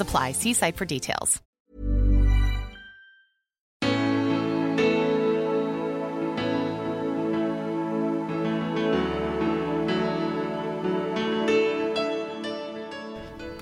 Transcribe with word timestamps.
apply. 0.00 0.32
See 0.32 0.54
site 0.54 0.76
for 0.76 0.84
details. 0.84 1.42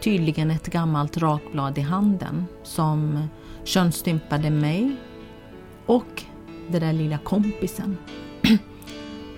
Tydligen 0.06 0.51
ett 0.51 0.67
gammalt 0.67 1.17
rakblad 1.17 1.78
i 1.78 1.81
handen 1.81 2.47
som 2.62 3.28
könsstympade 3.65 4.50
mig 4.50 4.97
och 5.87 6.23
den 6.69 6.81
där 6.81 6.93
lilla 6.93 7.19
kompisen. 7.19 7.98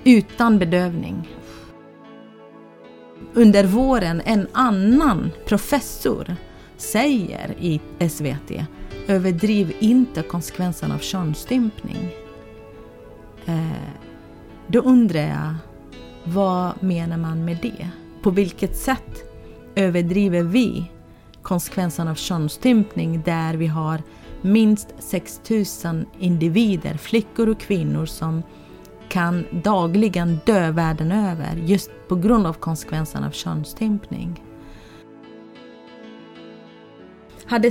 Utan 0.04 0.58
bedövning. 0.58 1.28
Under 3.34 3.64
våren 3.64 4.22
en 4.24 4.46
annan 4.52 5.30
professor 5.46 6.36
säger 6.78 7.54
i 7.58 7.80
SVT 8.08 8.66
överdriv 9.06 9.76
inte 9.78 10.22
konsekvenserna 10.22 10.94
av 10.94 10.98
könsstympning. 10.98 12.10
Eh, 13.46 13.92
då 14.66 14.80
undrar 14.80 15.20
jag, 15.20 15.54
vad 16.24 16.82
menar 16.82 17.16
man 17.16 17.44
med 17.44 17.58
det? 17.62 17.88
På 18.22 18.30
vilket 18.30 18.76
sätt 18.76 19.22
överdriver 19.74 20.42
vi 20.42 20.90
konsekvenserna 21.42 22.10
av 22.10 22.14
könsstympning 22.14 23.22
där 23.24 23.54
vi 23.54 23.66
har 23.66 24.02
minst 24.42 24.88
6000 24.98 26.06
individer, 26.18 26.94
flickor 26.94 27.48
och 27.48 27.60
kvinnor 27.60 28.06
som 28.06 28.42
kan 29.08 29.44
dagligen 29.50 30.38
dö 30.46 30.70
världen 30.70 31.12
över 31.12 31.56
just 31.56 31.90
på 32.08 32.16
grund 32.16 32.46
av 32.46 32.52
konsekvenserna 32.52 33.26
av 33.26 33.30
könsstympning. 33.30 34.42
Hade, 37.48 37.70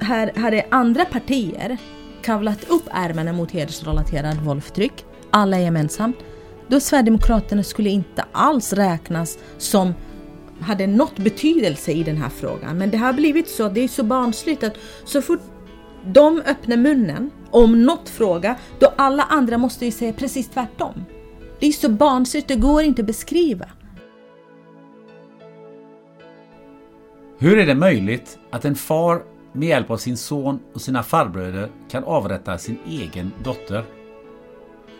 här, 0.00 0.38
hade 0.38 0.66
andra 0.70 1.04
partier 1.04 1.78
kavlat 2.22 2.70
upp 2.70 2.88
ärmarna 2.90 3.32
mot 3.32 3.50
hedersrelaterad 3.50 4.36
våld 4.36 4.62
alla 5.30 5.60
gemensamt, 5.60 6.16
då 6.68 6.80
Sverigedemokraterna 6.80 7.62
skulle 7.62 7.90
inte 7.90 8.24
alls 8.32 8.72
räknas 8.72 9.38
som 9.58 9.94
hade 10.60 10.86
något 10.86 11.16
betydelse 11.18 11.92
i 11.92 12.02
den 12.02 12.16
här 12.16 12.28
frågan. 12.28 12.78
Men 12.78 12.90
det 12.90 12.96
har 12.96 13.12
blivit 13.12 13.48
så, 13.48 13.68
det 13.68 13.80
är 13.80 13.88
så 13.88 14.02
barnsligt 14.02 14.62
att 14.62 14.76
så 15.04 15.22
fort 15.22 15.40
de 16.04 16.42
öppnar 16.46 16.76
munnen 16.76 17.30
om 17.50 17.82
något 17.82 18.08
fråga, 18.08 18.56
då 18.78 18.92
alla 18.96 19.22
andra 19.22 19.58
måste 19.58 19.84
ju 19.84 19.90
säga 19.90 20.12
precis 20.12 20.48
tvärtom. 20.48 21.04
Det 21.60 21.66
är 21.66 21.72
så 21.72 21.88
barnsligt, 21.88 22.48
det 22.48 22.56
går 22.56 22.82
inte 22.82 23.02
att 23.02 23.06
beskriva. 23.06 23.66
Hur 27.42 27.58
är 27.58 27.66
det 27.66 27.74
möjligt 27.74 28.38
att 28.50 28.64
en 28.64 28.74
far 28.74 29.22
med 29.52 29.68
hjälp 29.68 29.90
av 29.90 29.96
sin 29.96 30.16
son 30.16 30.60
och 30.74 30.80
sina 30.80 31.02
farbröder 31.02 31.68
kan 31.90 32.04
avrätta 32.04 32.58
sin 32.58 32.78
egen 32.86 33.32
dotter? 33.44 33.84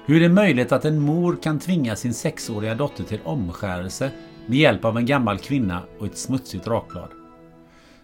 Hur 0.07 0.17
är 0.17 0.21
det 0.21 0.35
möjligt 0.35 0.73
att 0.73 0.85
en 0.85 0.99
mor 0.99 1.39
kan 1.43 1.59
tvinga 1.59 1.97
sin 1.97 2.15
sexåriga 2.15 2.75
dotter 2.75 3.05
till 3.05 3.21
omskärelse 3.25 4.11
med 4.47 4.59
hjälp 4.59 4.85
av 4.85 4.97
en 4.97 5.07
gammal 5.07 5.39
kvinna 5.39 5.83
och 5.99 6.07
ett 6.07 6.19
smutsigt 6.19 6.67
rakblad? 6.67 7.09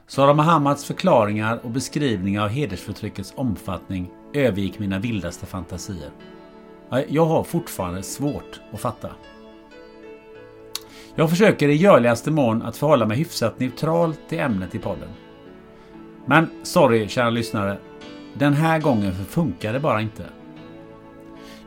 Sara 0.06 0.34
Mohammads 0.34 0.84
förklaringar 0.84 1.60
och 1.62 1.70
beskrivningar 1.70 2.42
av 2.42 2.48
hedersförtryckets 2.48 3.32
omfattning 3.36 4.10
övergick 4.34 4.78
mina 4.78 4.98
vildaste 4.98 5.46
fantasier. 5.46 6.10
Jag 7.08 7.24
har 7.24 7.42
fortfarande 7.42 8.02
svårt 8.02 8.60
att 8.72 8.80
fatta. 8.80 9.10
Jag 11.18 11.30
försöker 11.30 11.68
i 11.68 11.74
görligaste 11.74 12.30
mån 12.30 12.62
att 12.62 12.76
förhålla 12.76 13.06
mig 13.06 13.16
hyfsat 13.16 13.60
neutral 13.60 14.14
till 14.28 14.38
ämnet 14.38 14.74
i 14.74 14.78
podden. 14.78 15.08
Men 16.26 16.50
sorry 16.62 17.08
kära 17.08 17.30
lyssnare. 17.30 17.78
Den 18.34 18.52
här 18.52 18.78
gången 18.78 19.12
funkar 19.12 19.72
det 19.72 19.80
bara 19.80 20.00
inte. 20.00 20.24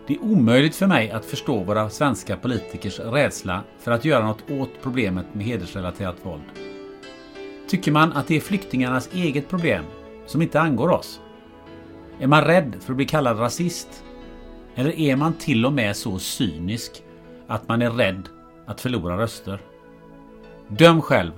Det 0.07 0.13
är 0.13 0.23
omöjligt 0.23 0.75
för 0.75 0.87
mig 0.87 1.11
att 1.11 1.25
förstå 1.25 1.63
våra 1.63 1.89
svenska 1.89 2.37
politikers 2.37 2.99
rädsla 2.99 3.63
för 3.79 3.91
att 3.91 4.05
göra 4.05 4.27
något 4.27 4.51
åt 4.51 4.69
problemet 4.81 5.25
med 5.33 5.45
hedersrelaterat 5.45 6.17
våld. 6.23 6.43
Tycker 7.67 7.91
man 7.91 8.13
att 8.13 8.27
det 8.27 8.35
är 8.35 8.41
flyktingarnas 8.41 9.09
eget 9.13 9.49
problem 9.49 9.83
som 10.25 10.41
inte 10.41 10.61
angår 10.61 10.89
oss? 10.89 11.19
Är 12.19 12.27
man 12.27 12.43
rädd 12.43 12.75
för 12.79 12.93
att 12.93 12.97
bli 12.97 13.05
kallad 13.05 13.39
rasist? 13.39 14.03
Eller 14.75 14.99
är 14.99 15.15
man 15.15 15.33
till 15.33 15.65
och 15.65 15.73
med 15.73 15.95
så 15.95 16.19
cynisk 16.19 17.03
att 17.47 17.67
man 17.67 17.81
är 17.81 17.91
rädd 17.91 18.29
att 18.71 18.81
förlora 18.81 19.17
röster? 19.17 19.61
Döm 20.67 21.01
själv. 21.01 21.31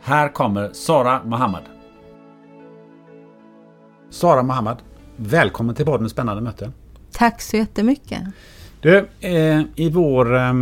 Här 0.00 0.28
kommer 0.28 0.70
Sara 0.72 1.20
Mohammad. 1.24 1.62
Sara 4.10 4.42
Mohammad, 4.42 4.76
välkommen 5.16 5.74
till 5.74 5.84
podden 5.84 6.10
Spännande 6.10 6.42
möten. 6.42 6.72
Tack 7.12 7.40
så 7.40 7.56
jättemycket. 7.56 8.22
Du, 8.80 9.08
eh, 9.20 9.60
i 9.74 9.90
vår 9.90 10.36
eh, 10.36 10.52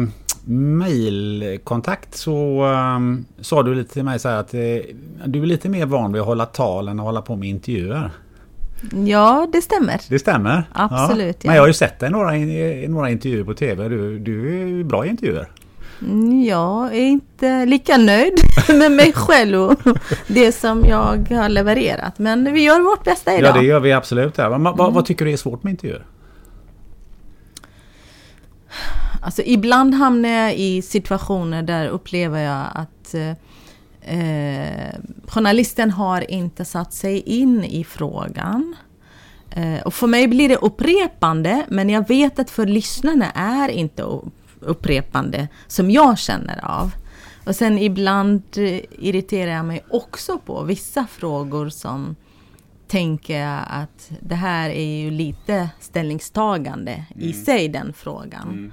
mailkontakt 0.54 2.14
så 2.14 2.64
um, 2.64 3.26
sa 3.40 3.62
du 3.62 3.74
lite 3.74 3.92
till 3.92 4.04
mig 4.04 4.18
så 4.18 4.28
här 4.28 4.36
att 4.36 4.54
eh, 4.54 4.60
du 5.24 5.42
är 5.42 5.46
lite 5.46 5.68
mer 5.68 5.86
van 5.86 6.12
vid 6.12 6.20
att 6.20 6.26
hålla 6.26 6.46
tal 6.46 6.88
än 6.88 7.00
att 7.00 7.06
hålla 7.06 7.22
på 7.22 7.36
med 7.36 7.48
intervjuer. 7.48 8.10
Ja, 9.06 9.48
det 9.52 9.62
stämmer. 9.62 10.00
Det 10.08 10.18
stämmer? 10.18 10.64
Absolut. 10.72 11.36
Ja. 11.44 11.48
Men 11.48 11.56
jag 11.56 11.62
har 11.62 11.68
ju 11.68 11.74
sett 11.74 11.98
dig 11.98 12.08
i 12.08 12.12
några, 12.12 12.36
i 12.36 12.88
några 12.88 13.10
intervjuer 13.10 13.44
på 13.44 13.54
TV. 13.54 13.88
Du, 13.88 14.18
du 14.18 14.62
är 14.80 14.84
bra 14.84 15.06
i 15.06 15.08
intervjuer. 15.08 15.48
Jag 16.46 16.96
är 16.96 17.02
inte 17.02 17.66
lika 17.66 17.96
nöjd 17.96 18.34
med 18.68 18.92
mig 18.92 19.12
själv 19.12 19.60
och 19.60 19.78
det 20.26 20.52
som 20.52 20.84
jag 20.84 21.28
har 21.30 21.48
levererat. 21.48 22.18
Men 22.18 22.52
vi 22.52 22.62
gör 22.62 22.80
vårt 22.80 23.04
bästa 23.04 23.38
idag. 23.38 23.56
Ja, 23.56 23.60
det 23.60 23.66
gör 23.66 23.80
vi 23.80 23.92
absolut. 23.92 24.38
Ja. 24.38 24.48
Vad, 24.48 24.80
mm. 24.80 24.94
vad 24.94 25.04
tycker 25.04 25.24
du 25.24 25.32
är 25.32 25.36
svårt 25.36 25.62
med 25.62 25.70
intervjuer? 25.70 26.06
Alltså 29.22 29.42
ibland 29.44 29.94
hamnar 29.94 30.28
jag 30.28 30.54
i 30.54 30.82
situationer 30.82 31.62
där 31.62 31.88
upplever 31.88 32.40
jag 32.40 32.66
att 32.74 33.14
eh, 34.00 35.00
journalisten 35.28 35.90
har 35.90 36.30
inte 36.30 36.64
satt 36.64 36.92
sig 36.92 37.20
in 37.20 37.64
i 37.64 37.84
frågan. 37.84 38.76
Eh, 39.50 39.82
och 39.84 39.94
för 39.94 40.06
mig 40.06 40.28
blir 40.28 40.48
det 40.48 40.56
upprepande, 40.56 41.64
men 41.68 41.90
jag 41.90 42.08
vet 42.08 42.38
att 42.38 42.50
för 42.50 42.66
lyssnarna 42.66 43.30
är 43.30 43.68
inte 43.68 44.02
upprepande 44.02 44.45
som 45.66 45.90
jag 45.90 46.18
känner 46.18 46.64
av. 46.64 46.90
Och 47.46 47.56
sen 47.56 47.78
ibland 47.78 48.42
eh, 48.56 48.80
irriterar 48.98 49.50
jag 49.50 49.64
mig 49.64 49.84
också 49.90 50.38
på 50.38 50.62
vissa 50.62 51.06
frågor 51.06 51.68
som 51.68 52.16
tänker 52.86 53.40
jag 53.40 53.62
att 53.68 54.10
det 54.20 54.34
här 54.34 54.70
är 54.70 55.02
ju 55.02 55.10
lite 55.10 55.68
ställningstagande 55.80 56.92
mm. 56.92 57.28
i 57.28 57.32
sig 57.32 57.68
den 57.68 57.92
frågan. 57.92 58.48
Mm. 58.48 58.72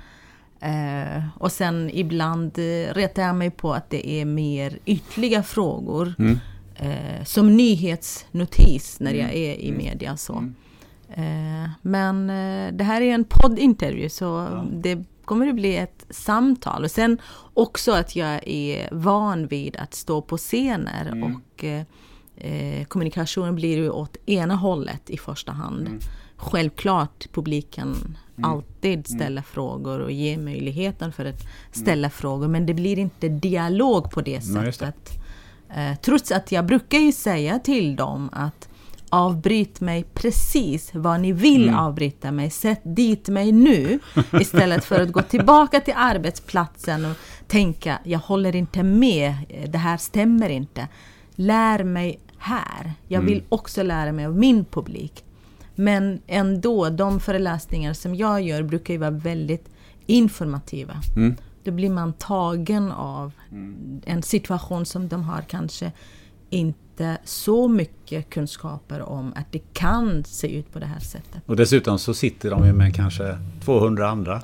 Eh, 0.63 1.24
och 1.38 1.51
sen 1.51 1.90
ibland 1.94 2.60
eh, 2.60 2.94
retar 2.94 3.24
jag 3.24 3.36
mig 3.36 3.51
på 3.51 3.74
att 3.74 3.90
det 3.90 4.10
är 4.10 4.25
mer 4.25 4.80
ytliga 4.86 5.44
frågor. 5.44 6.13
Mm. 6.19 6.40
Eh, 6.75 7.24
som 7.24 7.57
nyhetsnotis 7.57 9.00
när 9.00 9.13
jag 9.13 9.30
mm. 9.30 9.36
är 9.36 9.54
i 9.56 9.69
mm. 9.69 9.78
media. 9.78 10.18
Så. 10.18 10.50
Eh, 11.13 11.69
men 11.81 12.28
det 12.78 12.84
här 12.84 13.01
är 13.01 13.13
en 13.13 13.25
poddintervju 13.30 14.10
så 14.10 14.25
ja. 14.25 14.66
det 14.74 15.04
kommer 15.25 15.47
att 15.47 15.55
bli 15.55 15.75
ett 15.75 16.05
samtal. 16.09 16.83
Och 16.83 16.91
sen 16.91 17.21
också 17.53 17.91
att 17.91 18.15
jag 18.15 18.47
är 18.47 18.89
van 18.91 19.47
vid 19.47 19.77
att 19.77 19.93
stå 19.93 20.21
på 20.21 20.37
scener 20.37 21.05
mm. 21.05 21.23
och 21.35 21.63
eh, 21.63 21.83
eh, 22.35 22.85
kommunikationen 22.85 23.55
blir 23.55 23.77
ju 23.77 23.89
åt 23.89 24.17
ena 24.25 24.55
hållet 24.55 25.09
i 25.09 25.17
första 25.17 25.51
hand. 25.51 25.87
Mm. 25.87 25.99
Självklart 26.37 27.27
publiken 27.31 27.95
mm. 28.37 28.49
alltid 28.49 28.93
mm. 28.93 29.03
ställer 29.03 29.41
frågor 29.41 29.99
och 29.99 30.11
ger 30.11 30.37
möjligheten 30.37 31.11
för 31.11 31.25
att 31.25 31.41
ställa 31.71 32.07
mm. 32.07 32.11
frågor, 32.11 32.47
men 32.47 32.65
det 32.65 32.73
blir 32.73 32.99
inte 32.99 33.29
dialog 33.29 34.11
på 34.11 34.21
det 34.21 34.41
sättet. 34.41 34.79
Det. 34.79 35.81
Eh, 35.81 35.95
trots 35.95 36.31
att 36.31 36.51
jag 36.51 36.65
brukar 36.65 36.99
ju 36.99 37.11
säga 37.11 37.59
till 37.59 37.95
dem 37.95 38.29
att 38.33 38.69
avbryt 39.13 39.81
mig 39.81 40.04
precis 40.13 40.92
vad 40.94 41.19
ni 41.19 41.31
vill 41.31 41.68
mm. 41.68 41.80
avbryta 41.80 42.31
mig. 42.31 42.50
Sätt 42.50 42.81
dit 42.83 43.30
mig 43.30 43.51
nu 43.51 44.00
istället 44.42 44.86
för 44.86 45.01
att 45.01 45.12
gå 45.12 45.21
tillbaka 45.21 45.80
till 45.80 45.94
arbetsplatsen 45.98 47.06
och 47.06 47.18
tänka 47.48 48.00
jag 48.04 48.19
håller 48.19 48.56
inte 48.56 48.83
med, 48.83 49.33
det 49.68 49.77
här 49.77 49.98
stämmer 49.98 50.50
inte. 50.50 50.88
Lär 51.36 51.83
mig 51.83 52.19
här. 52.38 52.94
Jag 53.07 53.21
vill 53.21 53.38
mm. 53.38 53.45
också 53.50 53.83
lära 53.83 54.12
mig 54.12 54.25
av 54.25 54.38
min 54.38 54.65
publik. 54.65 55.24
Men 55.75 56.21
ändå, 56.27 56.89
de 56.89 57.19
föreläsningar 57.19 57.94
som 57.94 58.16
jag 58.16 58.42
gör 58.42 58.63
brukar 58.63 58.94
ju 58.94 59.00
vara 59.00 59.12
väldigt 59.12 59.69
informativa. 60.06 60.94
Mm. 61.16 61.36
Då 61.63 61.71
blir 61.71 61.89
man 61.89 62.13
tagen 62.13 62.92
av 62.92 63.31
mm. 63.51 64.01
en 64.06 64.24
situation 64.24 64.86
som 64.86 65.07
de 65.07 65.24
har 65.24 65.42
kanske 65.42 65.92
inte 66.50 66.82
så 67.24 67.68
mycket 67.68 68.30
kunskaper 68.30 69.01
om 69.01 69.34
att 69.36 69.51
det 69.51 69.74
kan 69.74 70.24
se 70.24 70.57
ut 70.57 70.74
på 70.74 70.80
det 70.80 70.86
här 70.86 71.00
sättet. 71.00 71.42
Och 71.45 71.56
dessutom 71.56 72.00
så 72.00 72.13
sitter 72.13 72.50
de 72.50 72.66
ju 72.66 72.74
med 72.74 72.95
kanske 72.95 73.38
200 73.66 74.10
andra. 74.10 74.42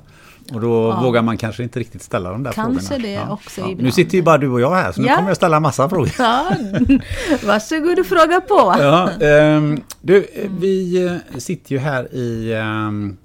Och 0.52 0.60
då 0.60 0.88
ja. 0.88 1.00
vågar 1.02 1.22
man 1.22 1.36
kanske 1.36 1.62
inte 1.62 1.80
riktigt 1.80 2.02
ställa 2.02 2.30
de 2.30 2.42
där 2.42 2.52
kanske 2.52 2.86
frågorna. 2.86 2.88
Kanske 2.88 3.08
det 3.08 3.12
ja. 3.12 3.32
också 3.32 3.60
ja. 3.60 3.76
Nu 3.78 3.92
sitter 3.92 4.16
ju 4.16 4.22
bara 4.22 4.38
du 4.38 4.48
och 4.48 4.60
jag 4.60 4.74
här 4.74 4.92
så 4.92 5.00
nu 5.00 5.08
kommer 5.08 5.28
jag 5.28 5.36
ställa 5.36 5.56
en 5.56 5.62
massa 5.62 5.88
frågor. 5.88 6.10
Ja. 6.18 6.50
Varsågod 7.46 7.98
och 7.98 8.06
fråga 8.06 8.40
på. 8.40 8.74
Ja, 8.78 9.10
um, 9.56 9.82
du, 10.00 10.26
vi 10.60 11.06
eh, 11.06 11.38
sitter 11.38 11.72
ju 11.72 11.78
här 11.78 12.14
i 12.14 12.54
um, 12.54 13.16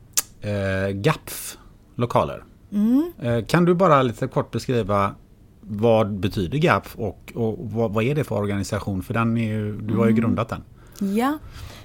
uh, 0.45 0.89
GAPF 0.89 1.57
lokaler. 1.95 2.43
Mm. 2.71 3.11
Uh, 3.25 3.45
kan 3.45 3.65
du 3.65 3.73
bara 3.73 4.03
lite 4.03 4.27
kort 4.27 4.51
beskriva 4.51 5.15
vad 5.67 6.13
betyder 6.13 6.57
GAPF 6.57 6.95
och, 6.95 7.31
och 7.35 7.57
vad, 7.59 7.91
vad, 7.91 8.03
är 8.03 8.15
det 8.15 8.23
för 8.23 8.35
organisation? 8.35 9.03
För 9.03 9.13
den 9.13 9.37
är 9.37 9.47
ju, 9.47 9.77
du 9.81 9.93
har 9.93 10.05
ju 10.05 10.11
mm. 10.11 10.21
grundat 10.21 10.49
den. 10.49 10.63
Ja, 11.15 11.37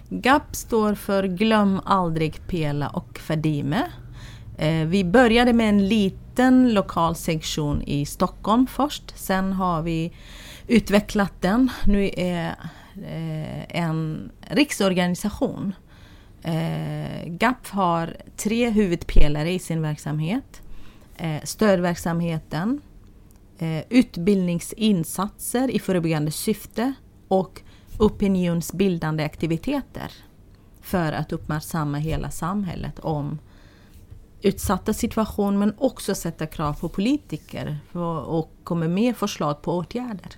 GAP 0.09 0.57
står 0.57 0.95
för 0.95 1.25
Glöm 1.25 1.81
aldrig 1.85 2.47
Pela 2.47 2.89
och 2.89 3.19
Fadime. 3.19 3.87
Eh, 4.59 4.87
vi 4.87 5.05
började 5.05 5.53
med 5.53 5.69
en 5.69 5.89
liten 5.89 6.75
lokal 6.75 7.17
sektion 7.17 7.83
i 7.83 8.07
Stockholm 8.07 8.67
först. 8.67 9.19
Sen 9.19 9.53
har 9.53 9.83
vi 9.83 10.13
utvecklat 10.67 11.33
den. 11.41 11.71
Nu 11.87 12.11
är 12.17 12.55
eh, 12.95 13.77
en 13.81 14.31
riksorganisation. 14.41 15.75
Eh, 16.43 17.27
GAP 17.27 17.69
har 17.69 18.17
tre 18.37 18.71
huvudpelare 18.71 19.53
i 19.53 19.59
sin 19.59 19.83
verksamhet. 19.83 20.63
Stödverksamheten, 21.45 22.81
utbildningsinsatser 23.89 25.71
i 25.71 25.79
förebyggande 25.79 26.31
syfte 26.31 26.93
och 27.29 27.63
opinionsbildande 27.99 29.25
aktiviteter 29.25 30.13
för 30.81 31.13
att 31.13 31.33
uppmärksamma 31.33 31.99
hela 31.99 32.31
samhället 32.31 32.99
om 32.99 33.39
utsatta 34.43 34.93
situationer 34.93 35.59
men 35.59 35.75
också 35.79 36.15
sätta 36.15 36.47
krav 36.47 36.73
på 36.73 36.89
politiker 36.89 37.79
och 38.27 38.53
komma 38.65 38.89
med 38.89 39.17
förslag 39.17 39.63
på 39.63 39.77
åtgärder. 39.77 40.31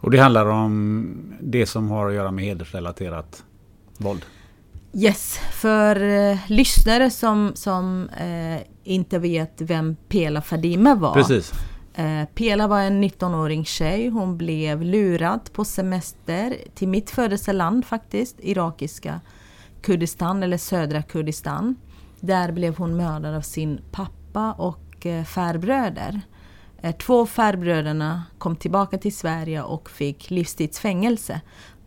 Och 0.00 0.10
det 0.10 0.18
handlar 0.18 0.46
om 0.46 1.34
det 1.40 1.66
som 1.66 1.90
har 1.90 2.08
att 2.08 2.14
göra 2.14 2.30
med 2.30 2.44
hedersrelaterat 2.44 3.44
våld? 3.98 4.24
Yes, 4.92 5.38
för 5.52 6.02
eh, 6.02 6.38
lyssnare 6.46 7.10
som, 7.10 7.52
som 7.54 8.08
eh, 8.08 8.62
inte 8.84 9.18
vet 9.18 9.60
vem 9.60 9.96
Pela 10.08 10.42
Fadime 10.42 10.94
var. 10.94 11.14
Precis. 11.14 11.52
Eh, 11.98 12.24
Pela 12.34 12.66
var 12.66 12.80
en 12.80 13.04
19-åring 13.04 13.64
tjej. 13.64 14.08
Hon 14.08 14.36
blev 14.36 14.82
lurad 14.82 15.52
på 15.52 15.64
semester 15.64 16.56
till 16.74 16.88
mitt 16.88 17.10
födelseland 17.10 17.84
faktiskt, 17.84 18.36
irakiska 18.38 19.20
Kurdistan 19.82 20.42
eller 20.42 20.58
södra 20.58 21.02
Kurdistan. 21.02 21.76
Där 22.20 22.52
blev 22.52 22.76
hon 22.76 22.96
mördad 22.96 23.34
av 23.34 23.40
sin 23.40 23.80
pappa 23.92 24.52
och 24.52 25.06
eh, 25.06 25.24
farbröder. 25.24 26.20
Eh, 26.82 26.96
två 26.96 27.26
farbröderna 27.26 28.22
kom 28.38 28.56
tillbaka 28.56 28.98
till 28.98 29.16
Sverige 29.16 29.62
och 29.62 29.90
fick 29.90 30.30
livstidsfängelse. 30.30 31.40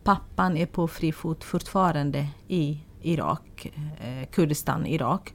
Pappan 0.04 0.58
är 0.58 0.66
på 0.66 0.88
fri 0.88 1.12
fot 1.12 1.44
fortfarande 1.44 2.28
i 2.48 2.80
Irak, 3.02 3.72
Kurdistan, 4.32 4.86
Irak. 4.86 5.34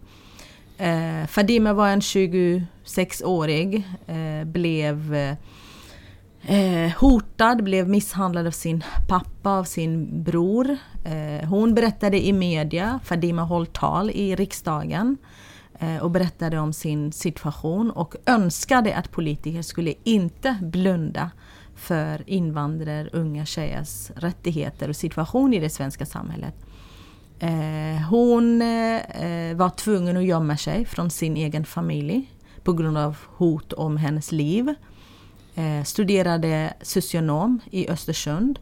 Eh, 0.78 1.26
Fadime 1.26 1.72
var 1.72 1.88
en 1.88 2.00
26-årig, 2.00 3.88
eh, 4.06 4.44
blev 4.44 5.14
eh, 6.42 6.92
hotad, 6.96 7.64
blev 7.64 7.88
misshandlad 7.88 8.46
av 8.46 8.50
sin 8.50 8.84
pappa, 9.08 9.50
av 9.50 9.64
sin 9.64 10.22
bror. 10.22 10.76
Eh, 11.04 11.48
hon 11.48 11.74
berättade 11.74 12.26
i 12.26 12.32
media, 12.32 13.00
Fadime 13.04 13.42
höll 13.42 13.66
tal 13.66 14.10
i 14.10 14.34
riksdagen 14.36 15.16
eh, 15.78 15.96
och 15.96 16.10
berättade 16.10 16.58
om 16.58 16.72
sin 16.72 17.12
situation 17.12 17.90
och 17.90 18.16
önskade 18.26 18.96
att 18.96 19.10
politiker 19.10 19.62
skulle 19.62 19.94
inte 20.04 20.56
blunda 20.62 21.30
för 21.76 22.30
invandrare, 22.30 23.08
unga 23.12 23.46
tjejers 23.46 24.10
rättigheter 24.16 24.88
och 24.88 24.96
situation 24.96 25.54
i 25.54 25.60
det 25.60 25.70
svenska 25.70 26.06
samhället. 26.06 26.63
Eh, 27.44 28.00
hon 28.10 28.62
eh, 28.62 29.56
var 29.56 29.70
tvungen 29.70 30.16
att 30.16 30.24
gömma 30.24 30.56
sig 30.56 30.84
från 30.84 31.10
sin 31.10 31.36
egen 31.36 31.64
familj 31.64 32.30
på 32.62 32.72
grund 32.72 32.98
av 32.98 33.16
hot 33.26 33.72
om 33.72 33.96
hennes 33.96 34.32
liv. 34.32 34.74
Eh, 35.54 35.84
studerade 35.84 36.74
socionom 36.82 37.60
i 37.70 37.88
Östersund. 37.88 38.58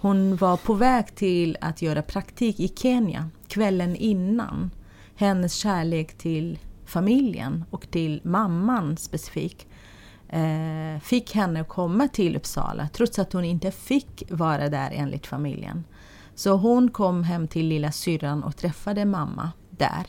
Hon 0.00 0.36
var 0.36 0.56
på 0.56 0.74
väg 0.74 1.14
till 1.14 1.56
att 1.60 1.82
göra 1.82 2.02
praktik 2.02 2.60
i 2.60 2.68
Kenya 2.68 3.28
kvällen 3.48 3.96
innan. 3.96 4.70
Hennes 5.14 5.54
kärlek 5.54 6.18
till 6.18 6.58
familjen 6.86 7.64
och 7.70 7.90
till 7.90 8.20
mamman 8.24 8.96
specifikt 8.96 9.66
eh, 10.28 11.00
fick 11.02 11.34
henne 11.34 11.60
att 11.60 11.68
komma 11.68 12.08
till 12.08 12.36
Uppsala 12.36 12.88
trots 12.92 13.18
att 13.18 13.32
hon 13.32 13.44
inte 13.44 13.70
fick 13.70 14.22
vara 14.30 14.68
där 14.68 14.90
enligt 14.94 15.26
familjen. 15.26 15.84
Så 16.36 16.56
hon 16.56 16.90
kom 16.90 17.22
hem 17.22 17.48
till 17.48 17.66
lilla 17.66 17.92
syrran 17.92 18.42
och 18.42 18.56
träffade 18.56 19.04
mamma 19.04 19.50
där. 19.70 20.06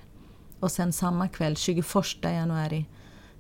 Och 0.60 0.72
sen 0.72 0.94
samma 0.94 1.28
kväll, 1.28 1.56
21 1.56 1.86
januari 2.22 2.86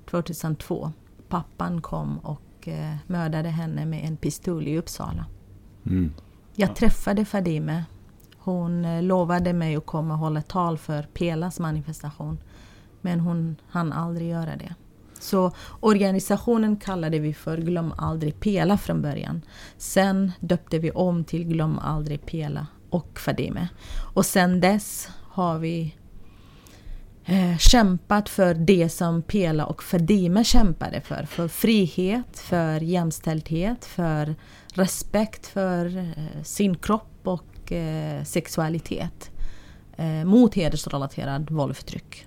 2002, 0.09 0.91
pappan 1.27 1.81
kom 1.81 2.17
och 2.17 2.67
eh, 2.67 2.95
mördade 3.07 3.49
henne 3.49 3.85
med 3.85 4.05
en 4.05 4.17
pistol 4.17 4.67
i 4.67 4.77
Uppsala. 4.77 5.25
Mm. 5.85 6.13
Jag 6.55 6.75
träffade 6.75 7.25
Fadime. 7.25 7.85
Hon 8.37 8.85
eh, 8.85 9.03
lovade 9.03 9.53
mig 9.53 9.75
att 9.75 9.85
komma 9.85 10.13
och 10.13 10.19
hålla 10.19 10.41
tal 10.41 10.77
för 10.77 11.03
Pelas 11.03 11.59
manifestation. 11.59 12.37
Men 13.01 13.19
hon 13.19 13.55
hann 13.69 13.93
aldrig 13.93 14.29
göra 14.29 14.55
det. 14.55 14.75
Så 15.19 15.51
organisationen 15.79 16.77
kallade 16.77 17.19
vi 17.19 17.33
för 17.33 17.57
Glöm 17.57 17.93
aldrig 17.97 18.39
Pela 18.39 18.77
från 18.77 19.01
början. 19.01 19.41
Sen 19.77 20.31
döpte 20.39 20.79
vi 20.79 20.91
om 20.91 21.23
till 21.23 21.43
Glöm 21.43 21.79
aldrig 21.79 22.25
Pela 22.25 22.67
och 22.89 23.19
Fadime. 23.19 23.67
Och 24.13 24.25
sen 24.25 24.59
dess 24.59 25.09
har 25.23 25.59
vi 25.59 25.95
eh, 27.25 27.57
kämpat 27.57 28.29
för 28.29 28.53
det 28.53 28.89
som 28.89 29.21
Pela 29.21 29.65
och 29.65 29.83
Fadime 29.83 30.43
kämpade 30.43 31.01
för. 31.01 31.25
För 31.25 31.47
frihet, 31.47 32.39
för 32.39 32.79
jämställdhet, 32.79 33.85
för 33.85 34.35
respekt 34.73 35.47
för 35.47 35.97
eh, 35.97 36.43
sin 36.43 36.75
kropp 36.75 37.19
och 37.23 37.71
eh, 37.71 38.23
sexualitet. 38.23 39.31
Eh, 39.97 40.25
mot 40.25 40.55
hedersrelaterad 40.55 41.51
våld 41.51 41.71
och 41.71 41.77
förtryck. 41.77 42.26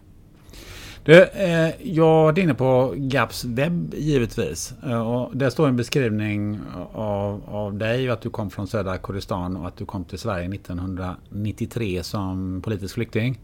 Du, 1.04 1.23
eh, 1.23 1.71
jag 1.83 2.38
är 2.38 2.42
inne 2.42 2.54
på 2.54 2.95
GAPs 2.97 3.45
webb 3.45 3.95
givetvis. 3.95 4.75
Eh, 4.87 5.00
och 5.00 5.37
där 5.37 5.50
står 5.50 5.69
en 5.69 5.76
beskrivning 5.76 6.61
av, 6.92 7.42
av 7.49 7.75
dig 7.75 8.11
att 8.11 8.21
du 8.21 8.30
kom 8.30 8.50
från 8.50 8.66
södra 8.66 8.99
Kurdistan 8.99 9.57
och 9.57 9.69
att 9.69 9.76
du 9.76 9.87
kom 9.87 10.04
till 10.04 10.19
Sverige 10.19 10.49
1993 10.49 12.02
som 12.02 12.61
politisk 12.64 12.95
flykting. 12.95 13.40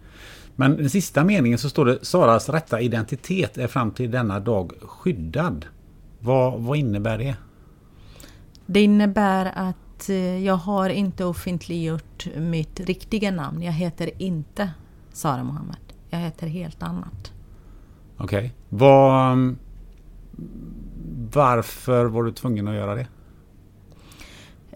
Men 0.57 0.77
den 0.77 0.91
sista 0.91 1.25
meningen 1.25 1.59
så 1.59 1.69
står 1.69 1.85
det 1.85 2.05
Saras 2.05 2.49
rätta 2.49 2.81
identitet 2.81 3.59
är 3.59 3.67
fram 3.67 3.91
till 3.91 4.11
denna 4.11 4.41
dag 4.41 4.73
skyddad. 4.81 5.67
Vad, 6.19 6.61
vad 6.61 6.79
innebär 6.79 7.19
det? 7.19 7.37
Det 8.67 8.83
innebär 8.83 9.53
att 9.55 10.09
eh, 10.09 10.45
jag 10.45 10.57
har 10.57 10.91
inte 10.91 11.25
offentliggjort 11.25 12.27
mitt 12.37 12.81
riktiga 12.81 13.31
namn. 13.31 13.63
Jag 13.63 13.73
heter 13.73 14.11
inte 14.23 14.71
Sara 15.13 15.45
Mohammed. 15.45 15.77
Jag 16.11 16.19
heter 16.19 16.47
helt 16.47 16.83
annat. 16.83 17.33
Okej. 18.17 18.39
Okay. 18.39 18.51
Var, 18.69 19.57
varför 21.33 22.05
var 22.05 22.23
du 22.23 22.33
tvungen 22.33 22.69
att 22.69 22.75
göra 22.75 22.95
det? 22.95 23.07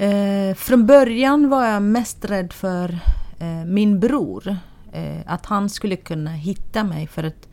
Eh, 0.04 0.54
från 0.54 0.86
början 0.86 1.48
var 1.48 1.66
jag 1.66 1.82
mest 1.82 2.24
rädd 2.24 2.52
för 2.52 2.98
eh, 3.38 3.64
min 3.66 4.00
bror. 4.00 4.56
Eh, 4.92 5.20
att 5.26 5.46
han 5.46 5.68
skulle 5.68 5.96
kunna 5.96 6.30
hitta 6.30 6.84
mig 6.84 7.06
för 7.06 7.24
att 7.24 7.48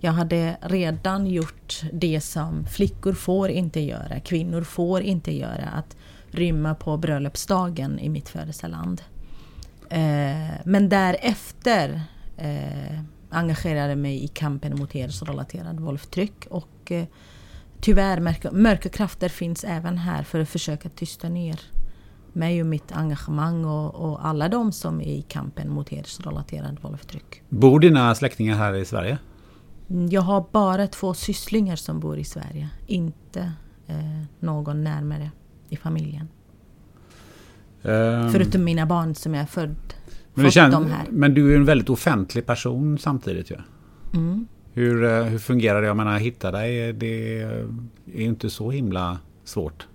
jag 0.00 0.12
hade 0.12 0.56
redan 0.60 1.26
gjort 1.26 1.82
det 1.92 2.20
som 2.20 2.66
flickor 2.66 3.12
får 3.12 3.48
inte 3.48 3.80
göra, 3.80 4.20
kvinnor 4.20 4.62
får 4.62 5.02
inte 5.02 5.32
göra. 5.32 5.68
Att 5.68 5.96
rymma 6.30 6.74
på 6.74 6.96
bröllopsdagen 6.96 7.98
i 7.98 8.08
mitt 8.08 8.28
födelseland. 8.28 9.02
Eh, 9.90 10.54
men 10.64 10.88
därefter 10.88 12.02
eh, 12.36 13.00
engagerade 13.30 13.96
mig 13.96 14.24
i 14.24 14.28
kampen 14.28 14.78
mot 14.78 14.92
hedersrelaterad 14.92 15.80
våldtäkt 15.80 16.46
och 16.46 16.92
eh, 16.92 17.04
tyvärr 17.80 18.20
mörka, 18.20 18.52
mörka 18.52 18.88
krafter 18.88 19.28
finns 19.28 19.64
även 19.64 19.98
här 19.98 20.22
för 20.22 20.40
att 20.40 20.48
försöka 20.48 20.88
tysta 20.88 21.28
ner 21.28 21.60
mig 22.32 22.60
och 22.60 22.66
mitt 22.66 22.92
engagemang 22.92 23.64
och, 23.64 23.94
och 23.94 24.26
alla 24.26 24.48
de 24.48 24.72
som 24.72 25.00
är 25.00 25.04
i 25.04 25.22
kampen 25.22 25.70
mot 25.70 25.88
hedersrelaterad 25.88 26.80
våldtäkt. 26.80 27.42
Bor 27.48 27.80
dina 27.80 28.14
släktingar 28.14 28.56
här 28.56 28.74
i 28.74 28.84
Sverige? 28.84 29.18
Jag 30.10 30.22
har 30.22 30.44
bara 30.52 30.86
två 30.86 31.14
sysslingar 31.14 31.76
som 31.76 32.00
bor 32.00 32.18
i 32.18 32.24
Sverige, 32.24 32.68
inte 32.86 33.52
eh, 33.86 34.22
någon 34.40 34.84
närmare 34.84 35.30
i 35.68 35.76
familjen. 35.76 36.28
Um, 37.82 38.30
Förutom 38.32 38.64
mina 38.64 38.86
barn 38.86 39.14
som 39.14 39.34
jag 39.34 39.42
är 39.42 39.46
född 39.46 39.94
men, 40.34 40.44
du 40.44 40.50
känner, 40.50 41.04
men 41.10 41.34
du 41.34 41.52
är 41.52 41.56
en 41.56 41.64
väldigt 41.64 41.90
offentlig 41.90 42.46
person 42.46 42.98
samtidigt 42.98 43.50
ju. 43.50 43.54
Ja? 43.54 43.62
Mm. 44.18 44.46
Hur, 44.72 45.04
eh, 45.04 45.22
hur 45.22 45.38
fungerar 45.38 45.80
det? 45.80 45.86
Jag 45.86 45.96
menar, 45.96 46.18
hitta 46.18 46.50
dig, 46.50 46.92
det 46.92 47.42
är 47.42 47.66
inte 48.06 48.50
så 48.50 48.70
himla 48.70 49.18
svårt. 49.44 49.86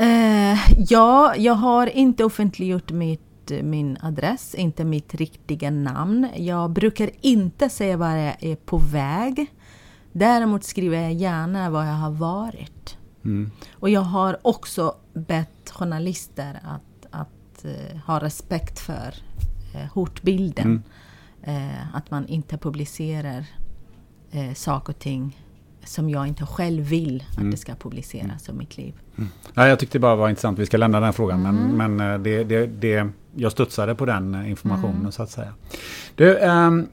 Uh, 0.00 0.58
ja, 0.88 1.34
jag 1.36 1.54
har 1.54 1.86
inte 1.86 2.24
offentliggjort 2.24 2.90
mitt, 2.90 3.52
min 3.62 3.96
adress, 4.02 4.54
inte 4.54 4.84
mitt 4.84 5.14
riktiga 5.14 5.70
namn. 5.70 6.28
Jag 6.36 6.70
brukar 6.70 7.10
inte 7.20 7.68
säga 7.68 7.96
var 7.96 8.16
jag 8.16 8.36
är 8.40 8.56
på 8.56 8.78
väg. 8.78 9.46
Däremot 10.12 10.64
skriver 10.64 11.00
jag 11.00 11.12
gärna 11.12 11.70
var 11.70 11.84
jag 11.84 11.94
har 11.94 12.10
varit. 12.10 12.96
Mm. 13.24 13.50
Och 13.72 13.90
jag 13.90 14.00
har 14.00 14.38
också 14.42 14.94
bett 15.12 15.70
journalister 15.70 16.60
att, 16.64 16.82
att 17.64 17.92
uh, 17.94 18.00
ha 18.06 18.20
respekt 18.20 18.78
för 18.78 19.14
uh, 19.74 19.86
hotbilden. 19.92 20.82
Mm. 21.44 21.66
Uh, 21.66 21.96
att 21.96 22.10
man 22.10 22.26
inte 22.26 22.58
publicerar 22.58 23.46
uh, 24.34 24.54
saker 24.54 24.92
och 24.92 24.98
ting 24.98 25.40
som 25.84 26.10
jag 26.10 26.26
inte 26.26 26.46
själv 26.46 26.84
vill 26.84 27.24
att 27.30 27.38
mm. 27.38 27.50
det 27.50 27.56
ska 27.56 27.74
publiceras 27.74 28.48
om 28.48 28.58
mitt 28.58 28.76
liv. 28.76 28.94
Mm. 29.18 29.30
Ja, 29.54 29.68
jag 29.68 29.78
tyckte 29.78 29.98
det 29.98 30.00
bara 30.00 30.16
var 30.16 30.28
intressant, 30.28 30.58
vi 30.58 30.66
ska 30.66 30.76
lämna 30.76 31.00
den 31.00 31.12
frågan, 31.12 31.46
mm. 31.46 31.76
men, 31.76 31.96
men 31.96 32.22
det, 32.22 32.44
det, 32.44 32.66
det, 32.66 33.08
jag 33.36 33.52
studsade 33.52 33.94
på 33.94 34.06
den 34.06 34.46
informationen 34.46 35.00
mm. 35.00 35.12
så 35.12 35.22
att 35.22 35.30
säga. 35.30 35.54
Du, 36.14 36.38
um, 36.38 36.88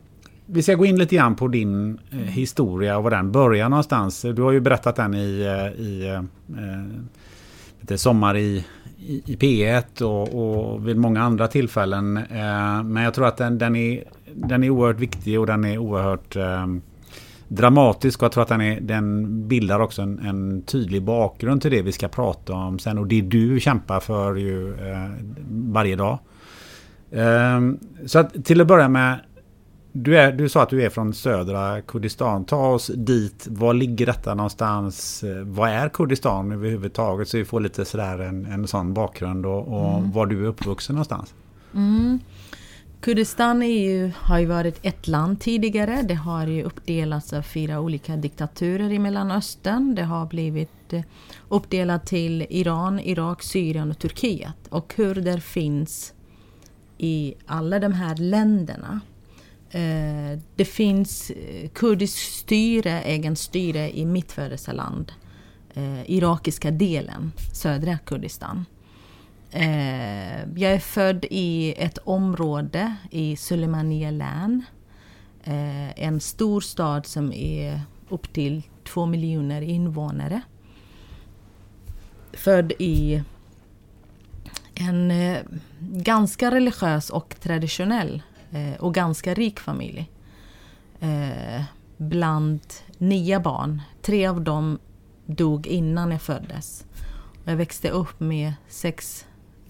vi 0.49 0.63
ska 0.63 0.75
gå 0.75 0.85
in 0.85 0.99
lite 0.99 1.15
grann 1.15 1.35
på 1.35 1.47
din 1.47 1.99
eh, 2.11 2.17
historia 2.17 2.97
och 2.97 3.03
var 3.03 3.11
den 3.11 3.31
börjar 3.31 3.69
någonstans. 3.69 4.21
Du 4.21 4.41
har 4.41 4.51
ju 4.51 4.59
berättat 4.59 4.95
den 4.95 5.13
i, 5.13 5.41
eh, 5.41 5.81
i 5.81 6.21
eh, 7.89 7.95
Sommar 7.95 8.37
i, 8.37 8.65
i, 9.07 9.23
i 9.25 9.35
P1 9.35 10.01
och, 10.01 10.73
och, 10.73 10.87
vid 10.87 10.97
många 10.97 11.21
andra 11.21 11.47
tillfällen. 11.47 12.17
Eh, 12.17 12.83
men 12.83 13.03
jag 13.03 13.13
tror 13.13 13.27
att 13.27 13.37
den, 13.37 13.57
den, 13.57 13.75
är, 13.75 14.03
den 14.33 14.63
är 14.63 14.69
oerhört 14.69 14.99
viktig 14.99 15.39
och 15.39 15.47
den 15.47 15.65
är 15.65 15.77
oerhört 15.77 16.35
eh, 16.35 16.67
dramatisk 17.47 18.21
och 18.21 18.25
jag 18.25 18.31
tror 18.31 18.43
att 18.43 18.49
den, 18.49 18.61
är, 18.61 18.81
den 18.81 19.47
bildar 19.47 19.79
också 19.79 20.01
en, 20.01 20.19
en, 20.19 20.61
tydlig 20.61 21.03
bakgrund 21.03 21.61
till 21.61 21.71
det 21.71 21.81
vi 21.81 21.91
ska 21.91 22.07
prata 22.07 22.53
om 22.53 22.79
sen 22.79 22.97
och 22.97 23.07
det 23.07 23.21
du 23.21 23.59
kämpar 23.59 23.99
för 23.99 24.35
ju 24.35 24.73
eh, 24.73 25.09
varje 25.49 25.95
dag. 25.95 26.19
Ehm, 27.11 27.79
så 28.05 28.19
att 28.19 28.45
till 28.45 28.61
att 28.61 28.67
börja 28.67 28.89
med 28.89 29.19
du, 30.03 30.17
är, 30.17 30.31
du 30.31 30.49
sa 30.49 30.63
att 30.63 30.69
du 30.69 30.83
är 30.83 30.89
från 30.89 31.13
södra 31.13 31.81
Kurdistan. 31.81 32.45
Ta 32.45 32.67
oss 32.67 32.91
dit. 32.95 33.47
Var 33.49 33.73
ligger 33.73 34.05
detta 34.05 34.33
någonstans? 34.33 35.23
Vad 35.43 35.69
är 35.69 35.89
Kurdistan 35.89 36.51
överhuvudtaget? 36.51 37.27
Så 37.27 37.37
vi 37.37 37.45
får 37.45 37.59
lite 37.59 37.85
sådär 37.85 38.19
en, 38.19 38.45
en 38.45 38.67
sån 38.67 38.93
bakgrund 38.93 39.45
och, 39.45 39.67
och 39.67 39.97
mm. 39.97 40.11
var 40.11 40.25
du 40.25 40.43
är 40.43 40.47
uppvuxen 40.47 40.95
någonstans. 40.95 41.33
Mm. 41.75 42.19
Kurdistan 43.01 43.61
ju, 43.61 44.11
har 44.15 44.39
ju 44.39 44.45
varit 44.45 44.79
ett 44.81 45.07
land 45.07 45.39
tidigare. 45.39 46.01
Det 46.01 46.13
har 46.13 46.47
ju 46.47 46.63
uppdelats 46.63 47.33
av 47.33 47.41
fyra 47.41 47.79
olika 47.79 48.15
diktaturer 48.15 48.91
i 48.91 48.99
Mellanöstern. 48.99 49.95
Det 49.95 50.03
har 50.03 50.25
blivit 50.25 50.93
eh, 50.93 51.01
uppdelat 51.49 52.05
till 52.05 52.45
Iran, 52.49 52.99
Irak, 52.99 53.43
Syrien 53.43 53.91
och 53.91 53.99
Turkiet. 53.99 54.67
Och 54.69 54.87
kurder 54.87 55.37
finns 55.37 56.13
i 56.97 57.33
alla 57.45 57.79
de 57.79 57.93
här 57.93 58.15
länderna. 58.15 59.01
Eh, 59.71 60.39
det 60.55 60.65
finns 60.65 61.29
eh, 61.29 61.69
kurdiskt 61.69 62.33
styre, 62.33 63.01
egen 63.01 63.35
styre 63.35 63.97
i 63.97 64.05
mitt 64.05 64.31
födelseland. 64.31 65.11
Eh, 65.73 66.11
irakiska 66.11 66.71
delen, 66.71 67.31
södra 67.53 67.97
Kurdistan. 67.97 68.65
Eh, 69.51 70.39
jag 70.55 70.73
är 70.73 70.79
född 70.79 71.25
i 71.29 71.73
ett 71.77 71.97
område 71.97 72.95
i 73.11 73.35
Sulemania 73.35 74.11
län. 74.11 74.65
en 75.95 76.19
stor 76.19 76.61
stad 76.61 77.05
som 77.05 77.33
är 77.33 77.81
upp 78.09 78.33
till 78.33 78.63
två 78.83 79.05
miljoner 79.05 79.61
invånare. 79.61 80.41
Född 82.33 82.71
i 82.79 83.23
en 84.73 85.13
ganska 85.79 86.51
religiös 86.51 87.09
och 87.09 87.35
traditionell 87.39 88.21
och 88.79 88.93
ganska 88.93 89.33
rik 89.33 89.59
familj. 89.59 90.11
Eh, 90.99 91.63
bland 91.97 92.61
nio 92.97 93.39
barn, 93.39 93.81
tre 94.01 94.27
av 94.27 94.41
dem 94.41 94.79
dog 95.25 95.67
innan 95.67 96.11
jag 96.11 96.21
föddes. 96.21 96.85
Jag 97.43 97.55
växte 97.55 97.89
upp 97.89 98.19
med 98.19 98.53
sex, 98.67 99.25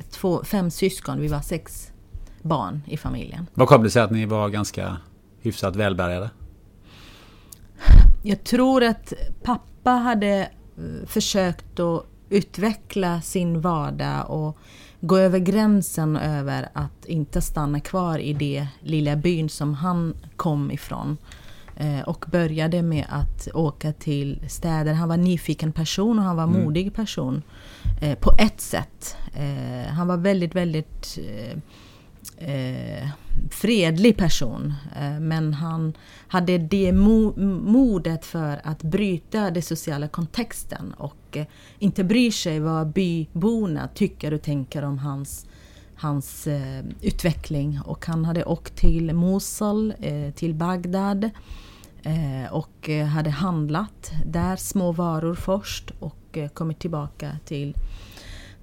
två, 0.10 0.44
fem 0.44 0.72
syskon, 0.72 1.22
vi 1.22 1.28
var 1.28 1.42
sex 1.42 1.92
barn 2.42 2.82
i 2.86 2.98
familjen. 2.98 3.48
Vad 3.54 3.68
kom 3.68 3.84
det 3.84 3.90
sig 3.90 4.02
att 4.02 4.12
ni 4.12 4.26
var 4.26 4.50
ganska 4.50 4.98
hyfsat 5.42 5.76
välbärgade? 5.76 6.30
Jag 8.24 8.44
tror 8.44 8.84
att 8.84 9.14
pappa 9.44 9.92
hade 9.92 10.50
eh, 10.78 11.08
försökt 11.08 11.80
att 11.80 12.06
utveckla 12.30 13.22
sin 13.22 13.62
vardag 13.62 14.30
och 14.30 14.58
gå 15.00 15.18
över 15.18 15.40
gränsen 15.40 16.16
över 16.18 16.70
att 16.74 17.06
inte 17.06 17.42
stanna 17.42 17.80
kvar 17.80 18.20
i 18.20 18.34
det 18.34 18.68
lilla 18.80 19.16
byn 19.16 19.50
som 19.50 19.74
han 19.74 20.14
kom 20.36 20.72
ifrån. 20.72 21.18
Eh, 21.76 22.02
och 22.02 22.26
började 22.32 22.82
med 22.82 23.06
att 23.10 23.48
åka 23.54 23.94
till 23.94 24.40
städer. 24.48 24.94
Han 24.94 25.10
var 25.10 25.18
nyfiken 25.18 25.72
person 25.72 26.20
och 26.20 26.26
han 26.26 26.36
var 26.36 26.44
mm. 26.44 26.64
modig 26.64 26.94
person. 26.94 27.44
Eh, 28.02 28.18
på 28.18 28.32
ett 28.40 28.62
sätt. 28.62 29.18
Eh, 29.34 29.94
han 29.94 30.08
var 30.08 30.18
väldigt, 30.18 30.56
väldigt 30.56 31.20
fredlig 33.52 34.18
person. 34.18 34.74
Eh, 34.96 35.20
men 35.20 35.54
han 35.54 35.94
hade 36.28 36.58
det 36.58 36.92
modet 36.92 38.26
för 38.26 38.62
att 38.64 38.84
bryta 38.84 39.52
den 39.52 39.64
sociala 39.64 40.08
kontexten 40.08 40.94
och 40.98 41.38
eh, 41.38 41.46
inte 41.80 42.04
bry 42.04 42.32
sig 42.32 42.60
vad 42.60 42.88
byborna 42.88 43.88
tycker 43.88 44.34
och 44.34 44.42
tänker 44.42 44.84
om 44.84 44.98
hans, 44.98 45.46
hans 45.96 46.48
eh, 46.48 46.84
utveckling. 47.02 47.80
Och 47.86 48.06
han 48.06 48.26
hade 48.26 48.46
åkt 48.46 48.76
till 48.76 49.14
Mosul, 49.14 49.94
till 50.36 50.54
Bagdad 50.54 51.30
och 52.52 52.90
hade 53.14 53.30
handlat 53.30 54.12
där 54.26 54.56
små 54.56 54.92
varor 54.92 55.36
först 55.36 55.92
och 56.00 56.38
kommit 56.54 56.80
tillbaka 56.80 57.32
till 57.46 57.76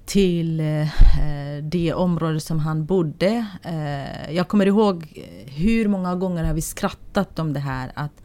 till 0.04 0.60
eh, 0.60 0.86
det 1.62 1.94
område 1.94 2.40
som 2.40 2.58
han 2.58 2.86
bodde. 2.86 3.46
Eh, 3.62 4.34
jag 4.34 4.48
kommer 4.48 4.66
ihåg 4.66 5.22
hur 5.46 5.88
många 5.88 6.14
gånger 6.14 6.44
har 6.44 6.54
vi 6.54 6.62
skrattat 6.62 7.38
om 7.38 7.52
det 7.52 7.60
här 7.60 7.92
att 7.94 8.22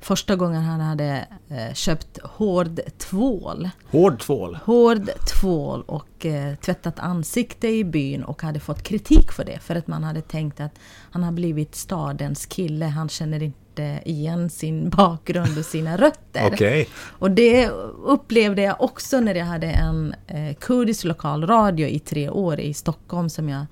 första 0.00 0.36
gången 0.36 0.62
han 0.62 0.80
hade 0.80 1.26
eh, 1.48 1.74
köpt 1.74 2.18
hård 2.22 2.80
tvål. 2.98 3.70
Hård 3.90 4.20
tvål? 4.20 4.58
Hård 4.64 5.10
tvål 5.40 5.82
och 5.82 6.26
tvättat 6.60 6.98
ansikte 6.98 7.68
i 7.68 7.84
byn 7.84 8.24
och 8.24 8.42
hade 8.42 8.60
fått 8.60 8.82
kritik 8.82 9.32
för 9.32 9.44
det. 9.44 9.58
För 9.58 9.74
att 9.74 9.86
man 9.86 10.04
hade 10.04 10.22
tänkt 10.22 10.60
att 10.60 10.78
han 11.10 11.22
har 11.22 11.32
blivit 11.32 11.74
stadens 11.74 12.46
kille, 12.46 12.86
han 12.86 13.08
känner 13.08 13.42
inte 13.42 13.67
igen 14.04 14.50
sin 14.50 14.88
bakgrund 14.96 15.58
och 15.58 15.64
sina 15.64 15.96
rötter. 15.96 16.46
Okay. 16.52 16.86
Och 16.94 17.30
det 17.30 17.68
upplevde 18.04 18.62
jag 18.62 18.80
också 18.80 19.20
när 19.20 19.34
jag 19.34 19.46
hade 19.46 19.66
en 19.66 20.14
eh, 20.26 20.54
kurdisk 20.54 21.04
lokalradio 21.04 21.86
i 21.88 21.98
tre 21.98 22.30
år 22.30 22.60
i 22.60 22.74
Stockholm 22.74 23.28
som 23.30 23.48
jag 23.48 23.66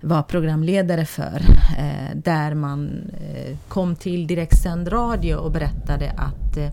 var 0.00 0.22
programledare 0.22 1.06
för. 1.06 1.40
Eh, 1.78 2.16
där 2.16 2.54
man 2.54 3.10
eh, 3.20 3.56
kom 3.68 3.96
till 3.96 4.26
direktsänd 4.26 4.92
radio 4.92 5.34
och 5.34 5.52
berättade 5.52 6.10
att 6.10 6.56
eh, 6.56 6.70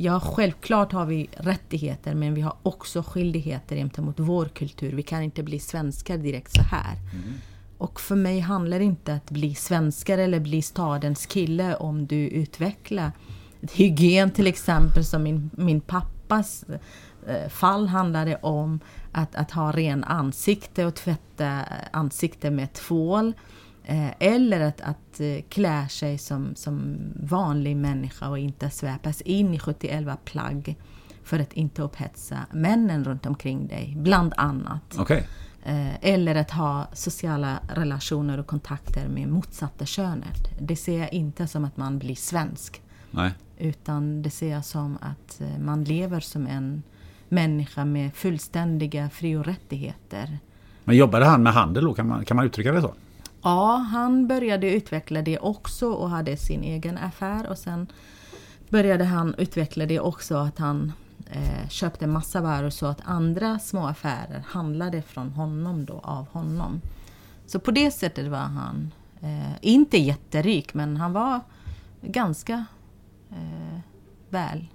Ja, 0.00 0.20
självklart 0.20 0.92
har 0.92 1.06
vi 1.06 1.28
rättigheter 1.36 2.14
men 2.14 2.34
vi 2.34 2.40
har 2.40 2.56
också 2.62 3.02
skyldigheter 3.02 3.76
gentemot 3.76 4.14
vår 4.18 4.44
kultur. 4.46 4.92
Vi 4.92 5.02
kan 5.02 5.22
inte 5.22 5.42
bli 5.42 5.58
svenskar 5.58 6.18
direkt 6.18 6.52
så 6.52 6.62
här. 6.62 6.96
Mm. 7.12 7.34
Och 7.78 8.00
för 8.00 8.16
mig 8.16 8.40
handlar 8.40 8.78
det 8.78 8.84
inte 8.84 9.14
att 9.14 9.30
bli 9.30 9.54
svenskar 9.54 10.18
eller 10.18 10.40
bli 10.40 10.62
stadens 10.62 11.26
kille 11.26 11.76
om 11.76 12.06
du 12.06 12.16
utvecklar 12.16 13.12
hygien 13.60 14.30
till 14.30 14.46
exempel 14.46 15.04
som 15.04 15.22
min, 15.22 15.50
min 15.56 15.80
pappas 15.80 16.64
eh, 17.26 17.48
fall 17.48 17.86
handlade 17.86 18.36
om 18.36 18.80
att, 19.12 19.34
att 19.34 19.50
ha 19.50 19.72
ren 19.72 20.04
ansikte 20.04 20.86
och 20.86 20.94
tvätta 20.94 21.64
ansikte 21.90 22.50
med 22.50 22.72
tvål. 22.72 23.32
Eh, 23.84 24.10
eller 24.18 24.60
att, 24.60 24.80
att 24.80 25.20
eh, 25.20 25.42
klä 25.48 25.88
sig 25.88 26.18
som, 26.18 26.54
som 26.54 26.96
vanlig 27.22 27.76
människa 27.76 28.28
och 28.28 28.38
inte 28.38 28.70
sväpas 28.70 29.20
in 29.20 29.54
i 29.54 29.58
71 29.58 30.24
plagg 30.24 30.76
för 31.24 31.38
att 31.38 31.52
inte 31.52 31.82
upphetsa 31.82 32.38
männen 32.52 33.04
runt 33.04 33.26
omkring 33.26 33.66
dig, 33.66 33.94
bland 33.98 34.32
annat. 34.36 34.98
Okay. 34.98 35.22
Eh, 35.68 35.94
eller 36.00 36.34
att 36.34 36.50
ha 36.50 36.86
sociala 36.92 37.58
relationer 37.68 38.38
och 38.40 38.46
kontakter 38.46 39.08
med 39.08 39.28
motsatta 39.28 39.86
könet. 39.86 40.60
Det 40.60 40.76
ser 40.76 40.98
jag 40.98 41.12
inte 41.12 41.46
som 41.46 41.64
att 41.64 41.76
man 41.76 41.98
blir 41.98 42.14
svensk. 42.14 42.82
Nej. 43.10 43.32
Utan 43.58 44.22
det 44.22 44.30
ser 44.30 44.50
jag 44.50 44.64
som 44.64 44.98
att 45.00 45.40
man 45.60 45.84
lever 45.84 46.20
som 46.20 46.46
en 46.46 46.82
människa 47.28 47.84
med 47.84 48.14
fullständiga 48.14 49.10
fri 49.10 49.36
och 49.36 49.44
rättigheter. 49.44 50.38
Men 50.84 50.96
jobbade 50.96 51.24
han 51.24 51.42
med 51.42 51.52
handel 51.52 51.84
då? 51.84 51.94
Kan 51.94 52.08
man, 52.08 52.24
kan 52.24 52.36
man 52.36 52.46
uttrycka 52.46 52.72
det 52.72 52.80
så? 52.80 52.94
Ja, 53.42 53.76
han 53.76 54.28
började 54.28 54.72
utveckla 54.74 55.22
det 55.22 55.38
också 55.38 55.88
och 55.88 56.10
hade 56.10 56.36
sin 56.36 56.62
egen 56.62 56.98
affär. 56.98 57.50
Och 57.50 57.58
sen 57.58 57.86
började 58.68 59.04
han 59.04 59.34
utveckla 59.38 59.86
det 59.86 60.00
också 60.00 60.36
att 60.36 60.58
han 60.58 60.92
eh, 61.30 61.68
köpte 61.68 62.06
massa 62.06 62.40
varor 62.40 62.70
så 62.70 62.86
att 62.86 63.00
andra 63.04 63.58
små 63.58 63.86
affärer 63.86 64.44
handlade 64.46 65.02
från 65.02 65.30
honom 65.30 65.84
då, 65.84 66.00
av 66.02 66.28
honom. 66.28 66.80
Så 67.46 67.60
på 67.60 67.70
det 67.70 67.90
sättet 67.90 68.26
var 68.26 68.38
han 68.38 68.92
eh, 69.20 69.56
inte 69.60 69.98
jätterik 69.98 70.74
men 70.74 70.96
han 70.96 71.12
var 71.12 71.40
ganska 72.02 72.64
eh, 73.30 73.80
väl. 74.28 74.66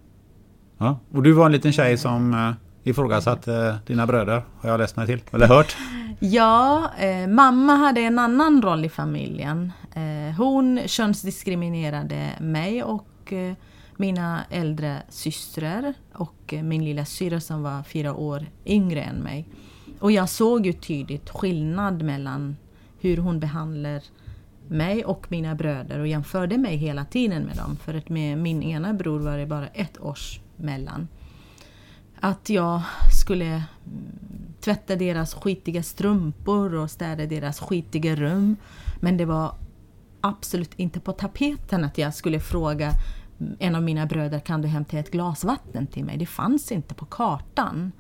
Ja, 0.77 0.99
och 1.11 1.23
du 1.23 1.31
var 1.31 1.45
en 1.45 1.51
liten 1.51 1.73
tjej 1.73 1.97
som 1.97 2.33
eh, 2.33 2.51
ifrågasatte 2.83 3.53
eh, 3.53 3.75
dina 3.85 4.07
bröder, 4.07 4.43
har 4.59 4.69
jag 4.69 4.77
läst 4.77 4.95
mig 4.95 5.07
till, 5.07 5.21
eller 5.31 5.47
hört. 5.47 5.77
Ja, 6.19 6.91
eh, 6.97 7.27
mamma 7.27 7.75
hade 7.75 8.01
en 8.01 8.19
annan 8.19 8.61
roll 8.61 8.85
i 8.85 8.89
familjen. 8.89 9.71
Eh, 9.93 10.35
hon 10.37 10.79
könsdiskriminerade 10.85 12.29
mig 12.39 12.83
och 12.83 13.33
eh, 13.33 13.53
mina 13.99 14.45
äldre 14.49 15.03
systrar 15.09 15.93
och 16.13 16.53
min 16.63 16.85
lilla 16.85 17.05
syra 17.05 17.39
som 17.39 17.63
var 17.63 17.83
fyra 17.83 18.15
år 18.15 18.45
yngre 18.65 19.01
än 19.01 19.15
mig. 19.15 19.47
Och 19.99 20.11
jag 20.11 20.29
såg 20.29 20.65
ju 20.65 20.73
tydligt 20.73 21.29
skillnad 21.29 22.03
mellan 22.03 22.57
hur 22.99 23.17
hon 23.17 23.39
behandlar 23.39 24.03
mig 24.67 25.05
och 25.05 25.31
mina 25.31 25.55
bröder 25.55 25.99
och 25.99 26.07
jämförde 26.07 26.57
mig 26.57 26.77
hela 26.77 27.05
tiden 27.05 27.43
med 27.43 27.55
dem. 27.55 27.75
För 27.75 27.93
att 27.93 28.09
med 28.09 28.37
min 28.37 28.63
ena 28.63 28.93
bror 28.93 29.19
var 29.19 29.37
det 29.37 29.45
bara 29.45 29.67
ett 29.67 30.01
års 30.01 30.39
mellan. 30.57 31.07
Att 32.19 32.49
jag 32.49 32.81
skulle 33.21 33.63
tvätta 34.61 34.95
deras 34.95 35.33
skitiga 35.33 35.83
strumpor 35.83 36.73
och 36.73 36.91
städa 36.91 37.25
deras 37.25 37.59
skitiga 37.59 38.15
rum. 38.15 38.55
Men 39.01 39.17
det 39.17 39.25
var 39.25 39.55
absolut 40.21 40.73
inte 40.75 40.99
på 40.99 41.11
tapeten 41.11 41.83
att 41.83 41.97
jag 41.97 42.13
skulle 42.13 42.39
fråga 42.39 42.91
en 43.59 43.75
av 43.75 43.83
mina 43.83 44.05
bröder, 44.05 44.39
kan 44.39 44.61
du 44.61 44.67
hämta 44.67 44.97
ett 44.97 45.11
glas 45.11 45.43
vatten 45.43 45.87
till 45.87 46.05
mig? 46.05 46.17
Det 46.17 46.25
fanns 46.25 46.71
inte 46.71 46.93
på 46.93 47.05
kartan. 47.05 47.91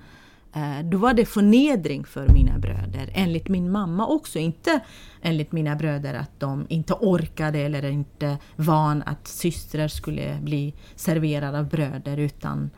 Eh, 0.55 0.85
då 0.85 0.97
var 0.97 1.13
det 1.13 1.25
förnedring 1.25 2.05
för 2.05 2.27
mina 2.27 2.59
bröder, 2.59 3.11
enligt 3.13 3.49
min 3.49 3.71
mamma 3.71 4.07
också. 4.07 4.39
Inte 4.39 4.79
enligt 5.21 5.51
mina 5.51 5.75
bröder 5.75 6.13
att 6.13 6.39
de 6.39 6.65
inte 6.69 6.93
orkade 6.93 7.59
eller 7.59 7.85
inte 7.85 8.37
van 8.55 9.03
att 9.05 9.27
systrar 9.27 9.87
skulle 9.87 10.37
bli 10.41 10.73
serverade 10.95 11.59
av 11.59 11.69
bröder, 11.69 12.17
utan 12.17 12.69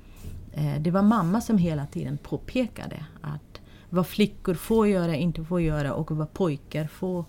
eh, 0.54 0.82
det 0.82 0.92
var 0.92 1.02
mamma 1.02 1.42
som 1.42 1.58
hela 1.58 1.86
tiden 1.86 2.18
påpekade 2.18 3.06
att 3.22 3.62
vad 3.90 4.08
flickor 4.08 4.54
får 4.54 4.88
göra, 4.88 5.16
inte 5.16 5.44
får 5.44 5.62
göra 5.62 5.94
och 5.94 6.12
vad 6.12 6.34
pojkar 6.34 6.88
får 6.88 7.26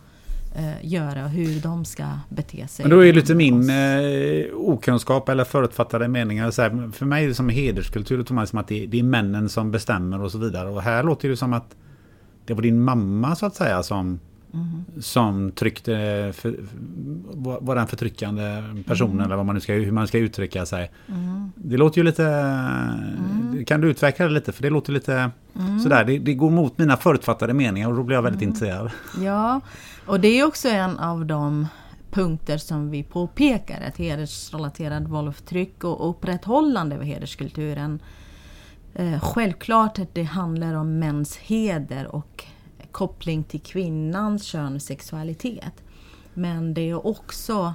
göra 0.82 1.24
och 1.24 1.30
hur 1.30 1.60
de 1.60 1.84
ska 1.84 2.04
bete 2.28 2.68
sig. 2.68 2.84
Men 2.84 2.90
då 2.90 3.04
är 3.04 3.12
lite 3.12 3.34
min 3.34 3.70
eh, 3.70 4.54
okunskap 4.54 5.28
eller 5.28 5.44
förutfattade 5.44 6.08
meningar. 6.08 6.50
Så 6.50 6.62
här, 6.62 6.90
för 6.92 7.06
mig 7.06 7.24
är 7.24 7.28
det 7.28 7.34
som 7.34 7.48
hederskultur, 7.48 8.18
det 8.18 8.30
man 8.30 8.46
som 8.46 8.58
att 8.58 8.68
det, 8.68 8.86
det, 8.86 8.98
är 8.98 9.02
männen 9.02 9.48
som 9.48 9.70
bestämmer 9.70 10.22
och 10.22 10.32
så 10.32 10.38
vidare. 10.38 10.68
Och 10.68 10.82
här 10.82 11.02
låter 11.02 11.28
det 11.28 11.36
som 11.36 11.52
att 11.52 11.76
det 12.46 12.54
var 12.54 12.62
din 12.62 12.80
mamma 12.80 13.36
så 13.36 13.46
att 13.46 13.54
säga 13.54 13.82
som 13.82 14.20
Mm. 14.54 14.84
Som 15.00 15.52
tryckte, 15.52 15.92
för, 16.34 16.56
var 17.60 17.74
den 17.74 17.86
förtryckande 17.86 18.62
personen 18.86 19.12
mm. 19.12 19.24
eller 19.24 19.36
vad 19.36 19.46
man 19.46 19.54
nu 19.54 19.60
ska, 19.60 19.72
hur 19.72 19.92
man 19.92 20.08
ska 20.08 20.18
uttrycka 20.18 20.66
sig. 20.66 20.90
Mm. 21.08 21.52
Det 21.54 21.76
låter 21.76 21.98
ju 21.98 22.04
lite, 22.04 22.24
mm. 22.24 23.64
kan 23.66 23.80
du 23.80 23.90
utveckla 23.90 24.26
det 24.26 24.32
lite? 24.32 24.52
För 24.52 24.62
det 24.62 24.70
låter 24.70 24.92
lite 24.92 25.30
mm. 25.58 25.80
sådär, 25.80 26.04
det, 26.04 26.18
det, 26.18 26.34
går 26.34 26.50
mot 26.50 26.78
mina 26.78 26.96
förutfattade 26.96 27.54
meningar 27.54 27.88
och 27.88 27.96
då 27.96 28.02
blir 28.02 28.16
jag 28.16 28.22
väldigt 28.22 28.42
mm. 28.42 28.54
intresserad. 28.54 28.90
Ja, 29.20 29.60
och 30.06 30.20
det 30.20 30.28
är 30.28 30.46
också 30.46 30.68
en 30.68 30.98
av 30.98 31.26
de 31.26 31.66
punkter 32.10 32.58
som 32.58 32.90
vi 32.90 33.02
påpekar, 33.02 33.80
att 33.88 33.96
hedersrelaterad 33.96 35.08
våld 35.08 35.28
och 35.28 35.36
förtryck 35.36 35.84
och 35.84 36.10
upprätthållande 36.10 36.96
av 36.96 37.02
hederskulturen 37.02 38.00
eh, 38.94 39.20
Självklart 39.20 39.98
att 39.98 40.14
det 40.14 40.22
handlar 40.22 40.74
om 40.74 40.98
mäns 40.98 41.36
heder 41.36 42.06
och 42.06 42.44
koppling 42.96 43.44
till 43.44 43.60
kvinnans 43.60 44.44
kön 44.44 44.74
och 44.74 44.82
sexualitet. 44.82 45.84
Men 46.34 46.74
det 46.74 46.90
är 46.90 47.06
också 47.06 47.74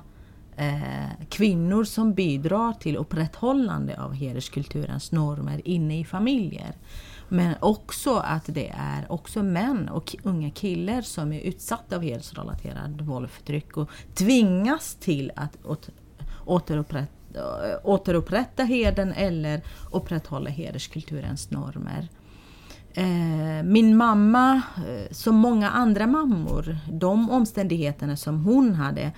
eh, 0.55 1.25
kvinnor 1.29 1.83
som 1.83 2.13
bidrar 2.13 2.73
till 2.73 2.97
upprätthållande 2.97 4.01
av 4.01 4.13
hederskulturens 4.13 5.11
normer 5.11 5.61
inne 5.67 5.99
i 5.99 6.05
familjer. 6.05 6.75
Men 7.29 7.55
också 7.59 8.15
att 8.15 8.45
det 8.45 8.73
är 8.77 9.11
också 9.11 9.43
män 9.43 9.89
och 9.89 10.15
unga 10.23 10.51
killar 10.51 11.01
som 11.01 11.33
är 11.33 11.39
utsatta 11.39 11.95
av 11.95 12.01
hedersrelaterad 12.01 13.01
våld 13.01 13.25
och 13.25 13.31
förtryck 13.31 13.77
och 13.77 13.89
tvingas 14.13 14.95
till 14.95 15.31
att 15.35 15.57
återupprätta, 16.45 17.09
återupprätta 17.83 18.63
heden 18.63 19.13
eller 19.13 19.61
upprätthålla 19.91 20.49
hederskulturens 20.49 21.51
normer. 21.51 22.09
Eh, 22.93 23.63
min 23.63 23.97
mamma, 23.97 24.61
eh, 24.77 25.11
som 25.11 25.35
många 25.35 25.69
andra 25.69 26.07
mammor, 26.07 26.77
de 26.91 27.29
omständigheterna 27.29 28.17
som 28.17 28.45
hon 28.45 28.73
hade, 28.73 29.11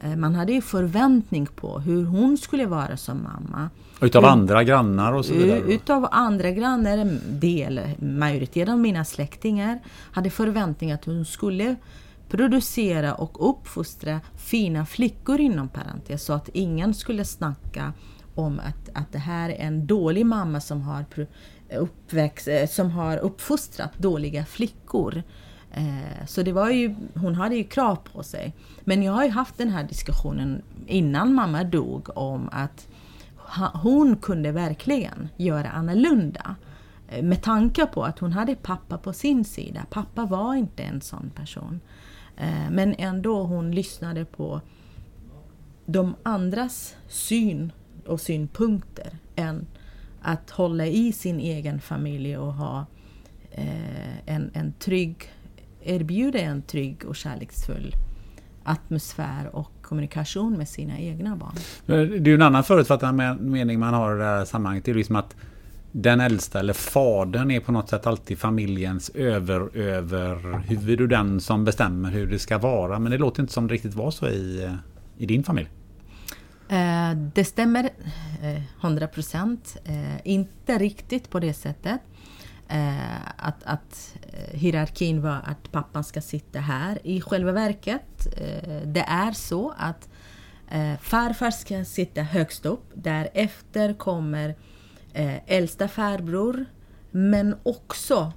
eh, 0.00 0.16
man 0.16 0.34
hade 0.34 0.52
ju 0.52 0.60
förväntning 0.60 1.46
på 1.46 1.78
hur 1.78 2.04
hon 2.04 2.38
skulle 2.38 2.66
vara 2.66 2.96
som 2.96 3.22
mamma. 3.22 3.70
Utav 4.00 4.24
andra 4.24 4.64
grannar 4.64 5.12
och 5.12 5.24
så 5.24 5.34
vidare? 5.34 5.58
Utav 5.58 6.08
andra 6.10 6.50
grannar, 6.50 6.98
en 6.98 7.20
del, 7.40 7.80
majoriteten 7.98 8.72
av 8.72 8.78
mina 8.78 9.04
släktingar 9.04 9.80
hade 10.12 10.30
förväntning 10.30 10.92
att 10.92 11.04
hon 11.04 11.24
skulle 11.24 11.76
producera 12.28 13.14
och 13.14 13.50
uppfostra 13.50 14.20
fina 14.36 14.86
flickor 14.86 15.40
inom 15.40 15.68
parentes 15.68 16.24
så 16.24 16.32
att 16.32 16.48
ingen 16.52 16.94
skulle 16.94 17.24
snacka 17.24 17.92
om 18.34 18.58
att, 18.58 18.88
att 18.94 19.12
det 19.12 19.18
här 19.18 19.50
är 19.50 19.66
en 19.66 19.86
dålig 19.86 20.26
mamma 20.26 20.60
som 20.60 20.82
har 20.82 21.04
uppväxt, 21.76 22.48
eh, 22.48 22.66
som 22.66 22.90
har 22.90 23.16
uppfostrat 23.16 23.98
dåliga 23.98 24.44
flickor. 24.44 25.22
Eh, 25.72 26.26
så 26.26 26.42
det 26.42 26.52
var 26.52 26.70
ju, 26.70 26.94
hon 27.14 27.34
hade 27.34 27.56
ju 27.56 27.64
krav 27.64 27.96
på 27.96 28.22
sig. 28.22 28.54
Men 28.80 29.02
jag 29.02 29.12
har 29.12 29.24
ju 29.24 29.30
haft 29.30 29.58
den 29.58 29.68
här 29.68 29.84
diskussionen 29.84 30.62
innan 30.86 31.34
mamma 31.34 31.64
dog 31.64 32.18
om 32.18 32.48
att 32.52 32.88
hon 33.74 34.16
kunde 34.16 34.52
verkligen 34.52 35.28
göra 35.36 35.70
annorlunda. 35.70 36.54
Eh, 37.08 37.22
med 37.22 37.42
tanke 37.42 37.86
på 37.86 38.04
att 38.04 38.18
hon 38.18 38.32
hade 38.32 38.54
pappa 38.54 38.98
på 38.98 39.12
sin 39.12 39.44
sida. 39.44 39.86
Pappa 39.90 40.24
var 40.24 40.54
inte 40.54 40.82
en 40.82 41.00
sån 41.00 41.30
person. 41.30 41.80
Men 42.70 42.94
ändå 42.98 43.42
hon 43.42 43.74
lyssnade 43.74 44.24
på 44.24 44.60
de 45.86 46.14
andras 46.22 46.94
syn 47.08 47.72
och 48.06 48.20
synpunkter 48.20 49.18
än 49.36 49.66
att 50.22 50.50
hålla 50.50 50.86
i 50.86 51.12
sin 51.12 51.40
egen 51.40 51.80
familj 51.80 52.36
och 52.36 52.54
ha 52.54 52.86
eh, 53.50 54.34
en, 54.34 54.50
en 54.54 54.72
trygg, 54.72 55.32
erbjuda 55.82 56.38
en 56.38 56.62
trygg 56.62 57.04
och 57.04 57.16
kärleksfull 57.16 57.94
atmosfär 58.64 59.56
och 59.56 59.70
kommunikation 59.82 60.52
med 60.52 60.68
sina 60.68 60.98
egna 60.98 61.36
barn. 61.36 61.54
Det 61.86 61.94
är 61.94 62.26
ju 62.26 62.34
en 62.34 62.42
annan 62.42 62.64
förutfattad 62.64 63.14
mening 63.40 63.80
man 63.80 63.94
har 63.94 64.16
i 64.16 64.18
det 64.18 64.24
här 64.24 64.44
sammanhanget. 64.44 64.84
Det 64.84 64.90
är 64.90 64.94
liksom 64.94 65.16
att 65.16 65.36
den 65.92 66.20
äldsta 66.20 66.60
eller 66.60 66.72
fadern 66.72 67.50
är 67.50 67.60
på 67.60 67.72
något 67.72 67.88
sätt 67.88 68.06
alltid 68.06 68.38
familjens 68.38 69.10
över, 69.10 69.76
överhuvud 69.76 71.00
och 71.00 71.08
den 71.08 71.40
som 71.40 71.64
bestämmer 71.64 72.10
hur 72.10 72.26
det 72.26 72.38
ska 72.38 72.58
vara. 72.58 72.98
Men 72.98 73.12
det 73.12 73.18
låter 73.18 73.40
inte 73.42 73.52
som 73.52 73.66
det 73.66 73.74
riktigt 73.74 73.94
var 73.94 74.10
så 74.10 74.28
i, 74.28 74.64
eh, 74.64 74.74
i 75.18 75.26
din 75.26 75.42
familj. 75.42 75.68
Eh, 76.72 77.16
det 77.34 77.44
stämmer 77.44 77.90
eh, 78.42 78.62
100 78.80 79.06
procent. 79.06 79.76
Eh, 79.84 80.26
inte 80.26 80.78
riktigt 80.78 81.30
på 81.30 81.40
det 81.40 81.54
sättet. 81.54 82.00
Eh, 82.68 83.22
att, 83.36 83.62
att 83.64 84.14
eh, 84.32 84.58
hierarkin 84.58 85.22
var 85.22 85.40
att 85.44 85.72
pappan 85.72 86.04
ska 86.04 86.20
sitta 86.20 86.58
här. 86.58 86.98
I 87.04 87.20
själva 87.20 87.52
verket, 87.52 88.26
eh, 88.36 88.80
det 88.86 89.04
är 89.08 89.32
så 89.32 89.74
att 89.78 90.08
farfar 91.00 91.50
ska 91.50 91.84
sitta 91.84 92.22
högst 92.22 92.66
upp. 92.66 92.90
Därefter 92.94 93.94
kommer 93.94 94.54
äldsta 95.46 95.88
farbror. 95.88 96.64
Men 97.10 97.56
också 97.62 98.32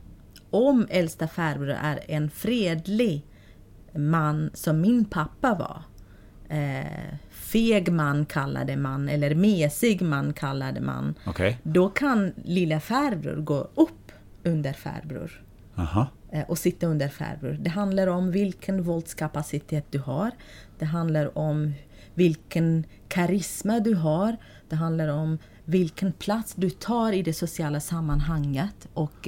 om 0.50 0.88
äldsta 0.89 1.28
farbror 1.28 1.69
är 1.69 2.00
en 2.08 2.30
fredlig 2.30 3.26
man 3.93 4.52
som 4.54 4.82
min 4.82 5.06
pappa 5.06 5.56
var. 5.56 5.82
Eh, 6.50 7.15
feg 7.45 7.91
man 7.91 8.25
kallade 8.25 8.75
man, 8.75 9.10
eller 9.10 9.36
mesig 9.36 10.01
man 10.01 10.34
kallade 10.34 10.81
man. 10.81 11.15
Okay. 11.27 11.55
Då 11.63 11.89
kan 11.89 12.34
lilla 12.43 12.79
farbror 12.79 13.36
gå 13.36 13.69
upp 13.75 14.12
under 14.43 14.73
farbror. 14.73 15.41
Aha. 15.75 16.08
Eh, 16.31 16.43
och 16.47 16.58
sitta 16.58 16.88
under 16.88 17.10
farbror. 17.10 17.58
Det 17.62 17.69
handlar 17.69 18.08
om 18.08 18.31
vilken 18.31 18.84
våldskapacitet 18.84 19.86
du 19.89 19.99
har. 19.99 20.31
Det 20.79 20.86
handlar 20.86 21.38
om 21.38 21.73
vilken 22.13 22.86
karisma 23.08 23.79
du 23.79 23.95
har. 23.95 24.38
Det 24.69 24.75
handlar 24.75 25.08
om 25.08 25.38
vilken 25.65 26.13
plats 26.13 26.53
du 26.55 26.69
tar 26.69 27.12
i 27.12 27.21
det 27.21 27.34
sociala 27.34 27.79
sammanhanget 27.79 28.88
och 28.93 29.27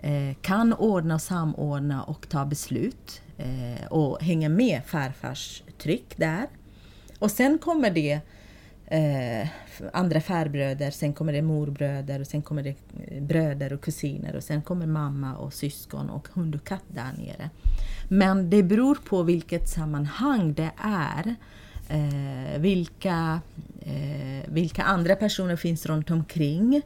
eh, 0.00 0.34
kan 0.40 0.72
ordna 0.72 1.14
och 1.14 1.22
samordna 1.22 2.02
och 2.02 2.28
ta 2.28 2.44
beslut 2.44 3.22
eh, 3.36 3.86
och 3.90 4.22
hänga 4.22 4.48
med 4.48 4.82
farfars 4.86 5.62
tryck 5.78 6.16
där. 6.16 6.46
Och 7.24 7.30
sen 7.30 7.58
kommer 7.58 7.90
det 7.90 8.20
eh, 8.86 9.48
andra 9.92 10.20
farbröder, 10.20 10.90
sen 10.90 11.12
kommer 11.12 11.32
det 11.32 11.42
morbröder 11.42 12.20
och 12.20 12.26
sen 12.26 12.42
kommer 12.42 12.62
det 12.62 12.74
eh, 13.08 13.22
bröder 13.22 13.72
och 13.72 13.80
kusiner 13.80 14.36
och 14.36 14.42
sen 14.42 14.62
kommer 14.62 14.86
mamma 14.86 15.36
och 15.36 15.52
syskon 15.54 16.10
och 16.10 16.28
hund 16.32 16.54
och 16.54 16.64
katt 16.64 16.84
där 16.88 17.12
nere. 17.18 17.50
Men 18.08 18.50
det 18.50 18.62
beror 18.62 18.94
på 18.94 19.22
vilket 19.22 19.68
sammanhang 19.68 20.54
det 20.54 20.70
är. 20.76 21.34
Eh, 21.88 22.60
vilka, 22.60 23.40
eh, 23.80 24.48
vilka 24.48 24.82
andra 24.82 25.16
personer 25.16 25.56
finns 25.56 25.86
runt 25.86 26.10
omkring. 26.10 26.82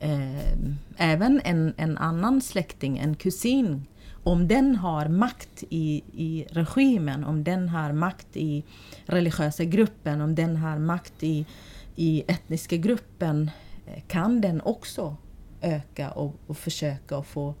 Eh, 0.00 0.52
även 0.96 1.40
en, 1.44 1.74
en 1.76 1.98
annan 1.98 2.40
släkting, 2.40 2.98
en 2.98 3.14
kusin 3.14 3.86
om 4.24 4.48
den 4.48 4.76
har 4.76 5.08
makt 5.08 5.64
i, 5.68 6.02
i 6.12 6.46
regimen, 6.50 7.24
om 7.24 7.44
den 7.44 7.68
har 7.68 7.92
makt 7.92 8.36
i 8.36 8.64
religiösa 9.06 9.64
gruppen, 9.64 10.20
om 10.20 10.34
den 10.34 10.56
har 10.56 10.78
makt 10.78 11.22
i, 11.22 11.46
i 11.96 12.22
etniska 12.28 12.76
gruppen, 12.76 13.50
eh, 13.86 14.02
kan 14.08 14.40
den 14.40 14.60
också 14.60 15.16
öka 15.60 16.10
och, 16.10 16.34
och 16.46 16.56
försöka 16.56 17.16
och 17.16 17.26
få 17.26 17.54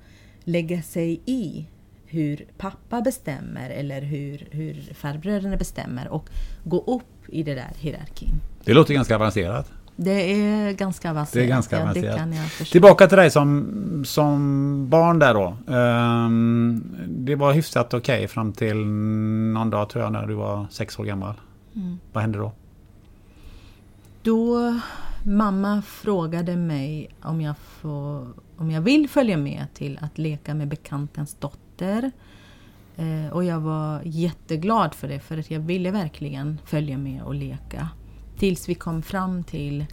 lägga 0.44 0.82
sig 0.82 1.20
i 1.26 1.66
hur 2.06 2.44
pappa 2.58 3.00
bestämmer 3.00 3.70
eller 3.70 4.00
hur, 4.00 4.48
hur 4.50 4.94
farbröderna 4.94 5.56
bestämmer 5.56 6.08
och 6.08 6.28
gå 6.64 6.78
upp 6.78 7.28
i 7.28 7.42
det 7.42 7.54
där 7.54 7.72
hierarkin. 7.78 8.40
Det 8.64 8.74
låter 8.74 8.94
ganska 8.94 9.14
avancerat. 9.14 9.72
Det 10.02 10.32
är 10.32 10.72
ganska 10.72 11.10
avancerat. 11.10 11.32
Det 11.32 11.46
är 11.46 11.48
ganska 11.48 11.76
ja, 11.76 11.82
avancerat. 11.82 12.70
Tillbaka 12.70 13.06
till 13.06 13.18
dig 13.18 13.30
som, 13.30 14.02
som 14.06 14.88
barn 14.88 15.18
där 15.18 15.34
då. 15.34 15.56
Um, 15.74 16.84
det 17.08 17.34
var 17.34 17.52
hyfsat 17.52 17.94
okej 17.94 18.16
okay 18.16 18.28
fram 18.28 18.52
till 18.52 18.76
någon 18.76 19.70
dag 19.70 19.88
tror 19.88 20.04
jag 20.04 20.12
när 20.12 20.26
du 20.26 20.34
var 20.34 20.66
sex 20.70 20.98
år 20.98 21.04
gammal. 21.04 21.40
Mm. 21.76 21.98
Vad 22.12 22.22
hände 22.22 22.38
då? 22.38 22.52
Då 24.22 24.74
mamma 25.24 25.82
frågade 25.82 26.56
mig 26.56 27.10
om 27.22 27.40
jag, 27.40 27.58
får, 27.58 28.28
om 28.56 28.70
jag 28.70 28.80
vill 28.80 29.08
följa 29.08 29.36
med 29.36 29.66
till 29.74 29.98
att 30.02 30.18
leka 30.18 30.54
med 30.54 30.68
bekantens 30.68 31.34
dotter. 31.34 32.10
Eh, 32.96 33.32
och 33.32 33.44
jag 33.44 33.60
var 33.60 34.00
jätteglad 34.04 34.94
för 34.94 35.08
det 35.08 35.20
för 35.20 35.38
att 35.38 35.50
jag 35.50 35.60
ville 35.60 35.90
verkligen 35.90 36.58
följa 36.64 36.98
med 36.98 37.22
och 37.22 37.34
leka. 37.34 37.88
Tills 38.40 38.68
vi 38.68 38.74
kom 38.74 39.02
fram 39.02 39.44
till 39.44 39.86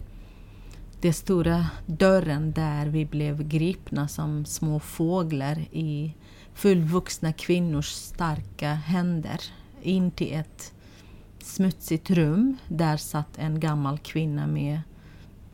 den 1.00 1.14
stora 1.14 1.66
dörren 1.86 2.52
där 2.52 2.86
vi 2.86 3.04
blev 3.04 3.48
gripna 3.48 4.08
som 4.08 4.44
små 4.44 4.80
fåglar 4.80 5.58
i 5.72 6.14
fullvuxna 6.54 7.32
kvinnors 7.32 7.86
starka 7.86 8.72
händer 8.72 9.40
in 9.82 10.10
till 10.10 10.32
ett 10.32 10.72
smutsigt 11.38 12.10
rum. 12.10 12.56
Där 12.68 12.96
satt 12.96 13.38
en 13.38 13.60
gammal 13.60 13.98
kvinna 13.98 14.46
med 14.46 14.80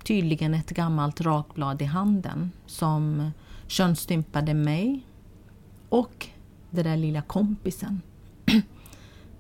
tydligen 0.05 0.55
ett 0.55 0.71
gammalt 0.71 1.21
rakblad 1.21 1.83
i 1.83 1.85
handen 1.85 2.53
som 2.67 3.31
könsstympade 3.67 4.55
mig 4.55 5.07
och 5.89 6.27
den 6.71 6.85
där 6.85 6.97
lilla 6.97 7.23
kompisen. 7.23 8.01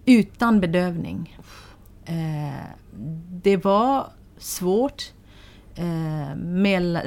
Utan 0.04 0.60
bedövning. 0.60 1.38
Eh, 2.04 2.66
det 3.42 3.56
var 3.64 4.12
svårt 4.38 5.12
eh, 5.74 6.36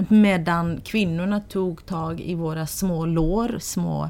medan 0.09 0.81
kvinnorna 0.81 1.39
tog 1.39 1.85
tag 1.85 2.21
i 2.21 2.35
våra 2.35 2.67
små 2.67 3.05
lår, 3.05 3.57
små 3.59 4.09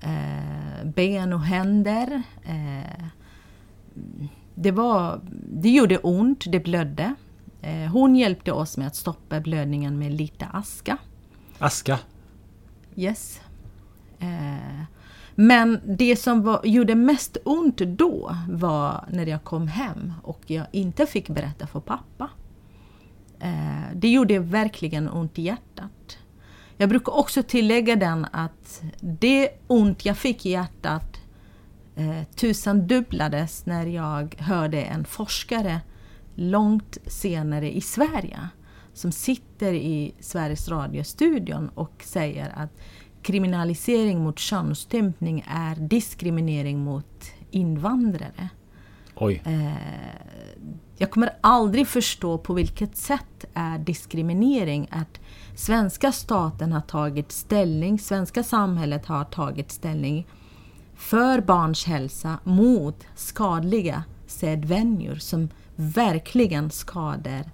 eh, 0.00 0.84
ben 0.84 1.32
och 1.32 1.42
händer. 1.42 2.22
Eh, 2.44 3.04
det, 4.54 4.70
var, 4.70 5.20
det 5.52 5.70
gjorde 5.70 5.98
ont, 5.98 6.44
det 6.46 6.60
blödde. 6.60 7.14
Eh, 7.62 7.90
hon 7.92 8.16
hjälpte 8.16 8.52
oss 8.52 8.76
med 8.76 8.86
att 8.86 8.96
stoppa 8.96 9.40
blödningen 9.40 9.98
med 9.98 10.12
lite 10.12 10.46
aska. 10.46 10.96
Aska? 11.58 11.98
Yes. 12.96 13.40
Men 15.40 15.80
det 15.84 16.16
som 16.16 16.42
var, 16.42 16.60
gjorde 16.64 16.94
mest 16.94 17.36
ont 17.44 17.76
då 17.78 18.36
var 18.48 19.04
när 19.10 19.26
jag 19.26 19.44
kom 19.44 19.68
hem 19.68 20.12
och 20.22 20.42
jag 20.46 20.66
inte 20.72 21.06
fick 21.06 21.28
berätta 21.28 21.66
för 21.66 21.80
pappa. 21.80 22.30
Eh, 23.40 23.94
det 23.94 24.08
gjorde 24.08 24.38
verkligen 24.38 25.08
ont 25.08 25.38
i 25.38 25.42
hjärtat. 25.42 26.18
Jag 26.76 26.88
brukar 26.88 27.16
också 27.16 27.42
tillägga 27.42 27.96
den 27.96 28.26
att 28.32 28.82
det 29.00 29.50
ont 29.66 30.04
jag 30.04 30.18
fick 30.18 30.46
i 30.46 30.50
hjärtat 30.50 31.16
eh, 31.96 32.22
tusendubblades 32.34 33.66
när 33.66 33.86
jag 33.86 34.34
hörde 34.38 34.82
en 34.82 35.04
forskare 35.04 35.80
långt 36.34 36.98
senare 37.06 37.76
i 37.76 37.80
Sverige 37.80 38.48
som 38.92 39.12
sitter 39.12 39.72
i 39.72 40.14
Sveriges 40.20 40.68
Radio-studion 40.68 41.68
och 41.68 42.02
säger 42.04 42.52
att 42.56 42.70
kriminalisering 43.22 44.20
mot 44.20 44.38
könsstympning 44.38 45.44
är 45.48 45.76
diskriminering 45.76 46.78
mot 46.78 47.24
invandrare. 47.50 48.48
Oj. 49.14 49.42
Eh, 49.44 49.72
jag 50.96 51.10
kommer 51.10 51.30
aldrig 51.40 51.88
förstå 51.88 52.38
på 52.38 52.54
vilket 52.54 52.96
sätt 52.96 53.44
är 53.54 53.78
diskriminering 53.78 54.88
att 54.90 55.20
svenska 55.54 56.12
staten 56.12 56.72
har 56.72 56.80
tagit 56.80 57.32
ställning, 57.32 57.98
svenska 57.98 58.42
samhället 58.42 59.06
har 59.06 59.24
tagit 59.24 59.72
ställning 59.72 60.26
för 60.96 61.40
barns 61.40 61.84
hälsa 61.84 62.38
mot 62.44 63.06
skadliga 63.14 64.04
sedvänjor 64.26 65.14
som 65.14 65.48
verkligen 65.76 66.70
skadar 66.70 67.50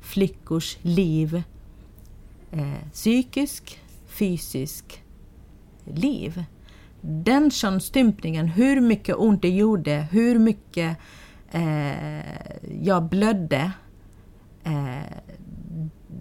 flickors 0.00 0.76
liv 0.82 1.42
eh, 2.50 2.88
psykisk, 2.92 3.80
fysisk 4.06 5.03
liv. 5.84 6.44
Den 7.00 7.50
könsstympningen, 7.50 8.46
hur 8.48 8.80
mycket 8.80 9.16
ont 9.16 9.42
det 9.42 9.50
gjorde, 9.50 10.06
hur 10.10 10.38
mycket 10.38 10.96
eh, 11.50 12.82
jag 12.82 13.08
blödde. 13.08 13.72
Eh, 14.64 15.18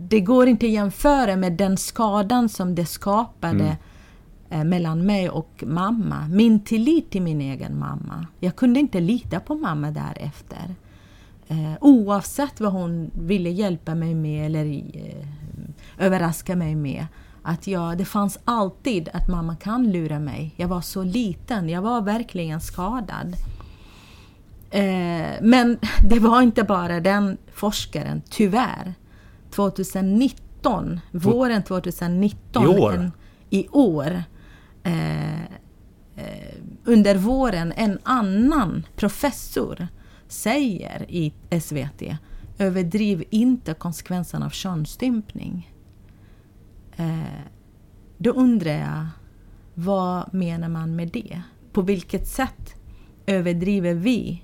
det 0.09 0.19
går 0.19 0.47
inte 0.47 0.65
att 0.65 0.71
jämföra 0.71 1.35
med 1.35 1.53
den 1.53 1.77
skadan 1.77 2.49
som 2.49 2.75
det 2.75 2.85
skapade 2.85 3.77
mm. 4.49 4.61
eh, 4.61 4.63
mellan 4.63 5.05
mig 5.05 5.29
och 5.29 5.63
mamma. 5.67 6.27
Min 6.27 6.59
tillit 6.59 7.11
till 7.11 7.21
min 7.21 7.41
egen 7.41 7.79
mamma. 7.79 8.27
Jag 8.39 8.55
kunde 8.55 8.79
inte 8.79 8.99
lita 8.99 9.39
på 9.39 9.55
mamma 9.55 9.91
därefter. 9.91 10.75
Eh, 11.47 11.73
oavsett 11.81 12.59
vad 12.59 12.71
hon 12.71 13.11
ville 13.13 13.49
hjälpa 13.49 13.95
mig 13.95 14.15
med 14.15 14.45
eller 14.45 14.65
eh, 14.97 15.27
överraska 15.97 16.55
mig 16.55 16.75
med 16.75 17.05
att 17.43 17.67
jag, 17.67 17.97
det 17.97 18.05
fanns 18.05 18.39
alltid 18.45 19.09
att 19.13 19.27
mamma 19.27 19.55
kan 19.55 19.91
lura 19.91 20.19
mig. 20.19 20.53
Jag 20.57 20.67
var 20.67 20.81
så 20.81 21.03
liten, 21.03 21.69
jag 21.69 21.81
var 21.81 22.01
verkligen 22.01 22.61
skadad. 22.61 23.35
Eh, 24.71 25.31
men 25.41 25.77
det 26.09 26.19
var 26.19 26.41
inte 26.41 26.63
bara 26.63 26.99
den 26.99 27.37
forskaren, 27.53 28.21
tyvärr. 28.29 28.93
2019, 29.51 30.99
våren 31.11 31.63
2019, 31.63 32.63
I 32.63 32.67
år, 32.67 32.93
en, 32.93 33.11
i 33.49 33.67
år 33.67 34.23
eh, 34.83 35.41
eh, 36.15 36.55
under 36.83 37.15
våren, 37.15 37.73
en 37.75 37.99
annan 38.03 38.85
professor 38.95 39.87
säger 40.27 41.05
i 41.09 41.33
SVT 41.61 42.17
överdriv 42.57 43.23
inte 43.29 43.73
konsekvenserna 43.73 44.45
av 44.45 44.49
könsstympning. 44.49 45.72
Eh, 46.97 47.41
då 48.17 48.31
undrar 48.31 48.71
jag, 48.71 49.07
vad 49.73 50.33
menar 50.33 50.69
man 50.69 50.95
med 50.95 51.07
det? 51.07 51.41
På 51.71 51.81
vilket 51.81 52.27
sätt 52.27 52.75
överdriver 53.25 53.93
vi 53.93 54.43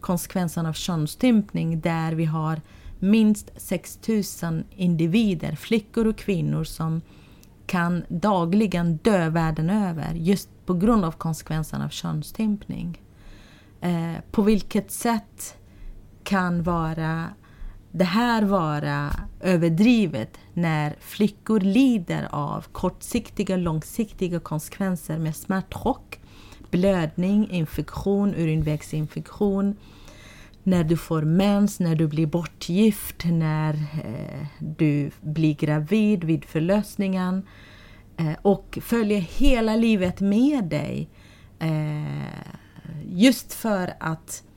konsekvenserna 0.00 0.68
av 0.68 0.72
könsstympning 0.72 1.80
där 1.80 2.12
vi 2.12 2.24
har 2.24 2.60
minst 2.98 3.50
6000 3.56 4.64
individer, 4.70 5.56
flickor 5.56 6.06
och 6.06 6.16
kvinnor 6.16 6.64
som 6.64 7.00
kan 7.66 8.04
dagligen 8.08 8.96
dö 8.96 9.28
världen 9.28 9.70
över 9.70 10.14
just 10.14 10.48
på 10.66 10.74
grund 10.74 11.04
av 11.04 11.12
konsekvenserna 11.12 11.84
av 11.84 11.88
könsstympning. 11.88 13.02
Eh, 13.80 14.14
på 14.30 14.42
vilket 14.42 14.90
sätt 14.90 15.56
kan 16.24 16.62
vara 16.62 17.28
det 17.92 18.04
här 18.04 18.42
vara 18.42 19.10
överdrivet 19.40 20.38
när 20.54 20.96
flickor 21.00 21.60
lider 21.60 22.28
av 22.30 22.66
kortsiktiga 22.72 23.54
och 23.54 23.60
långsiktiga 23.60 24.40
konsekvenser 24.40 25.18
med 25.18 25.36
smärtchock, 25.36 26.20
blödning, 26.70 27.50
infektion, 27.50 28.34
urinvägsinfektion, 28.34 29.76
när 30.62 30.84
du 30.84 30.96
får 30.96 31.22
mens, 31.22 31.80
när 31.80 31.94
du 31.94 32.06
blir 32.06 32.26
bortgift, 32.26 33.24
när 33.24 33.74
eh, 33.74 34.46
du 34.58 35.10
blir 35.20 35.54
gravid 35.54 36.24
vid 36.24 36.44
förlösningen 36.44 37.46
eh, 38.16 38.32
och 38.42 38.78
följer 38.82 39.20
hela 39.20 39.76
livet 39.76 40.20
med 40.20 40.64
dig. 40.64 41.08
Eh, 41.58 42.60
just 43.04 43.52
för 43.52 43.94
att 44.00 44.42
eh, 44.46 44.49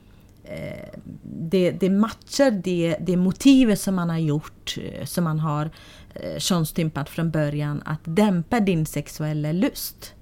Eh, 0.44 0.98
det, 1.22 1.70
det, 1.70 1.90
matchar 1.90 2.50
det, 2.50 2.96
det 3.00 3.16
motivet 3.16 3.80
som 3.80 3.94
man 3.94 4.10
har 4.10 4.18
gjort, 4.18 4.76
eh, 4.82 5.04
som 5.04 5.24
man 5.24 5.38
har 5.38 5.70
eh, 6.14 6.38
könsstympat 6.38 7.08
från 7.08 7.30
början, 7.30 7.82
att 7.84 8.00
dämpa 8.04 8.60
din 8.60 8.86
sexuella 8.86 9.52
lust. 9.52 10.14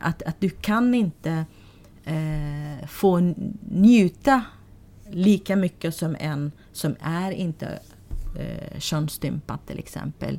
Att, 0.00 0.22
att 0.22 0.40
du 0.40 0.50
kan 0.50 0.94
inte 0.94 1.44
få 2.86 3.34
njuta 3.70 4.44
lika 5.10 5.56
mycket 5.56 5.94
som 5.94 6.16
en 6.20 6.52
som 6.72 6.96
är 7.00 7.30
inte 7.30 7.78
eh, 8.38 8.78
könsstympad 8.78 9.58
till 9.66 9.78
exempel. 9.78 10.38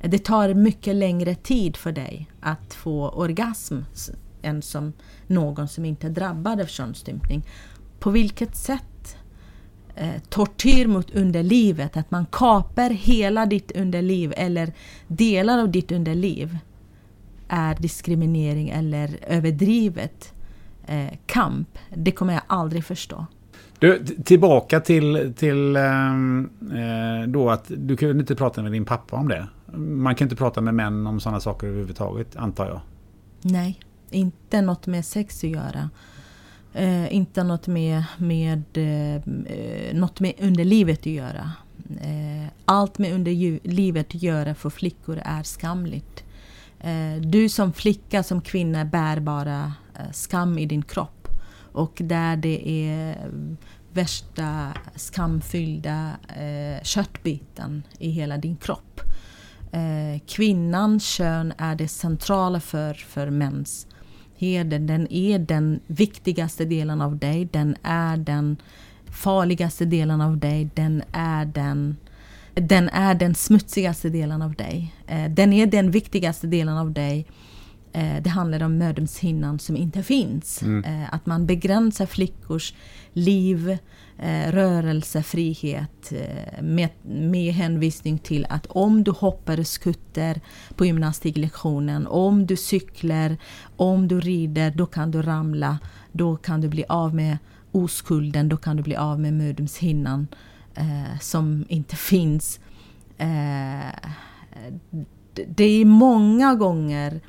Det 0.00 0.18
tar 0.18 0.54
mycket 0.54 0.96
längre 0.96 1.34
tid 1.34 1.76
för 1.76 1.92
dig 1.92 2.30
att 2.40 2.74
få 2.74 3.08
orgasm 3.08 3.78
än 4.42 4.62
som 4.62 4.92
någon 5.26 5.68
som 5.68 5.84
inte 5.84 6.06
är 6.06 6.10
drabbad 6.10 6.60
av 6.60 6.66
könsstympning. 6.66 7.46
På 8.02 8.10
vilket 8.10 8.56
sätt 8.56 9.16
eh, 9.94 10.22
tortyr 10.28 10.86
mot 10.86 11.10
underlivet, 11.10 11.96
att 11.96 12.10
man 12.10 12.26
kapar 12.26 12.90
hela 12.90 13.46
ditt 13.46 13.72
underliv 13.76 14.32
eller 14.36 14.72
delar 15.06 15.58
av 15.58 15.70
ditt 15.70 15.92
underliv 15.92 16.58
är 17.48 17.74
diskriminering 17.74 18.68
eller 18.68 19.18
överdrivet 19.26 20.34
eh, 20.86 21.18
kamp. 21.26 21.78
Det 21.94 22.10
kommer 22.10 22.32
jag 22.32 22.42
aldrig 22.46 22.84
förstå. 22.84 23.26
Du, 23.78 24.04
tillbaka 24.04 24.80
till, 24.80 25.34
till 25.36 25.76
ehm, 25.76 26.50
eh, 26.62 27.28
då 27.28 27.50
att 27.50 27.64
du 27.68 27.96
kunde 27.96 28.20
inte 28.20 28.34
prata 28.34 28.62
med 28.62 28.72
din 28.72 28.84
pappa 28.84 29.16
om 29.16 29.28
det. 29.28 29.46
Man 29.76 30.14
kan 30.14 30.26
inte 30.26 30.36
prata 30.36 30.60
med 30.60 30.74
män 30.74 31.06
om 31.06 31.20
sådana 31.20 31.40
saker 31.40 31.66
överhuvudtaget, 31.66 32.36
antar 32.36 32.66
jag. 32.66 32.80
Nej, 33.42 33.80
inte 34.10 34.62
något 34.62 34.86
med 34.86 35.04
sex 35.04 35.44
att 35.44 35.50
göra. 35.50 35.90
Eh, 36.74 37.14
inte 37.14 37.42
något 37.42 37.66
med, 37.66 38.04
med, 38.18 38.62
eh, 38.74 39.14
eh, 39.54 39.94
något 39.94 40.20
med 40.20 40.32
underlivet 40.40 40.98
att 40.98 41.06
göra. 41.06 41.52
Eh, 42.00 42.48
allt 42.64 42.98
med 42.98 43.14
underlivet 43.14 44.06
att 44.06 44.22
göra 44.22 44.54
för 44.54 44.70
flickor 44.70 45.20
är 45.24 45.42
skamligt. 45.42 46.24
Eh, 46.80 47.20
du 47.20 47.48
som 47.48 47.72
flicka, 47.72 48.22
som 48.22 48.40
kvinna, 48.40 48.84
bär 48.84 49.20
bara 49.20 49.72
eh, 49.98 50.10
skam 50.12 50.58
i 50.58 50.66
din 50.66 50.82
kropp. 50.82 51.28
Och 51.72 51.92
där 52.04 52.36
det 52.36 52.68
är 52.68 53.16
värsta 53.92 54.72
skamfyllda 54.96 56.10
eh, 56.28 56.82
köttbiten 56.82 57.82
i 57.98 58.10
hela 58.10 58.36
din 58.36 58.56
kropp. 58.56 59.00
Eh, 59.72 60.20
kvinnans 60.26 61.04
kön 61.04 61.52
är 61.58 61.74
det 61.74 61.88
centrala 61.88 62.60
för, 62.60 62.94
för 62.94 63.30
mäns 63.30 63.86
heder. 64.42 64.78
Den 64.78 65.12
är 65.12 65.38
den 65.38 65.80
viktigaste 65.86 66.64
delen 66.64 67.00
av 67.00 67.16
dig. 67.16 67.44
Den 67.44 67.76
är 67.82 68.16
den 68.16 68.56
farligaste 69.10 69.84
delen 69.84 70.20
av 70.20 70.38
dig. 70.38 70.70
Den 70.74 71.02
är 71.12 71.44
den, 71.44 71.96
den, 72.54 72.88
är 72.88 73.14
den 73.14 73.34
smutsigaste 73.34 74.08
delen 74.08 74.42
av 74.42 74.54
dig. 74.54 74.94
Eh, 75.06 75.30
den 75.30 75.52
är 75.52 75.66
den 75.66 75.90
viktigaste 75.90 76.46
delen 76.46 76.78
av 76.78 76.92
dig 76.92 77.26
Eh, 77.92 78.22
det 78.22 78.30
handlar 78.30 78.62
om 78.62 78.78
mödomshinnan 78.78 79.58
som 79.58 79.76
inte 79.76 80.02
finns. 80.02 80.62
Mm. 80.62 80.84
Eh, 80.84 81.14
att 81.14 81.26
man 81.26 81.46
begränsar 81.46 82.06
flickors 82.06 82.74
liv, 83.12 83.78
Eh, 84.24 84.52
rörelsefrihet 84.52 86.12
eh, 86.12 86.62
med, 86.62 86.88
med 87.02 87.54
hänvisning 87.54 88.18
till 88.18 88.46
att 88.48 88.66
om 88.66 89.04
du 89.04 89.10
hoppar 89.10 89.62
skutter 89.62 90.40
på 90.76 90.86
gymnastiklektionen, 90.86 92.06
om 92.06 92.46
du 92.46 92.56
cyklar, 92.56 93.36
om 93.76 94.08
du 94.08 94.20
rider, 94.20 94.70
då 94.70 94.86
kan 94.86 95.10
du 95.10 95.22
ramla. 95.22 95.78
Då 96.12 96.36
kan 96.36 96.60
du 96.60 96.68
bli 96.68 96.84
av 96.88 97.14
med 97.14 97.38
oskulden, 97.72 98.48
då 98.48 98.56
kan 98.56 98.76
du 98.76 98.82
bli 98.82 98.96
av 98.96 99.20
med 99.20 99.32
mödomshinnan 99.32 100.26
eh, 100.74 101.18
som 101.20 101.64
inte 101.68 101.96
finns. 101.96 102.60
Eh, 103.18 103.92
det 105.46 105.64
är 105.64 105.84
många 105.84 106.54
gånger 106.54 107.20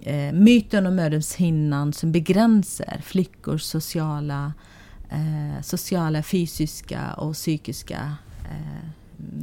eh, 0.00 0.32
myten 0.32 0.86
om 0.86 0.94
mödomshinnan 0.94 1.92
som 1.92 2.12
begränsar 2.12 3.00
flickors 3.02 3.62
sociala, 3.62 4.52
eh, 5.12 5.62
sociala 5.62 6.22
fysiska 6.22 7.12
och 7.16 7.34
psykiska 7.34 8.16
eh, 8.44 8.88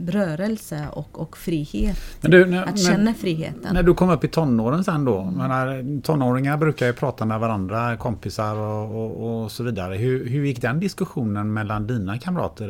rörelse 0.07 0.87
och, 0.91 1.21
och 1.21 1.37
frihet. 1.37 1.99
Du, 2.21 2.45
när, 2.45 2.63
att 2.63 2.79
känna 2.79 3.03
när, 3.03 3.13
friheten. 3.13 3.73
När 3.73 3.83
du 3.83 3.93
kom 3.93 4.09
upp 4.09 4.23
i 4.23 4.27
tonåren 4.27 4.83
sen 4.83 5.05
då. 5.05 5.21
Mm. 5.21 5.33
Menar, 5.33 6.01
tonåringar 6.01 6.57
brukar 6.57 6.85
ju 6.85 6.93
prata 6.93 7.25
med 7.25 7.39
varandra, 7.39 7.97
kompisar 7.97 8.55
och, 8.55 9.03
och, 9.03 9.43
och 9.43 9.51
så 9.51 9.63
vidare. 9.63 9.95
Hur, 9.95 10.29
hur 10.29 10.45
gick 10.45 10.61
den 10.61 10.79
diskussionen 10.79 11.53
mellan 11.53 11.87
dina 11.87 12.19
kamrater? 12.19 12.69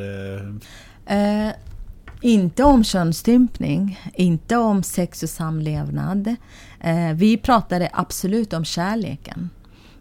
Eh, 1.06 1.52
inte 2.20 2.64
om 2.64 2.84
könsstympning, 2.84 4.00
inte 4.14 4.56
om 4.56 4.82
sex 4.82 5.22
och 5.22 5.28
samlevnad. 5.28 6.36
Eh, 6.80 7.12
vi 7.14 7.36
pratade 7.36 7.88
absolut 7.92 8.52
om 8.52 8.64
kärleken. 8.64 9.50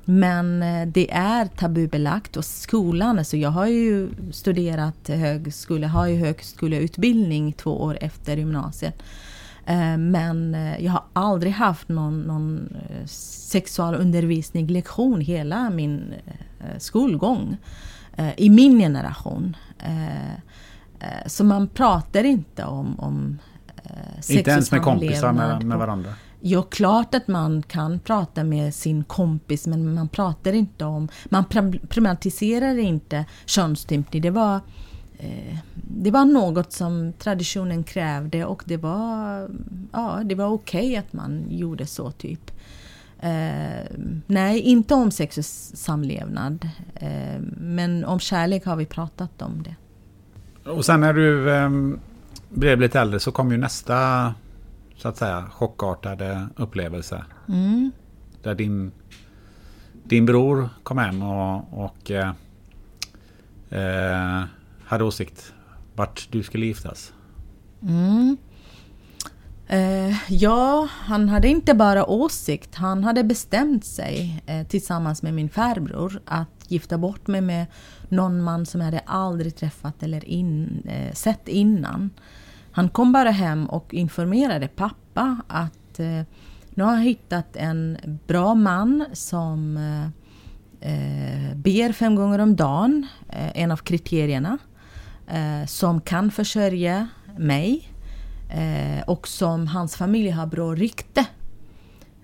Men 0.09 0.63
eh, 0.63 0.87
det 0.87 1.11
är 1.11 1.45
tabubelagt 1.45 2.37
och 2.37 2.45
skolan, 2.45 3.19
alltså 3.19 3.37
jag 3.37 3.49
har 3.49 3.65
ju 3.65 4.09
studerat 4.31 5.07
högskola, 5.07 5.87
har 5.87 6.07
ju 6.07 6.15
högskoleutbildning 6.15 7.53
två 7.53 7.81
år 7.81 7.97
efter 8.01 8.37
gymnasiet. 8.37 9.03
Eh, 9.65 9.97
men 9.97 10.57
jag 10.79 10.91
har 10.91 11.03
aldrig 11.13 11.53
haft 11.53 11.89
någon, 11.89 12.21
någon 12.21 12.77
sexualundervisning, 13.51 14.67
lektion 14.67 15.21
hela 15.21 15.69
min 15.69 16.13
skolgång. 16.77 17.57
I 18.37 18.49
min 18.49 18.79
generation. 18.79 19.55
Eh, 20.99 21.27
så 21.27 21.43
man 21.43 21.67
pratar 21.67 22.23
inte 22.23 22.63
om, 22.63 22.99
om 22.99 23.39
eh, 23.83 24.37
Inte 24.37 24.51
ens 24.51 24.71
med 24.71 24.81
kompisar 24.81 25.33
med, 25.33 25.65
med 25.65 25.77
varandra? 25.77 26.13
Ja, 26.41 26.61
klart 26.61 27.15
att 27.15 27.27
man 27.27 27.61
kan 27.61 27.99
prata 27.99 28.43
med 28.43 28.75
sin 28.75 29.03
kompis 29.03 29.67
men 29.67 29.93
man 29.93 30.07
pratar 30.07 30.53
inte 30.53 30.85
om... 30.85 31.09
Man 31.25 31.45
problematiserar 31.89 32.77
inte 32.77 33.25
könsstympning. 33.45 34.21
Det 34.21 34.29
var, 34.29 34.55
eh, 35.17 35.57
det 35.73 36.11
var 36.11 36.25
något 36.25 36.71
som 36.71 37.13
traditionen 37.13 37.83
krävde 37.83 38.45
och 38.45 38.63
det 38.65 38.77
var, 38.77 39.49
ja, 39.91 40.21
det 40.25 40.35
var 40.35 40.47
okej 40.47 40.87
okay 40.87 40.95
att 40.95 41.13
man 41.13 41.45
gjorde 41.49 41.85
så, 41.85 42.11
typ. 42.11 42.51
Eh, 43.19 43.85
nej, 44.25 44.59
inte 44.59 44.93
om 44.93 45.11
sex 45.11 45.37
och 45.37 45.45
samlevnad. 45.45 46.69
Eh, 46.95 47.41
men 47.57 48.05
om 48.05 48.19
kärlek 48.19 48.65
har 48.65 48.75
vi 48.75 48.85
pratat 48.85 49.41
om 49.41 49.63
det. 49.63 49.75
Och 50.71 50.85
sen 50.85 50.99
när 50.99 51.13
du 51.13 51.55
ehm, 51.55 51.99
blev 52.49 52.79
lite 52.79 52.99
äldre 52.99 53.19
så 53.19 53.31
kom 53.31 53.51
ju 53.51 53.57
nästa 53.57 54.33
så 54.99 55.07
att 55.07 55.17
säga 55.17 55.49
chockartade 55.51 56.47
upplevelse. 56.55 57.25
Mm. 57.47 57.91
Där 58.43 58.55
din, 58.55 58.91
din 60.03 60.25
bror 60.25 60.69
kom 60.83 60.97
hem 60.97 61.23
och, 61.23 61.85
och 61.85 62.11
eh, 62.11 62.31
eh, 63.69 64.43
hade 64.85 65.03
åsikt 65.03 65.53
vart 65.95 66.27
du 66.31 66.43
skulle 66.43 66.65
giftas. 66.65 67.13
Mm. 67.81 68.37
Eh, 69.67 70.31
ja, 70.33 70.87
han 70.91 71.29
hade 71.29 71.47
inte 71.47 71.73
bara 71.73 72.05
åsikt, 72.05 72.75
han 72.75 73.03
hade 73.03 73.23
bestämt 73.23 73.85
sig 73.85 74.43
eh, 74.45 74.67
tillsammans 74.67 75.23
med 75.23 75.33
min 75.33 75.49
farbror 75.49 76.21
att 76.25 76.65
gifta 76.67 76.97
bort 76.97 77.27
mig 77.27 77.41
med 77.41 77.65
någon 78.09 78.41
man 78.41 78.65
som 78.65 78.81
jag 78.81 78.85
hade 78.85 78.99
aldrig 79.05 79.55
träffat 79.55 80.03
eller 80.03 80.25
in, 80.25 80.83
eh, 80.85 81.13
sett 81.13 81.47
innan. 81.47 82.09
Han 82.79 82.89
kom 82.89 83.11
bara 83.11 83.31
hem 83.31 83.65
och 83.65 83.93
informerade 83.93 84.67
pappa 84.67 85.37
att 85.47 85.99
eh, 85.99 86.21
nu 86.69 86.83
har 86.83 86.93
jag 86.93 87.03
hittat 87.03 87.55
en 87.55 87.97
bra 88.27 88.55
man 88.55 89.05
som 89.13 89.77
eh, 89.77 90.03
eh, 90.91 91.55
ber 91.55 91.91
fem 91.91 92.15
gånger 92.15 92.39
om 92.39 92.55
dagen, 92.55 93.07
eh, 93.29 93.61
en 93.61 93.71
av 93.71 93.77
kriterierna, 93.77 94.57
eh, 95.27 95.65
som 95.67 96.01
kan 96.01 96.31
försörja 96.31 97.07
mig 97.37 97.89
eh, 98.49 99.03
och 99.07 99.27
som 99.27 99.67
hans 99.67 99.95
familj 99.95 100.29
har 100.29 100.45
bra 100.45 100.75
rykte. 100.75 101.25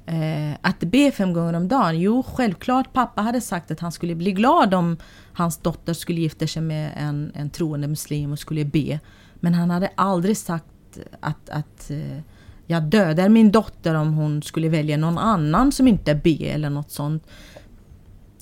Eh, 0.05 0.57
att 0.61 0.79
be 0.79 1.11
fem 1.11 1.33
gånger 1.33 1.53
om 1.53 1.67
dagen, 1.67 1.99
jo 1.99 2.23
självklart 2.23 2.93
pappa 2.93 3.21
hade 3.21 3.41
sagt 3.41 3.71
att 3.71 3.79
han 3.79 3.91
skulle 3.91 4.15
bli 4.15 4.31
glad 4.31 4.73
om 4.73 4.97
hans 5.33 5.57
dotter 5.57 5.93
skulle 5.93 6.21
gifta 6.21 6.47
sig 6.47 6.61
med 6.61 6.91
en, 6.97 7.31
en 7.35 7.49
troende 7.49 7.87
muslim 7.87 8.31
och 8.31 8.39
skulle 8.39 8.65
be. 8.65 8.99
Men 9.45 9.53
han 9.53 9.69
hade 9.69 9.89
aldrig 9.95 10.37
sagt 10.37 10.99
att, 11.19 11.49
att 11.49 11.91
eh, 11.91 12.19
jag 12.65 12.83
dödar 12.83 13.29
min 13.29 13.51
dotter 13.51 13.95
om 13.95 14.13
hon 14.13 14.41
skulle 14.41 14.69
välja 14.69 14.97
någon 14.97 15.17
annan 15.17 15.71
som 15.71 15.87
inte 15.87 16.15
be 16.15 16.45
eller 16.45 16.69
något 16.69 16.91
sånt. 16.91 17.27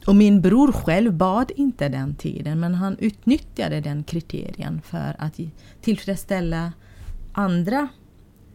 Och 0.08 0.16
min 0.16 0.42
bror 0.42 0.72
själv 0.72 1.13
bad 1.13 1.52
inte 1.56 1.89
den 1.89 2.16
tiden 2.16 2.60
men 2.60 2.76
han 2.76 2.98
utnyttjade 3.00 3.82
den 3.82 4.04
kriterien 4.04 4.82
för 4.82 5.16
att 5.20 5.39
tillfredsställa 5.82 6.74
andra 7.34 7.88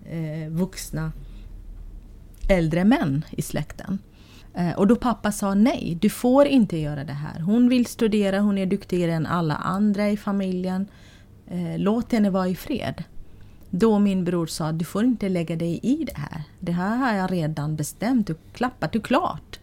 eh, 0.05 0.51
vuxna 0.51 1.13
äldre 2.49 2.85
män 2.85 3.25
i 3.31 3.43
släkten. 3.43 3.99
Eh, 4.55 4.73
och 4.73 4.87
då 4.87 4.97
pappa 4.97 5.33
sa 5.33 5.55
nej, 5.55 5.99
du 6.01 6.11
får 6.11 6.47
inte 6.47 6.79
göra 6.79 7.05
det 7.05 7.13
här. 7.13 7.41
Hon 7.41 7.69
vill 7.69 7.87
studera, 7.87 8.41
hon 8.41 8.59
är 8.59 8.67
duktigare 8.67 9.13
än 9.13 9.27
alla 9.27 9.55
andra 9.55 10.09
i 10.11 10.17
familjen. 10.17 10.89
Eh, 11.51 11.79
låt 11.79 12.13
henne 12.13 12.31
vara 12.31 12.49
i 12.49 12.55
fred. 12.55 13.05
Då 13.71 13.99
min 13.99 14.25
bror 14.25 14.47
sa, 14.47 14.73
du 14.73 14.85
får 14.85 15.05
inte 15.05 15.29
lägga 15.29 15.57
dig 15.57 15.81
i 15.83 16.05
det 16.05 16.17
här. 16.17 16.43
Det 16.61 16.73
här 16.73 16.97
har 16.97 17.13
jag 17.13 17.33
redan 17.33 17.77
bestämt 17.77 18.31
och 18.31 18.37
klappat 18.53 18.97
och 18.97 19.05
klart. 19.05 19.61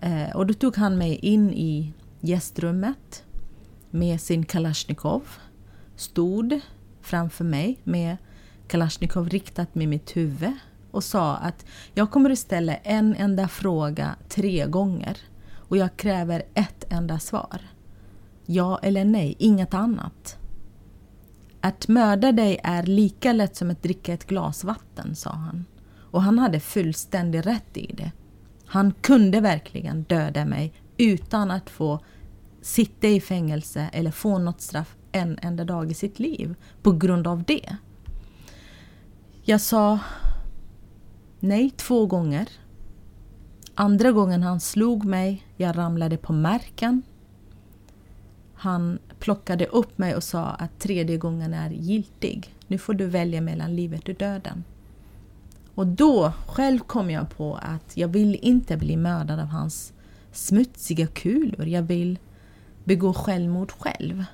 Eh, 0.00 0.36
och 0.36 0.46
då 0.46 0.54
tog 0.54 0.76
han 0.76 0.98
mig 0.98 1.14
in 1.14 1.50
i 1.52 1.92
gästrummet 2.20 3.24
med 3.90 4.20
sin 4.20 4.44
Kalashnikov. 4.44 5.22
Stod 5.96 6.60
framför 7.00 7.44
mig 7.44 7.78
med 7.84 8.16
Kalashnikov 8.68 9.28
riktat 9.28 9.74
med 9.74 9.88
mitt 9.88 10.16
huvud 10.16 10.52
och 10.90 11.04
sa 11.04 11.36
att 11.36 11.66
jag 11.94 12.10
kommer 12.10 12.30
att 12.30 12.38
ställa 12.38 12.76
en 12.76 13.14
enda 13.14 13.48
fråga 13.48 14.14
tre 14.28 14.66
gånger 14.66 15.18
och 15.54 15.76
jag 15.76 15.96
kräver 15.96 16.42
ett 16.54 16.92
enda 16.92 17.18
svar. 17.18 17.60
Ja 18.46 18.78
eller 18.82 19.04
nej, 19.04 19.36
inget 19.38 19.74
annat. 19.74 20.38
Att 21.60 21.88
mörda 21.88 22.32
dig 22.32 22.60
är 22.64 22.82
lika 22.82 23.32
lätt 23.32 23.56
som 23.56 23.70
att 23.70 23.82
dricka 23.82 24.12
ett 24.12 24.26
glas 24.26 24.64
vatten, 24.64 25.16
sa 25.16 25.30
han. 25.30 25.64
Och 26.10 26.22
han 26.22 26.38
hade 26.38 26.60
fullständig 26.60 27.46
rätt 27.46 27.76
i 27.76 27.94
det. 27.94 28.12
Han 28.66 28.92
kunde 29.00 29.40
verkligen 29.40 30.02
döda 30.02 30.44
mig 30.44 30.72
utan 30.96 31.50
att 31.50 31.70
få 31.70 32.00
sitta 32.62 33.06
i 33.06 33.20
fängelse 33.20 33.90
eller 33.92 34.10
få 34.10 34.38
något 34.38 34.60
straff 34.60 34.96
en 35.12 35.38
enda 35.42 35.64
dag 35.64 35.90
i 35.90 35.94
sitt 35.94 36.18
liv 36.18 36.54
på 36.82 36.92
grund 36.92 37.26
av 37.26 37.42
det. 37.42 37.76
Jag 39.42 39.60
sa 39.60 39.98
nej 41.40 41.70
två 41.70 42.06
gånger. 42.06 42.48
Andra 43.74 44.12
gången 44.12 44.42
han 44.42 44.60
slog 44.60 45.04
mig, 45.04 45.46
jag 45.56 45.78
ramlade 45.78 46.16
på 46.16 46.32
marken. 46.32 47.02
Han 48.54 48.98
plockade 49.18 49.66
upp 49.66 49.98
mig 49.98 50.16
och 50.16 50.24
sa 50.24 50.44
att 50.44 50.78
tredje 50.78 51.16
gången 51.16 51.54
är 51.54 51.70
giltig. 51.70 52.54
Nu 52.66 52.78
får 52.78 52.94
du 52.94 53.06
välja 53.06 53.40
mellan 53.40 53.76
livet 53.76 54.08
och 54.08 54.14
döden. 54.14 54.64
Och 55.74 55.86
då 55.86 56.32
själv 56.46 56.78
kom 56.78 57.10
jag 57.10 57.30
på 57.30 57.54
att 57.62 57.96
jag 57.96 58.08
vill 58.08 58.38
inte 58.42 58.76
bli 58.76 58.96
mördad 58.96 59.40
av 59.40 59.46
hans 59.46 59.92
smutsiga 60.32 61.06
kulor. 61.06 61.66
Jag 61.66 61.82
vill 61.82 62.18
begå 62.84 63.14
självmord 63.14 63.72
själv. 63.72 64.24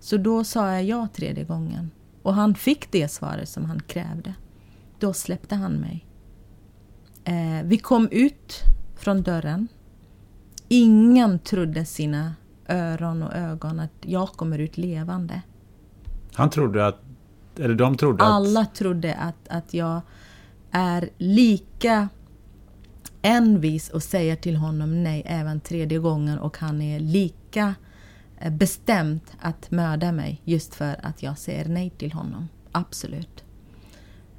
Så 0.00 0.16
då 0.16 0.44
sa 0.44 0.72
jag 0.72 0.84
ja 0.84 1.08
tredje 1.14 1.44
gången. 1.44 1.90
Och 2.22 2.34
han 2.34 2.54
fick 2.54 2.92
det 2.92 3.08
svaret 3.08 3.48
som 3.48 3.64
han 3.64 3.80
krävde. 3.80 4.34
Då 4.98 5.12
släppte 5.12 5.54
han 5.54 5.72
mig. 5.72 6.06
Eh, 7.24 7.64
vi 7.64 7.78
kom 7.78 8.08
ut 8.10 8.62
från 8.96 9.22
dörren. 9.22 9.68
Ingen 10.68 11.38
trodde 11.38 11.84
sina 11.84 12.34
öron 12.68 13.22
och 13.22 13.34
ögon 13.34 13.80
att 13.80 13.92
jag 14.00 14.28
kommer 14.28 14.58
ut 14.58 14.76
levande. 14.76 15.42
Han 16.34 16.50
trodde 16.50 16.86
att... 16.86 17.00
Eller 17.58 17.74
de 17.74 17.96
trodde 17.96 18.24
att... 18.24 18.30
Alla 18.30 18.66
trodde 18.66 19.14
att, 19.14 19.48
att 19.48 19.74
jag 19.74 20.00
är 20.70 21.08
lika 21.18 22.08
envis 23.22 23.90
och 23.90 24.02
säger 24.02 24.36
till 24.36 24.56
honom 24.56 25.02
nej 25.02 25.22
även 25.26 25.60
tredje 25.60 25.98
gången 25.98 26.38
och 26.38 26.58
han 26.58 26.82
är 26.82 27.00
lika 27.00 27.74
eh, 28.38 28.52
bestämt 28.52 29.32
att 29.40 29.70
mörda 29.70 30.12
mig 30.12 30.40
just 30.44 30.74
för 30.74 30.96
att 31.02 31.22
jag 31.22 31.38
säger 31.38 31.68
nej 31.68 31.90
till 31.90 32.12
honom. 32.12 32.48
Absolut. 32.72 33.44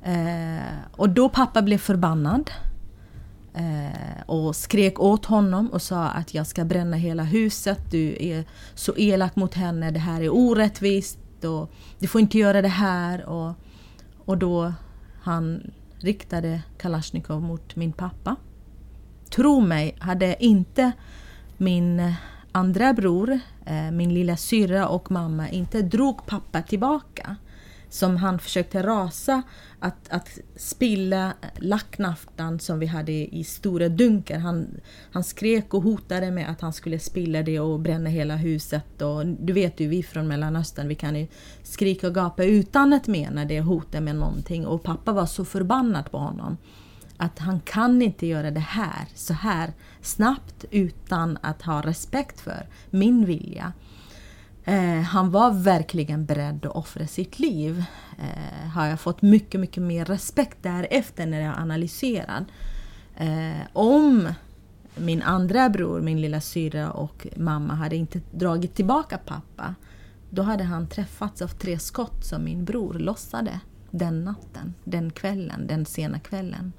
Eh, 0.04 0.60
och 0.92 1.10
då 1.10 1.30
pappa 1.30 1.62
blev 1.62 1.78
förbannad 1.78 2.52
Eh, 3.54 4.22
och 4.26 4.56
skrek 4.56 5.00
åt 5.00 5.26
honom 5.26 5.68
och 5.68 5.82
sa 5.82 6.06
att 6.06 6.34
jag 6.34 6.48
ska 6.48 6.66
bränna 6.66 6.98
hela 6.98 7.24
huset. 7.24 7.80
Du 7.92 8.18
är 8.20 8.46
så 8.76 8.94
elak 8.98 9.36
mot 9.36 9.54
henne. 9.54 9.92
Det 9.92 10.00
här 10.00 10.22
är 10.22 10.30
orättvist. 10.30 11.20
Och 11.44 11.72
du 12.00 12.08
får 12.08 12.22
inte 12.22 12.38
göra 12.38 12.62
det 12.62 12.68
här. 12.68 13.26
Och, 13.26 13.54
och 14.26 14.38
då 14.38 14.74
han 15.22 15.72
riktade 16.00 16.62
Kalashnikov 16.78 17.42
mot 17.42 17.76
min 17.76 17.94
pappa. 17.94 18.36
Tro 19.30 19.60
mig, 19.60 19.96
hade 20.00 20.44
inte 20.46 20.92
min 21.58 22.14
andra 22.52 22.94
bror, 22.94 23.40
eh, 23.66 23.92
min 23.92 24.14
lilla 24.14 24.38
syrra 24.38 24.88
och 24.88 25.12
mamma 25.12 25.50
inte 25.50 25.82
drog 25.82 26.26
pappa 26.26 26.62
tillbaka 26.62 27.36
som 27.90 28.18
han 28.18 28.40
försökte 28.40 28.84
rasa 28.84 29.42
att, 29.80 30.10
att 30.10 30.40
spilla 30.56 31.34
lacknaftan 31.56 32.60
som 32.60 32.80
vi 32.80 32.86
hade 32.86 33.12
i 33.12 33.44
stora 33.44 33.90
dunkar. 33.90 34.40
Han, 34.40 34.68
han 35.12 35.24
skrek 35.24 35.74
och 35.74 35.84
hotade 35.84 36.32
med 36.32 36.50
att 36.50 36.62
han 36.62 36.74
skulle 36.74 37.00
spilla 37.00 37.44
det 37.44 37.60
och 37.60 37.80
bränna 37.80 38.10
hela 38.10 38.36
huset. 38.36 39.02
Och 39.02 39.26
du 39.26 39.54
vet 39.54 39.80
ju, 39.80 39.88
vi 39.88 40.04
från 40.04 40.28
Mellanöstern, 40.28 40.88
vi 40.88 40.96
kan 40.96 41.16
ju 41.16 41.28
skrika 41.64 42.08
och 42.08 42.16
gapa 42.16 42.44
utan 42.44 42.94
att 42.94 43.08
mena 43.08 43.46
det 43.46 43.62
hotet 43.62 44.04
med 44.04 44.16
någonting. 44.16 44.68
Och 44.68 44.84
pappa 44.84 45.12
var 45.12 45.26
så 45.26 45.46
förbannad 45.46 46.12
på 46.12 46.18
honom 46.18 46.58
att 47.18 47.40
han 47.40 47.60
kan 47.60 48.02
inte 48.02 48.28
göra 48.28 48.52
det 48.52 48.60
här 48.60 49.06
så 49.16 49.34
här 49.34 49.74
snabbt 50.02 50.66
utan 50.72 51.38
att 51.42 51.62
ha 51.62 51.82
respekt 51.82 52.40
för 52.40 52.68
min 52.90 53.26
vilja. 53.26 53.74
Eh, 54.66 55.02
han 55.02 55.32
var 55.32 55.52
verkligen 55.52 56.26
beredd 56.26 56.66
att 56.66 56.76
offra 56.76 57.08
sitt 57.08 57.40
liv. 57.40 57.84
Eh, 58.20 58.70
har 58.70 58.86
jag 58.86 59.00
fått 59.00 59.22
mycket, 59.22 59.60
mycket 59.60 59.84
mer 59.84 60.06
respekt 60.06 60.58
därefter 60.62 61.26
när 61.26 61.42
jag 61.42 61.58
analyserar. 61.58 62.46
Eh, 63.18 63.68
om 63.74 64.34
min 64.96 65.22
andra 65.22 65.70
bror, 65.70 66.02
min 66.02 66.22
lilla 66.22 66.42
syra 66.42 66.92
och 66.92 67.28
mamma 67.36 67.74
hade 67.74 67.96
inte 67.96 68.22
dragit 68.32 68.76
tillbaka 68.76 69.18
pappa, 69.18 69.76
då 70.30 70.42
hade 70.42 70.64
han 70.64 70.88
träffats 70.88 71.42
av 71.42 71.48
tre 71.48 71.80
skott 71.80 72.26
som 72.26 72.44
min 72.44 72.66
bror 72.66 72.94
lossade 72.94 73.60
den 73.92 74.24
natten, 74.24 74.74
den 74.84 75.12
kvällen, 75.12 75.68
den 75.68 75.86
sena 75.86 76.20
kvällen. 76.20 76.74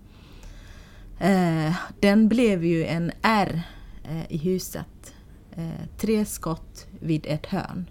Eh, 1.18 1.74
den 2.00 2.28
blev 2.28 2.64
ju 2.64 2.84
en 2.84 3.12
R 3.22 3.62
eh, 4.04 4.32
i 4.32 4.36
huset 4.36 5.14
eh, 5.52 5.86
tre 5.98 6.24
skott 6.24 6.86
vid 7.00 7.26
ett 7.28 7.46
hörn. 7.46 7.86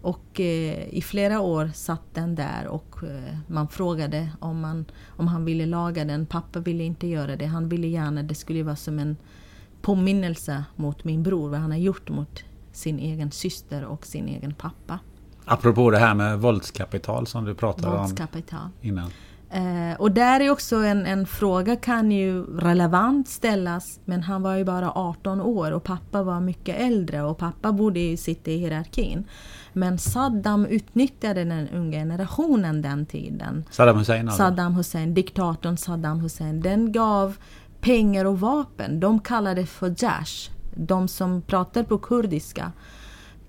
Och 0.00 0.40
eh, 0.40 0.88
i 0.88 1.02
flera 1.02 1.40
år 1.40 1.70
satt 1.74 2.14
den 2.14 2.34
där 2.34 2.66
och 2.66 3.02
eh, 3.02 3.36
man 3.46 3.68
frågade 3.68 4.30
om, 4.40 4.60
man, 4.60 4.84
om 5.08 5.28
han 5.28 5.44
ville 5.44 5.66
laga 5.66 6.04
den. 6.04 6.26
Pappa 6.26 6.60
ville 6.60 6.84
inte 6.84 7.06
göra 7.06 7.36
det. 7.36 7.46
Han 7.46 7.68
ville 7.68 7.86
gärna, 7.86 8.22
det 8.22 8.34
skulle 8.34 8.62
vara 8.62 8.76
som 8.76 8.98
en 8.98 9.16
påminnelse 9.82 10.64
mot 10.76 11.04
min 11.04 11.22
bror, 11.22 11.48
vad 11.48 11.60
han 11.60 11.70
har 11.70 11.78
gjort 11.78 12.10
mot 12.10 12.44
sin 12.72 12.98
egen 12.98 13.30
syster 13.30 13.84
och 13.84 14.06
sin 14.06 14.28
egen 14.28 14.54
pappa. 14.54 14.98
Apropå 15.44 15.90
det 15.90 15.98
här 15.98 16.14
med 16.14 16.40
våldskapital 16.40 17.26
som 17.26 17.44
du 17.44 17.54
pratade 17.54 17.96
om 17.96 18.16
innan. 18.80 19.10
Eh, 19.54 20.00
och 20.00 20.12
där 20.12 20.40
är 20.40 20.50
också 20.50 20.76
en, 20.76 21.06
en 21.06 21.26
fråga 21.26 21.76
kan 21.76 22.10
ju 22.10 22.44
relevant 22.58 23.28
ställas 23.28 24.00
men 24.04 24.22
han 24.22 24.42
var 24.42 24.54
ju 24.54 24.64
bara 24.64 24.90
18 24.90 25.40
år 25.40 25.72
och 25.72 25.84
pappa 25.84 26.22
var 26.22 26.40
mycket 26.40 26.80
äldre 26.80 27.22
och 27.22 27.38
pappa 27.38 27.72
borde 27.72 28.00
ju 28.00 28.16
sitta 28.16 28.50
i 28.50 28.56
hierarkin. 28.56 29.24
Men 29.72 29.98
Saddam 29.98 30.66
utnyttjade 30.66 31.44
den 31.44 31.68
unga 31.68 31.98
generationen 31.98 32.82
den 32.82 33.06
tiden. 33.06 33.64
Saddam 33.70 33.98
Hussein 33.98 34.28
alltså? 34.28 34.42
Saddam 34.42 34.74
Hussein, 34.74 35.14
diktatorn 35.14 35.76
Saddam 35.76 36.20
Hussein. 36.20 36.60
Den 36.60 36.92
gav 36.92 37.36
pengar 37.80 38.24
och 38.24 38.40
vapen. 38.40 39.00
De 39.00 39.20
kallade 39.20 39.66
för 39.66 39.94
Jash. 39.98 40.50
De 40.76 41.08
som 41.08 41.42
pratar 41.42 41.82
på 41.82 41.98
kurdiska 41.98 42.72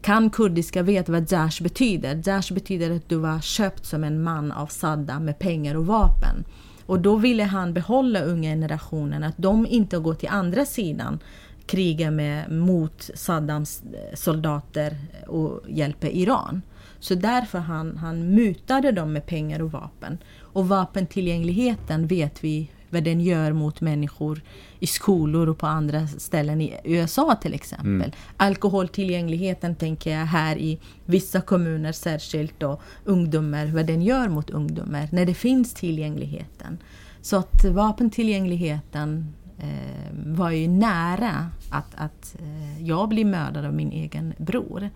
kan 0.06 0.30
kurdiska 0.30 0.84
vet 0.84 1.10
vad 1.10 1.32
Jash 1.32 1.64
betyder. 1.64 2.22
Jash 2.26 2.53
betyder 2.53 2.91
att 2.91 3.10
du 3.10 3.16
var 3.16 3.39
köpt 3.39 3.86
som 3.86 4.03
en 4.03 4.24
man 4.24 4.51
av 4.51 4.68
Saddam 4.68 5.26
med 5.26 5.39
pengar 5.39 5.76
och 5.76 5.86
vapen. 5.86 6.45
Och 6.86 6.99
då 6.99 7.16
ville 7.16 7.43
han 7.43 7.74
behålla 7.74 8.22
unga 8.22 8.49
generationen, 8.49 9.24
att 9.24 9.38
de 9.38 9.68
inte 9.68 9.97
går 9.99 10.14
till 10.14 10.30
andra 10.30 10.66
sidan 10.66 11.20
kriga 11.66 12.12
med, 12.12 12.51
mot 12.51 13.10
Saddams 13.16 13.84
eh, 13.84 14.16
soldater 14.16 14.97
och 15.28 15.62
hjälper 15.68 16.08
Iran. 16.08 16.62
Så 16.99 17.16
därför 17.16 17.60
han, 17.60 17.97
han 17.97 18.36
mutade 18.36 18.91
dem 18.91 19.14
med 19.14 19.26
pengar 19.26 19.62
och 19.62 19.72
vapen. 19.72 20.18
Och 20.39 20.68
vapentillgängligheten 20.68 22.08
vet 22.08 22.43
vi 22.43 22.70
vad 22.89 23.03
den 23.03 23.22
gör 23.22 23.53
mot 23.53 23.82
människor 23.82 24.41
i 24.86 24.88
skolor 24.88 25.50
och 25.50 25.58
på 25.58 25.68
andra 25.68 26.08
ställen 26.08 26.62
i 26.62 26.78
USA 26.84 27.36
till 27.36 27.54
exempel. 27.54 27.86
Mm. 27.86 28.12
Alkoholtillgängligheten 28.38 29.76
tänker 29.76 30.12
jag 30.12 30.26
här 30.26 30.58
i 30.58 30.80
vissa 31.06 31.42
kommuner 31.42 31.92
särskilt 31.92 32.64
och 32.64 32.82
ungdomar, 33.06 33.66
vad 33.66 33.86
den 33.86 34.02
gör 34.02 34.30
mot 34.30 34.50
ungdomar 34.50 35.10
när 35.12 35.26
det 35.26 35.34
finns 35.34 35.74
tillgängligheten. 35.74 36.78
Så 37.22 37.38
att 37.38 37.66
vapentillgängligheten 37.66 39.34
eh, 39.58 40.12
var 40.26 40.50
ju 40.50 40.68
nära 40.68 41.50
att, 41.70 41.96
att 41.96 42.36
eh, 42.40 42.84
jag 42.84 43.10
blir 43.10 43.26
mördad 43.26 43.66
av 43.66 43.74
min 43.74 43.92
egen 43.92 44.34
bror. 44.38 44.90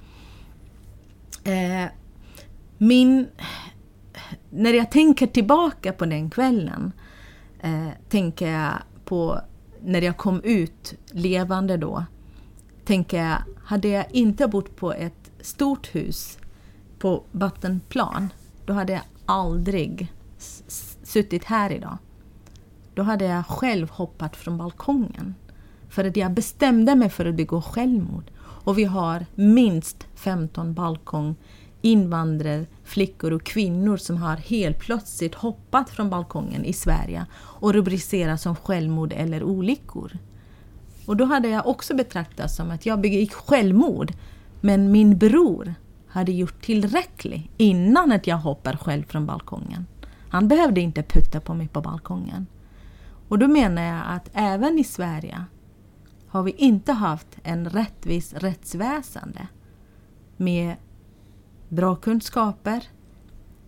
Eh, 1.43 1.89
min, 2.77 3.27
när 4.49 4.73
jag 4.73 4.91
tänker 4.91 5.27
tillbaka 5.27 5.93
på 5.93 6.05
den 6.05 6.29
kvällen 6.29 6.91
eh, 7.59 7.89
tänker 8.09 8.51
jag 8.51 8.73
på 9.05 9.41
när 9.83 10.01
jag 10.01 10.17
kom 10.17 10.41
ut 10.43 10.93
levande 11.11 11.77
då. 11.77 12.05
Tänker 12.85 13.23
jag, 13.23 13.37
hade 13.63 13.87
jag 13.87 14.05
inte 14.11 14.47
bott 14.47 14.75
på 14.75 14.93
ett 14.93 15.31
stort 15.41 15.95
hus 15.95 16.37
på 16.99 17.23
vattenplan, 17.31 18.29
då 18.65 18.73
hade 18.73 18.93
jag 18.93 19.01
aldrig 19.25 20.13
suttit 21.03 21.43
här 21.43 21.71
idag. 21.71 21.97
Då 22.93 23.03
hade 23.03 23.25
jag 23.25 23.45
själv 23.45 23.89
hoppat 23.89 24.35
från 24.35 24.57
balkongen. 24.57 25.35
För 25.89 26.05
att 26.05 26.17
jag 26.17 26.31
bestämde 26.31 26.95
mig 26.95 27.09
för 27.09 27.25
att 27.25 27.35
begå 27.35 27.61
självmord. 27.61 28.31
Och 28.41 28.77
vi 28.77 28.83
har 28.83 29.25
minst 29.35 30.07
15 30.15 30.73
balkong 30.73 31.35
invandrare, 31.81 32.65
flickor 32.83 33.33
och 33.33 33.43
kvinnor 33.43 33.97
som 33.97 34.17
har 34.17 34.35
helt 34.35 34.79
plötsligt 34.79 35.35
hoppat 35.35 35.89
från 35.89 36.09
balkongen 36.09 36.65
i 36.65 36.73
Sverige 36.73 37.25
och 37.35 37.73
rubriceras 37.73 38.41
som 38.41 38.55
självmord 38.55 39.13
eller 39.13 39.43
olyckor. 39.43 40.17
Och 41.05 41.17
då 41.17 41.25
hade 41.25 41.47
jag 41.49 41.67
också 41.67 41.95
betraktats 41.95 42.55
som 42.55 42.71
att 42.71 42.85
jag 42.85 43.01
begick 43.01 43.33
självmord 43.33 44.13
men 44.61 44.91
min 44.91 45.17
bror 45.17 45.73
hade 46.07 46.31
gjort 46.31 46.61
tillräckligt 46.61 47.51
innan 47.57 48.11
att 48.11 48.27
jag 48.27 48.37
hoppar 48.37 48.75
själv 48.75 49.03
från 49.03 49.25
balkongen. 49.25 49.85
Han 50.29 50.47
behövde 50.47 50.81
inte 50.81 51.03
putta 51.03 51.39
på 51.39 51.53
mig 51.53 51.67
på 51.67 51.81
balkongen. 51.81 52.45
Och 53.27 53.39
då 53.39 53.47
menar 53.47 53.81
jag 53.81 54.01
att 54.05 54.29
även 54.33 54.79
i 54.79 54.83
Sverige 54.83 55.45
har 56.27 56.43
vi 56.43 56.51
inte 56.51 56.93
haft 56.93 57.37
en 57.43 57.69
rättvis 57.69 58.33
rättsväsende 58.33 59.47
med 60.37 60.75
bra 61.69 61.95
kunskaper, 61.95 62.83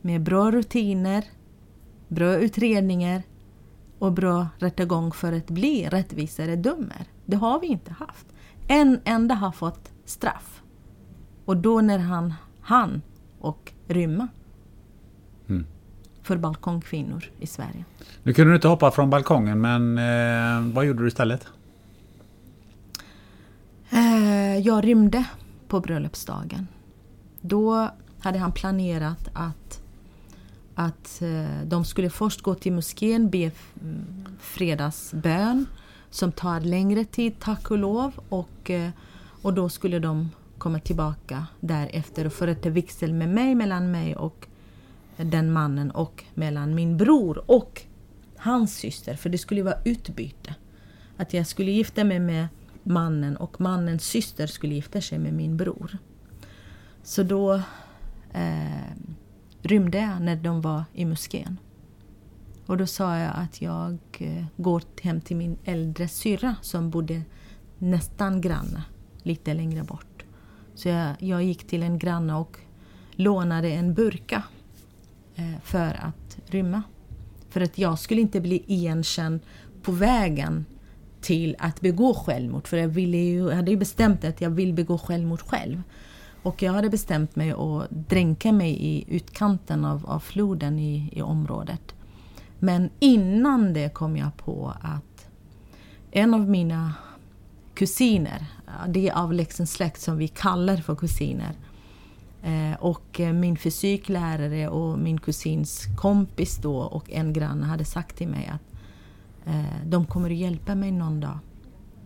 med 0.02 0.22
bra 0.22 0.52
rutiner, 0.52 1.24
bra 2.08 2.36
utredningar 2.36 3.24
och 4.00 4.12
bra 4.12 4.48
rättegång 4.60 5.12
för 5.12 5.34
att 5.34 5.48
bli 5.48 5.90
rättvisare 5.90 6.56
dömer. 6.56 7.06
Det 7.26 7.36
har 7.36 7.60
vi 7.60 7.68
inte 7.68 7.92
haft. 7.92 8.26
En 8.68 9.00
enda 9.06 9.36
har 9.36 9.52
fått 9.52 9.92
straff. 10.06 10.62
Och 11.46 11.58
då 11.58 11.82
när 11.82 12.00
han 12.00 12.34
han 12.62 13.02
och 13.40 13.74
rymma. 13.88 14.28
Mm. 15.50 15.66
För 16.24 16.38
balkongkvinnor 16.38 17.26
i 17.40 17.48
Sverige. 17.48 17.86
Nu 18.24 18.34
kunde 18.34 18.52
du 18.52 18.56
inte 18.56 18.68
hoppa 18.68 18.92
från 18.92 19.10
balkongen 19.10 19.62
men 19.62 19.98
eh, 19.98 20.74
vad 20.74 20.86
gjorde 20.86 21.02
du 21.02 21.08
istället? 21.08 21.48
Eh, 23.90 24.58
jag 24.58 24.86
rymde 24.86 25.26
på 25.68 25.80
bröllopsdagen. 25.80 26.68
Då 27.42 27.90
hade 28.20 28.40
han 28.40 28.52
planerat 28.52 29.30
att, 29.34 29.82
att 30.76 31.22
eh, 31.22 31.62
de 31.66 31.86
skulle 31.86 32.10
först 32.10 32.42
gå 32.42 32.56
till 32.56 32.74
moskén, 32.74 33.30
be 33.30 33.52
mm, 33.82 34.26
fredagsbön 34.40 35.66
som 36.10 36.32
tar 36.32 36.60
längre 36.60 37.06
tid, 37.06 37.40
tack 37.40 37.72
och 37.72 37.78
lov. 37.78 38.12
Och, 38.30 38.70
eh, 38.70 38.90
och 39.42 39.54
då 39.54 39.70
skulle 39.70 40.00
de 40.00 40.30
komma 40.58 40.80
tillbaka 40.80 41.48
därefter 41.60 42.26
och 42.26 42.34
förrätta 42.34 42.70
vigsel 42.70 43.14
med 43.14 43.30
mig, 43.30 43.56
mellan 43.56 43.92
mig 43.92 44.16
och 44.16 44.48
den 45.18 45.52
mannen 45.52 45.92
och 45.92 46.24
mellan 46.34 46.76
min 46.76 46.98
bror 46.98 47.44
och 47.52 47.82
hans 48.38 48.76
syster, 48.76 49.16
för 49.16 49.30
det 49.30 49.38
skulle 49.38 49.64
vara 49.64 49.82
utbyte. 49.86 50.56
Att 51.18 51.34
jag 51.34 51.48
skulle 51.48 51.72
gifta 51.72 52.04
mig 52.04 52.20
med 52.20 52.48
mannen 52.84 53.38
och 53.38 53.62
mannens 53.62 54.04
syster 54.04 54.48
skulle 54.48 54.76
gifta 54.76 55.02
sig 55.02 55.20
med 55.20 55.34
min 55.34 55.58
bror. 55.58 55.98
Så 57.04 57.24
då 57.24 57.54
eh, 58.34 58.92
rymde 59.62 59.98
jag 59.98 60.22
när 60.22 60.36
de 60.36 60.62
var 60.62 60.84
i 60.94 61.06
moskén. 61.06 61.60
Och 62.66 62.78
då 62.78 62.86
sa 62.86 63.18
jag 63.18 63.32
att 63.36 63.62
jag 63.62 63.98
eh, 64.20 64.46
går 64.58 64.84
hem 65.02 65.22
till 65.22 65.38
min 65.38 65.58
äldre 65.64 66.08
syrra 66.08 66.56
som 66.62 66.90
bodde 66.90 67.22
nästan 67.78 68.42
granne, 68.42 68.84
lite 69.24 69.54
längre 69.54 69.84
bort. 69.84 70.24
Så 70.76 70.90
jag, 70.90 71.16
jag 71.20 71.44
gick 71.44 71.68
till 71.68 71.84
en 71.84 71.98
granne 72.00 72.36
och 72.36 72.58
lånade 73.12 73.70
en 73.70 73.94
burka 73.94 74.44
eh, 75.36 75.60
för 75.64 76.00
att 76.04 76.38
rymma. 76.46 76.84
För 77.50 77.62
att 77.62 77.78
jag 77.78 78.00
skulle 78.00 78.22
inte 78.22 78.42
bli 78.42 78.64
igenkänd 78.68 79.40
på 79.82 79.92
vägen 79.92 80.66
till 81.22 81.56
att 81.60 81.82
begå 81.82 82.14
självmord. 82.14 82.68
För 82.68 82.78
jag, 82.78 82.88
ville 82.88 83.18
ju, 83.18 83.38
jag 83.38 83.56
hade 83.56 83.72
ju 83.72 83.78
bestämt 83.78 84.24
att 84.24 84.42
jag 84.42 84.50
vill 84.50 84.74
begå 84.74 84.98
självmord 84.98 85.42
själv. 85.42 85.82
Och 86.44 86.64
jag 86.64 86.74
hade 86.74 86.90
bestämt 86.90 87.36
mig 87.36 87.52
att 87.52 87.90
dränka 87.90 88.52
mig 88.52 88.72
i 88.72 89.06
utkanten 89.08 89.86
av, 89.86 90.06
av 90.06 90.20
floden 90.20 90.80
i, 90.80 91.10
i 91.12 91.22
området. 91.22 91.96
Men 92.60 92.90
innan 93.00 93.74
det 93.74 93.94
kom 93.94 94.18
jag 94.18 94.38
på 94.38 94.74
att 94.82 95.28
en 96.12 96.34
av 96.34 96.50
mina 96.50 96.94
kusiner, 97.74 98.46
det 98.88 99.10
är 99.10 99.14
avlägsen 99.14 99.68
släkt 99.68 100.02
som 100.02 100.18
vi 100.18 100.28
kallar 100.28 100.78
för 100.78 100.96
kusiner, 100.96 101.56
eh, 102.44 102.80
och 102.80 103.20
min 103.34 103.58
fysiklärare 103.58 104.70
och 104.70 105.00
min 105.00 105.20
kusins 105.20 105.86
kompis 105.98 106.58
då 106.58 106.78
och 106.78 107.12
en 107.12 107.34
granne 107.34 107.66
hade 107.66 107.86
sagt 107.86 108.18
till 108.18 108.28
mig 108.28 108.52
att 108.54 108.80
eh, 109.46 109.86
de 109.86 110.06
kommer 110.06 110.30
att 110.30 110.38
hjälpa 110.38 110.76
mig 110.76 110.92
någon 110.92 111.20
dag 111.20 111.40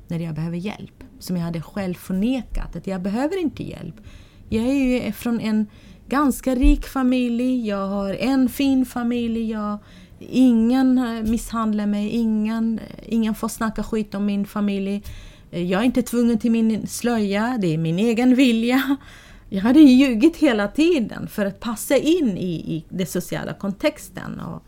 när 0.07 0.19
jag 0.19 0.35
behöver 0.35 0.57
hjälp. 0.57 1.03
Som 1.19 1.37
jag 1.37 1.43
hade 1.43 1.61
själv 1.61 1.93
förnekat, 1.93 2.75
att 2.75 2.87
jag 2.87 3.01
behöver 3.01 3.41
inte 3.41 3.63
hjälp. 3.63 3.95
Jag 4.49 4.65
är 4.65 4.73
ju 4.73 5.11
från 5.11 5.39
en 5.39 5.67
ganska 6.07 6.55
rik 6.55 6.85
familj, 6.85 7.67
jag 7.67 7.87
har 7.87 8.13
en 8.13 8.49
fin 8.49 8.85
familj, 8.85 9.51
jag, 9.51 9.77
ingen 10.19 11.21
misshandlar 11.31 11.85
mig, 11.85 12.09
ingen, 12.09 12.79
ingen 13.05 13.35
får 13.35 13.47
snacka 13.47 13.83
skit 13.83 14.15
om 14.15 14.25
min 14.25 14.45
familj. 14.45 15.03
Jag 15.49 15.81
är 15.81 15.83
inte 15.83 16.01
tvungen 16.01 16.39
till 16.39 16.51
min 16.51 16.87
slöja, 16.87 17.57
det 17.61 17.73
är 17.73 17.77
min 17.77 17.99
egen 17.99 18.35
vilja. 18.35 18.97
Jag 19.49 19.61
hade 19.61 19.79
ljugit 19.79 20.37
hela 20.37 20.67
tiden 20.67 21.27
för 21.27 21.45
att 21.45 21.59
passa 21.59 21.97
in 21.97 22.37
i, 22.37 22.53
i 22.53 22.85
den 22.89 23.07
sociala 23.07 23.53
kontexten. 23.53 24.39
Och, 24.39 24.63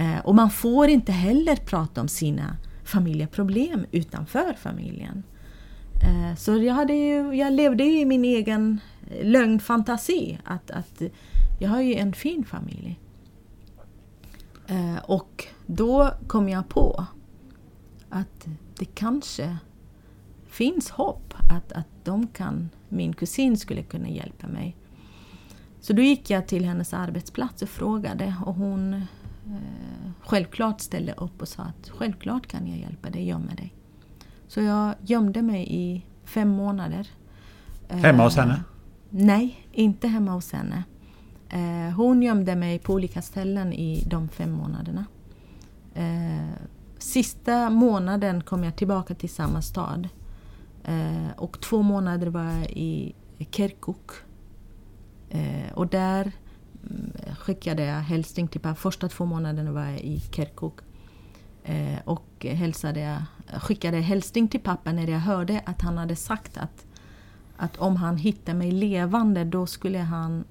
eh, 0.00 0.18
och 0.24 0.34
man 0.34 0.50
får 0.50 0.88
inte 0.88 1.12
heller 1.12 1.56
prata 1.56 2.00
om 2.00 2.08
sina 2.08 2.56
familjeproblem 2.84 3.86
utanför 3.90 4.56
familjen. 4.62 5.22
Eh, 6.02 6.36
så 6.36 6.56
jag, 6.56 6.74
hade 6.74 6.94
ju, 6.94 7.34
jag 7.34 7.52
levde 7.52 7.84
i 7.84 8.04
min 8.04 8.24
egen 8.24 8.80
eh, 9.10 9.26
lögnfantasi 9.26 10.38
att, 10.44 10.70
att 10.70 11.02
jag 11.58 11.70
har 11.70 11.80
ju 11.80 11.94
en 11.94 12.12
fin 12.12 12.44
familj. 12.44 13.00
Eh, 14.66 14.98
och 15.04 15.46
då 15.66 16.10
kom 16.26 16.48
jag 16.48 16.68
på 16.68 17.06
att 18.08 18.46
det 18.78 18.84
kanske 18.84 19.56
finns 20.46 20.90
hopp 20.90 21.34
att, 21.50 21.72
att 21.72 21.88
de 22.04 22.26
kan, 22.26 22.68
min 22.88 23.12
kusin 23.12 23.56
skulle 23.56 23.82
kunna 23.82 24.08
hjälpa 24.08 24.46
mig. 24.46 24.76
Så 25.80 25.92
då 25.92 26.02
gick 26.02 26.30
jag 26.30 26.48
till 26.48 26.64
hennes 26.64 26.94
arbetsplats 26.94 27.62
och 27.62 27.68
frågade 27.68 28.34
och 28.46 28.54
hon 28.54 28.94
eh, 28.94 30.10
självklart 30.20 30.80
ställde 30.80 31.12
upp 31.12 31.42
och 31.42 31.48
sa 31.48 31.62
att 31.62 31.88
självklart 31.88 32.46
kan 32.46 32.66
jag 32.66 32.78
hjälpa 32.78 33.10
dig, 33.10 33.26
gömma 33.26 33.54
dig. 33.54 33.74
Så 34.48 34.60
jag 34.60 34.94
gömde 35.02 35.42
mig 35.42 35.66
i 35.70 36.04
fem 36.24 36.48
månader. 36.48 37.08
Hemma 37.88 38.24
hos 38.24 38.36
henne? 38.36 38.62
Nej, 39.10 39.66
inte 39.72 40.08
hemma 40.08 40.32
hos 40.32 40.52
henne. 40.52 40.84
Eh, 41.48 41.94
hon 41.96 42.22
gömde 42.22 42.56
mig 42.56 42.78
på 42.78 42.92
olika 42.92 43.22
ställen 43.22 43.72
i 43.72 44.04
de 44.06 44.28
fem 44.28 44.50
månaderna. 44.50 45.04
Eh, 45.94 46.54
sista 46.98 47.70
månaden 47.70 48.42
kom 48.42 48.64
jag 48.64 48.76
tillbaka 48.76 49.14
till 49.14 49.30
samma 49.30 49.62
stad. 49.62 50.08
Eh, 50.84 51.30
och 51.36 51.60
två 51.60 51.82
månader 51.82 52.26
var 52.26 52.44
jag 52.44 52.70
i 52.70 53.14
Kirkuk. 53.50 54.10
Eh, 55.30 55.72
och 55.74 55.86
där 55.86 56.32
mm, 56.90 57.12
skickade 57.38 57.84
jag 57.84 58.00
hälsning 58.00 58.48
till 58.48 58.60
pappa. 58.60 58.74
Första 58.74 59.08
två 59.08 59.24
månaderna 59.24 59.72
var 59.72 59.84
jag 59.84 60.00
i 60.00 60.20
Kirkuk. 60.20 60.74
Eh, 61.68 61.98
och 62.04 62.24
hälsade 62.40 63.24
skickade 63.60 63.96
hälsning 63.96 64.48
till 64.48 64.60
pappa 64.60 64.92
när 64.92 65.06
jag 65.06 65.18
hörde 65.18 65.62
att 65.66 65.82
han 65.82 65.98
hade 65.98 66.16
sagt 66.16 66.58
att, 66.58 66.86
att 67.56 67.76
om 67.76 67.96
han 67.96 68.16
hittade 68.16 68.58
mig 68.58 68.70
levande 68.70 69.44
då 69.44 69.66
skulle 69.66 69.98
han 69.98 70.44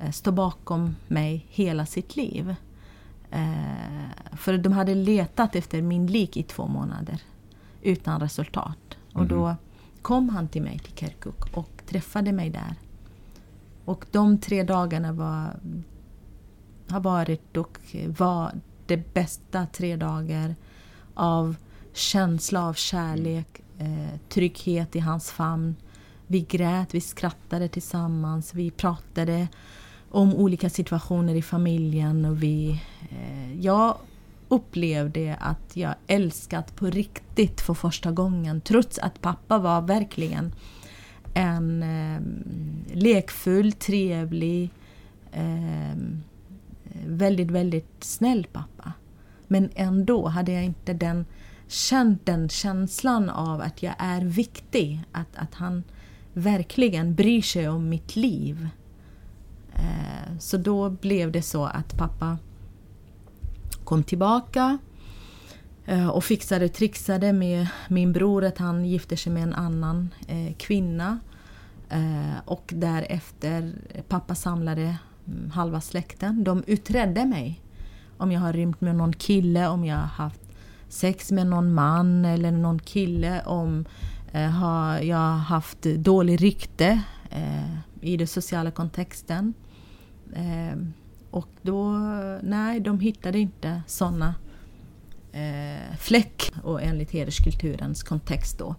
eh, 0.00 0.10
stå 0.10 0.32
bakom 0.32 0.96
mig 1.08 1.46
hela 1.48 1.86
sitt 1.86 2.16
liv. 2.16 2.54
Eh, 3.30 4.36
för 4.36 4.58
de 4.58 4.72
hade 4.72 4.94
letat 4.94 5.56
efter 5.56 5.82
min 5.82 6.06
lik 6.06 6.36
i 6.36 6.42
två 6.42 6.66
månader 6.66 7.22
utan 7.82 8.20
resultat. 8.20 8.96
Och 9.12 9.26
då 9.26 9.46
Mhm. 9.46 9.54
kom 10.02 10.28
han 10.28 10.48
till 10.48 10.62
mig 10.62 10.78
till 10.78 10.94
Kirkuk 10.96 11.56
och 11.56 11.82
träffade 11.86 12.32
mig 12.32 12.50
där. 12.50 12.74
Och 13.84 14.04
de 14.10 14.38
tre 14.38 14.62
dagarna 14.62 15.12
var, 15.12 15.60
har 16.88 17.00
varit 17.00 17.56
och 17.56 17.78
var 18.18 18.52
det 18.90 19.14
bästa 19.14 19.66
tre 19.66 19.96
dagar 19.96 20.54
av 21.14 21.56
känsla 21.92 22.66
av 22.68 22.74
kärlek, 22.74 23.60
eh, 23.78 24.18
trygghet 24.28 24.96
i 24.96 24.98
hans 24.98 25.30
famn. 25.30 25.76
Vi 26.26 26.40
grät, 26.40 26.94
vi 26.94 27.00
skrattade 27.00 27.68
tillsammans, 27.68 28.54
vi 28.54 28.70
pratade 28.70 29.48
om 30.10 30.34
olika 30.34 30.70
situationer 30.70 31.34
i 31.34 31.42
familjen. 31.42 32.24
Och 32.24 32.42
vi, 32.42 32.80
eh, 33.10 33.60
jag 33.60 33.96
upplevde 34.48 35.36
att 35.40 35.76
jag 35.76 35.94
älskat 36.06 36.76
på 36.76 36.86
riktigt 36.86 37.60
för 37.60 37.74
första 37.74 38.10
gången 38.10 38.60
trots 38.60 38.98
att 38.98 39.20
pappa 39.20 39.58
var 39.58 39.80
verkligen 39.82 40.54
en 41.34 41.82
eh, 41.82 42.20
lekfull, 42.96 43.72
trevlig, 43.72 44.70
eh, 45.32 45.96
väldigt, 47.06 47.50
väldigt 47.50 48.04
snäll 48.04 48.46
pappa. 48.52 48.92
Men 49.46 49.70
ändå 49.74 50.28
hade 50.28 50.52
jag 50.52 50.64
inte 50.64 50.92
den, 50.92 51.26
känt 51.66 52.26
den 52.26 52.48
känslan 52.48 53.30
av 53.30 53.60
att 53.60 53.82
jag 53.82 53.94
är 53.98 54.20
viktig. 54.20 55.04
Att, 55.12 55.36
att 55.36 55.54
han 55.54 55.84
verkligen 56.32 57.14
bryr 57.14 57.42
sig 57.42 57.68
om 57.68 57.88
mitt 57.88 58.16
liv. 58.16 58.68
Eh, 59.74 60.38
så 60.38 60.56
då 60.56 60.90
blev 60.90 61.32
det 61.32 61.42
så 61.42 61.64
att 61.64 61.96
pappa 61.96 62.38
kom 63.84 64.02
tillbaka 64.02 64.78
eh, 65.86 66.08
och 66.08 66.24
fixade 66.24 66.64
och 66.64 66.72
trixade 66.72 67.32
med 67.32 67.66
min 67.88 68.12
bror 68.12 68.44
att 68.44 68.58
han 68.58 68.84
gifte 68.84 69.16
sig 69.16 69.32
med 69.32 69.42
en 69.42 69.54
annan 69.54 70.14
eh, 70.28 70.54
kvinna. 70.56 71.18
Och 72.44 72.72
därefter, 72.76 73.72
pappa 74.08 74.34
samlade 74.34 74.96
Eh, 75.30 75.52
halva 75.52 75.80
släkten. 75.80 76.44
De 76.44 76.62
utredde 76.66 77.26
mig. 77.26 77.60
Om 78.16 78.32
jag 78.32 78.40
har 78.40 78.52
rymt 78.52 78.80
med 78.80 78.96
någon 78.96 79.12
kille, 79.12 79.68
om 79.68 79.84
jag 79.84 79.96
har 79.96 80.06
haft 80.06 80.40
sex 80.88 81.32
med 81.32 81.46
någon 81.46 81.74
man 81.74 82.24
eller 82.24 82.52
någon 82.52 82.78
kille. 82.78 83.42
Om 83.42 83.84
eh, 84.32 84.50
har 84.50 84.98
jag 84.98 85.16
har 85.16 85.38
haft 85.38 85.82
dålig 85.82 86.42
rykte 86.42 87.02
eh, 87.30 87.74
i 88.00 88.16
den 88.16 88.26
sociala 88.26 88.70
kontexten. 88.70 89.54
Eh, 90.32 90.78
och 91.30 91.48
då, 91.62 91.98
nej, 92.42 92.80
de 92.80 93.00
hittade 93.00 93.38
inte 93.38 93.82
sådana 93.86 94.34
eh, 95.32 95.96
fläck 95.98 96.52
och 96.62 96.82
enligt 96.82 97.10
hederskulturens 97.10 98.02
kontext 98.02 98.58
då. 98.58 98.74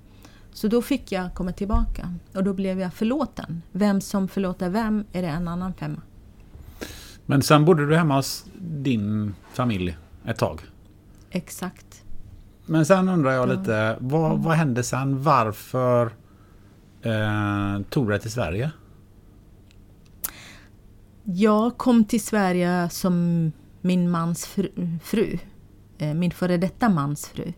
Så 0.54 0.68
då 0.68 0.82
fick 0.82 1.12
jag 1.12 1.34
komma 1.34 1.52
tillbaka 1.52 2.14
och 2.34 2.44
då 2.44 2.54
blev 2.54 2.80
jag 2.80 2.94
förlåten. 2.94 3.62
Vem 3.72 4.02
som 4.02 4.28
förlåter 4.28 4.70
vem 4.70 5.06
är 5.12 5.22
det 5.22 5.28
en 5.28 5.48
annan 5.48 5.74
femma. 5.74 6.02
Men 7.26 7.42
sen 7.42 7.66
bodde 7.66 7.86
du 7.88 7.96
hemma 7.96 8.16
hos 8.16 8.46
din 8.60 9.36
familj 9.54 9.98
ett 10.26 10.38
tag. 10.38 10.62
Exakt. 11.30 12.04
Men 12.66 12.86
sen 12.86 13.10
undrar 13.10 13.32
jag 13.32 13.50
lite, 13.50 13.98
vad, 14.00 14.40
vad 14.40 14.56
hände 14.56 14.84
sen? 14.84 15.24
Varför 15.24 16.06
eh, 17.02 17.82
tog 17.90 18.06
du 18.06 18.10
dig 18.12 18.20
till 18.20 18.32
Sverige? 18.32 18.72
Jag 21.24 21.78
kom 21.78 22.06
till 22.06 22.24
Sverige 22.24 22.90
som 22.90 23.52
min 23.82 24.10
mans 24.10 24.46
fru, 24.46 24.72
fru. 25.04 25.38
Eh, 25.98 26.14
Min 26.14 26.32
före 26.32 26.58
detta 26.58 26.90
mans 26.90 27.28
fru. 27.28 27.54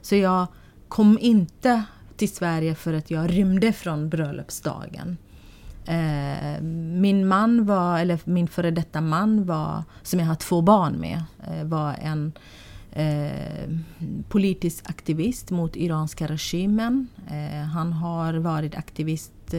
Så 0.00 0.16
jag 0.16 0.46
kom 0.88 1.18
inte 1.20 1.82
till 2.16 2.32
Sverige 2.32 2.74
för 2.74 2.92
att 2.92 3.10
jag 3.10 3.30
rymde 3.30 3.72
från 3.72 4.08
bröllopsdagen. 4.08 5.16
Eh, 5.90 6.62
Min 7.00 7.28
man 7.28 7.64
var, 7.64 7.98
eller 7.98 8.20
min 8.24 8.48
före 8.48 8.70
detta 8.70 9.00
man 9.00 9.44
var, 9.44 9.84
som 10.02 10.20
jag 10.20 10.26
har 10.26 10.34
två 10.34 10.60
barn 10.60 11.00
med, 11.00 11.22
eh, 11.46 11.64
var 11.64 11.94
en 12.02 12.32
eh, 12.92 13.70
politisk 14.28 14.90
aktivist 14.90 15.50
mot 15.50 15.76
iranska 15.76 16.26
regimen. 16.26 17.08
Han 17.72 17.92
har 17.92 18.34
varit 18.34 18.74
aktivist 18.74 19.54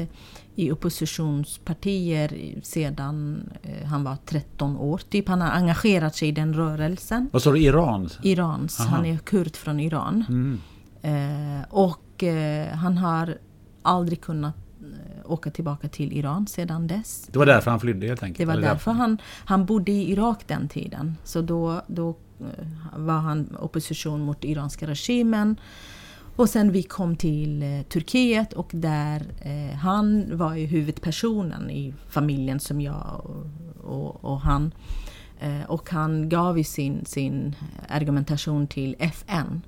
i 0.56 0.72
oppositionspartier 0.72 2.60
sedan 2.64 3.44
han 3.86 4.04
var 4.04 4.18
13 4.26 4.78
år. 4.78 4.98
Typ 5.10 5.28
han 5.28 5.42
har 5.42 5.50
engagerat 5.50 6.16
sig 6.16 6.28
i 6.28 6.32
den 6.32 6.54
rörelsen. 6.54 7.30
Vad 7.34 7.42
sa 7.42 7.52
du, 7.52 7.60
Iran? 7.60 8.10
Irans, 8.24 8.80
Aha. 8.80 8.90
han 8.90 9.06
är 9.06 9.18
kurd 9.18 9.56
från 9.56 9.80
Iran. 9.80 10.26
Mm. 10.30 10.60
Och 11.70 12.24
han 12.74 12.98
har 12.98 13.38
aldrig 13.82 14.22
kunnat 14.22 14.61
åka 15.26 15.52
tillbaka 15.52 15.88
till 15.88 16.14
Iran 16.14 16.48
sedan 16.48 16.88
dess. 16.88 17.28
Det 17.32 17.40
var 17.40 17.46
därför 17.46 17.72
han 17.72 17.80
flydde 17.80 18.08
helt 18.08 18.24
enkelt? 18.24 18.38
Det 18.38 18.56
var 18.56 18.62
därför 18.62 18.92
han, 18.92 19.18
han 19.46 19.66
bodde 19.66 19.92
i 19.92 20.12
Irak 20.12 20.48
den 20.48 20.68
tiden. 20.70 21.18
Så 21.24 21.42
då, 21.42 21.82
då 21.88 22.10
eh, 22.40 22.46
var 22.96 23.20
han 23.20 23.58
opposition 23.60 24.22
mot 24.22 24.44
iranska 24.44 24.88
regimen. 24.88 25.56
Och 26.36 26.50
sen 26.50 26.72
vi 26.72 26.84
kom 26.84 27.16
till 27.16 27.64
eh, 27.64 27.82
Turkiet 27.82 28.54
och 28.54 28.72
där 28.74 29.24
eh, 29.42 29.78
han 29.78 30.38
var 30.38 30.56
ju 30.56 30.66
huvudpersonen 30.66 31.70
i 31.70 31.94
familjen 32.10 32.60
som 32.60 32.82
jag 32.82 33.22
och, 33.24 33.46
och, 33.84 34.26
och 34.26 34.42
han. 34.42 34.74
Eh, 35.40 35.64
och 35.68 35.90
han 35.90 36.30
gav 36.30 36.58
ju 36.58 36.64
sin, 36.64 37.06
sin 37.06 37.56
argumentation 37.90 38.68
till 38.68 38.96
FN. 39.00 39.62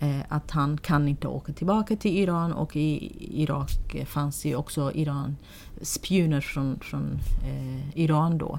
Eh, 0.00 0.20
att 0.28 0.50
han 0.50 0.78
kan 0.78 1.08
inte 1.08 1.28
åka 1.28 1.52
tillbaka 1.52 1.96
till 1.96 2.18
Iran 2.18 2.52
och 2.52 2.76
i 2.76 3.12
Irak 3.42 3.96
fanns 4.06 4.44
ju 4.44 4.56
också 4.56 4.92
Iran, 4.94 5.36
spioner 5.82 6.40
från, 6.40 6.80
från 6.80 7.18
eh, 7.44 7.98
Iran 7.98 8.38
då. 8.38 8.58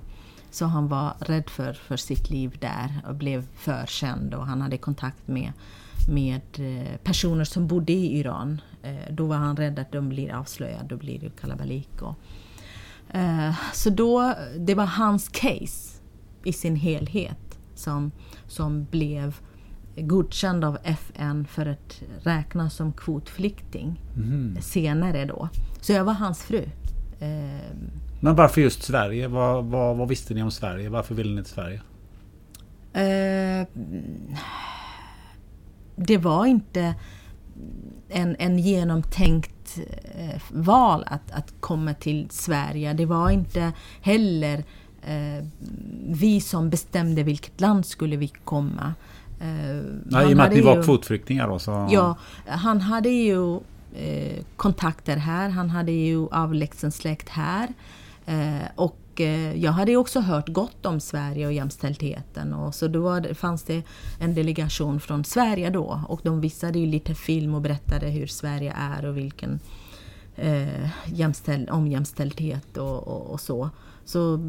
Så 0.52 0.66
han 0.66 0.88
var 0.88 1.14
rädd 1.20 1.50
för, 1.50 1.74
för 1.74 1.98
sitt 1.98 2.30
liv 2.30 2.58
där 2.60 3.02
och 3.08 3.16
blev 3.16 3.48
för 3.56 3.86
känd 3.86 4.34
och 4.34 4.46
han 4.46 4.62
hade 4.62 4.78
kontakt 4.78 5.28
med, 5.28 5.52
med 6.10 6.42
eh, 6.58 6.98
personer 7.04 7.44
som 7.44 7.68
bodde 7.68 7.94
i 7.94 8.20
Iran. 8.20 8.62
Eh, 8.84 9.14
då 9.14 9.26
var 9.26 9.36
han 9.36 9.58
rädd 9.58 9.80
att 9.80 9.92
de 9.92 10.10
blir 10.10 10.34
avslöjade, 10.34 10.88
då 10.88 10.98
blir 10.98 11.20
det 11.20 11.30
kalabalik. 11.42 12.02
Och, 12.02 12.16
eh, 13.16 13.56
så 13.74 13.90
då, 13.90 14.34
det 14.58 14.76
var 14.76 14.86
hans 14.86 15.30
case 15.30 16.02
i 16.44 16.54
sin 16.54 16.76
helhet 16.76 17.60
som, 17.76 18.12
som 18.48 18.86
blev 18.86 19.36
godkänd 19.98 20.64
av 20.66 20.78
FN 20.84 21.46
för 21.48 21.66
att 21.66 22.02
räknas 22.24 22.74
som 22.76 22.94
kvotflykting 22.94 24.02
Mhm. 24.16 24.58
senare 24.62 25.26
då. 25.26 25.50
Så 25.82 25.92
jag 25.94 26.04
var 26.04 26.14
hans 26.14 26.44
fru. 26.44 26.64
Eh, 27.20 27.76
Men 28.20 28.36
varför 28.36 28.62
just 28.62 28.84
Sverige? 28.84 29.28
Vad, 29.28 29.66
vad, 29.66 29.98
vad 29.98 30.08
visste 30.08 30.34
ni 30.34 30.44
om 30.44 30.52
Sverige? 30.52 30.90
Varför 30.90 31.16
ville 31.16 31.36
ni 31.36 31.44
till 31.44 31.54
Sverige? 31.54 31.82
Eh, 32.94 33.68
det 35.96 36.18
var 36.18 36.46
inte 36.46 36.96
en, 38.10 38.36
en 38.40 38.60
genomtänkt 38.60 39.80
eh, 40.16 40.42
val 40.52 41.04
att, 41.08 41.32
att 41.32 41.54
komma 41.60 41.94
till 41.94 42.28
Sverige. 42.30 42.94
Det 42.94 43.06
var 43.06 43.30
inte 43.30 43.72
heller 44.02 44.64
eh, 45.02 45.46
vi 46.10 46.42
som 46.42 46.70
bestämde 46.70 47.24
vilket 47.24 47.62
land 47.62 47.86
skulle 47.86 48.16
vi 48.18 48.28
komma. 48.28 48.94
Eh, 49.40 49.48
Nej, 50.06 50.30
I 50.30 50.34
och 50.34 50.38
med 50.38 50.46
att 50.46 50.54
ni 50.54 50.62
var 50.62 50.76
ju- 50.76 50.84
kvotflyktingar 50.84 51.48
då 51.48 51.60
så... 51.60 51.88
Ja, 51.92 52.16
han 52.46 52.82
hade 52.82 53.10
ju 53.10 53.56
eh, 53.96 54.44
kontakter 54.56 55.18
här. 55.18 55.50
Han 55.50 55.70
hade 55.70 55.92
ju 55.92 56.28
avlägsen 56.32 56.92
släkt 56.92 57.30
här. 57.30 57.68
Eh, 58.26 58.68
och 58.76 59.22
eh, 59.22 59.56
jag 59.64 59.72
hade 59.72 59.96
också 59.96 60.20
hört 60.20 60.50
gott 60.50 60.86
om 60.86 61.00
Sverige 61.00 61.46
och 61.48 61.54
jämställdheten. 61.54 62.54
Och 62.54 62.76
så 62.76 62.88
då 62.88 63.02
var 63.02 63.34
fanns 63.34 63.64
det 63.64 63.84
en 64.20 64.34
delegation 64.34 65.00
från 65.00 65.24
Sverige 65.24 65.70
då 65.70 66.02
och 66.08 66.22
de 66.24 66.42
visade 66.42 66.80
ju 66.80 66.86
lite 66.86 67.16
film 67.16 67.54
och 67.56 67.62
berättade 67.62 68.10
hur 68.10 68.28
Sverige 68.28 68.74
är 68.78 69.06
och 69.06 69.18
vilken 69.18 69.60
eh, 70.36 70.90
jämställd, 71.06 71.70
om 71.70 71.88
jämställdhet 71.88 72.78
och, 72.78 73.08
och, 73.08 73.32
och, 73.32 73.42
så. 73.42 73.70
Så 74.08 74.40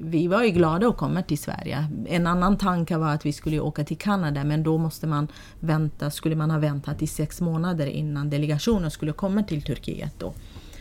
vi 0.00 0.26
var 0.26 0.44
ju 0.44 0.50
glada 0.50 0.88
att 0.88 0.96
komma 0.96 1.22
till 1.22 1.38
Sverige. 1.38 1.88
En 2.08 2.26
annan 2.26 2.58
tanke 2.58 2.96
var 2.96 3.14
att 3.14 3.26
vi 3.26 3.32
skulle 3.32 3.60
åka 3.60 3.84
till 3.84 3.96
Kanada 3.96 4.44
men 4.44 4.62
då 4.62 4.78
måste 4.78 5.06
man 5.06 5.28
vänta, 5.60 6.10
skulle 6.10 6.36
man 6.36 6.50
ha 6.50 6.58
väntat 6.58 7.02
i 7.02 7.06
sex 7.06 7.40
månader 7.40 7.86
innan 7.86 8.30
delegationen 8.30 8.90
skulle 8.90 9.12
komma 9.12 9.42
till 9.42 9.62
Turkiet. 9.62 10.14
Då. 10.18 10.34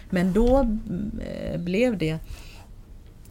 Men 0.10 0.34
då 0.34 0.60
eh, 1.22 1.60
blev 1.60 1.98
det 1.98 2.20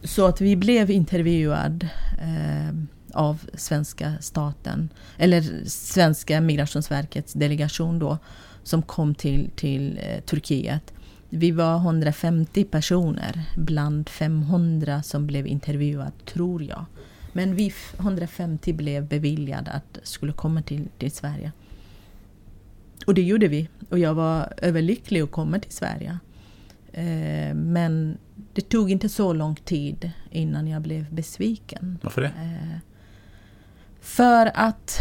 så 0.03 0.25
att 0.25 0.41
vi 0.41 0.55
blev 0.55 0.91
intervjuad 0.91 1.87
eh, 2.21 2.75
av 3.13 3.39
svenska 3.53 4.13
staten, 4.21 4.89
eller 5.17 5.65
svenska 5.69 6.41
migrationsverkets 6.41 7.33
delegation 7.33 7.99
då, 7.99 8.17
som 8.63 8.81
kom 8.81 9.15
till, 9.15 9.49
till 9.55 9.99
eh, 10.03 10.21
Turkiet. 10.21 10.93
Vi 11.29 11.51
var 11.51 11.77
150 11.77 12.63
personer 12.63 13.45
bland 13.55 14.09
500 14.09 15.03
som 15.03 15.27
blev 15.27 15.47
intervjuade, 15.47 16.11
tror 16.25 16.63
jag. 16.63 16.85
Men 17.33 17.55
vi 17.55 17.73
150 17.99 18.73
blev 18.73 19.07
beviljade 19.07 19.71
att 19.71 19.99
skulle 20.03 20.33
komma 20.33 20.61
till, 20.61 20.87
till 20.97 21.11
Sverige. 21.11 21.51
Och 23.05 23.13
det 23.13 23.21
gjorde 23.21 23.47
vi. 23.47 23.69
Och 23.89 23.99
jag 23.99 24.13
var 24.13 24.53
överlycklig 24.57 25.21
att 25.21 25.31
komma 25.31 25.59
till 25.59 25.71
Sverige. 25.71 26.19
Eh, 26.93 27.55
men 27.55 28.17
det 28.53 28.61
tog 28.61 28.91
inte 28.91 29.09
så 29.09 29.33
lång 29.33 29.55
tid 29.55 30.11
innan 30.31 30.67
jag 30.67 30.81
blev 30.81 31.13
besviken. 31.13 31.99
Varför 32.03 32.21
det? 32.21 32.27
Eh, 32.27 32.77
för 34.01 34.51
att 34.53 34.99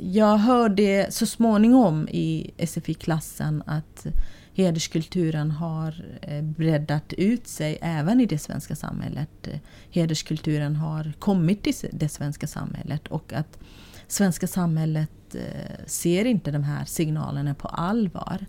jag 0.00 0.36
hörde 0.36 1.06
så 1.10 1.26
småningom 1.26 2.08
i 2.08 2.50
SFI-klassen 2.58 3.62
att 3.66 4.06
hederskulturen 4.54 5.50
har 5.50 6.04
eh, 6.22 6.42
breddat 6.42 7.12
ut 7.12 7.46
sig 7.46 7.78
även 7.82 8.20
i 8.20 8.26
det 8.26 8.38
svenska 8.38 8.76
samhället. 8.76 9.30
Eh, 9.42 9.58
hederskulturen 9.90 10.76
har 10.76 11.12
kommit 11.18 11.62
till 11.62 11.74
det 11.92 12.08
svenska 12.08 12.46
samhället 12.46 13.08
och 13.08 13.32
att 13.32 13.58
svenska 14.06 14.46
samhället 14.46 15.34
eh, 15.34 15.86
ser 15.86 16.24
inte 16.24 16.50
de 16.50 16.64
här 16.64 16.84
signalerna 16.84 17.54
på 17.54 17.68
allvar. 17.68 18.46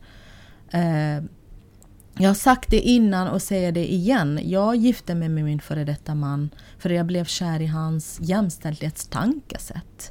Jag 2.14 2.30
har 2.30 2.34
sagt 2.34 2.70
det 2.70 2.80
innan 2.80 3.28
och 3.28 3.42
säger 3.42 3.72
det 3.72 3.94
igen. 3.94 4.40
Jag 4.44 4.76
gifte 4.76 5.16
mig 5.16 5.30
med 5.30 5.44
min 5.44 5.60
före 5.60 5.84
detta 5.84 6.16
man 6.16 6.50
för 6.78 6.90
jag 6.90 7.06
blev 7.06 7.26
kär 7.26 7.60
i 7.62 7.66
hans 7.66 8.20
jämställdhetstankesätt. 8.22 10.10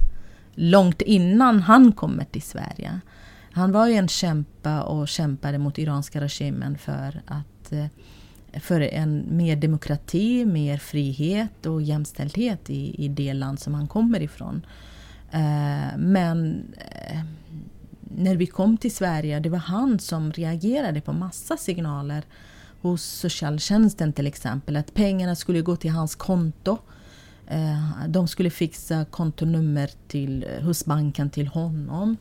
Långt 0.54 1.02
innan 1.02 1.60
han 1.60 1.92
kom 1.92 2.20
till 2.32 2.42
Sverige. 2.42 3.00
Han 3.52 3.72
var 3.72 3.86
ju 3.86 3.94
en 3.94 4.08
kämpa 4.08 4.82
och 4.82 5.08
kämpade 5.08 5.58
mot 5.58 5.78
iranska 5.78 6.20
regimen 6.20 6.78
för 6.78 7.22
att 7.26 7.72
eh, 7.72 7.86
för 8.60 8.80
en 8.80 9.36
mer 9.36 9.56
demokrati, 9.56 10.44
mer 10.44 10.78
frihet 10.78 11.66
och 11.66 11.82
jämställdhet 11.82 12.70
i, 12.70 13.04
i 13.04 13.08
det 13.08 13.34
land 13.34 13.60
som 13.60 13.74
han 13.74 13.88
kommer 13.88 14.22
ifrån. 14.22 14.66
Eh, 15.30 15.96
men 15.98 16.64
eh, 16.78 17.20
när 18.00 18.36
vi 18.36 18.46
kom 18.46 18.76
till 18.76 18.94
Sverige, 18.94 19.40
det 19.40 19.48
var 19.48 19.58
han 19.58 19.98
som 19.98 20.32
reagerade 20.32 21.00
på 21.00 21.12
massa 21.12 21.56
signaler 21.56 22.24
hos 22.80 23.02
socialtjänsten 23.02 24.12
till 24.12 24.26
exempel. 24.26 24.76
Att 24.76 24.94
pengarna 24.94 25.36
skulle 25.36 25.60
gå 25.60 25.76
till 25.76 25.90
hans 25.90 26.14
konto. 26.14 26.78
De 28.08 28.28
skulle 28.28 28.50
fixa 28.50 29.04
kontonummer 29.04 29.90
till, 30.08 30.46
hos 30.62 30.84
banken 30.84 31.30
till 31.30 31.46
honom. 31.48 32.16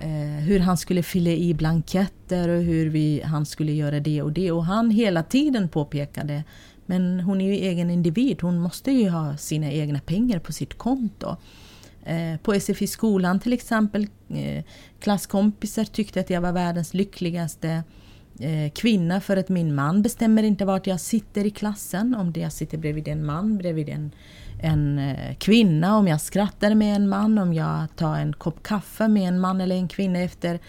Eh, 0.00 0.44
hur 0.44 0.60
han 0.60 0.76
skulle 0.76 1.02
fylla 1.02 1.30
i 1.30 1.54
blanketter 1.54 2.48
och 2.48 2.62
hur 2.62 2.90
vi, 2.90 3.22
han 3.24 3.46
skulle 3.46 3.72
göra 3.72 4.00
det 4.00 4.22
och 4.22 4.32
det. 4.32 4.52
Och 4.52 4.64
han 4.64 4.90
hela 4.90 5.22
tiden 5.22 5.68
påpekade 5.68 6.44
men 6.90 7.20
hon 7.20 7.40
är 7.40 7.46
ju 7.46 7.52
egen 7.52 7.90
individ, 7.90 8.42
hon 8.42 8.58
måste 8.58 8.92
ju 8.92 9.08
ha 9.08 9.36
sina 9.36 9.72
egna 9.72 10.00
pengar 10.00 10.38
på 10.38 10.52
sitt 10.52 10.78
konto. 10.78 11.36
Eh, 12.04 12.36
på 12.42 12.60
SFI-skolan 12.60 13.40
till 13.40 13.52
exempel, 13.52 14.06
eh, 14.28 14.64
klasskompisar 15.00 15.84
tyckte 15.84 16.20
att 16.20 16.30
jag 16.30 16.40
var 16.40 16.52
världens 16.52 16.94
lyckligaste 16.94 17.82
eh, 18.38 18.72
kvinna 18.74 19.20
för 19.20 19.36
att 19.36 19.48
min 19.48 19.74
man 19.74 20.02
bestämmer 20.02 20.42
inte 20.42 20.64
vart 20.64 20.86
jag 20.86 21.00
sitter 21.00 21.46
i 21.46 21.50
klassen. 21.50 22.14
Om 22.14 22.32
jag 22.36 22.52
sitter 22.52 22.78
bredvid 22.78 23.08
en 23.08 23.26
man, 23.26 23.58
bredvid 23.58 23.88
en, 23.88 24.10
en 24.58 24.98
eh, 24.98 25.34
kvinna, 25.34 25.96
om 25.96 26.08
jag 26.08 26.20
skrattar 26.20 26.74
med 26.74 26.96
en 26.96 27.08
man, 27.08 27.38
om 27.38 27.54
jag 27.54 27.96
tar 27.96 28.16
en 28.16 28.32
kopp 28.32 28.62
kaffe 28.62 29.08
med 29.08 29.28
en 29.28 29.40
man 29.40 29.60
eller 29.60 29.76
en 29.76 29.88
kvinna 29.88 30.18
efter 30.18 30.60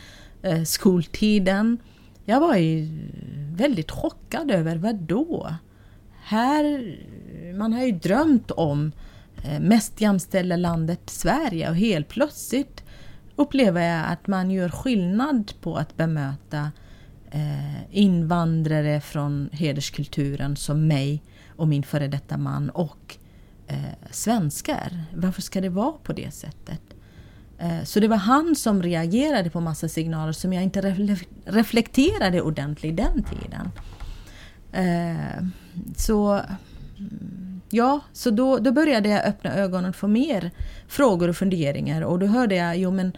eh, 0.41 0.63
skoltiden. 0.63 1.77
Jag 2.25 2.39
var 2.39 2.55
ju 2.55 2.87
väldigt 3.53 3.91
chockad 3.91 4.51
över 4.51 4.75
vad 4.75 4.95
då? 4.95 5.55
Här, 6.21 6.95
man 7.53 7.73
har 7.73 7.83
ju 7.83 7.91
drömt 7.91 8.51
om 8.51 8.91
eh, 9.43 9.59
mest 9.59 10.01
jämställda 10.01 10.55
landet 10.55 11.01
Sverige 11.05 11.69
och 11.69 11.75
helt 11.75 12.07
plötsligt 12.07 12.83
upplever 13.35 13.81
jag 13.81 14.05
att 14.11 14.27
man 14.27 14.51
gör 14.51 14.69
skillnad 14.69 15.51
på 15.61 15.75
att 15.75 15.97
bemöta 15.97 16.71
invandrare 17.91 19.01
från 19.01 19.49
hederskulturen 19.51 20.55
som 20.55 20.87
mig 20.87 21.23
och 21.55 21.67
min 21.67 21.83
före 21.83 22.07
detta 22.07 22.37
man 22.37 22.69
och 22.69 23.17
eh, 23.70 24.09
svenskar. 24.11 25.03
Varför 25.13 25.41
ska 25.41 25.61
det 25.61 25.70
vara 25.70 25.91
på 25.91 26.13
det 26.13 26.34
sättet? 26.34 26.82
Eh, 27.57 27.84
så 27.84 27.99
det 27.99 28.07
var 28.07 28.17
han 28.17 28.55
som 28.55 28.84
reagerade 28.84 29.49
på 29.49 29.59
massa 29.61 29.88
signaler 29.88 30.32
som 30.32 30.53
jag 30.53 30.63
inte 30.63 30.82
reflekterade 31.45 32.41
ordentligt 32.41 32.97
den 32.97 33.24
tiden. 33.24 33.72
Eh, 34.72 35.43
så 35.95 36.41
mm, 36.97 37.49
Ja, 37.72 37.99
så 38.13 38.32
då, 38.32 38.57
då 38.57 38.72
började 38.72 39.09
jag 39.09 39.26
öppna 39.26 39.53
ögonen 39.53 39.93
för 39.93 40.07
mer 40.07 40.51
frågor 40.88 41.28
och 41.28 41.36
funderingar 41.36 42.01
och 42.01 42.20
då 42.20 42.26
hörde 42.26 42.55
jag, 42.55 42.78
jo 42.78 42.91
men 42.91 43.13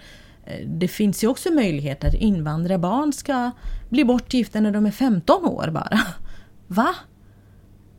eh, 0.45 0.67
det 0.67 0.87
finns 0.87 1.23
ju 1.23 1.27
också 1.27 1.51
möjlighet 1.51 2.03
att 2.03 2.13
invandrarbarn 2.13 3.13
ska 3.13 3.51
bli 3.89 4.05
bortgifta 4.05 4.59
när 4.59 4.71
de 4.71 4.85
är 4.85 4.91
15 4.91 5.45
år 5.45 5.69
bara. 5.71 5.99
Va? 6.67 6.95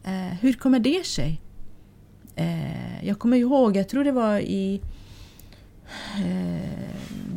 Eh, 0.04 0.38
hur 0.40 0.52
kommer 0.52 0.78
det 0.78 1.06
sig? 1.06 1.40
Eh, 2.36 3.06
jag 3.06 3.18
kommer 3.18 3.36
ihåg, 3.36 3.76
jag 3.76 3.88
tror 3.88 4.04
det 4.04 4.12
var 4.12 4.38
i 4.38 4.80
eh, 6.18 6.92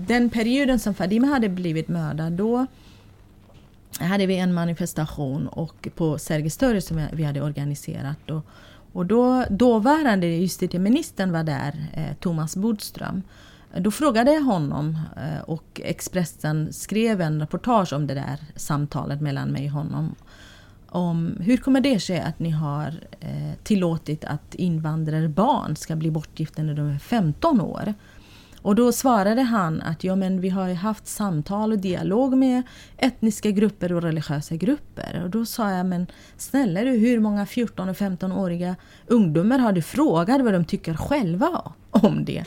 den 0.07 0.29
perioden 0.29 0.79
som 0.79 0.93
Fadime 0.93 1.27
hade 1.27 1.49
blivit 1.49 1.87
mördad, 1.87 2.33
då 2.33 2.65
hade 3.99 4.25
vi 4.25 4.37
en 4.37 4.53
manifestation 4.53 5.47
och 5.47 5.87
på 5.95 6.17
Sergels 6.17 6.57
torg 6.57 6.81
som 6.81 7.07
vi 7.11 7.23
hade 7.23 7.41
organiserat. 7.41 8.29
Och, 8.29 8.45
och 8.93 9.05
då, 9.05 9.45
dåvarande 9.49 10.27
justitieministern 10.27 11.31
var 11.31 11.43
där, 11.43 11.87
eh, 11.93 12.15
Thomas 12.19 12.55
Bodström. 12.55 13.21
Då 13.77 13.91
frågade 13.91 14.33
jag 14.33 14.41
honom 14.41 14.99
eh, 15.17 15.41
och 15.41 15.81
Expressen 15.83 16.73
skrev 16.73 17.21
en 17.21 17.39
reportage 17.39 17.93
om 17.93 18.07
det 18.07 18.13
där 18.13 18.39
samtalet 18.55 19.21
mellan 19.21 19.49
mig 19.49 19.65
och 19.65 19.71
honom. 19.71 20.15
Om 20.95 21.37
hur 21.39 21.57
kommer 21.57 21.81
det 21.81 21.99
sig 21.99 22.19
att 22.19 22.39
ni 22.39 22.49
har 22.49 22.87
eh, 23.19 23.53
tillåtit 23.63 24.25
att 24.25 24.55
invandrarbarn 24.55 25.75
ska 25.75 25.95
bli 25.95 26.11
bortgifta 26.11 26.63
när 26.63 26.73
de 26.73 26.87
är 26.87 26.99
15 26.99 27.61
år? 27.61 27.93
Och 28.61 28.75
då 28.75 28.91
svarade 28.91 29.41
han 29.41 29.81
att 29.81 30.03
ja, 30.03 30.15
men 30.15 30.41
vi 30.41 30.49
har 30.49 30.73
haft 30.73 31.07
samtal 31.07 31.71
och 31.71 31.79
dialog 31.79 32.37
med 32.37 32.63
etniska 32.97 33.51
grupper 33.51 33.93
och 33.93 34.01
religiösa 34.01 34.55
grupper. 34.55 35.21
Och 35.23 35.29
då 35.29 35.45
sa 35.45 35.71
jag, 35.71 35.85
men 35.85 36.07
snälla 36.37 36.81
du, 36.81 36.91
hur 36.91 37.19
många 37.19 37.45
14 37.45 37.89
och 37.89 37.95
15-åriga 37.95 38.75
ungdomar 39.07 39.59
har 39.59 39.71
du 39.71 39.81
frågat 39.81 40.41
vad 40.41 40.53
de 40.53 40.65
tycker 40.65 40.93
själva 40.93 41.73
om 41.91 42.25
det? 42.25 42.45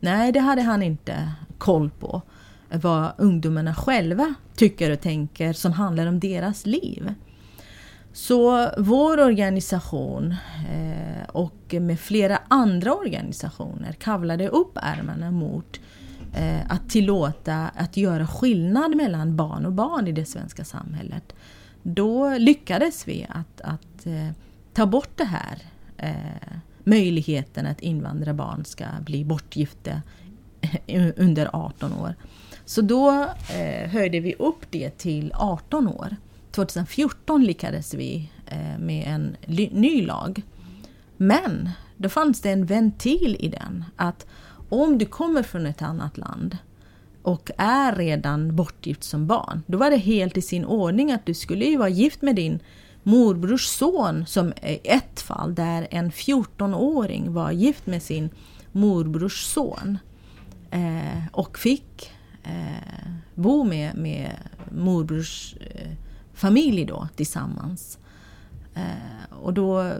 Nej, 0.00 0.32
det 0.32 0.40
hade 0.40 0.62
han 0.62 0.82
inte 0.82 1.32
koll 1.58 1.90
på. 1.90 2.22
Vad 2.70 3.12
ungdomarna 3.18 3.74
själva 3.74 4.34
tycker 4.56 4.90
och 4.90 5.00
tänker 5.00 5.52
som 5.52 5.72
handlar 5.72 6.06
om 6.06 6.20
deras 6.20 6.66
liv. 6.66 7.14
Så 8.18 8.70
vår 8.78 9.20
organisation 9.20 10.34
eh, 10.70 11.28
och 11.28 11.74
med 11.80 12.00
flera 12.00 12.38
andra 12.48 12.94
organisationer 12.94 13.92
kavlade 13.92 14.48
upp 14.48 14.78
ärmarna 14.82 15.30
mot 15.30 15.80
eh, 16.34 16.72
att 16.72 16.90
tillåta 16.90 17.70
att 17.74 17.96
göra 17.96 18.26
skillnad 18.26 18.96
mellan 18.96 19.36
barn 19.36 19.66
och 19.66 19.72
barn 19.72 20.06
i 20.06 20.12
det 20.12 20.24
svenska 20.24 20.64
samhället. 20.64 21.34
Då 21.82 22.38
lyckades 22.38 23.08
vi 23.08 23.26
att, 23.28 23.60
att 23.60 24.06
eh, 24.06 24.28
ta 24.72 24.86
bort 24.86 25.10
det 25.16 25.24
här 25.24 25.58
möjligheten 26.84 27.66
att 27.66 27.80
invandrarbarn 27.80 28.64
ska 28.64 28.84
bli 29.00 29.24
bortgifta 29.24 30.02
under 31.16 31.50
18 31.52 31.92
år. 31.92 32.14
Så 32.64 32.80
då 32.80 33.26
höjde 33.86 34.20
vi 34.20 34.34
upp 34.34 34.70
det 34.70 34.90
till 34.98 35.32
18 35.34 35.88
år. 35.88 36.16
2014 36.50 37.44
lyckades 37.44 37.94
vi 37.94 38.30
eh, 38.46 38.78
med 38.78 39.04
en 39.06 39.36
ny 39.70 40.06
lag. 40.06 40.42
Men 41.16 41.70
då 41.96 42.08
fanns 42.08 42.40
det 42.40 42.50
en 42.50 42.66
ventil 42.66 43.36
i 43.40 43.48
den 43.48 43.84
att 43.96 44.26
om 44.68 44.98
du 44.98 45.06
kommer 45.06 45.42
från 45.42 45.66
ett 45.66 45.82
annat 45.82 46.18
land 46.18 46.58
och 47.22 47.50
är 47.56 47.96
redan 47.96 48.56
bortgift 48.56 49.04
som 49.04 49.26
barn, 49.26 49.62
då 49.66 49.78
var 49.78 49.90
det 49.90 49.96
helt 49.96 50.36
i 50.36 50.42
sin 50.42 50.64
ordning 50.64 51.12
att 51.12 51.26
du 51.26 51.34
skulle 51.34 51.64
ju 51.64 51.76
vara 51.76 51.88
gift 51.88 52.22
med 52.22 52.36
din 52.36 52.60
morbrors 53.02 53.66
son, 53.66 54.26
som 54.26 54.52
i 54.62 54.80
ett 54.84 55.20
fall 55.20 55.54
där 55.54 55.88
en 55.90 56.10
14-åring 56.10 57.32
var 57.32 57.50
gift 57.50 57.86
med 57.86 58.02
sin 58.02 58.30
morbrors 58.72 59.44
son 59.44 59.98
eh, 60.70 61.26
och 61.32 61.58
fick 61.58 62.10
eh, 62.44 63.08
bo 63.34 63.64
med, 63.64 63.96
med 63.96 64.30
morbrors 64.70 65.54
eh, 65.60 65.90
familj 66.38 66.84
då 66.84 67.08
tillsammans. 67.16 67.98
Eh, 68.74 69.36
och 69.42 69.54
då 69.54 69.92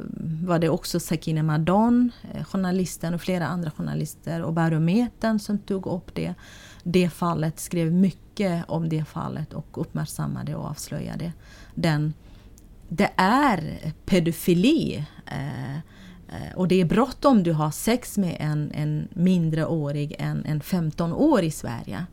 var 0.43 0.59
det 0.59 0.69
också 0.69 1.01
Sakine 1.01 1.43
Madon, 1.43 2.11
eh, 2.33 2.45
journalisten 2.45 3.15
och 3.15 3.21
flera 3.21 3.47
andra 3.47 3.71
journalister 3.71 4.43
och 4.43 4.53
Barometern 4.53 5.39
som 5.39 5.59
tog 5.59 5.87
upp 5.87 6.15
det. 6.15 6.35
Det 6.83 7.11
fallet, 7.11 7.61
skrev 7.61 7.93
mycket 7.93 8.65
om 8.69 8.89
det 8.89 9.05
fallet 9.05 9.53
och 9.53 9.81
uppmärksammade 9.81 10.55
och 10.55 10.65
avslöjade 10.65 11.33
den. 11.75 12.15
Det 12.89 13.11
är 13.17 13.93
pedofili. 14.05 15.05
Eh, 15.27 15.77
eh 15.77 16.55
och 16.57 16.69
det 16.69 16.81
är 16.81 16.85
brott 16.85 17.25
om 17.25 17.43
du 17.43 17.53
har 17.53 17.71
sex 17.71 18.19
med 18.19 18.37
en, 18.41 18.71
en 18.75 19.09
mindreårig 19.11 20.17
än 20.19 20.45
en 20.45 20.61
15 20.61 21.13
år 21.13 21.43
i 21.43 21.51
Sverige. 21.51 22.07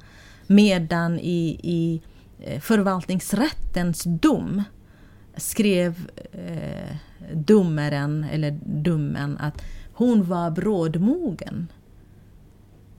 Medan 0.48 1.20
i, 1.20 1.60
i 1.64 2.02
Eh, 2.40 2.60
förvaltningsrättens 2.60 4.04
dom 4.04 4.64
skrev 5.38 6.10
eh, 6.32 6.96
domaren, 7.34 8.24
eller 8.24 8.60
domen, 8.66 9.38
att 9.38 9.62
hon 9.94 10.24
var 10.24 10.52
brådmogen. 10.52 11.68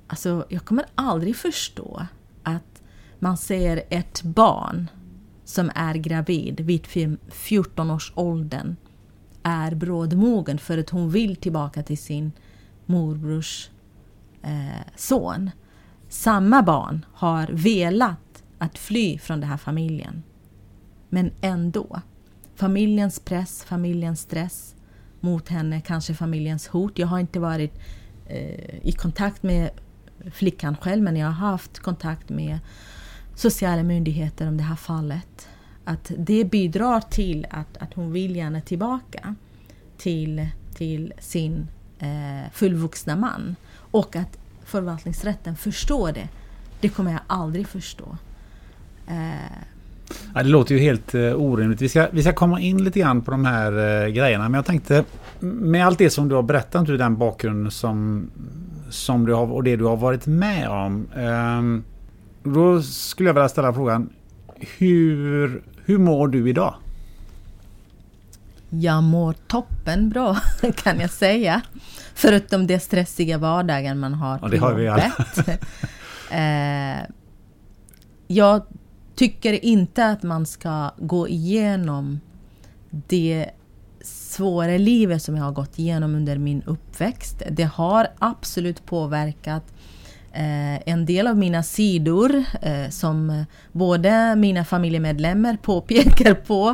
Alltså, 0.07 0.47
jag 0.49 0.65
kommer 0.65 0.85
aldrig 0.95 1.37
förstå 1.37 2.07
att 2.43 2.83
man 3.19 3.37
ser 3.37 3.83
ett 3.91 4.23
barn 4.23 4.91
som 5.45 5.71
är 5.75 5.95
gravid 5.95 6.61
vid 6.61 6.87
14 7.29 7.91
års 7.91 8.13
åldern 8.15 8.77
är 9.43 9.75
brådmogen 9.75 10.59
för 10.59 10.79
att 10.79 10.91
hon 10.91 11.11
vill 11.11 11.37
tillbaka 11.37 11.83
till 11.83 11.99
sin 11.99 12.33
morbrors 12.87 13.71
eh, 14.43 14.87
son. 14.97 15.51
Samma 16.09 16.63
barn 16.63 17.07
har 17.13 17.49
velat 17.53 18.26
att 18.59 18.79
fly 18.79 19.19
från 19.19 19.41
den 19.41 19.51
här 19.51 19.57
familjen. 19.57 20.23
Men 21.09 21.31
ändå 21.41 22.01
familjens 22.55 23.21
press, 23.21 23.65
familjens 23.65 24.21
stress 24.21 24.75
mot 25.21 25.49
henne, 25.49 25.81
kanske 25.81 26.15
familjens 26.15 26.69
hot. 26.69 26.99
Jag 26.99 27.07
har 27.07 27.19
inte 27.19 27.41
varit 27.41 27.75
eh, 28.27 28.87
i 28.87 28.93
kontakt 28.93 29.43
med 29.43 29.71
flickan 30.33 30.77
själv 30.77 31.03
men 31.03 31.17
jag 31.17 31.27
har 31.27 31.51
haft 31.51 31.79
kontakt 31.79 32.29
med 32.29 32.59
sociala 33.35 33.83
myndigheter 33.83 34.49
om 34.49 34.57
det 34.57 34.63
här 34.63 34.77
fallet. 34.77 35.49
Att 35.85 36.13
det 36.19 36.45
bidrar 36.45 37.01
till 37.01 37.47
att, 37.51 37.77
att 37.77 37.95
hon 37.95 38.13
vill 38.13 38.37
gärna 38.37 38.61
tillbaka 38.61 39.35
till, 39.97 40.49
till 40.75 41.13
sin 41.19 41.69
eh, 41.99 42.53
fullvuxna 42.53 43.17
man. 43.17 43.57
Och 43.91 44.17
att 44.17 44.39
förvaltningsrätten 44.65 45.57
förstår 45.57 46.13
det. 46.13 46.29
Det 46.81 46.89
kommer 46.89 47.13
jag 47.13 47.21
aldrig 47.27 47.67
förstå. 47.69 48.17
Eh, 49.07 49.67
Ja, 50.35 50.43
det 50.43 50.49
låter 50.49 50.75
ju 50.75 50.81
helt 50.81 51.15
uh, 51.15 51.35
orimligt. 51.35 51.81
Vi 51.81 51.89
ska, 51.89 52.09
vi 52.11 52.23
ska 52.23 52.33
komma 52.33 52.61
in 52.61 52.85
lite 52.85 53.01
grann 53.01 53.23
på 53.23 53.31
de 53.31 53.45
här 53.45 53.73
uh, 53.73 54.09
grejerna. 54.09 54.45
Men 54.49 54.55
jag 54.55 54.65
tänkte 54.65 55.05
med 55.41 55.87
allt 55.87 55.99
det 55.99 56.11
som 56.11 56.29
du 56.29 56.35
har 56.35 56.43
berättat, 56.43 56.87
den 56.87 57.17
bakgrunden 57.17 57.71
som, 57.73 58.31
som 58.91 59.27
du 59.27 59.35
har 59.35 59.53
och 59.53 59.65
det 59.65 59.77
du 59.77 59.85
har 59.85 59.97
varit 59.97 60.27
med 60.27 60.69
om. 60.69 61.09
Um, 61.15 61.85
då 62.43 62.83
skulle 62.83 63.29
jag 63.29 63.35
vilja 63.35 63.49
ställa 63.49 63.73
frågan. 63.73 64.09
Hur, 64.79 65.63
hur 65.85 65.99
mår 65.99 66.29
du 66.29 66.49
idag? 66.49 66.75
Jag 68.71 69.03
mår 69.03 69.33
toppen 69.33 70.09
bra 70.09 70.37
kan 70.77 71.01
jag 71.01 71.11
säga. 71.11 71.63
Förutom 72.15 72.67
det 72.67 72.81
stressiga 72.81 73.39
vardagen 73.39 73.99
man 73.99 74.15
har 74.15 74.39
på 74.39 74.47
ja, 74.47 74.51
det 74.51 74.59
har 74.59 74.75
vi 74.75 74.89
alla. 74.89 75.13
uh, 76.33 77.07
jag 78.27 78.63
tycker 79.17 79.65
inte 79.65 80.07
att 80.07 80.23
man 80.23 80.47
ska 80.47 80.91
gå 80.99 81.29
igenom 81.29 82.21
det 82.91 83.51
svåra 84.01 84.77
livet 84.77 85.23
som 85.23 85.37
jag 85.37 85.45
har 85.45 85.53
gått 85.53 85.79
igenom 85.79 86.15
under 86.15 86.39
min 86.39 86.63
uppväxt. 86.63 87.43
Det 87.51 87.63
har 87.65 88.09
absolut 88.19 88.87
påverkat 88.87 89.75
eh, 90.33 90.89
en 90.89 91.07
del 91.07 91.27
av 91.27 91.37
mina 91.37 91.63
sidor 91.63 92.45
eh, 92.63 92.89
som 92.91 93.45
både 93.73 94.37
mina 94.37 94.65
familjemedlemmar 94.65 95.57
påpekar 95.63 96.35
på 96.47 96.69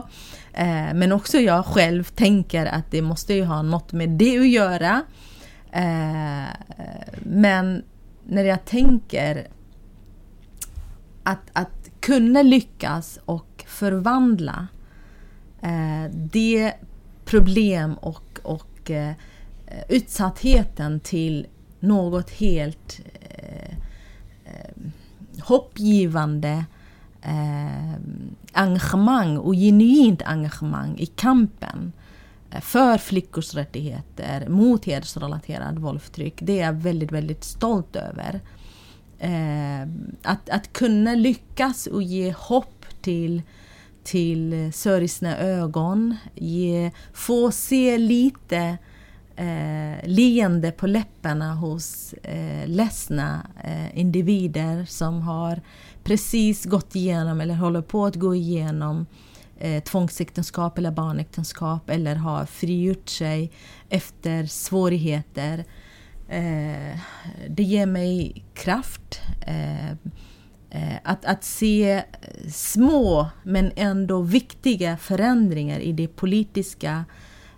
eh, 0.53 0.95
men 0.95 1.13
också 1.13 1.39
jag 1.39 1.67
själv 1.67 2.05
tänker 2.05 2.67
att 2.67 2.91
det 2.91 3.03
måste 3.03 3.35
ju 3.35 3.45
ha 3.45 3.63
något 3.63 3.93
med 3.93 4.11
det 4.11 4.39
att 4.39 4.49
göra. 4.49 5.03
Eh, 5.73 6.49
men 7.23 7.83
när 8.25 8.45
jag 8.45 8.65
tänker 8.65 9.47
att, 11.23 11.51
att 11.53 11.82
kunde 12.03 12.43
lyckas 12.43 13.19
och 13.25 13.65
förvandla 13.67 14.67
eh, 15.63 16.11
det 16.15 16.73
problem 17.25 17.95
och, 17.95 18.39
och 18.43 18.91
eh, 18.91 19.13
utsattheten 19.89 21.01
till 21.01 21.47
något 21.81 22.31
helt 22.31 23.01
eh, 23.21 23.77
eh 24.45 24.93
hoppgivande 25.43 26.65
eh, 27.23 27.93
engagemang 28.53 29.39
och 29.39 29.55
genuint 29.55 30.23
engagemang 30.23 30.99
i 30.99 31.07
kampen 31.07 31.93
eh, 32.51 32.61
för 32.61 32.99
flickors 32.99 33.55
rättigheter, 33.55 34.49
mot 34.49 34.85
hedersrelaterat 34.85 35.79
våldsförtryck. 35.79 36.35
Det 36.43 36.61
är 36.61 36.67
jag 36.67 36.73
väldigt, 36.73 37.13
väldigt 37.13 37.45
stolt 37.45 37.97
över 37.97 38.41
eh, 39.23 39.83
att, 40.23 40.49
att 40.49 40.73
kunna 40.73 41.15
lyckas 41.15 41.87
och 41.87 42.03
ge 42.03 42.33
hopp 42.33 42.85
till, 43.01 43.43
till 44.05 44.73
sorgsna 44.75 45.39
ögon, 45.39 46.17
ge, 46.35 46.91
få 47.13 47.51
se 47.51 47.99
lite 47.99 48.79
eh, 49.37 50.09
leende 50.09 50.73
på 50.73 50.87
läpparna 50.87 51.55
hos 51.55 52.13
eh, 52.13 52.69
ledsna 52.69 53.47
eh, 53.65 53.99
individer 53.99 54.85
som 54.85 55.23
har 55.23 55.61
precis 56.05 56.65
gått 56.65 56.97
igenom 56.97 57.41
eller 57.41 57.55
håller 57.55 57.83
på 57.83 58.07
att 58.07 58.17
gå 58.17 58.35
igenom 58.35 59.07
eh, 59.59 59.83
tvångsäktenskap 59.83 60.79
eller 60.79 60.91
barnäktenskap 60.91 61.91
eller 61.91 62.17
har 62.17 62.47
frigjort 62.47 63.09
sig 63.09 63.51
efter 63.89 64.47
svårigheter. 64.47 65.65
Eh, 66.33 66.99
det 67.49 67.63
ger 67.63 67.87
mig 67.87 68.45
kraft. 68.55 69.21
Eh, 69.41 69.91
eh, 70.71 70.99
att, 71.05 71.25
att 71.25 71.45
se 71.45 72.03
små 72.53 73.31
men 73.43 73.73
ändå 73.77 74.23
viktiga 74.23 74.97
förändringar 74.97 75.79
i 75.79 75.93
det 75.93 76.09
politiska 76.09 77.05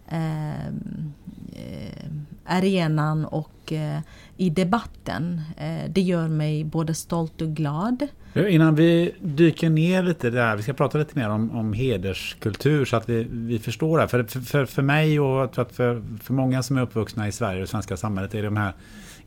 eh, 0.09 0.67
eh 0.67 2.11
arenan 2.47 3.25
och 3.25 3.73
eh, 3.73 4.01
i 4.37 4.51
debatten. 4.51 5.41
Eh, 5.57 5.91
det 5.91 6.01
gör 6.01 6.29
mig 6.29 6.65
både 6.65 6.95
stolt 6.95 7.43
och 7.43 7.49
glad. 7.49 8.07
Innan 8.49 8.75
vi 8.75 9.15
dyker 9.21 9.71
ner 9.71 10.03
lite 10.03 10.31
där, 10.31 10.57
vi 10.57 10.63
ska 10.63 10.73
prata 10.73 10.99
lite 10.99 11.19
mer 11.19 11.31
om, 11.31 11.51
om 11.51 11.73
hederskultur 11.73 12.85
så 12.85 12.97
att 12.97 13.09
vi, 13.09 13.27
vi 13.31 13.59
förstår 13.59 13.99
det. 13.99 14.09
För, 14.09 14.25
för, 14.25 14.67
för 14.67 14.83
mig 14.83 15.21
och 15.21 15.55
för, 15.55 16.03
för, 16.23 16.33
många 16.33 16.63
som 16.63 16.77
är 16.77 16.83
uppvuxna 16.83 17.29
i 17.29 17.33
Sverige 17.33 17.63
och 17.63 17.69
svenska 17.69 17.97
samhället 17.97 18.35
är 18.35 18.43
de 18.43 18.57
här 18.57 18.73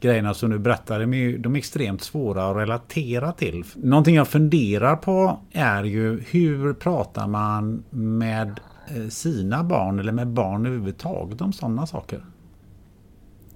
grejerna 0.01 0.34
som 0.34 0.49
du 0.49 0.60
berättar, 0.60 0.99
de 0.99 1.14
är, 1.14 1.38
de 1.38 1.55
är 1.55 1.60
extremt 1.60 2.01
svåra 2.01 2.49
att 2.49 2.58
relatera 2.58 3.32
till. 3.32 3.64
Någonting 3.76 4.16
jag 4.16 4.28
funderar 4.28 4.95
på 4.95 5.39
är 5.51 5.84
ju 5.84 6.24
hur 6.30 6.74
pratar 6.74 7.28
man 7.28 7.84
med 7.89 8.60
eh, 8.95 9.08
sina 9.08 9.64
barn 9.64 9.99
eller 9.99 10.12
med 10.12 10.28
barn 10.28 10.66
överhuvudtaget 10.66 11.41
om 11.41 11.53
sådana 11.53 11.88
saker? 11.88 12.22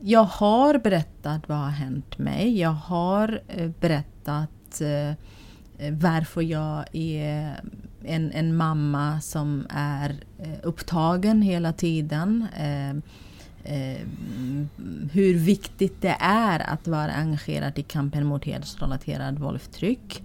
Jag 0.03 0.23
har 0.23 0.77
berättat 0.77 1.49
vad 1.49 1.57
har 1.57 1.69
hänt 1.69 2.17
mig. 2.17 2.59
Jag 2.59 2.71
har 2.71 3.41
eh, 3.47 3.69
berättat 3.79 4.81
eh, 4.81 5.13
varför 5.91 6.41
jag 6.41 6.85
är 6.91 7.61
en, 8.03 8.31
en 8.31 8.55
mamma 8.55 9.21
som 9.21 9.67
är 9.69 10.09
eh, 10.39 10.49
upptagen 10.63 11.41
hela 11.41 11.73
tiden. 11.73 12.47
hur 15.11 15.33
viktigt 15.33 16.01
det 16.01 16.17
är 16.19 16.59
att 16.59 16.87
vara 16.87 17.11
engagerad 17.11 17.79
i 17.79 17.83
kampen 17.83 18.25
mot 18.25 18.45
hedersrelaterad 18.45 19.39
våldsförtryck. 19.39 20.23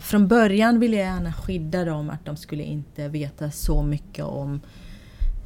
från 0.00 0.28
början 0.28 0.80
ville 0.80 0.96
jag 0.96 1.06
gärna 1.06 1.32
skydda 1.32 1.84
dem, 1.84 2.10
att 2.10 2.24
de 2.24 2.36
skulle 2.36 2.62
inte 2.62 3.08
veta 3.08 3.50
så 3.50 3.82
mycket 3.82 4.24
om 4.24 4.54
eh, 4.54 4.60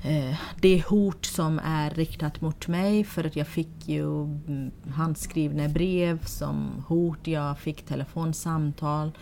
Eh, 0.05 0.36
det 0.61 0.84
hot 0.86 1.24
som 1.24 1.61
är 1.64 1.90
riktat 1.90 2.40
mot 2.40 2.68
mig 2.68 3.05
för 3.05 3.24
att 3.24 3.36
jag 3.36 3.46
fick 3.46 3.88
ju 3.88 4.22
mm, 4.22 4.70
handskrivna 4.90 5.68
brev 5.68 6.24
som 6.24 6.84
hot, 6.86 7.26
jag 7.26 7.59
fick 7.59 7.86
telefonsamtal. 7.86 9.12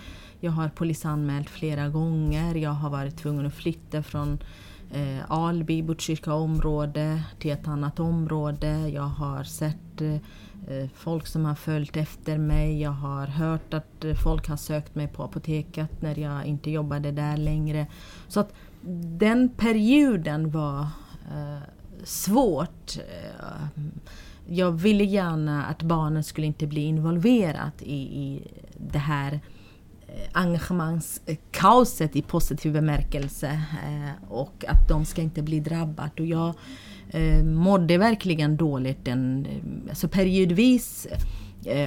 Jag 0.40 0.52
har 0.52 0.68
polisanmält 0.68 1.50
flera 1.50 1.88
gånger, 1.88 2.54
jag 2.54 2.70
har 2.70 2.90
varit 2.90 3.16
tvungen 3.16 3.46
att 3.46 3.54
flytta 3.54 4.02
från 4.02 4.38
eh, 4.92 5.30
Alby, 5.30 5.82
Botkyrka 5.82 6.34
område 6.34 7.22
till 7.38 7.50
ett 7.50 7.68
annat 7.68 8.00
område. 8.00 8.88
Jag 8.88 9.02
har 9.02 9.44
sett 9.44 10.00
eh, 10.00 10.88
folk 10.94 11.26
som 11.26 11.44
har 11.44 11.54
följt 11.54 11.96
efter 11.96 12.38
mig. 12.38 12.80
Jag 12.80 12.90
har 12.90 13.26
hört 13.26 13.74
att 13.74 14.04
folk 14.22 14.48
har 14.48 14.56
sökt 14.56 14.94
mig 14.94 15.08
på 15.08 15.22
apoteket 15.22 16.02
när 16.02 16.18
jag 16.18 16.44
inte 16.44 16.70
jobbade 16.70 17.12
där 17.12 17.36
längre. 17.36 17.86
Så 18.28 18.40
att 18.40 18.52
den 19.18 19.48
perioden 19.48 20.50
var 20.50 20.80
eh, 21.30 21.62
svårt. 22.04 22.96
Eh, 22.96 23.82
jag 24.46 24.72
ville 24.72 25.04
gärna 25.04 25.64
att 25.64 25.82
barnen 25.82 26.24
skulle 26.24 26.46
inte 26.46 26.66
bli 26.66 26.80
involverat 26.80 27.82
i, 27.82 27.96
i 27.96 28.48
det 28.78 28.98
här 28.98 29.32
eh, 30.06 30.28
engagemangskaoset 30.32 32.16
i 32.16 32.22
positiv 32.22 32.72
bemärkelse 32.72 33.48
eh, 33.86 34.32
och 34.32 34.64
att 34.68 34.88
de 34.88 35.04
ska 35.04 35.22
inte 35.22 35.42
bli 35.42 35.60
drabbade. 35.60 36.12
Och 36.18 36.26
jag 36.26 36.54
eh, 37.10 37.44
mådde 37.44 37.98
verkligen 37.98 38.56
dåligt 38.56 39.04
den 39.04 39.46
eh, 39.46 39.88
alltså 39.88 40.08
periodvis 40.08 41.06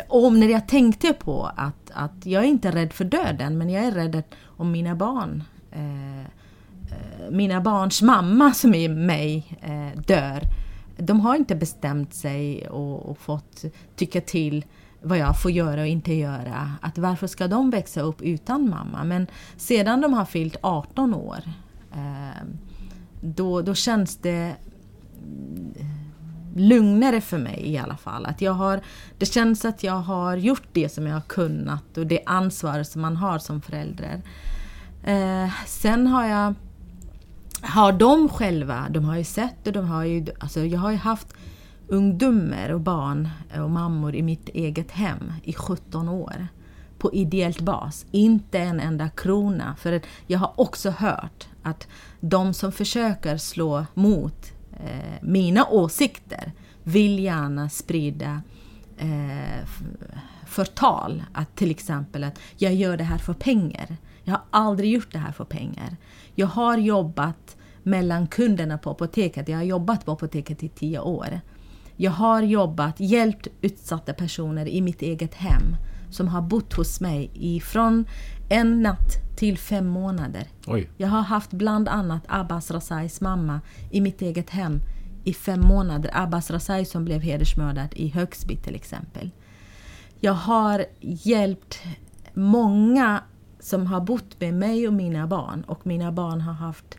om 0.07 0.39
när 0.39 0.47
jag 0.49 0.67
tänkte 0.67 1.13
på 1.13 1.51
att, 1.55 1.91
att 1.93 2.25
jag 2.25 2.43
är 2.43 2.47
inte 2.47 2.71
rädd 2.71 2.93
för 2.93 3.05
döden 3.05 3.57
men 3.57 3.69
jag 3.69 3.83
är 3.83 3.91
rädd 3.91 4.23
om 4.43 4.71
mina 4.71 4.95
barn 4.95 5.43
Eh, 6.91 7.31
mina 7.31 7.61
barns 7.61 8.01
mamma 8.01 8.53
som 8.53 8.73
är 8.73 8.89
mig 8.89 9.57
eh, 9.61 10.01
dör. 10.01 10.41
De 10.97 11.19
har 11.19 11.35
inte 11.35 11.55
bestämt 11.55 12.13
sig 12.13 12.67
och, 12.67 13.09
och 13.09 13.17
fått 13.17 13.65
tycka 13.95 14.21
till 14.21 14.65
vad 15.01 15.17
jag 15.17 15.41
får 15.41 15.51
göra 15.51 15.81
och 15.81 15.87
inte 15.87 16.13
göra. 16.13 16.71
Att 16.81 16.97
varför 16.97 17.27
ska 17.27 17.47
de 17.47 17.69
växa 17.69 18.01
upp 18.01 18.21
utan 18.21 18.69
mamma? 18.69 19.03
Men 19.03 19.27
sedan 19.57 20.01
de 20.01 20.13
har 20.13 20.25
fyllt 20.25 20.57
18 20.61 21.13
år 21.13 21.39
eh, 21.93 22.43
då, 23.21 23.61
då 23.61 23.73
känns 23.73 24.17
det 24.17 24.55
mm, 25.23 25.73
lugnare 26.55 27.21
för 27.21 27.37
mig 27.37 27.61
i 27.65 27.77
alla 27.77 27.97
fall. 27.97 28.25
Att 28.25 28.41
jag 28.41 28.51
har, 28.51 28.81
det 29.17 29.25
känns 29.25 29.65
att 29.65 29.83
jag 29.83 29.99
har 29.99 30.37
gjort 30.37 30.67
det 30.71 30.89
som 30.89 31.07
jag 31.07 31.13
har 31.13 31.21
kunnat 31.21 31.97
och 31.97 32.07
det 32.07 32.19
ansvar 32.25 32.83
som 32.83 33.01
man 33.01 33.15
har 33.15 33.39
som 33.39 33.61
förälder. 33.61 34.21
Eh, 35.03 35.49
sen 35.65 36.07
har 36.07 36.25
jag 36.25 36.53
har 37.65 37.91
de 37.91 38.29
själva, 38.29 38.87
de 38.89 39.05
har 39.05 39.17
ju 39.17 39.23
sett 39.23 39.67
och 39.67 39.73
de 39.73 39.87
har 39.87 40.03
ju, 40.03 40.25
alltså 40.39 40.65
jag 40.65 40.79
har 40.79 40.91
ju 40.91 40.97
haft 40.97 41.33
ungdomar 41.87 42.69
och 42.69 42.81
barn 42.81 43.29
och 43.61 43.69
mammor 43.69 44.15
i 44.15 44.21
mitt 44.21 44.49
eget 44.49 44.91
hem 44.91 45.33
i 45.43 45.53
17 45.53 46.09
år 46.09 46.47
på 46.97 47.13
ideellt 47.13 47.61
bas. 47.61 48.05
Inte 48.11 48.59
en 48.59 48.79
enda 48.79 49.09
krona. 49.09 49.75
För 49.79 50.01
jag 50.27 50.39
har 50.39 50.53
också 50.55 50.89
hört 50.89 51.47
att 51.63 51.87
de 52.19 52.53
som 52.53 52.71
försöker 52.71 53.37
slå 53.37 53.85
mot 53.93 54.53
eh, 54.79 55.21
mina 55.21 55.65
åsikter 55.65 56.51
vill 56.83 57.19
gärna 57.19 57.69
sprida 57.69 58.41
eh, 58.97 59.67
förtal. 60.45 61.23
Att 61.33 61.55
till 61.55 61.71
exempel 61.71 62.23
att 62.23 62.39
jag 62.57 62.73
gör 62.73 62.97
det 62.97 63.03
här 63.03 63.17
för 63.17 63.33
pengar. 63.33 63.97
Jag 64.23 64.33
har 64.33 64.41
aldrig 64.49 64.91
gjort 64.91 65.11
det 65.11 65.19
här 65.19 65.31
för 65.31 65.45
pengar. 65.45 65.97
Jag 66.35 66.47
har 66.47 66.77
jobbat 66.77 67.54
mellan 67.85 68.27
kunderna 68.27 68.77
på 68.77 68.89
apoteket. 68.89 69.49
Jag 69.49 69.57
har 69.57 69.63
jobbat 69.63 70.05
på 70.05 70.11
apoteket 70.11 70.63
i 70.63 70.69
tio 70.69 70.99
år. 70.99 71.39
Jag 71.95 72.11
har 72.11 72.41
jobbat, 72.41 72.99
hjälpt 72.99 73.47
utsatta 73.61 74.13
personer 74.13 74.67
i 74.67 74.81
mitt 74.81 75.01
eget 75.01 75.33
hem 75.33 75.75
som 76.09 76.27
har 76.27 76.41
bott 76.41 76.73
hos 76.73 77.01
mig 77.01 77.31
ifrån 77.33 78.05
en 78.49 78.81
natt 78.81 79.37
till 79.37 79.57
fem 79.57 79.87
månader. 79.87 80.47
Oj. 80.67 80.89
Jag 80.97 81.07
har 81.07 81.21
haft 81.21 81.51
bland 81.51 81.89
annat 81.89 82.23
Abbas 82.27 82.71
Razais 82.71 83.21
mamma 83.21 83.61
i 83.91 84.01
mitt 84.01 84.21
eget 84.21 84.49
hem 84.49 84.79
i 85.23 85.33
fem 85.33 85.61
månader. 85.61 86.11
Abbas 86.13 86.51
Razai 86.51 86.85
som 86.85 87.05
blev 87.05 87.21
hedersmördad 87.21 87.89
i 87.91 88.07
Högsby 88.07 88.55
till 88.55 88.75
exempel. 88.75 89.31
Jag 90.19 90.33
har 90.33 90.85
hjälpt 91.01 91.79
många 92.33 93.23
som 93.59 93.87
har 93.87 94.01
bott 94.01 94.39
med 94.39 94.53
mig 94.53 94.87
och 94.87 94.93
mina 94.93 95.27
barn 95.27 95.63
och 95.67 95.87
mina 95.87 96.11
barn 96.11 96.41
har 96.41 96.53
haft 96.53 96.97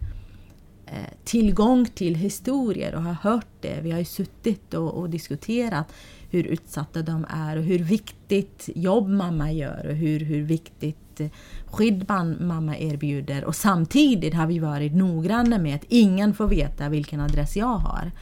Eh, 0.89 0.93
tillgång 1.25 1.87
till 1.87 2.15
historier 2.15 2.95
och 2.95 3.03
har 3.03 3.13
hört 3.13 3.47
det. 3.61 3.81
Vi 3.83 3.91
har 3.91 3.99
ju 3.99 4.05
suttit 4.05 4.75
och, 4.75 4.95
och, 4.95 5.11
diskuterat 5.11 5.93
hur 6.31 6.45
utsatta 6.45 7.03
de 7.03 7.27
är 7.29 7.57
och 7.57 7.63
hur 7.63 7.79
viktigt 7.79 8.69
jobb 8.75 9.09
mamma 9.09 9.53
gör 9.53 9.87
och 9.87 9.95
hur, 9.95 10.21
hur 10.21 10.43
viktigt 10.43 11.21
eh, 11.21 11.29
skydd 11.67 12.11
mamma 12.41 12.77
erbjuder. 12.79 13.45
Och 13.45 13.57
samtidigt 13.57 14.35
har 14.35 14.47
vi 14.47 14.59
varit 14.59 14.95
noggranna 14.95 15.59
med 15.59 15.75
att 15.75 15.85
ingen 15.89 16.35
får 16.35 16.47
veta 16.47 16.89
vilken 16.89 17.21
adress 17.21 17.57
jag 17.57 17.77
har. 17.77 18.13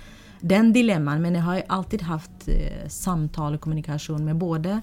Den 0.41 0.73
dilemman, 0.73 1.23
men 1.23 1.35
jag 1.35 1.43
har 1.43 1.63
alltid 1.67 2.03
haft 2.03 2.49
eh, 2.49 2.89
samtal 2.89 3.55
och 3.55 3.61
kommunikation 3.61 4.25
med 4.25 4.37
både 4.37 4.81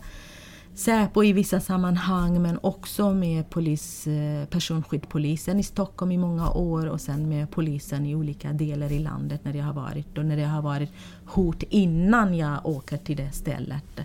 Säpo 0.82 1.24
i 1.24 1.34
vissa 1.34 1.60
sammanhang 1.60 2.42
men 2.42 2.60
också 2.62 3.14
med 3.14 3.50
polis, 3.50 4.08
eh, 4.08 4.46
personskyddpolisen 4.46 5.60
i 5.60 5.64
Stockholm 5.64 6.12
i 6.12 6.18
många 6.18 6.52
år 6.52 6.86
och 6.86 7.02
sen 7.02 7.30
med 7.30 7.52
polisen 7.52 8.06
i 8.06 8.16
olika 8.16 8.54
delar 8.54 8.92
i 8.92 9.00
landet 9.00 9.42
när 9.44 9.54
det 9.54 9.60
har 9.60 9.74
varit 9.74 10.18
och 10.18 10.26
när 10.26 10.38
det 10.38 10.44
har 10.44 10.62
varit 10.62 10.90
hot 11.26 11.64
innan 11.70 12.38
jag 12.38 12.66
åker 12.66 12.98
till 12.98 13.18
det 13.18 13.32
stället. 13.32 14.00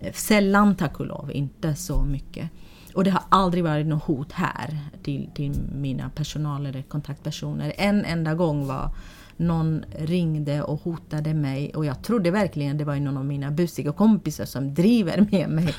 Eh, 0.00 0.12
sällan 0.12 0.76
tack 0.76 1.00
och 1.00 1.06
lov, 1.06 1.30
inte 1.32 1.74
så 1.74 2.02
mycket. 2.02 2.50
Och 2.94 3.04
det 3.04 3.10
har 3.10 3.22
aldrig 3.28 3.64
varit 3.64 3.86
något 3.86 4.02
hot 4.02 4.32
här 4.32 4.78
till, 5.02 5.30
till 5.34 5.60
mina 5.74 6.10
personal 6.10 6.66
eller 6.66 6.82
kontaktpersoner. 6.82 7.72
En 7.76 8.04
enda 8.04 8.34
gång 8.34 8.66
var 8.66 8.90
någon 9.36 9.84
ringde 9.98 10.62
och 10.62 10.80
hotade 10.82 11.34
mig 11.34 11.74
och 11.74 11.84
jag 11.84 12.02
trodde 12.02 12.30
verkligen 12.30 12.78
det 12.78 12.84
var 12.84 12.96
någon 12.96 13.16
av 13.16 13.24
mina 13.24 13.50
busiga 13.50 13.92
kompisar 13.92 14.44
som 14.44 14.74
driver 14.74 15.26
med 15.30 15.50
mig 15.50 15.74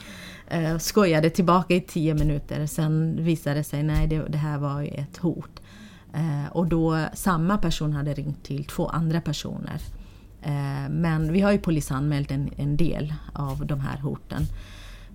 eh, 0.47 0.77
skojade 0.77 1.29
tillbaka 1.29 1.75
i 1.75 1.81
tio 1.81 2.13
minuter, 2.13 2.65
sen 2.65 3.23
visade 3.23 3.55
det 3.55 3.63
sig 3.63 3.83
nej 3.83 4.07
det, 4.07 4.27
det 4.29 4.37
här 4.37 4.57
var 4.57 4.83
ett 4.83 5.17
hot. 5.17 5.61
Eh, 6.13 6.51
och 6.51 6.67
då 6.67 7.05
samma 7.13 7.57
person 7.57 7.93
hade 7.93 8.13
ringt 8.13 8.43
till 8.43 8.65
två 8.65 8.87
andra 8.87 9.21
personer. 9.21 9.81
Eh, 10.41 10.89
men 10.89 11.33
vi 11.33 11.41
har 11.41 11.51
ju 11.51 11.57
polisanmält 11.57 12.31
en, 12.31 12.49
en 12.57 12.77
del 12.77 13.13
av 13.33 13.65
de 13.65 13.79
här 13.79 13.97
hoten. 13.97 14.43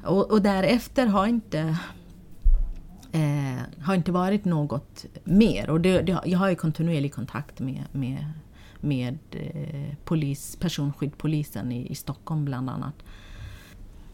Och, 0.05 0.30
och 0.30 0.43
därefter 0.43 1.07
har 1.07 1.26
inte 1.26 1.76
eh, 3.12 3.83
har 3.83 3.95
inte 3.95 4.12
varit 4.12 4.45
något 4.45 5.05
mer. 5.24 5.70
Och 5.70 5.80
det, 5.80 6.03
det, 6.03 6.20
jag 6.24 6.39
har 6.39 6.49
ju 6.49 6.57
kontinuerlig 6.57 7.14
kontakt 7.14 7.61
med, 7.61 7.85
med, 7.93 8.24
med 8.80 9.18
eh, 9.30 9.95
polis, 10.05 10.57
personskyddpolisen 10.57 11.72
i, 11.72 11.87
i 11.87 11.95
Stockholm 11.95 12.45
bland 12.45 12.70
annat. 12.70 12.95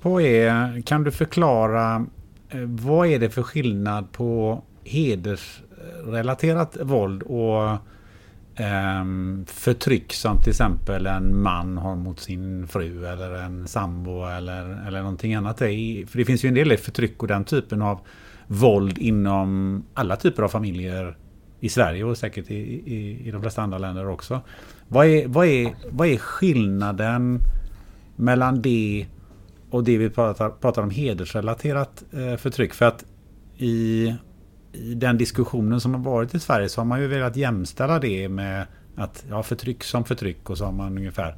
På 0.01 0.21
är, 0.21 0.81
kan 0.81 1.05
du 1.05 1.11
förklara 1.11 2.07
eh, 2.49 2.61
vad 2.61 3.07
är 3.07 3.19
det 3.19 3.31
för 3.31 3.43
skillnad 3.43 4.13
på 4.13 4.63
hedersrelaterat 4.85 6.77
våld 6.81 7.23
och 7.23 7.71
eh, 8.61 9.05
förtryck 9.47 10.13
som 10.13 10.39
till 10.39 10.51
exempel 10.51 11.07
en 11.07 11.43
man 11.43 11.79
har 11.79 11.97
mot 11.97 12.21
sin 12.21 12.69
fru 12.69 13.07
eller 13.07 13.35
en 13.35 13.69
sambo 13.69 14.25
eller, 14.25 14.87
eller 14.87 15.01
någonting 15.01 15.35
annat. 15.35 15.59
För 15.59 16.17
det 16.19 16.25
finns 16.25 16.45
ju 16.45 16.49
en 16.49 16.55
del 16.55 16.77
förtryck 16.77 17.23
och 17.23 17.29
den 17.29 17.45
typen 17.45 17.83
av 17.83 18.01
våld 18.47 18.99
inom 18.99 19.83
alla 19.95 20.17
typer 20.17 20.43
av 20.43 20.49
familjer 20.49 21.17
i 21.61 21.69
Sverige 21.69 22.05
och 22.05 22.17
säkert 22.17 22.51
i, 22.51 22.55
i, 22.55 23.29
i 23.29 23.31
de 23.31 23.43
flesta 23.43 23.63
andra 23.63 23.79
länder 23.79 24.09
också. 24.09 24.41
Vad 24.89 25.07
är, 25.07 25.29
vad, 25.29 25.47
är, 25.47 25.75
vad 25.91 26.09
är 26.09 26.17
skillnaden 26.17 27.41
mellan 28.17 28.63
det 28.63 29.07
och 29.71 29.85
det 29.85 29.99
vi 29.99 30.11
pratar, 30.11 30.51
pratar 30.51 30.83
om 30.83 30.91
hedersrelaterat 30.91 32.05
eh, 32.13 32.37
förtryck? 32.37 32.75
För 32.75 32.85
att 32.85 33.05
i, 33.57 34.15
i 34.73 34.95
den 34.95 35.19
diskussionen 35.19 35.81
som 35.81 35.95
har 35.95 36.01
varit 36.01 36.35
i 36.35 36.41
Sverige 36.41 36.69
så 36.69 36.81
har 36.81 36.87
man 36.87 37.01
ju 37.01 37.07
velat 37.07 37.37
jämställa 37.37 37.99
det 37.99 38.29
med 38.29 38.67
att 38.97 39.25
ja, 39.29 39.43
förtryck 39.43 39.85
som 39.85 40.05
förtryck 40.05 40.51
och 40.51 40.59
så 40.59 40.65
har 40.65 40.73
man 40.73 40.99
ungefär 40.99 41.37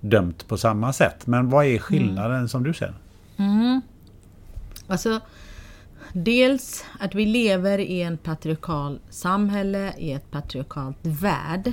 dömt 0.00 0.48
på 0.48 0.58
samma 0.58 0.92
sätt. 0.92 1.26
Men 1.26 1.48
vad 1.48 1.66
är 1.66 1.78
skillnaden 1.78 2.36
mm. 2.36 2.48
som 2.48 2.62
du 2.62 2.74
ser? 2.74 2.94
Mm. 3.36 3.80
Alltså 4.86 5.20
Dels 6.12 6.84
att 6.98 7.14
vi 7.14 7.26
lever 7.26 7.78
i 7.78 8.02
en 8.02 8.18
patriarkal 8.18 9.00
samhälle, 9.10 9.94
i 9.98 10.12
ett 10.12 10.30
patriarkalt 10.30 10.98
värld. 11.02 11.72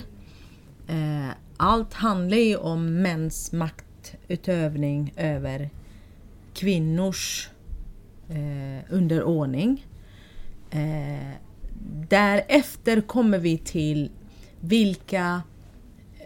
Eh, 0.87 1.29
allt 1.57 1.93
handlar 1.93 2.37
ju 2.37 2.55
om 2.55 3.01
mäns 3.01 3.51
maktutövning 3.51 5.13
över 5.17 5.69
kvinnors 6.57 7.49
eh, 8.29 8.93
underordning. 8.93 9.85
Eh, 10.71 11.31
därefter 12.09 13.01
kommer 13.01 13.39
vi 13.39 13.57
till 13.57 14.11
vilka 14.59 15.41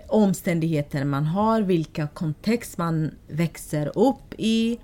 omständigheter 0.08 1.04
man 1.04 1.26
har, 1.26 1.62
vilka 1.62 2.08
kontext 2.08 2.78
man 2.78 3.12
växer 3.28 3.98
upp 3.98 4.34
i. 4.38 4.80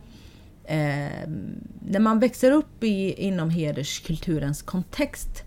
Eh, 0.63 1.29
när 1.89 1.99
man 1.99 2.19
växer 2.19 2.51
upp 2.51 2.83
i, 2.83 3.13
inom 3.13 3.49
hederskulturens 3.49 4.61
kontext 4.61 5.43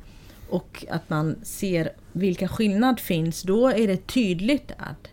och 0.49 0.85
att 0.91 1.11
man 1.11 1.37
ser 1.43 1.93
vilka 2.13 2.49
skillnader 2.49 3.03
finns, 3.03 3.43
då 3.43 3.69
är 3.69 3.87
det 3.87 4.07
tydligt 4.07 4.73
att 4.77 5.10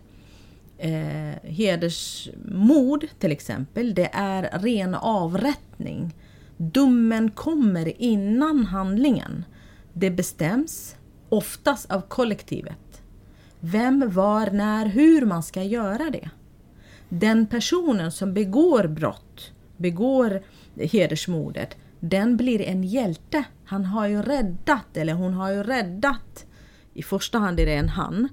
eh, 0.78 1.50
hedersmord 1.50 3.06
till 3.18 3.32
exempel, 3.32 3.94
det 3.94 4.10
är 4.12 4.58
ren 4.58 4.94
avrättning. 4.94 6.14
Domen 6.56 7.30
kommer 7.30 8.02
innan 8.02 8.64
handlingen. 8.64 9.44
Det 9.92 10.10
bestäms 10.10 10.96
oftast 11.28 11.90
av 11.90 12.00
kollektivet. 12.00 13.02
Vem, 13.60 14.10
var, 14.10 14.50
när, 14.50 14.86
hur 14.86 15.26
man 15.26 15.42
ska 15.42 15.62
göra 15.62 16.10
det. 16.10 16.30
Den 17.08 17.46
personen 17.46 18.12
som 18.12 18.34
begår 18.34 18.86
brott, 18.88 19.52
begår 19.76 20.42
hedersmordet, 20.76 21.76
den 22.00 22.36
blir 22.36 22.60
en 22.60 22.84
hjälte. 22.84 23.44
Han 23.64 23.84
har 23.84 24.06
ju 24.06 24.22
räddat, 24.22 24.96
eller 24.96 25.12
hon 25.12 25.34
har 25.34 25.50
ju 25.50 25.62
räddat, 25.62 26.46
i 26.94 27.02
första 27.02 27.38
hand 27.38 27.60
är 27.60 27.66
det 27.66 27.74
en 27.74 27.88
han, 27.88 28.28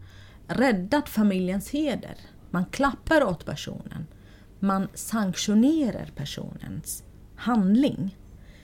räddat 0.47 1.09
familjens 1.09 1.69
heder. 1.69 2.15
Man 2.55 2.65
klappar 2.65 3.23
åt 3.23 3.45
personen. 3.45 4.07
Man 4.59 4.87
sanktionerar 4.93 6.11
personens 6.15 7.03
handling. 7.35 8.17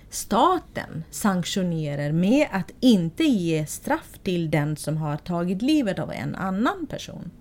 Staten 0.09 1.03
sanktionerar 1.09 2.11
med 2.11 2.47
att 2.51 2.71
inte 2.79 3.23
ge 3.23 3.65
straff 3.65 4.19
till 4.23 4.51
den 4.51 4.77
som 4.77 4.97
har 4.97 5.17
tagit 5.17 5.61
livet 5.61 5.99
av 5.99 6.11
en 6.11 6.35
annan 6.35 6.87
person. 6.87 7.31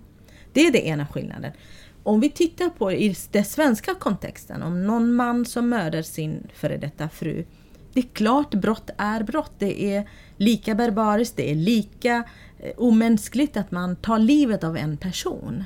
Det 0.53 0.61
är 0.61 0.71
den 0.71 0.81
ena 0.81 1.07
skillnaden. 1.07 1.51
Om 2.03 2.19
vi 2.19 2.29
tittar 2.29 2.69
på 2.69 2.91
i 2.91 3.15
den 3.31 3.45
svenska 3.45 3.95
kontexten, 3.95 4.61
om 4.61 4.87
någon 4.87 5.13
man 5.13 5.45
som 5.45 5.69
mördar 5.69 6.01
sin 6.01 6.47
före 6.53 6.77
detta 6.77 7.09
fru. 7.09 7.45
Det 7.93 7.99
är 7.99 8.07
klart 8.13 8.53
brott 8.53 8.89
är 8.97 9.23
brott. 9.23 9.53
Det 9.59 9.83
är 9.83 10.09
lika 10.37 10.75
barbariskt, 10.75 11.37
det 11.37 11.51
är 11.51 11.55
lika 11.55 12.23
eh, 12.59 12.71
omänskligt 12.77 13.57
att 13.57 13.71
man 13.71 13.95
tar 13.95 14.19
livet 14.19 14.63
av 14.63 14.77
en 14.77 14.97
person. 14.97 15.63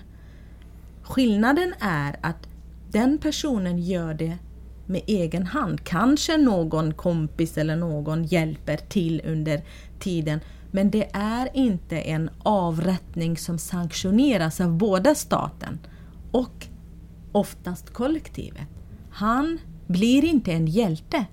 Skillnaden 1.05 1.73
är 1.79 2.15
att 2.21 2.47
den 2.91 3.17
personen 3.17 3.79
gör 3.79 4.13
det 4.13 4.37
med 4.85 5.01
egen 5.07 5.45
hand. 5.45 5.83
Kanske 5.83 6.37
någon 6.37 6.93
kompis 6.93 7.57
eller 7.57 7.75
någon 7.75 8.23
hjälper 8.23 8.77
till 8.77 9.21
under 9.25 9.61
tiden. 9.99 10.39
Men 10.71 10.91
det 10.91 11.09
är 11.13 11.49
inte 11.53 11.97
en 11.97 12.29
avrättning 12.43 13.37
som 13.37 13.57
sanktioneras 13.57 14.61
av 14.61 14.77
både 14.77 15.15
staten 15.15 15.79
och 16.31 16.67
oftast 17.31 17.89
kollektivet. 17.93 18.67
Han 19.11 19.59
blir 19.87 20.25
inte 20.25 20.51
en 20.51 20.67
hjälte. 20.67 21.25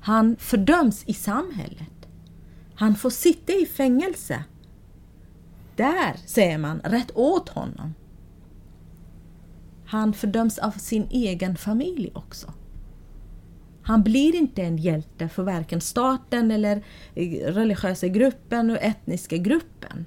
Han 0.00 0.36
fördöms 0.36 1.04
i 1.06 1.14
samhället. 1.14 2.08
Han 2.74 2.94
får 2.94 3.10
sitta 3.10 3.52
i 3.52 3.66
fängelse. 3.66 4.44
Där 5.76 6.16
säger 6.26 6.58
man 6.58 6.80
rätt 6.80 7.10
åt 7.14 7.48
honom. 7.48 7.94
Han 9.92 10.12
fördöms 10.12 10.58
av 10.58 10.70
sin 10.70 11.08
egen 11.10 11.56
familj 11.56 12.10
också. 12.14 12.52
Han 13.82 14.02
blir 14.02 14.34
inte 14.34 14.62
en 14.62 14.76
hjälte 14.76 15.28
för 15.28 15.42
varken 15.42 15.80
staten 15.80 16.50
eller 16.50 16.84
eh, 17.14 17.52
religiösa 17.52 18.08
gruppen 18.08 18.70
och 18.70 18.82
etniska 18.82 19.36
gruppen. 19.36 20.06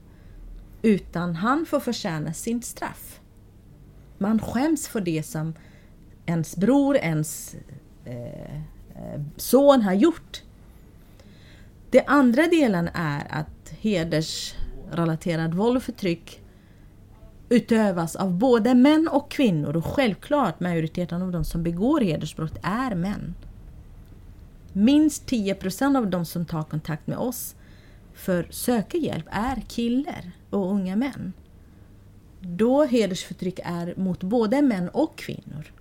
Utan 0.81 1.35
han 1.35 1.65
får 1.65 1.79
förtjäna 1.79 2.33
sin 2.33 2.61
straff. 2.61 3.19
Man 4.17 4.39
skäms 4.39 4.87
för 4.87 5.01
det 5.01 5.23
som 5.23 5.53
ens 6.25 6.57
bror, 6.57 6.95
ens 6.95 7.55
eh, 8.05 8.55
eh 8.55 9.21
son 9.37 9.81
har 9.81 9.93
gjort. 9.93 10.43
Den 11.89 12.03
andra 12.07 12.47
delen 12.47 12.89
är 12.93 13.27
att 13.29 13.73
hedersrelaterad 13.79 15.53
våld 15.53 15.77
och 15.77 15.83
förtryck 15.83 16.41
utövas 17.49 18.15
av 18.15 18.33
både 18.33 18.75
män 18.75 19.09
och 19.11 19.31
kvinnor 19.31 19.75
och 19.75 19.85
självklart 19.85 20.59
majoriteten 20.59 21.21
av 21.21 21.31
de 21.31 21.45
som 21.45 21.63
begår 21.63 22.01
hedersbrott 22.01 22.57
är 22.63 22.95
män. 22.95 23.35
Minst 24.73 25.25
10 25.25 25.55
procent 25.55 25.97
av 25.97 26.09
de 26.09 26.25
som 26.25 26.45
tar 26.45 26.63
kontakt 26.63 27.07
med 27.07 27.17
oss 27.17 27.55
för 28.13 28.47
söka 28.49 28.97
hjälp 28.97 29.25
är 29.29 29.61
killar 29.67 30.31
och 30.49 30.71
unga 30.71 30.95
män. 30.95 31.33
Då 32.39 32.83
hedersförtryck 32.83 33.59
är 33.63 33.93
mot 33.97 34.23
både 34.23 34.61
män 34.61 34.89
och 34.89 35.17
kvinnor. 35.17 35.71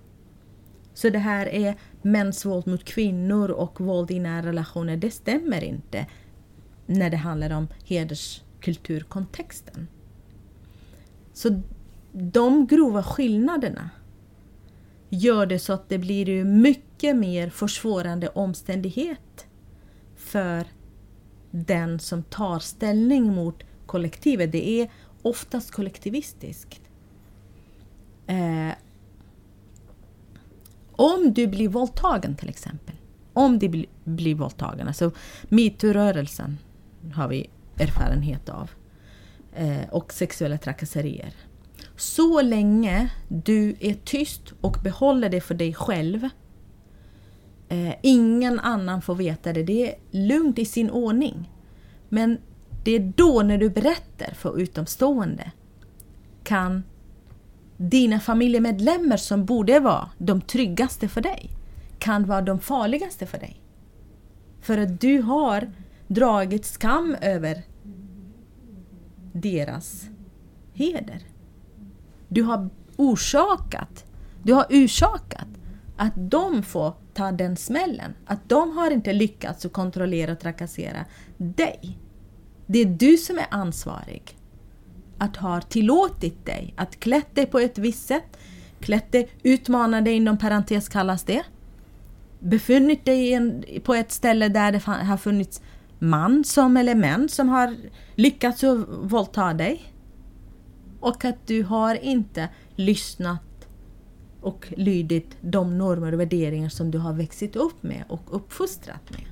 Så 0.93 1.09
det 1.09 1.19
här 1.19 1.45
är 1.45 1.75
mäns 2.01 2.45
våld 2.45 2.67
mot 2.67 2.83
kvinnor 2.83 3.51
och 3.51 3.81
våld 3.81 4.11
i 4.11 4.19
nära 4.19 4.47
relationer, 4.47 4.97
det 4.97 5.11
stämmer 5.11 5.63
inte 5.63 6.05
när 6.85 7.09
det 7.09 7.17
handlar 7.17 7.49
om 7.49 7.67
hederskulturkontexten. 7.85 9.87
Så 11.35 11.61
de 12.11 12.67
grova 12.67 13.03
skillnaderna 13.03 13.89
gör 15.09 15.45
det 15.45 15.59
så 15.59 15.73
att 15.73 15.89
det 15.89 15.97
blir 15.97 16.43
mycket 16.43 17.15
mer 17.15 17.49
försvårande 17.49 18.27
omständighet 18.29 19.47
för 20.15 20.67
den 21.51 21.99
som 21.99 22.23
tar 22.23 22.59
ställning 22.59 23.35
mot 23.35 23.63
kollektivet. 23.85 24.51
Det 24.51 24.69
är 24.69 24.91
oftast 25.21 25.71
kollektivistiskt. 25.71 26.81
Eh, 28.27 28.75
om 30.91 31.33
du 31.33 31.47
blir 31.47 31.69
våldtagen 31.69 32.35
till 32.35 32.49
exempel. 32.49 32.95
Om 33.33 33.59
du 33.59 33.69
blir, 33.69 33.85
blir 34.03 34.35
våldtagen, 34.35 34.87
alltså 34.87 35.11
metoo-rörelsen 35.49 36.57
har 37.13 37.27
vi 37.27 37.49
erfarenhet 37.79 38.49
av. 38.49 38.71
Eh, 39.55 39.89
och 39.91 40.13
sexuella 40.13 40.57
trakasserier. 40.57 41.33
Så 41.95 42.41
länge 42.41 43.09
du 43.27 43.75
är 43.79 43.93
tyst 43.93 44.53
och 44.61 44.77
behåller 44.83 45.29
det 45.29 45.41
för 45.41 45.55
dig 45.55 45.73
själv. 45.73 46.29
Eh, 47.69 47.93
ingen 48.01 48.59
annan 48.59 49.01
får 49.01 49.15
veta 49.15 49.53
det. 49.53 49.63
Det 49.63 49.89
är 49.89 49.95
lugnt 50.11 50.59
i 50.59 50.65
sin 50.65 50.89
ordning. 50.89 51.51
Men 52.09 52.37
det 52.83 52.91
är 52.91 53.13
då 53.15 53.41
när 53.41 53.57
du 53.57 53.69
berättar 53.69 54.33
för 54.33 54.59
utomstående 54.59 55.51
kan 56.43 56.83
dina 57.77 58.19
familjemedlemmar 58.19 59.17
som 59.17 59.45
borde 59.45 59.79
vara 59.79 60.09
de 60.17 60.41
tryggaste 60.41 61.07
för 61.07 61.21
dig 61.21 61.49
kan 61.99 62.25
vara 62.25 62.41
de 62.41 62.59
farligaste 62.59 63.25
för 63.25 63.37
dig. 63.37 63.61
För 64.61 64.77
att 64.77 65.01
du 65.01 65.21
har 65.21 65.71
dragit 66.07 66.65
skam 66.65 67.15
över 67.21 67.63
deras 69.41 70.09
heder. 70.73 71.19
Du 72.27 72.43
har 72.43 72.69
orsakat, 72.95 74.05
du 74.43 74.53
har 74.53 74.65
orsakat 74.69 75.47
att 75.97 76.13
de 76.15 76.63
får 76.63 76.93
ta 77.13 77.31
den 77.31 77.57
smällen. 77.57 78.13
Att 78.25 78.49
de 78.49 78.77
har 78.77 78.91
inte 78.91 79.13
lyckats 79.13 79.65
att 79.65 79.73
kontrollera 79.73 80.31
och 80.31 80.39
trakassera 80.39 81.05
dig. 81.37 81.97
Det 82.65 82.79
är 82.79 82.85
du 82.85 83.17
som 83.17 83.37
är 83.37 83.47
ansvarig. 83.51 84.37
Att 85.17 85.37
ha 85.37 85.61
tillåtit 85.61 86.45
dig 86.45 86.73
att 86.77 86.99
klätt 86.99 87.35
dig 87.35 87.45
på 87.45 87.59
ett 87.59 87.77
visst 87.77 88.07
sätt, 88.07 88.37
klätt 88.79 89.11
dig, 89.11 89.29
utmana 89.43 90.01
dig 90.01 90.13
inom 90.13 90.37
parentes 90.37 90.89
kallas 90.89 91.23
det. 91.23 91.43
Befunnit 92.39 93.05
dig 93.05 93.33
en, 93.33 93.63
på 93.83 93.93
ett 93.95 94.11
ställe 94.11 94.49
där 94.49 94.71
det 94.71 94.79
har 94.85 95.17
funnits 95.17 95.61
man 95.99 96.43
som 96.43 96.77
eller 96.77 96.95
män 96.95 97.29
som 97.29 97.49
har 97.49 97.75
lyckats 98.15 98.63
våldta 98.87 99.53
dig. 99.53 99.83
Och 100.99 101.25
att 101.25 101.47
du 101.47 101.63
har 101.63 101.95
inte 101.95 102.49
lyssnat 102.75 103.67
och 104.41 104.73
lydit 104.77 105.37
de 105.41 105.77
normer 105.77 106.13
och 106.13 106.19
värderingar 106.19 106.69
som 106.69 106.91
du 106.91 106.97
har 106.97 107.13
växt 107.13 107.55
upp 107.55 107.83
med 107.83 108.03
och 108.09 108.35
uppfostrat 108.35 109.11
med. 109.11 109.25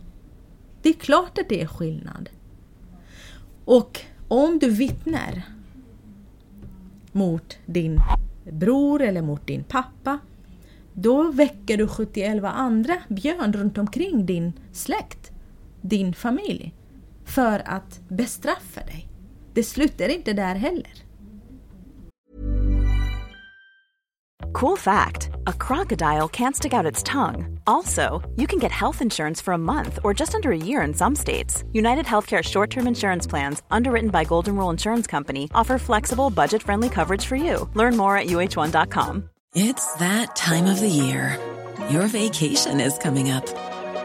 Det 0.81 0.89
är 0.89 0.93
klart 0.93 1.37
att 1.37 1.49
det 1.49 1.61
är 1.61 1.67
skillnad. 1.67 2.29
Och 3.65 3.99
om 4.27 4.59
du 4.59 4.69
vittnar 4.69 5.41
mot 7.11 7.57
din 7.65 7.99
bror 8.51 9.01
eller 9.01 9.21
mot 9.21 9.47
din 9.47 9.63
pappa, 9.63 10.19
då 10.93 11.31
väcker 11.31 11.77
du 11.77 11.87
71 11.87 12.43
andra 12.43 12.97
björn 13.09 13.53
runt 13.53 13.77
omkring 13.77 14.25
din 14.25 14.53
släkt, 14.71 15.31
din 15.83 16.13
familj, 16.13 16.73
för 17.25 17.61
att 17.65 18.01
bestraffa 18.07 18.81
dig. 18.81 19.07
Det 19.53 19.63
slutar 19.63 20.09
inte 20.09 20.33
där 20.33 20.55
heller. 20.55 21.03
Cool 24.53 24.77
fact 24.77 25.29
a 25.47 25.53
crocodile 25.53 26.27
can't 26.29 26.55
stick 26.55 26.73
out 26.73 26.85
its 26.91 27.03
tongue. 27.03 27.59
Also, 27.65 28.21
you 28.35 28.47
can 28.47 28.59
get 28.59 28.71
health 28.71 29.01
insurance 29.01 29.41
for 29.41 29.53
a 29.53 29.57
month 29.57 29.99
or 30.03 30.13
just 30.13 30.35
under 30.35 30.51
a 30.51 30.57
year 30.57 30.81
in 30.83 30.93
some 30.93 31.15
states. 31.15 31.63
United 31.73 32.05
Healthcare 32.05 32.43
short 32.43 32.69
term 32.69 32.87
insurance 32.87 33.25
plans, 33.25 33.63
underwritten 33.71 34.09
by 34.11 34.23
Golden 34.23 34.55
Rule 34.55 34.69
Insurance 34.69 35.07
Company, 35.07 35.49
offer 35.55 35.77
flexible, 35.79 36.29
budget 36.29 36.61
friendly 36.61 36.89
coverage 36.89 37.25
for 37.25 37.35
you. 37.35 37.67
Learn 37.73 37.97
more 37.97 38.15
at 38.15 38.27
uh1.com. 38.27 39.29
It's 39.55 39.93
that 39.95 40.35
time 40.35 40.65
of 40.65 40.79
the 40.79 40.89
year. 40.89 41.37
Your 41.89 42.07
vacation 42.07 42.79
is 42.79 42.97
coming 42.99 43.31
up. 43.31 43.72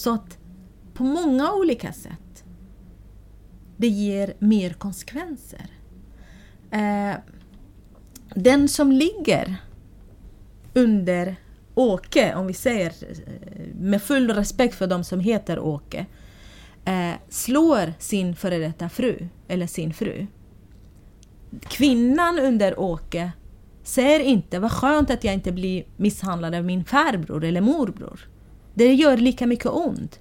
Så 0.00 0.14
att 0.14 0.38
på 0.94 1.04
många 1.04 1.52
olika 1.52 1.92
sätt 1.92 2.44
det 3.76 3.86
ger 3.86 4.34
mer 4.38 4.72
konsekvenser. 4.72 5.70
Eh, 6.70 7.14
den 8.34 8.68
som 8.68 8.92
ligger 8.92 9.56
under 10.74 11.36
Åke, 11.74 12.34
om 12.34 12.46
vi 12.46 12.52
säger 12.52 12.86
eh, 12.86 13.74
med 13.74 14.02
full 14.02 14.30
respekt 14.30 14.74
för 14.74 14.86
de 14.86 15.04
som 15.04 15.20
heter 15.20 15.58
Åke, 15.58 16.06
eh, 16.84 17.14
slår 17.28 17.92
sin 17.98 18.36
före 18.36 18.58
detta 18.58 18.88
fru, 18.88 19.28
eller 19.48 19.66
sin 19.66 19.94
fru. 19.94 20.26
Kvinnan 21.62 22.38
under 22.38 22.80
Åke 22.80 23.32
säger 23.82 24.20
inte 24.20 24.58
vad 24.58 24.72
skönt 24.72 25.10
att 25.10 25.24
jag 25.24 25.34
inte 25.34 25.52
blir 25.52 25.84
misshandlad 25.96 26.54
av 26.54 26.64
min 26.64 26.84
farbror 26.84 27.44
eller 27.44 27.60
morbror. 27.60 28.30
Det 28.80 28.94
gör 28.94 29.16
lika 29.16 29.46
mycket 29.46 29.66
ont. 29.66 30.20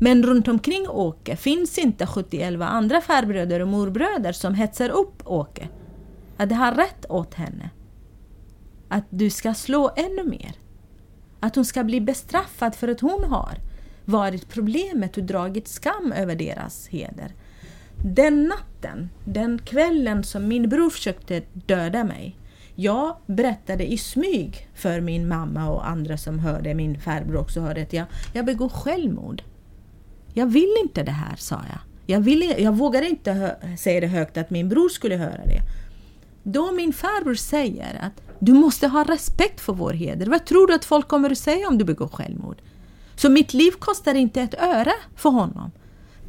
Men 0.00 0.22
runt 0.22 0.48
omkring 0.48 0.88
Åke 0.88 1.36
finns 1.36 1.78
inte 1.78 2.06
71 2.06 2.60
andra 2.60 3.00
farbröder 3.00 3.60
och 3.60 3.68
morbröder 3.68 4.32
som 4.32 4.54
hetsar 4.54 4.88
upp 4.88 5.22
Åke. 5.26 5.68
Att 6.36 6.48
det 6.48 6.54
har 6.54 6.72
rätt 6.72 7.06
åt 7.08 7.34
henne. 7.34 7.70
Att 8.88 9.04
du 9.10 9.30
ska 9.30 9.54
slå 9.54 9.90
ännu 9.96 10.24
mer. 10.24 10.52
Att 11.40 11.54
hon 11.54 11.64
ska 11.64 11.84
bli 11.84 12.00
bestraffad 12.00 12.74
för 12.74 12.88
att 12.88 13.00
hon 13.00 13.24
har 13.24 13.58
varit 14.04 14.48
problemet 14.48 15.16
och 15.16 15.24
dragit 15.24 15.68
skam 15.68 16.12
över 16.12 16.36
deras 16.36 16.88
heder. 16.88 17.34
Den 18.04 18.42
natten, 18.42 19.10
den 19.24 19.58
kvällen 19.58 20.24
som 20.24 20.48
min 20.48 20.68
bror 20.68 20.90
försökte 20.90 21.42
döda 21.52 22.04
mig, 22.04 22.36
jag 22.74 23.16
berättade 23.26 23.92
i 23.92 23.98
smyg 23.98 24.68
för 24.74 25.00
min 25.00 25.28
mamma 25.28 25.70
och 25.70 25.88
andra 25.88 26.16
som 26.16 26.38
hörde, 26.38 26.74
min 26.74 27.00
farbror 27.00 27.36
också 27.36 27.60
hörde, 27.60 27.82
att 27.82 27.92
jag, 27.92 28.06
jag 28.32 28.46
begår 28.46 28.68
självmord. 28.68 29.42
Jag 30.32 30.46
vill 30.46 30.74
inte 30.82 31.02
det 31.02 31.12
här, 31.12 31.36
sa 31.36 31.54
jag. 31.54 31.78
Jag, 32.06 32.20
vill, 32.20 32.54
jag 32.58 32.72
vågade 32.72 33.08
inte 33.08 33.56
säga 33.78 34.00
det 34.00 34.06
högt 34.06 34.36
att 34.36 34.50
min 34.50 34.68
bror 34.68 34.88
skulle 34.88 35.16
höra 35.16 35.44
det. 35.46 35.60
Då 36.42 36.72
min 36.72 36.92
farbror 36.92 37.34
säger 37.34 37.98
att 38.00 38.22
du 38.38 38.52
måste 38.52 38.88
ha 38.88 39.04
respekt 39.04 39.60
för 39.60 39.72
vår 39.72 39.92
heder. 39.92 40.26
Vad 40.26 40.44
tror 40.46 40.66
du 40.66 40.74
att 40.74 40.84
folk 40.84 41.08
kommer 41.08 41.30
att 41.30 41.38
säga 41.38 41.68
om 41.68 41.78
du 41.78 41.84
begår 41.84 42.08
självmord? 42.08 42.56
Så 43.16 43.30
mitt 43.30 43.54
liv 43.54 43.70
kostar 43.70 44.14
inte 44.14 44.40
ett 44.40 44.54
öre 44.54 44.92
för 45.16 45.30
honom. 45.30 45.70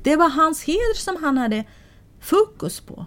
Det 0.03 0.15
var 0.15 0.29
hans 0.29 0.63
heder 0.63 0.95
som 0.95 1.23
han 1.23 1.37
hade 1.37 1.63
fokus 2.19 2.79
på. 2.79 3.05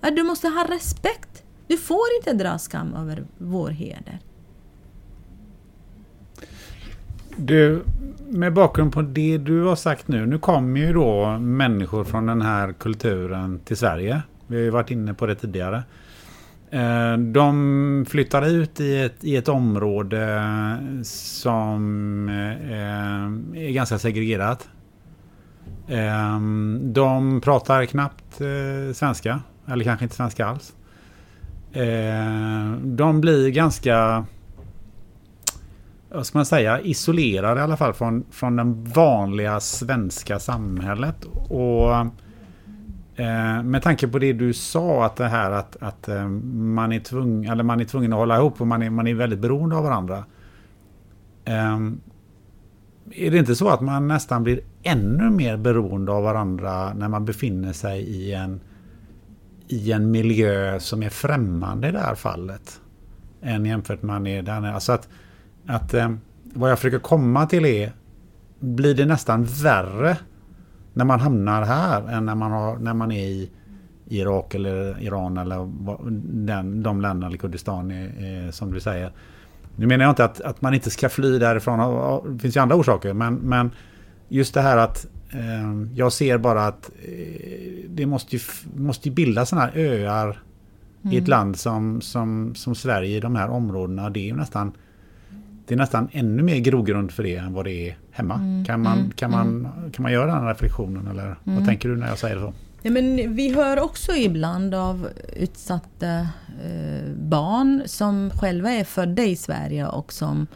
Att 0.00 0.16
du 0.16 0.22
måste 0.22 0.48
ha 0.48 0.64
respekt. 0.70 1.42
Du 1.68 1.76
får 1.76 2.06
inte 2.18 2.44
dra 2.44 2.58
skam 2.58 2.94
över 2.94 3.24
vår 3.38 3.70
heder. 3.70 4.18
Du, 7.36 7.82
med 8.28 8.52
bakgrund 8.52 8.92
på 8.92 9.02
det 9.02 9.38
du 9.38 9.62
har 9.62 9.76
sagt 9.76 10.08
nu. 10.08 10.26
Nu 10.26 10.38
kommer 10.38 10.80
ju 10.80 10.92
då 10.92 11.38
människor 11.38 12.04
från 12.04 12.26
den 12.26 12.42
här 12.42 12.72
kulturen 12.72 13.60
till 13.64 13.76
Sverige. 13.76 14.22
Vi 14.46 14.56
har 14.56 14.62
ju 14.62 14.70
varit 14.70 14.90
inne 14.90 15.14
på 15.14 15.26
det 15.26 15.34
tidigare. 15.34 15.82
Eh, 16.70 17.16
de 17.16 18.06
flyttar 18.08 18.46
ut 18.46 18.80
i 18.80 19.02
ett, 19.02 19.24
i 19.24 19.36
ett 19.36 19.48
område 19.48 20.44
som 21.02 22.28
eh, 22.28 23.62
är 23.62 23.72
ganska 23.72 23.98
segregerat. 23.98 24.68
Eh, 25.88 26.40
de 26.82 27.40
pratar 27.40 27.84
knappt 27.84 28.40
svenska, 28.94 29.40
eller 29.66 29.84
kanske 29.84 30.04
inte 30.04 30.16
svenska 30.16 30.46
alls. 30.46 30.74
Eh, 31.72 32.72
de 32.82 33.20
blir 33.20 33.48
ganska 33.48 34.24
vad 36.10 36.26
ska 36.26 36.38
man 36.38 36.46
säga, 36.46 36.80
isolerade 36.80 37.60
i 37.60 37.62
alla 37.62 37.76
fall 37.76 37.92
från, 37.92 38.24
från 38.30 38.56
den 38.56 38.84
vanliga 38.84 39.60
svenska 39.60 40.38
samhället. 40.38 41.24
Och 41.48 41.94
eh, 43.16 43.62
med 43.62 43.82
tanke 43.82 44.08
på 44.08 44.18
det 44.18 44.32
du 44.32 44.52
sa, 44.52 45.04
att 45.04 45.16
det 45.16 45.28
här 45.28 45.50
att, 45.50 45.76
att 45.80 46.08
eh, 46.08 46.28
man, 46.28 46.92
är 46.92 47.00
tvung, 47.00 47.44
eller 47.44 47.64
man 47.64 47.80
är 47.80 47.84
tvungen 47.84 48.12
att 48.12 48.18
hålla 48.18 48.36
ihop 48.36 48.60
och 48.60 48.66
man 48.66 48.82
är, 48.82 48.90
man 48.90 49.06
är 49.06 49.14
väldigt 49.14 49.38
beroende 49.38 49.76
av 49.76 49.84
varandra. 49.84 50.24
Eh, 51.44 51.78
är 53.10 53.30
det 53.30 53.38
inte 53.38 53.54
så 53.54 53.68
att 53.68 53.80
man 53.80 54.08
nästan 54.08 54.42
blir 54.42 54.60
ännu 54.82 55.30
mer 55.30 55.56
beroende 55.56 56.12
av 56.12 56.22
varandra 56.22 56.94
när 56.94 57.08
man 57.08 57.24
befinner 57.24 57.72
sig 57.72 58.00
i 58.00 58.32
en, 58.32 58.60
i 59.68 59.92
en 59.92 60.10
miljö 60.10 60.80
som 60.80 61.02
är 61.02 61.10
främmande 61.10 61.88
i 61.88 61.92
det 61.92 61.98
här 61.98 62.14
fallet? 62.14 62.80
Än 63.42 63.66
jämfört 63.66 64.02
med 64.02 64.14
man 64.14 64.26
är 64.26 64.42
där 64.42 64.60
nere. 64.60 64.74
Alltså 64.74 64.92
att, 64.92 65.08
att 65.66 65.94
eh, 65.94 66.12
vad 66.42 66.70
jag 66.70 66.78
försöker 66.78 66.98
komma 66.98 67.46
till 67.46 67.64
är, 67.64 67.92
blir 68.60 68.94
det 68.94 69.06
nästan 69.06 69.44
värre 69.44 70.16
när 70.92 71.04
man 71.04 71.20
hamnar 71.20 71.62
här 71.62 72.08
än 72.08 72.26
när 72.26 72.34
man, 72.34 72.52
har, 72.52 72.76
när 72.76 72.94
man 72.94 73.12
är 73.12 73.26
i 73.26 73.50
Irak 74.08 74.54
eller 74.54 75.02
Iran 75.02 75.38
eller 75.38 75.70
den, 76.46 76.82
de 76.82 77.00
länderna, 77.00 77.26
eller 77.26 77.36
Kurdistan 77.36 77.90
är, 77.90 78.50
som 78.50 78.72
du 78.72 78.80
säger. 78.80 79.12
Nu 79.76 79.86
menar 79.86 80.04
jag 80.04 80.12
inte 80.12 80.24
att, 80.24 80.40
att 80.40 80.62
man 80.62 80.74
inte 80.74 80.90
ska 80.90 81.08
fly 81.08 81.38
därifrån, 81.38 82.32
det 82.34 82.38
finns 82.38 82.56
ju 82.56 82.60
andra 82.60 82.76
orsaker, 82.76 83.12
men, 83.12 83.34
men 83.34 83.70
just 84.28 84.54
det 84.54 84.60
här 84.60 84.76
att 84.76 85.06
jag 85.94 86.12
ser 86.12 86.38
bara 86.38 86.66
att 86.66 86.90
eh, 87.04 87.88
det 87.88 88.06
måste 88.06 88.36
ju, 88.36 88.42
måste 88.76 89.10
bildas 89.10 89.48
sådana 89.48 89.66
här 89.66 89.78
öar 89.78 90.42
mm. 91.02 91.14
i 91.14 91.16
ett 91.16 91.20
mm. 91.20 91.30
land 91.30 91.56
som, 91.56 92.00
som, 92.00 92.54
som 92.54 92.74
Sverige 92.74 93.16
i 93.16 93.20
de 93.20 93.36
här 93.36 93.50
områdena. 93.50 94.10
Det 94.10 94.20
är 94.20 94.26
ju 94.26 94.36
nästan 94.36 94.72
det 95.66 95.74
är 95.74 95.78
nästan 95.78 96.08
ännu 96.12 96.42
mer 96.42 96.58
grogrund 96.58 97.12
för 97.12 97.22
det 97.22 97.36
än 97.36 97.52
vad 97.52 97.64
det 97.64 97.88
är 97.88 97.96
hemma. 98.10 98.34
Mm, 98.34 98.64
kan, 98.64 98.82
man, 98.82 98.98
mm, 98.98 99.10
kan, 99.10 99.30
man, 99.30 99.46
mm. 99.46 99.92
kan 99.92 100.02
man 100.02 100.12
göra 100.12 100.34
den 100.34 100.46
reflektionen 100.46 101.06
eller 101.06 101.36
vad 101.44 101.66
tänker 101.66 101.88
du 101.88 101.96
när 101.96 102.08
jag 102.08 102.18
säger 102.18 102.40
så? 102.40 102.52
Ja, 102.82 102.90
men 102.90 103.34
vi 103.34 103.54
hör 103.54 103.80
också 103.80 104.12
ibland 104.12 104.74
av 104.74 105.08
utsatta 105.36 106.18
eh, 106.64 107.12
barn 107.16 107.82
som 107.86 108.30
själva 108.30 108.70
är 108.70 108.84
födda 108.84 109.22
i 109.22 109.36
Sverige 109.36 109.86
och 109.86 110.12
som 110.12 110.46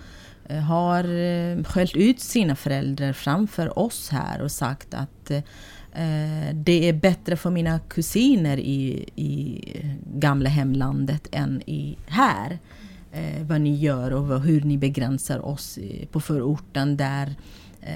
Eh, 0.53 0.61
har 0.61 1.05
eh, 1.05 1.65
skällt 1.65 1.97
ut 1.97 2.21
sina 2.21 2.57
föräldrar 2.57 3.13
framför 3.13 3.79
oss 3.79 4.09
här 4.11 4.43
och 4.43 4.51
sagt 4.51 4.95
att 4.95 5.31
eh, 5.31 6.55
det 6.55 6.89
är 6.89 6.93
bättre 6.93 7.37
för 7.37 7.51
mina 7.51 7.79
kusiner 7.79 8.57
i, 8.57 9.09
i 9.17 9.65
gamla 10.15 10.49
hemlandet 10.49 11.29
än 11.33 11.63
i 11.67 11.99
här 12.07 12.59
vad 13.41 13.61
ni 13.61 13.75
gör 13.75 14.13
och 14.13 14.41
hur 14.41 14.61
ni 14.61 14.79
begränsar 14.79 15.47
oss 15.47 15.79
på 16.11 16.21
förorten 16.21 16.97
där 16.97 17.35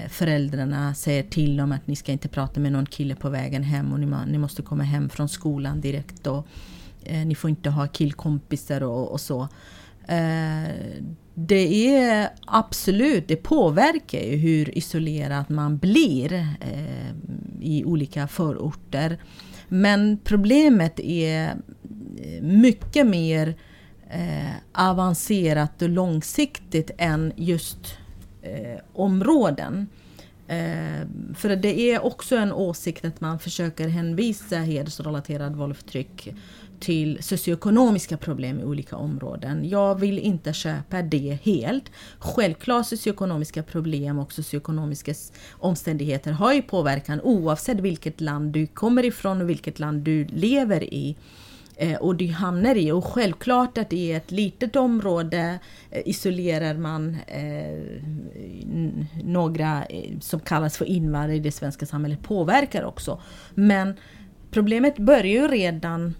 föräldrarna 0.09 0.93
säger 0.93 1.23
till 1.23 1.57
dem 1.57 1.71
att 1.71 1.87
ni 1.87 1.95
ska 1.95 2.11
inte 2.11 2.27
prata 2.27 2.59
med 2.59 2.71
någon 2.71 2.85
kille 2.85 3.15
på 3.15 3.29
vägen 3.29 3.63
hem 3.63 3.93
och 3.93 3.99
ni, 3.99 4.17
ni 4.27 4.37
måste 4.37 4.61
komma 4.61 4.83
hem 4.83 5.09
från 5.09 5.29
skolan 5.29 5.81
direkt 5.81 6.27
och 6.27 6.47
eh, 7.03 7.25
ni 7.25 7.35
får 7.35 7.49
inte 7.49 7.69
ha 7.69 7.87
killkompisar 7.87 8.83
och, 8.83 9.11
och 9.11 9.21
så. 9.21 9.47
Eh, 10.07 10.67
det 11.39 11.95
är 11.97 12.29
absolut, 12.45 13.27
det 13.27 13.35
påverkar 13.35 14.19
ju 14.19 14.35
hur 14.35 14.77
isolerad 14.77 15.45
man 15.49 15.77
blir 15.77 16.33
eh, 16.33 17.09
i 17.61 17.83
olika 17.85 18.27
förorter. 18.27 19.17
Men 19.67 20.19
problemet 20.23 20.99
är 20.99 21.47
eh, 21.47 22.41
mycket 22.41 23.07
mer 23.07 23.55
eh, 24.09 24.55
avancerat 24.71 25.81
och 25.81 25.89
långsiktigt 25.89 26.91
än 26.97 27.33
just 27.35 27.97
eh, 28.41 28.79
områden. 28.93 29.87
Eh, 30.47 31.07
för 31.35 31.55
det 31.55 31.79
är 31.79 32.05
också 32.05 32.35
en 32.35 32.53
åsikt 32.53 33.05
att 33.05 33.21
man 33.21 33.39
försöker 33.39 33.87
hänvisa 33.87 34.57
hedersrelaterad 34.57 35.55
våld 35.55 35.71
och 35.71 35.77
förtryck 35.77 36.33
till 36.79 37.17
socioekonomiska 37.21 38.17
problem 38.17 38.59
i 38.59 38.63
olika 38.63 38.95
områden. 38.95 39.69
Jag 39.69 39.99
vill 39.99 40.19
inte 40.19 40.53
köpa 40.53 41.01
det 41.01 41.37
helt. 41.43 41.91
Självklart 42.19 42.85
socioekonomiska 42.85 43.63
problem 43.63 44.19
och 44.19 44.33
socioekonomiska 44.33 45.13
omständigheter 45.51 46.31
har 46.31 46.53
ju 46.53 46.61
påverkan 46.61 47.21
oavsett 47.21 47.79
vilket 47.79 48.21
land 48.21 48.51
du 48.51 48.67
kommer 48.67 49.05
ifrån 49.05 49.41
och 49.41 49.49
vilket 49.49 49.79
land 49.79 50.01
du 50.01 50.25
lever 50.25 50.83
i. 50.83 51.15
Eh, 51.79 51.95
och 51.95 52.15
du 52.15 52.27
hamnar 52.27 52.75
i. 52.75 52.91
Och 52.91 53.05
självklart 53.05 53.77
att 53.77 53.93
i 53.93 54.11
ett 54.11 54.31
litet 54.31 54.75
område 54.75 55.59
eh, 55.91 56.01
isolerar 56.05 56.77
man 56.77 57.17
eh, 57.27 58.01
några 59.23 59.85
eh, 59.85 60.19
som 60.19 60.39
kallas 60.39 60.77
för 60.77 60.85
invandrare 60.85 61.35
i 61.35 61.39
det 61.39 61.51
svenska 61.51 61.85
samhället 61.85 62.23
påverkar 62.23 62.83
också. 62.83 63.21
Men 63.53 63.95
problemet 64.51 64.97
börjar 64.97 65.25
ju 65.25 65.47
redan 65.47 66.13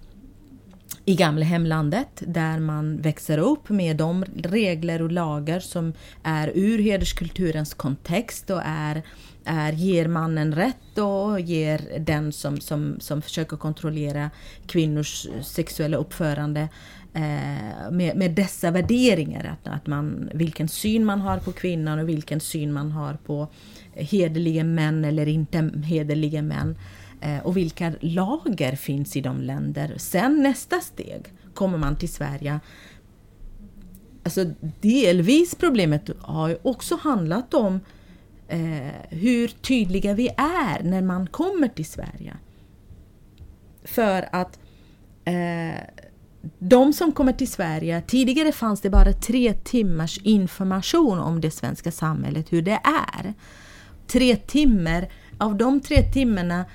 i 1.07 1.15
gamla 1.15 1.45
hemlandet 1.45 2.23
där 2.27 2.59
man 2.59 3.01
växer 3.01 3.37
upp 3.37 3.69
med 3.69 3.97
de 3.97 4.25
regler 4.43 5.01
och 5.01 5.11
lagar 5.11 5.59
som 5.59 5.93
är 6.23 6.51
ur 6.55 6.79
hederskulturens 6.79 7.73
kontext 7.73 8.49
och 8.49 8.61
är, 8.65 9.01
är 9.45 9.73
ger 9.73 10.07
mannen 10.07 10.55
rätt 10.55 10.97
och 10.97 11.39
ger 11.39 11.99
den 11.99 12.31
som, 12.31 12.59
som, 12.59 12.95
som 12.99 13.21
försöker 13.21 13.57
kontrollera 13.57 14.29
kvinnors 14.65 15.27
sexuella 15.41 15.97
uppförande 15.97 16.61
eh, 17.13 17.91
med, 17.91 18.17
med 18.17 18.31
dessa 18.31 18.71
värderingar. 18.71 19.57
Att, 19.57 19.73
att 19.73 19.87
man, 19.87 20.29
vilken 20.33 20.67
syn 20.67 21.05
man 21.05 21.21
har 21.21 21.37
på 21.37 21.51
kvinnan 21.51 21.99
och 21.99 22.09
vilken 22.09 22.39
syn 22.39 22.73
man 22.73 22.91
har 22.91 23.13
på 23.13 23.47
hederliga 23.93 24.63
män 24.63 25.05
eller 25.05 25.27
inte 25.27 25.71
hederliga 25.83 26.41
män. 26.41 26.75
Eh, 27.21 27.39
och 27.39 27.57
vilka 27.57 27.93
lager 27.99 28.75
finns 28.75 29.15
i 29.15 29.21
de 29.21 29.41
länder. 29.41 29.93
Sen 29.97 30.43
nästa 30.43 30.79
steg 30.79 31.33
kommer 31.53 31.77
man 31.77 31.95
till 31.95 32.13
Sverige. 32.13 32.59
Alltså 34.23 34.45
delvis 34.81 35.55
problemet 35.55 36.09
har 36.19 36.49
ju 36.49 36.57
också 36.63 36.95
handlat 36.95 37.53
om 37.53 37.79
eh, 38.47 38.93
hur 39.09 39.47
tydliga 39.47 40.13
vi 40.13 40.29
är 40.37 40.83
när 40.83 41.01
man 41.01 41.27
kommer 41.27 41.67
till 41.67 41.85
Sverige. 41.85 42.37
För 43.83 44.29
att 44.31 44.59
eh, 45.25 45.81
de 46.59 46.93
som 46.93 47.11
kommer 47.11 47.33
till 47.33 47.51
Sverige, 47.51 48.01
tidigare 48.01 48.51
fanns 48.51 48.81
det 48.81 48.89
bara 48.89 49.13
tre 49.13 49.53
timmars 49.53 50.19
information 50.23 51.19
om 51.19 51.41
det 51.41 51.51
svenska 51.51 51.91
samhället, 51.91 52.53
hur 52.53 52.61
det 52.61 52.79
är. 52.83 53.33
Tre 54.07 54.35
timmar, 54.35 55.07
av 55.37 55.55
de 55.55 55.79
tre 55.79 56.01
timmarna 56.13 56.65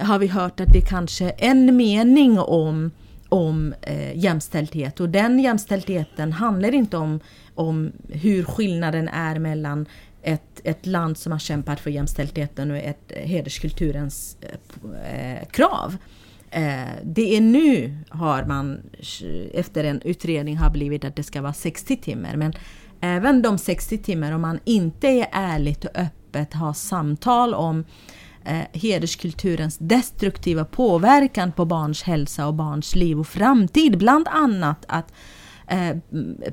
har 0.00 0.18
vi 0.18 0.26
hört 0.26 0.60
att 0.60 0.72
det 0.72 0.80
kanske 0.80 1.24
är 1.24 1.34
en 1.38 1.76
mening 1.76 2.38
om, 2.38 2.90
om 3.28 3.74
eh, 3.82 4.18
jämställdhet 4.18 5.00
och 5.00 5.08
den 5.08 5.38
jämställdheten 5.38 6.32
handlar 6.32 6.74
inte 6.74 6.96
om, 6.96 7.20
om 7.54 7.92
hur 8.08 8.44
skillnaden 8.44 9.08
är 9.08 9.38
mellan 9.38 9.86
ett, 10.22 10.60
ett 10.64 10.86
land 10.86 11.18
som 11.18 11.32
har 11.32 11.38
kämpat 11.38 11.80
för 11.80 11.90
jämställdheten 11.90 12.70
och 12.70 12.76
ett 12.76 13.12
eh, 13.12 13.28
hederskulturens 13.28 14.36
eh, 14.40 15.38
eh, 15.38 15.44
krav. 15.48 15.96
Eh, 16.50 16.88
det 17.02 17.36
är 17.36 17.40
nu 17.40 17.96
har 18.08 18.44
man 18.44 18.80
eh, 19.22 19.60
efter 19.60 19.84
en 19.84 20.02
utredning 20.02 20.56
har 20.56 20.70
blivit 20.70 21.04
att 21.04 21.16
det 21.16 21.22
ska 21.22 21.42
vara 21.42 21.52
60 21.52 21.96
timmar 21.96 22.36
men 22.36 22.52
även 23.00 23.42
de 23.42 23.58
60 23.58 23.98
timmar 23.98 24.32
om 24.32 24.40
man 24.40 24.60
inte 24.64 25.08
är 25.08 25.28
ärligt 25.32 25.84
och 25.84 25.90
öppet 25.94 26.54
har 26.54 26.72
samtal 26.72 27.54
om 27.54 27.84
eh, 28.44 28.80
hederskulturens 28.80 29.78
destruktiva 29.78 30.64
påverkan 30.64 31.52
på 31.52 31.64
barns 31.64 32.02
hälsa 32.02 32.46
och 32.46 32.54
barns 32.54 32.94
liv 32.94 33.20
och 33.20 33.26
framtid. 33.26 33.98
Bland 33.98 34.28
annat 34.28 34.84
att 34.88 35.12
Eh, 35.70 35.96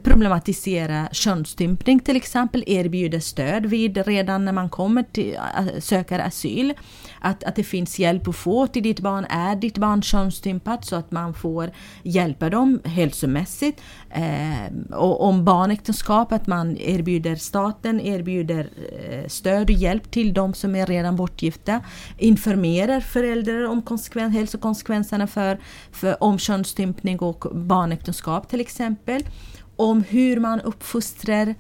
problematisera 0.04 1.10
könsstympning 1.12 2.00
till 2.00 2.16
exempel, 2.16 2.64
erbjuda 2.68 3.20
stöd 3.20 3.66
vid 3.66 4.08
redan 4.08 4.46
när 4.46 4.52
man 4.52 4.70
kommer 4.70 5.04
till, 5.04 5.36
äh, 5.36 5.80
söker 5.80 6.20
asyl. 6.20 6.74
Att, 7.22 7.44
att 7.44 7.56
det 7.56 7.64
finns 7.64 7.99
hjälp 7.99 8.27
att 8.27 8.35
få 8.35 8.68
till 8.68 8.84
ditt 8.84 8.99
barn. 8.99 9.26
Är 9.30 9.56
ditt 9.56 9.77
barn 9.77 10.02
könsstympat 10.02 10.85
så 10.85 10.95
att 10.95 11.11
man 11.11 11.34
får 11.34 11.72
hjälpa 12.03 12.49
dem 12.49 12.81
hälsomässigt. 12.84 13.81
Eh, 14.10 14.95
och 14.95 15.23
om 15.23 15.45
barnäktenskap, 15.45 16.31
att 16.31 16.48
man 16.48 16.77
erbjuder 16.77 17.35
staten 17.35 18.02
erbjuder 18.02 18.69
eh, 19.10 19.27
stöd 19.27 19.69
och 19.69 19.76
hjälp 19.76 20.11
till 20.11 20.34
de 20.34 20.53
som 20.53 20.76
är 20.76 20.85
redan 20.85 21.15
bortgifta. 21.15 21.81
Informerar 22.18 22.99
föräldrar 22.99 23.68
om 23.68 23.81
konsekven, 23.81 24.31
hälsokonsekvenserna 24.31 25.27
för, 25.27 25.60
för 25.91 26.23
om 26.23 26.39
könsstympning 26.39 27.19
och 27.19 27.45
barnäktenskap 27.56 28.49
till 28.49 28.61
exempel 28.61 28.88
exempel 28.88 29.31
om 29.76 30.03
hur 30.10 30.39
man 30.39 30.61
uppfostrar 30.61 31.56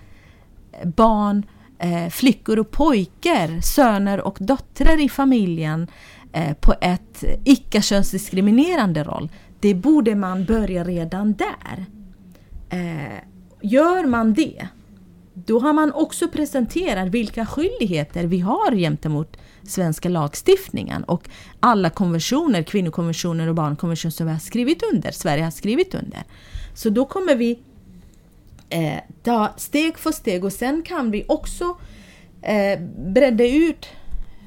barn, 0.83 1.45
eh, 1.79 2.09
flickor 2.09 2.59
och 2.59 2.71
pojkar, 2.71 3.61
söner 3.61 4.21
och 4.21 4.37
döttrar 4.39 5.01
i 5.01 5.09
familjen 5.09 5.87
eh, 6.33 6.53
på 6.53 6.73
ett 6.81 7.23
icke-könsdiskriminerande 7.43 9.03
roll. 9.03 9.29
Det 9.59 9.73
borde 9.73 10.15
man 10.15 10.45
börja 10.45 10.83
redan 10.83 11.33
där. 11.33 11.85
Eh, 12.69 13.19
gör 13.61 14.05
man 14.05 14.33
det, 14.33 14.67
då 15.33 15.59
har 15.59 15.73
man 15.73 15.91
också 15.93 16.27
presenterat 16.27 17.07
vilka 17.07 17.45
skyldigheter 17.45 18.23
vi 18.23 18.39
har 18.39 18.75
gentemot 18.75 19.37
svenska 19.63 20.09
lagstiftningen 20.09 21.03
och 21.03 21.29
alla 21.59 21.89
konventioner, 21.89 22.63
kvinnokonventioner 22.63 23.47
och 23.47 23.55
barnkonventioner 23.55 24.11
som 24.11 24.25
vi 24.25 24.31
har 24.31 24.39
skrivit 24.39 24.83
under, 24.93 25.11
Sverige 25.11 25.43
har 25.43 25.51
skrivit 25.51 25.95
under. 25.95 26.23
Så 26.73 26.89
då 26.89 27.05
kommer 27.05 27.35
vi 27.35 27.59
eh, 28.69 28.99
ta 29.23 29.53
steg 29.57 29.97
för 29.97 30.11
steg 30.11 30.45
och 30.45 30.53
sen 30.53 30.83
kan 30.85 31.11
vi 31.11 31.25
också 31.27 31.77
eh, 32.41 32.79
bredda 32.97 33.47
ut 33.47 33.87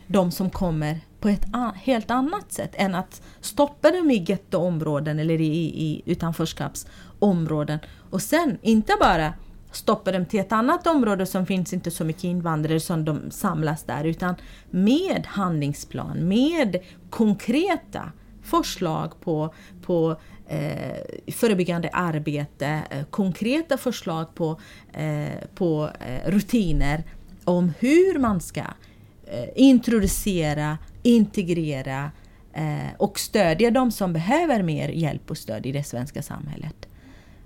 de 0.07 0.31
som 0.31 0.51
kommer 0.51 1.01
på 1.21 1.29
ett 1.29 1.45
helt 1.75 2.11
annat 2.11 2.53
sätt 2.53 2.71
än 2.75 2.95
att 2.95 3.23
stoppa 3.41 3.91
dem 3.91 4.11
i 4.11 4.25
gettoområden 4.29 5.19
eller 5.19 5.41
i, 5.41 5.57
i 5.57 6.03
utanförskapsområden. 6.07 7.79
Och 8.11 8.23
sen 8.23 8.59
inte 8.63 8.93
bara 9.01 9.33
stoppa 9.73 10.13
dem 10.13 10.27
till 10.27 10.41
ett 10.41 10.53
annat 10.53 10.87
område 10.87 11.27
som 11.27 11.47
finns 11.47 11.73
inte 11.73 11.91
så 11.91 12.05
mycket 12.05 12.25
invandrare 12.25 12.81
som 12.81 13.05
de 13.05 13.31
samlas 13.31 13.83
där 13.83 14.05
utan 14.05 14.35
med 14.71 15.27
handlingsplan, 15.27 16.29
med 16.29 16.77
konkreta 17.11 18.13
förslag 18.43 19.21
på, 19.21 19.55
på 19.83 20.17
eh, 20.51 21.33
förebyggande 21.33 21.89
arbete, 21.93 22.83
eh, 22.91 23.05
konkreta 23.05 23.77
förslag 23.77 24.35
på, 24.35 24.61
eh, 24.93 25.49
på 25.55 25.91
eh, 26.01 26.31
rutiner 26.31 27.05
om 27.45 27.73
hur 27.79 28.19
man 28.19 28.41
ska 28.41 28.61
eh, 28.61 29.49
introducera, 29.55 30.79
integrera 31.03 32.11
eh, 32.53 32.95
och 32.99 33.19
stödja 33.19 33.71
de 33.71 33.91
som 33.91 34.13
behöver 34.13 34.63
mer 34.63 34.89
hjälp 34.89 35.31
och 35.31 35.39
stöd 35.39 35.67
i 35.67 35.73
det 35.73 35.85
svenska 35.85 36.23
samhället. 36.23 36.89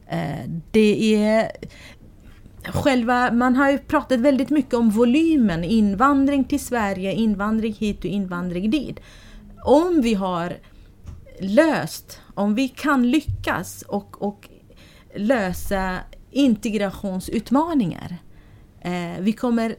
Eh, 0.09 0.51
det 0.71 1.15
är 1.15 1.51
Själva, 2.67 3.33
man 3.33 3.57
har 3.57 3.71
ju 3.71 3.79
pratat 3.79 4.21
väldigt 4.21 4.51
mycket 4.51 4.75
om 4.75 4.91
volymen, 4.91 5.65
invandring 5.65 6.45
till 6.45 6.61
Sverige, 6.61 7.13
invandring 7.13 7.73
hit 7.73 7.99
och 7.99 8.05
invandring 8.05 8.71
dit. 8.71 9.01
Om 9.65 10.01
vi 10.03 10.15
har 10.15 10.57
löst, 11.41 12.21
om 12.35 12.55
vi 12.55 12.69
kan 12.69 13.11
lyckas 13.11 13.83
och, 13.83 14.23
och 14.23 14.49
lösa 15.15 15.99
integrationsutmaningar. 16.31 18.17
Eh, 18.81 19.21
vi 19.21 19.33
kommer 19.33 19.77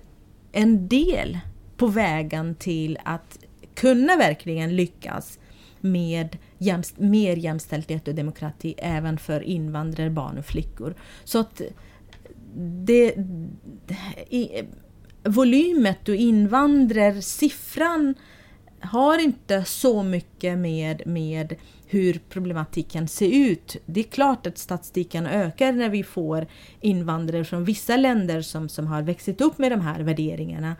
en 0.51 0.87
del 0.87 1.39
på 1.77 1.87
vägen 1.87 2.55
till 2.55 2.97
att 3.03 3.39
kunna 3.75 4.15
verkligen 4.15 4.75
lyckas 4.75 5.39
med 5.79 6.37
jämst, 6.57 6.99
mer 6.99 7.35
jämställdhet 7.35 8.07
och 8.07 8.15
demokrati 8.15 8.75
även 8.77 9.17
för 9.17 9.41
invandrare, 9.41 10.09
barn 10.09 10.37
och 10.37 10.45
flickor. 10.45 10.95
Så 11.23 11.39
att 11.39 11.61
det, 12.85 13.15
i, 14.29 14.63
volymet 15.23 16.09
och 16.09 16.15
invandrarsiffran 16.15 18.15
har 18.85 19.19
inte 19.19 19.63
så 19.63 20.03
mycket 20.03 20.57
med, 20.57 21.01
med 21.05 21.55
hur 21.87 22.21
problematiken 22.29 23.07
ser 23.07 23.35
ut. 23.35 23.77
Det 23.85 23.99
är 23.99 24.03
klart 24.03 24.47
att 24.47 24.57
statistiken 24.57 25.27
ökar 25.27 25.71
när 25.71 25.89
vi 25.89 26.03
får 26.03 26.47
invandrare 26.81 27.43
från 27.43 27.63
vissa 27.63 27.97
länder 27.97 28.41
som, 28.41 28.69
som 28.69 28.87
har 28.87 29.01
växt 29.01 29.41
upp 29.41 29.57
med 29.57 29.71
de 29.71 29.81
här 29.81 29.99
värderingarna. 29.99 30.75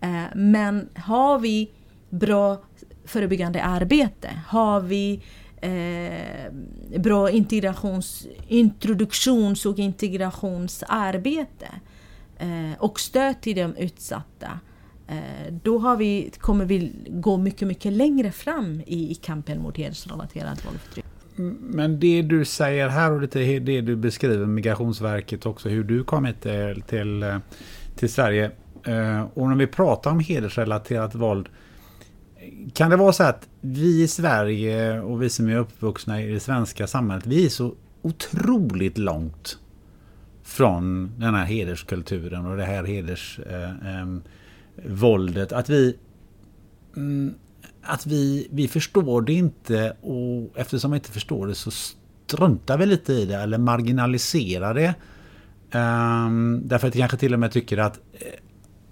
Eh, 0.00 0.24
men 0.34 0.88
har 0.94 1.38
vi 1.38 1.70
bra 2.10 2.62
förebyggande 3.04 3.62
arbete? 3.62 4.30
Har 4.46 4.80
vi 4.80 5.22
eh, 5.60 6.52
bra 7.00 7.30
integrations, 7.30 8.26
introduktions 8.48 9.66
och 9.66 9.78
integrationsarbete? 9.78 11.68
Eh, 12.38 12.72
och 12.78 13.00
stöd 13.00 13.40
till 13.40 13.56
de 13.56 13.76
utsatta? 13.76 14.60
Eh, 15.10 15.52
då 15.62 15.78
har 15.78 15.96
vi, 15.96 16.30
kommer 16.40 16.64
vi 16.64 16.92
gå 17.08 17.36
mycket, 17.36 17.68
mycket 17.68 17.92
längre 17.92 18.32
fram 18.32 18.82
i, 18.86 19.10
i 19.10 19.14
kampen 19.14 19.62
mot 19.62 19.76
hedersrelaterat 19.76 20.66
våld 20.66 20.76
och 20.76 20.80
förtryck. 20.80 21.04
Mm, 21.38 21.56
men 21.60 22.00
det 22.00 22.22
du 22.22 22.44
säger 22.44 22.88
här 22.88 23.12
och 23.12 23.20
lite 23.20 23.58
det 23.58 23.80
du 23.80 23.96
beskriver 23.96 24.46
Migrationsverket 24.46 25.46
också, 25.46 25.68
hur 25.68 25.84
du 25.84 26.04
kom 26.04 26.24
hit 26.24 26.40
till, 26.40 26.82
till, 26.86 27.22
eh, 27.22 27.38
till 27.96 28.12
Sverige. 28.12 28.50
Eh, 28.84 29.22
och 29.34 29.48
när 29.48 29.56
vi 29.56 29.66
pratar 29.66 30.10
om 30.10 30.20
hedersrelaterat 30.20 31.14
våld, 31.14 31.48
kan 32.74 32.90
det 32.90 32.96
vara 32.96 33.12
så 33.12 33.22
att 33.22 33.48
vi 33.60 34.02
i 34.02 34.08
Sverige 34.08 35.00
och 35.00 35.22
vi 35.22 35.30
som 35.30 35.48
är 35.48 35.56
uppvuxna 35.56 36.22
i 36.22 36.32
det 36.32 36.40
svenska 36.40 36.86
samhället, 36.86 37.26
vi 37.26 37.44
är 37.44 37.48
så 37.48 37.74
otroligt 38.02 38.98
långt 38.98 39.58
från 40.42 41.12
den 41.18 41.34
här 41.34 41.44
hederskulturen 41.44 42.46
och 42.46 42.56
det 42.56 42.64
här 42.64 42.84
heders... 42.84 43.40
Eh, 43.50 43.70
eh, 43.70 44.06
våldet. 44.86 45.52
Att 45.52 45.68
vi... 45.68 45.96
Mm, 46.96 47.34
att 47.82 48.06
vi, 48.06 48.48
vi 48.50 48.68
förstår 48.68 49.22
det 49.22 49.32
inte 49.32 49.96
och 50.00 50.58
eftersom 50.58 50.90
vi 50.90 50.96
inte 50.96 51.10
förstår 51.10 51.46
det 51.46 51.54
så 51.54 51.70
struntar 51.70 52.78
vi 52.78 52.86
lite 52.86 53.12
i 53.12 53.26
det 53.26 53.34
eller 53.34 53.58
marginaliserar 53.58 54.74
det. 54.74 54.94
Um, 55.78 56.68
därför 56.68 56.88
att 56.88 56.94
vi 56.94 56.98
kanske 56.98 57.16
till 57.16 57.34
och 57.34 57.40
med 57.40 57.52
tycker 57.52 57.78
att 57.78 58.00
eh, 58.12 58.26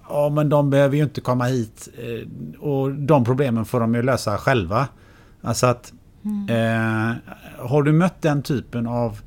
ja 0.09 0.29
men 0.29 0.49
de 0.49 0.71
behöver 0.71 0.97
ju 0.97 1.03
inte 1.03 1.21
komma 1.21 1.45
hit 1.45 1.89
eh, 1.99 2.61
och 2.61 2.95
de 2.95 3.25
problemen 3.25 3.65
får 3.65 3.81
de 3.81 3.95
ju 3.95 4.03
lösa 4.03 4.39
själva. 4.39 4.89
Alltså 5.43 5.67
att 5.67 5.93
mm. 6.25 6.49
eh, 6.49 7.17
har 7.59 7.83
du 7.83 7.93
mött 7.93 8.23
den 8.23 8.43
typen 8.43 8.87
av 8.87 9.21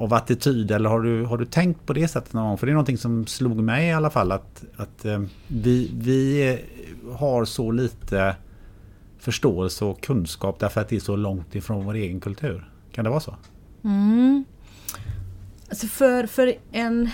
av 0.00 0.14
attityd 0.14 0.70
eller 0.70 0.90
har 0.90 1.00
du, 1.00 1.24
har 1.24 1.38
du 1.38 1.44
tänkt 1.44 1.86
på 1.86 1.92
det 1.92 2.08
sättet 2.08 2.32
någon 2.32 2.44
gång? 2.44 2.58
För 2.58 2.66
det 2.66 2.72
är 2.72 2.74
någonting 2.74 2.98
som 2.98 3.26
slog 3.26 3.56
mig 3.56 3.88
i 3.88 3.92
alla 3.92 4.10
fall 4.10 4.32
att, 4.32 4.64
att 4.76 5.04
eh, 5.04 5.22
vi, 5.46 5.90
vi 5.94 6.58
har 7.14 7.44
så 7.44 7.70
lite 7.70 8.36
förståelse 9.18 9.84
och 9.84 10.02
kunskap 10.02 10.58
därför 10.58 10.80
att 10.80 10.88
det 10.88 10.96
är 10.96 11.00
så 11.00 11.16
långt 11.16 11.54
ifrån 11.54 11.84
vår 11.84 11.94
egen 11.94 12.20
kultur. 12.20 12.70
Kan 12.92 13.04
det 13.04 13.10
vara 13.10 13.20
så? 13.20 13.36
Mm. 13.84 14.44
Alltså 15.68 15.86
för, 15.86 16.26
för, 16.26 16.54
en, 16.72 17.10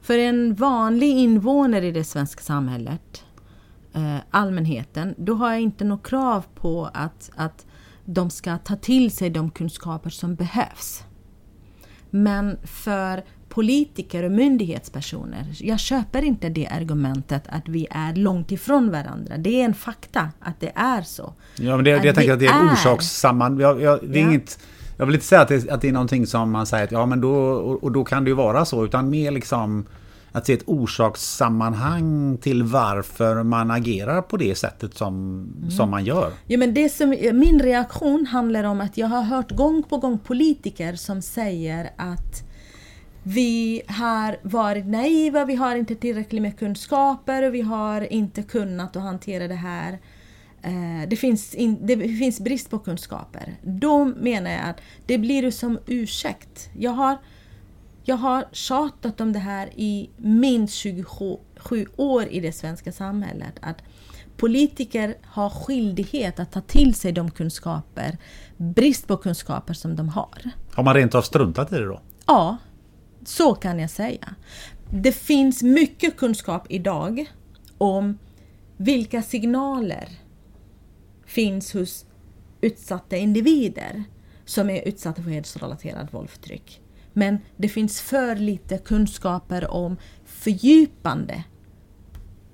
för 0.00 0.18
en 0.18 0.54
vanlig 0.54 1.10
invånare 1.10 1.86
i 1.86 1.92
det 1.92 2.04
svenska 2.04 2.42
samhället, 2.42 3.24
eh, 3.92 4.16
allmänheten, 4.30 5.14
då 5.18 5.34
har 5.34 5.50
jag 5.50 5.60
inte 5.60 5.84
något 5.84 6.06
krav 6.06 6.44
på 6.54 6.90
att, 6.94 7.30
att 7.36 7.66
de 8.04 8.30
ska 8.30 8.58
ta 8.58 8.76
till 8.76 9.10
sig 9.10 9.30
de 9.30 9.50
kunskaper 9.50 10.10
som 10.10 10.34
behövs. 10.34 11.04
Men 12.14 12.56
för 12.64 13.22
politiker 13.48 14.22
och 14.22 14.32
myndighetspersoner, 14.32 15.46
jag 15.60 15.80
köper 15.80 16.24
inte 16.24 16.48
det 16.48 16.66
argumentet 16.66 17.44
att 17.48 17.68
vi 17.68 17.86
är 17.90 18.14
långt 18.14 18.52
ifrån 18.52 18.90
varandra. 18.90 19.36
Det 19.38 19.60
är 19.60 19.64
en 19.64 19.74
fakta 19.74 20.28
att 20.40 20.60
det 20.60 20.72
är 20.74 21.02
så. 21.02 21.34
Ja, 21.56 21.76
men 21.76 21.84
det, 21.84 21.90
jag 21.90 22.14
tänker 22.14 22.32
att 22.32 22.38
det 22.38 22.46
är, 22.46 22.68
är 22.68 22.72
orsakssamman... 22.72 23.58
Jag, 23.58 23.80
jag, 23.82 24.00
det 24.02 24.18
är 24.18 24.22
ja. 24.22 24.28
inget, 24.28 24.58
jag 24.96 25.06
vill 25.06 25.14
inte 25.14 25.26
säga 25.26 25.40
att 25.40 25.48
det, 25.48 25.70
att 25.70 25.80
det 25.80 25.88
är 25.88 25.92
någonting 25.92 26.26
som 26.26 26.50
man 26.50 26.66
säger 26.66 26.84
att 26.84 26.92
ja, 26.92 27.06
men 27.06 27.20
då, 27.20 27.34
och, 27.34 27.84
och 27.84 27.92
då 27.92 28.04
kan 28.04 28.24
det 28.24 28.30
ju 28.30 28.34
vara 28.36 28.64
så, 28.64 28.84
utan 28.84 29.10
mer 29.10 29.30
liksom 29.30 29.86
att 30.32 30.46
se 30.46 30.52
ett 30.52 30.62
orsakssammanhang 30.66 32.38
till 32.38 32.62
varför 32.62 33.42
man 33.42 33.70
agerar 33.70 34.22
på 34.22 34.36
det 34.36 34.54
sättet 34.54 34.96
som, 34.96 35.14
mm. 35.58 35.70
som 35.70 35.90
man 35.90 36.04
gör. 36.04 36.32
Ja, 36.46 36.58
men 36.58 36.74
det 36.74 36.88
som, 36.88 37.10
min 37.32 37.60
reaktion 37.60 38.26
handlar 38.26 38.64
om 38.64 38.80
att 38.80 38.98
jag 38.98 39.06
har 39.06 39.22
hört 39.22 39.50
gång 39.50 39.82
på 39.82 39.96
gång 39.96 40.18
politiker 40.18 40.94
som 40.94 41.22
säger 41.22 41.90
att 41.96 42.42
vi 43.22 43.82
har 43.86 44.36
varit 44.42 44.86
naiva, 44.86 45.44
vi 45.44 45.54
har 45.54 45.76
inte 45.76 45.94
tillräckligt 45.94 46.42
med 46.42 46.58
kunskaper 46.58 47.42
och 47.42 47.54
vi 47.54 47.60
har 47.60 48.12
inte 48.12 48.42
kunnat 48.42 48.96
att 48.96 49.02
hantera 49.02 49.48
det 49.48 49.54
här. 49.54 49.98
Eh, 50.62 51.08
det 51.08 51.16
finns, 51.16 51.54
in, 51.54 51.86
det 51.86 51.96
finns 51.96 52.40
brist 52.40 52.70
på 52.70 52.78
kunskaper. 52.78 53.56
Då 53.62 54.04
menar 54.04 54.50
jag 54.50 54.60
att 54.68 54.80
det 55.06 55.18
blir 55.18 55.50
som 55.50 55.78
ursäkt. 55.86 56.70
Jag 56.78 56.90
har 56.90 57.18
jag 58.04 58.16
har 58.16 58.44
tjatat 58.52 59.20
om 59.20 59.32
det 59.32 59.38
här 59.38 59.70
i 59.76 60.10
minst 60.16 60.74
27 60.74 61.06
år 61.96 62.26
i 62.26 62.40
det 62.40 62.52
svenska 62.52 62.92
samhället. 62.92 63.54
Att 63.60 63.82
politiker 64.36 65.16
har 65.24 65.50
skyldighet 65.50 66.40
att 66.40 66.52
ta 66.52 66.60
till 66.60 66.94
sig 66.94 67.12
de 67.12 67.30
kunskaper, 67.30 68.18
brist 68.56 69.06
på 69.06 69.16
kunskaper 69.16 69.74
som 69.74 69.96
de 69.96 70.08
har. 70.08 70.50
Har 70.72 70.82
man 70.82 70.94
rent 70.94 71.14
av 71.14 71.22
struntat 71.22 71.72
i 71.72 71.74
det 71.74 71.86
då? 71.86 72.00
Ja, 72.26 72.56
så 73.24 73.54
kan 73.54 73.78
jag 73.78 73.90
säga. 73.90 74.34
Det 74.90 75.12
finns 75.12 75.62
mycket 75.62 76.16
kunskap 76.16 76.66
idag 76.68 77.32
om 77.78 78.18
vilka 78.76 79.22
signaler 79.22 80.08
finns 81.26 81.72
hos 81.72 82.06
utsatta 82.60 83.16
individer 83.16 84.04
som 84.44 84.70
är 84.70 84.88
utsatta 84.88 85.22
för 85.22 85.30
hedersrelaterat 85.30 86.14
våld 86.14 86.24
och 86.24 86.30
förtryck. 86.30 86.81
Men 87.12 87.38
det 87.56 87.68
finns 87.68 88.00
för 88.00 88.36
lite 88.36 88.78
kunskaper 88.78 89.70
om 89.70 89.96
fördjupande. 90.24 91.44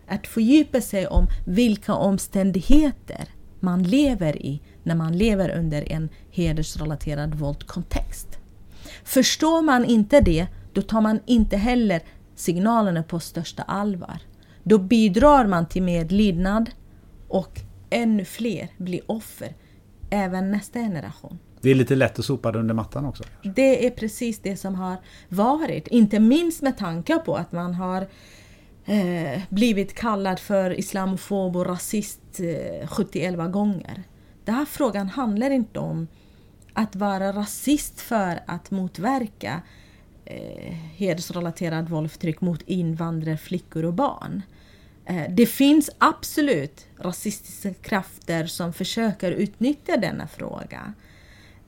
Att 0.06 0.26
fördjupa 0.26 0.80
sig 0.80 1.06
om 1.06 1.26
vilka 1.46 1.94
omständigheter 1.94 3.28
man 3.60 3.82
lever 3.82 4.42
i 4.42 4.62
när 4.82 4.94
man 4.94 5.18
lever 5.18 5.58
under 5.58 5.92
en 5.92 6.08
hedersrelaterad 6.30 7.34
våldkontext. 7.34 8.38
Förstår 9.04 9.62
man 9.62 9.84
inte 9.84 10.20
det, 10.20 10.46
då 10.72 10.82
tar 10.82 11.00
man 11.00 11.20
inte 11.26 11.56
heller 11.56 12.02
signalerna 12.34 13.02
på 13.02 13.20
största 13.20 13.62
allvar. 13.62 14.18
Då 14.62 14.78
bidrar 14.78 15.46
man 15.46 15.68
till 15.68 15.82
medlidnad 15.82 16.70
och 17.28 17.60
ännu 17.90 18.24
fler 18.24 18.68
blir 18.76 19.00
offer, 19.06 19.54
även 20.10 20.50
nästa 20.50 20.78
generation. 20.78 21.38
Det 21.60 21.70
är 21.70 21.74
lite 21.74 21.94
lätt 21.94 22.18
att 22.18 22.24
sopa 22.24 22.52
det 22.52 22.58
under 22.58 22.74
mattan 22.74 23.04
också. 23.04 23.24
Det 23.42 23.86
är 23.86 23.90
precis 23.90 24.38
det 24.38 24.56
som 24.56 24.74
har 24.74 24.96
varit. 25.28 25.88
Inte 25.88 26.20
minst 26.20 26.62
med 26.62 26.78
tanke 26.78 27.18
på 27.18 27.36
att 27.36 27.52
man 27.52 27.74
har 27.74 28.06
eh, 28.84 29.40
blivit 29.48 29.94
kallad 29.94 30.38
för 30.38 30.78
islamofob 30.78 31.56
och 31.56 31.66
rasist 31.66 32.40
eh, 32.40 32.88
71 32.88 33.52
gånger. 33.52 34.02
Den 34.44 34.54
här 34.54 34.64
frågan 34.64 35.08
handlar 35.08 35.50
inte 35.50 35.78
om 35.78 36.08
att 36.72 36.96
vara 36.96 37.32
rasist 37.32 38.00
för 38.00 38.40
att 38.46 38.70
motverka 38.70 39.62
eh, 40.24 40.74
hedersrelaterad 40.74 41.88
våld 41.88 42.04
och 42.04 42.12
förtryck 42.12 42.40
mot 42.40 42.62
invandrare, 42.62 43.36
flickor 43.36 43.84
och 43.84 43.94
barn. 43.94 44.42
Eh, 45.06 45.30
det 45.30 45.46
finns 45.46 45.90
absolut 45.98 46.86
rasistiska 46.98 47.74
krafter 47.74 48.46
som 48.46 48.72
försöker 48.72 49.32
utnyttja 49.32 49.96
denna 49.96 50.28
fråga. 50.28 50.94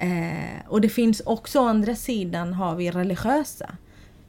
Eh, 0.00 0.66
och 0.68 0.80
det 0.80 0.88
finns 0.88 1.20
också 1.20 1.60
å 1.60 1.64
andra 1.64 1.94
sidan 1.94 2.52
har 2.52 2.74
vi 2.74 2.90
religiösa 2.90 3.76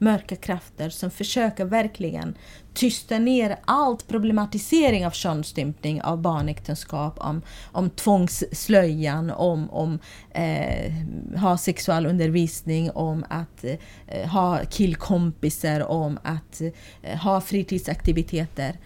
mörka 0.02 0.36
krafter 0.36 0.90
som 0.90 1.10
försöker 1.10 1.64
verkligen 1.64 2.34
tysta 2.74 3.18
ner 3.18 3.56
allt 3.64 4.08
problematisering 4.08 5.06
av 5.06 5.10
könsstympning, 5.10 6.02
av 6.02 6.20
barnäktenskap, 6.20 7.18
om, 7.18 7.42
om 7.72 7.90
tvångsslöjan, 7.90 9.30
om, 9.30 9.70
om 9.70 9.98
eh, 10.30 10.92
ha 11.40 11.58
sexualundervisning, 11.58 12.90
om 12.90 13.24
att 13.28 13.64
eh, 14.06 14.30
ha 14.30 14.60
killkompisar, 14.70 15.80
om 15.80 16.18
att 16.22 16.60
eh, 17.02 17.18
ha 17.18 17.40
fritidsaktiviteter. 17.40 18.76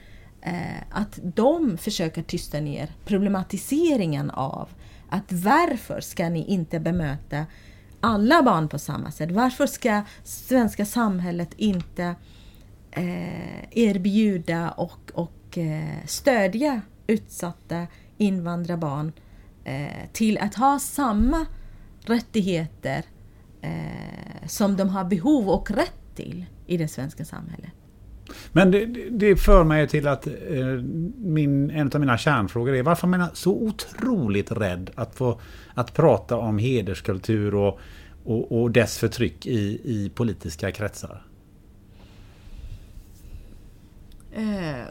Eh, 0.42 0.82
att 0.90 1.18
de 1.22 1.78
försöker 1.78 2.22
tysta 2.22 2.60
ner 2.60 2.90
problematiseringen 3.04 4.30
av 4.30 4.68
att 5.08 5.32
varför 5.32 6.00
ska 6.00 6.28
ni 6.28 6.44
inte 6.44 6.80
bemöta 6.80 7.46
alla 8.00 8.42
barn 8.42 8.68
på 8.68 8.78
samma 8.78 9.10
sätt? 9.10 9.30
Varför 9.30 9.66
ska 9.66 10.02
svenska 10.24 10.84
samhället 10.84 11.54
inte 11.56 12.14
eh, 12.90 13.78
erbjuda 13.78 14.70
och, 14.70 15.10
och 15.14 15.58
eh, 15.58 16.06
stödja 16.06 16.80
utsatta 17.06 17.86
invandrarbarn 18.16 19.12
eh, 19.64 20.10
till 20.12 20.38
att 20.38 20.54
ha 20.54 20.78
samma 20.78 21.46
rättigheter 22.00 23.04
eh, 23.62 24.46
som 24.46 24.76
de 24.76 24.88
har 24.88 25.04
behov 25.04 25.48
och 25.48 25.70
rätt 25.70 26.14
till 26.14 26.46
i 26.66 26.76
det 26.76 26.88
svenska 26.88 27.24
samhället? 27.24 27.72
Men 28.52 28.70
det, 28.70 28.86
det 29.10 29.36
för 29.36 29.64
mig 29.64 29.88
till 29.88 30.08
att 30.08 30.26
eh, 30.26 30.32
min, 31.16 31.70
en 31.70 31.90
av 31.94 32.00
mina 32.00 32.18
kärnfrågor 32.18 32.74
är 32.74 32.82
varför 32.82 33.06
man 33.06 33.20
är 33.20 33.28
så 33.32 33.52
otroligt 33.52 34.52
rädd 34.52 34.90
att 34.94 35.14
få 35.14 35.40
att 35.74 35.94
prata 35.94 36.36
om 36.36 36.58
hederskultur 36.58 37.54
och, 37.54 37.78
och, 38.24 38.62
och 38.62 38.70
dess 38.70 38.98
förtryck 38.98 39.46
i, 39.46 39.80
i 39.84 40.10
politiska 40.14 40.72
kretsar? 40.72 41.22
Eh, 44.32 44.84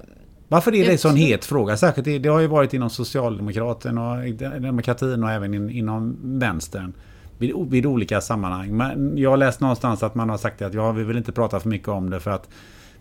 varför 0.48 0.76
är 0.76 0.86
det 0.86 0.91
en 0.91 0.98
sån 0.98 1.16
het 1.16 1.45
fråga? 1.45 1.78
Särskilt 1.78 2.06
det, 2.06 2.20
det 2.20 2.30
har 2.30 2.40
ju 2.40 2.48
varit 2.48 2.74
inom 2.74 2.90
socialdemokratin 2.90 3.98
och 3.98 4.34
demokratin 4.62 5.24
och 5.24 5.32
även 5.32 5.53
in, 5.53 5.70
inom 5.70 6.18
vänstern. 6.40 6.94
Vid, 7.38 7.56
vid 7.70 7.86
olika 7.86 8.22
sammanhang. 8.22 8.78
Men 8.78 9.18
jag 9.18 9.30
har 9.30 9.38
läst 9.38 9.60
någonstans 9.60 10.03
att 10.03 10.16
man 10.16 10.30
har 10.30 10.38
sagt 10.38 10.62
att 10.62 10.74
ja, 10.74 10.91
vi 10.91 11.03
vill 11.03 11.18
inte 11.18 11.32
prata 11.32 11.60
för 11.60 11.70
mycket 11.70 11.88
om 11.88 12.10
det 12.10 12.20
för 12.20 12.32
att 12.32 12.49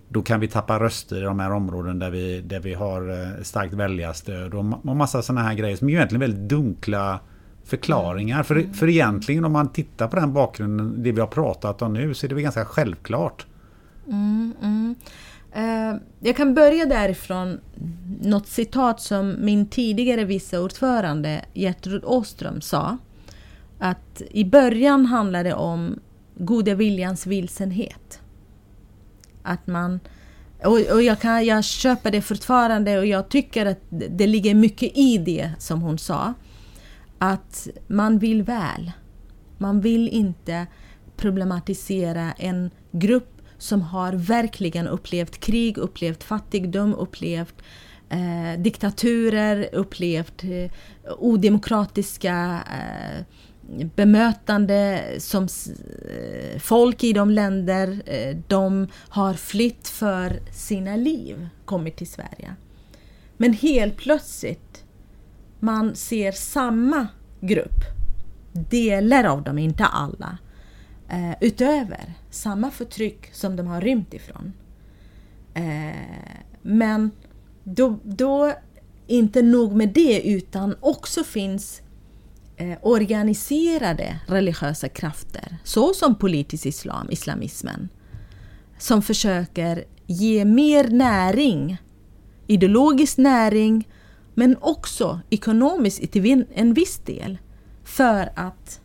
då 0.08 0.22
kan 0.22 0.40
vi 0.40 0.48
tappa 0.48 0.78
röster 0.80 1.16
i 1.16 1.20
de 1.20 1.38
här 1.38 1.52
områden 1.52 1.98
där 1.98 2.10
vi, 2.10 2.40
där 2.40 2.60
vi 2.60 2.74
har 2.74 3.10
eh, 3.10 3.42
starkt 3.42 3.74
väljarstöd 3.74 4.54
och, 4.54 4.64
ma- 4.64 4.90
och 4.90 4.96
massa 4.96 5.22
sådana 5.22 5.42
här 5.42 5.54
grejer 5.54 5.76
som 5.76 5.88
är 5.88 5.92
egentligen 5.92 6.20
väldigt 6.20 6.48
dunkla 6.48 7.20
förklaringar. 7.64 8.42
För, 8.42 8.74
för 8.74 8.88
egentligen 8.88 9.44
om 9.44 9.52
man 9.52 9.68
tittar 9.68 10.08
på 10.08 10.16
den 10.16 10.32
bakgrunden, 10.32 11.02
det 11.02 11.12
vi 11.12 11.20
har 11.20 11.26
pratat 11.26 11.82
om 11.82 11.92
nu, 11.92 12.14
så 12.14 12.26
är 12.26 12.28
det 12.28 12.34
väl 12.34 12.44
ganska 12.44 12.64
självklart. 12.64 13.46
Eh, 15.52 15.96
jag 16.20 16.36
kan 16.36 16.54
börja 16.54 16.86
därifrån. 16.86 17.60
Något 18.22 18.46
citat 18.46 19.00
som 19.00 19.36
min 19.38 19.66
tidigare 19.66 20.24
vice 20.24 20.58
ordförande 20.58 21.44
Gertrud 21.52 22.04
Åström 22.04 22.60
sa. 22.60 22.98
Att 23.78 24.22
i 24.30 24.44
början 24.44 25.06
handlar 25.06 25.44
det 25.44 25.54
om 25.54 25.98
goda 26.36 26.74
viljans 26.74 27.26
vilsenhet. 27.26 28.20
Att 29.44 29.66
man... 29.66 30.00
Och, 30.64 30.80
och 30.92 31.02
jag, 31.02 31.20
kan, 31.20 31.44
jag 31.44 31.64
köper 31.64 32.10
det 32.10 32.22
fortfarande 32.22 32.98
och 32.98 33.06
jag 33.06 33.28
tycker 33.28 33.66
att 33.66 33.80
det 33.90 34.26
ligger 34.26 34.54
mycket 34.54 34.98
i 34.98 35.18
det 35.18 35.50
som 35.58 35.82
hon 35.82 35.98
sa. 35.98 36.34
Att 37.18 37.68
man 37.86 38.18
vill 38.18 38.42
väl. 38.42 38.92
Man 39.58 39.80
vill 39.80 40.08
inte 40.08 40.66
problematisera 41.16 42.32
en 42.32 42.70
grupp 42.92 43.42
som 43.58 43.82
har 43.82 44.12
verkligen 44.12 44.88
upplevt 44.88 45.40
krig, 45.40 45.78
upplevt 45.78 46.24
fattigdom, 46.24 46.94
upplevt 46.94 47.54
eh, 48.08 48.60
diktaturer, 48.60 49.68
upplevt 49.72 50.44
eh, 50.44 50.70
odemokratiska 51.18 52.60
eh, 52.72 53.24
bemötande 53.96 55.04
som 55.18 55.42
eh, 55.42 56.58
folk 56.58 57.04
i 57.04 57.12
de 57.12 57.30
länder 57.30 58.02
eh, 58.06 58.36
de 58.48 58.88
har 59.08 59.34
flytt 59.34 59.88
för 59.88 60.40
sina 60.52 60.96
liv 60.96 61.48
kommit 61.64 61.96
till 61.96 62.10
Sverige. 62.10 62.54
Men 63.36 63.52
helt 63.52 63.96
plötsligt 63.96 64.84
man 65.60 65.94
ser 65.96 66.32
samma 66.32 67.08
grupp, 67.40 67.84
delar 68.52 69.24
av 69.24 69.42
dem, 69.42 69.58
inte 69.58 69.84
alla, 69.84 70.38
eh, 71.08 71.34
utöver 71.40 72.14
samma 72.30 72.70
förtryck 72.70 73.34
som 73.34 73.56
de 73.56 73.66
har 73.66 73.80
rymt 73.80 74.14
ifrån. 74.14 74.52
Men 76.62 77.10
då, 77.64 77.98
då 78.02 78.52
inte 79.06 79.42
nog 79.42 79.72
med 79.72 79.88
det 79.88 80.28
utan 80.28 80.76
också 80.80 81.24
finns 81.24 81.82
Eh, 82.56 82.78
organiserade 82.82 84.20
religiösa 84.26 84.88
krafter 84.88 85.56
såsom 85.64 86.14
politisk 86.14 86.66
islam, 86.66 87.10
islamismen 87.10 87.88
som 88.78 89.02
försöker 89.02 89.84
ge 90.06 90.44
mer 90.44 90.88
näring, 90.88 91.76
ideologisk 92.46 93.18
näring 93.18 93.88
men 94.34 94.56
också 94.60 95.20
ekonomiskt 95.30 96.12
till 96.12 96.44
en 96.54 96.74
viss 96.74 96.98
del 96.98 97.38
för 97.84 98.32
att 98.34 98.80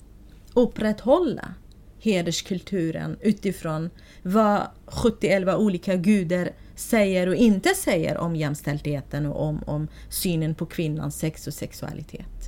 upprätthålla 0.53 1.53
hederskulturen 1.99 3.17
utifrån 3.21 3.89
vad 4.23 4.67
71 4.85 5.47
olika 5.47 5.95
gudar 5.95 6.49
säger 6.75 7.27
och 7.27 7.35
inte 7.35 7.69
säger 7.69 8.17
om 8.17 8.35
jämställdheten 8.35 9.25
och 9.25 9.43
om, 9.43 9.63
om 9.65 9.87
synen 10.09 10.55
på 10.55 10.65
kvinnans 10.65 11.19
sex 11.19 11.47
och 11.47 11.53
sexualitet. 11.53 12.38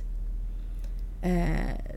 Eh, 1.22 1.94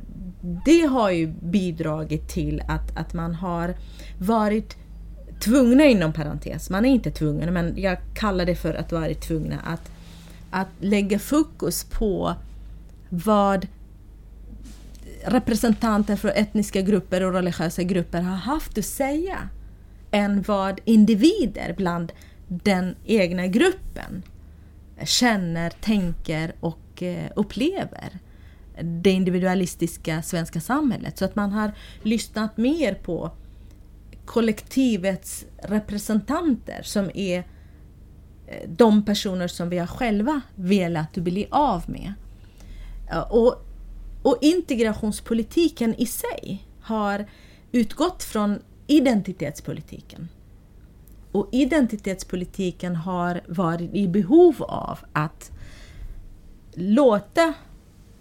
det 0.65 0.81
har 0.81 1.11
ju 1.11 1.27
bidragit 1.27 2.27
till 2.27 2.61
att, 2.67 2.97
att 2.97 3.13
man 3.13 3.35
har 3.35 3.75
varit 4.17 4.77
tvungna 5.39 5.85
inom 5.85 6.13
parentes, 6.13 6.69
man 6.69 6.85
är 6.85 6.89
inte 6.89 7.11
tvungen 7.11 7.53
men 7.53 7.73
jag 7.77 7.97
kallar 8.13 8.45
det 8.45 8.55
för 8.55 8.73
att 8.73 8.91
vara 8.91 9.13
tvungna 9.13 9.59
att, 9.59 9.91
att 10.51 10.67
lägga 10.79 11.19
fokus 11.19 11.83
på 11.83 12.35
vad 13.09 13.67
representanter 15.25 16.15
för 16.15 16.29
etniska 16.29 16.81
grupper 16.81 17.23
och 17.23 17.33
religiösa 17.33 17.83
grupper 17.83 18.21
har 18.21 18.35
haft 18.35 18.77
att 18.77 18.85
säga 18.85 19.49
än 20.11 20.41
vad 20.41 20.79
individer 20.85 21.73
bland 21.77 22.11
den 22.47 22.95
egna 23.05 23.47
gruppen 23.47 24.23
känner, 25.03 25.69
tänker 25.69 26.55
och 26.59 27.03
eh, 27.03 27.29
upplever 27.35 28.19
det 28.81 29.11
individualistiska 29.11 30.21
svenska 30.21 30.61
samhället. 30.61 31.17
Så 31.17 31.25
att 31.25 31.35
man 31.35 31.51
har 31.51 31.71
lyssnat 32.03 32.57
mer 32.57 32.93
på 32.93 33.31
kollektivets 34.25 35.45
representanter 35.57 36.81
som 36.83 37.11
är 37.13 37.37
eh, 38.47 38.69
de 38.69 39.05
personer 39.05 39.47
som 39.47 39.69
vi 39.69 39.77
har 39.77 39.87
själva 39.87 40.41
velat 40.55 41.13
bli 41.13 41.47
av 41.51 41.83
med. 41.89 42.13
Eh, 43.11 43.19
och, 43.19 43.55
och 44.23 44.37
integrationspolitiken 44.41 45.95
i 45.95 46.05
sig 46.05 46.67
har 46.81 47.25
utgått 47.71 48.23
från 48.23 48.59
identitetspolitiken. 48.87 50.27
Och 51.31 51.49
identitetspolitiken 51.51 52.95
har 52.95 53.41
varit 53.47 53.93
i 53.93 54.07
behov 54.07 54.63
av 54.63 54.99
att 55.13 55.51
låta 56.73 57.53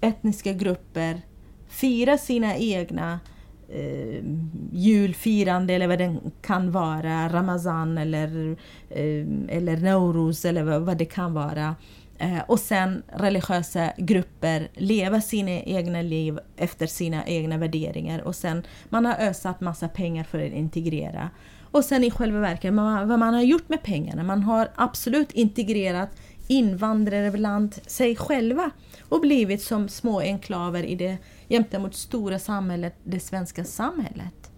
etniska 0.04 0.52
grupper 0.52 1.20
fira 1.68 2.18
sina 2.18 2.56
egna 2.56 3.20
eh, 3.68 4.24
julfirande 4.72 5.74
eller 5.74 5.86
vad 5.86 5.98
det 5.98 6.16
kan 6.42 6.70
vara, 6.70 7.28
Ramazan 7.28 7.98
eller, 7.98 8.56
eh, 8.90 9.26
eller 9.48 9.76
Nowruz 9.76 10.44
eller 10.44 10.62
vad, 10.62 10.82
vad 10.82 10.96
det 10.96 11.04
kan 11.04 11.34
vara. 11.34 11.74
Eh, 12.18 12.40
och 12.46 12.60
sen 12.60 13.02
religiösa 13.08 13.92
grupper 13.96 14.68
leva 14.74 15.20
sina 15.20 15.50
egna 15.50 16.02
liv 16.02 16.38
efter 16.56 16.86
sina 16.86 17.26
egna 17.26 17.58
värderingar 17.58 18.20
och 18.20 18.34
sen 18.34 18.62
man 18.88 19.04
har 19.06 19.14
ösat 19.14 19.60
massa 19.60 19.88
pengar 19.88 20.24
för 20.24 20.46
att 20.46 20.52
integrera. 20.52 21.30
Och 21.60 21.84
sen 21.84 22.04
i 22.04 22.10
själva 22.10 22.40
verket, 22.40 22.74
man, 22.74 23.08
vad 23.08 23.18
man 23.18 23.34
har 23.34 23.42
gjort 23.42 23.68
med 23.68 23.82
pengarna, 23.82 24.22
man 24.22 24.42
har 24.42 24.68
absolut 24.74 25.32
integrerat 25.32 26.10
invandrare 26.48 27.30
bland 27.30 27.74
sig 27.86 28.16
själva 28.16 28.70
och 29.14 29.20
blivit 29.20 29.62
som 29.62 29.88
små 29.88 30.20
enklaver 30.20 30.82
i 30.82 30.94
det 30.94 31.18
gentemot 31.48 31.94
stora 31.94 32.38
samhället, 32.38 32.94
det 33.04 33.20
svenska 33.20 33.64
samhället. 33.64 34.52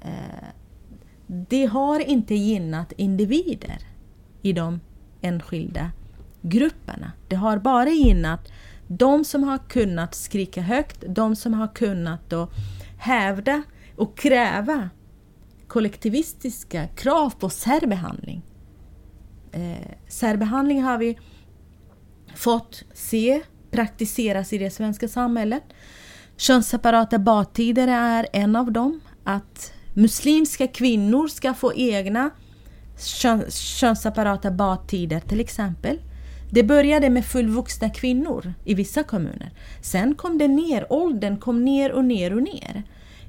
Eh, 0.00 0.48
det 1.26 1.66
har 1.66 2.00
inte 2.00 2.34
gynnat 2.34 2.92
individer 2.92 3.78
i 4.42 4.52
de 4.52 4.80
enskilda 5.20 5.90
grupperna. 6.42 7.12
Det 7.28 7.36
har 7.36 7.58
bara 7.58 7.90
gynnat 7.90 8.52
de 8.86 9.24
som 9.24 9.42
har 9.42 9.58
kunnat 9.58 10.14
skrika 10.14 10.62
högt, 10.62 11.04
de 11.08 11.36
som 11.36 11.54
har 11.54 11.74
kunnat 11.74 12.30
då 12.30 12.48
hävda 12.98 13.62
och 13.96 14.18
kräva 14.18 14.90
kollektivistiska 15.68 16.88
krav 16.88 17.30
på 17.30 17.50
särbehandling. 17.50 18.42
Eh, 19.52 19.94
särbehandling 20.08 20.82
har 20.82 20.98
vi 20.98 21.18
fått 22.34 22.84
se 22.92 23.42
praktiseras 23.70 24.52
i 24.52 24.58
det 24.58 24.70
svenska 24.70 25.08
samhället. 25.08 25.62
Könsseparata 26.36 27.18
badtider 27.18 27.88
är 27.88 28.26
en 28.32 28.56
av 28.56 28.72
dem. 28.72 29.00
Att 29.24 29.72
muslimska 29.94 30.66
kvinnor 30.66 31.28
ska 31.28 31.54
få 31.54 31.74
egna 31.74 32.30
könsseparata 33.50 34.50
badtider 34.50 35.20
till 35.20 35.40
exempel. 35.40 35.98
Det 36.50 36.62
började 36.62 37.10
med 37.10 37.24
fullvuxna 37.24 37.90
kvinnor 37.90 38.54
i 38.64 38.74
vissa 38.74 39.02
kommuner. 39.02 39.50
Sen 39.82 40.14
kom 40.14 40.38
det 40.38 40.48
ner, 40.48 40.92
åldern 40.92 41.36
kom 41.36 41.64
ner 41.64 41.92
och 41.92 42.04
ner 42.04 42.34
och 42.34 42.42
ner. 42.42 42.82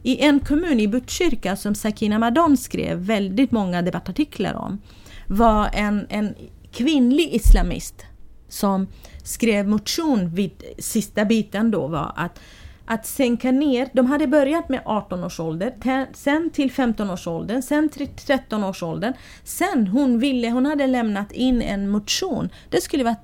I 0.03 0.21
en 0.21 0.39
kommun 0.39 0.79
i 0.79 0.87
Botkyrka 0.87 1.55
som 1.55 1.75
Sakina 1.75 2.19
Madon 2.19 2.57
skrev 2.57 2.97
väldigt 2.97 3.51
många 3.51 3.81
debattartiklar 3.81 4.53
om 4.53 4.81
var 5.27 5.69
en, 5.73 6.07
en 6.09 6.35
kvinnlig 6.71 7.33
islamist 7.33 8.05
som 8.49 8.87
skrev 9.23 9.67
motion 9.67 10.29
vid 10.29 10.63
sista 10.77 11.25
biten 11.25 11.71
då 11.71 11.87
var 11.87 12.13
att, 12.15 12.39
att 12.85 13.05
sänka 13.05 13.51
ner. 13.51 13.89
De 13.93 14.05
hade 14.05 14.27
börjat 14.27 14.69
med 14.69 14.81
18 14.85 15.23
års 15.23 15.39
ålder, 15.39 15.73
sen 16.13 16.49
till 16.53 16.71
15 16.71 17.09
års 17.09 17.27
ålder, 17.27 17.61
sen 17.61 17.89
till 17.89 18.07
13 18.07 18.63
års 18.63 18.83
ålder. 18.83 19.13
Sen 19.43 19.87
hon 19.87 20.19
ville, 20.19 20.49
hon 20.49 20.65
hade 20.65 20.87
lämnat 20.87 21.31
in 21.31 21.61
en 21.61 21.89
motion. 21.89 22.49
Det 22.69 22.81
skulle 22.81 23.03
vara 23.03 23.15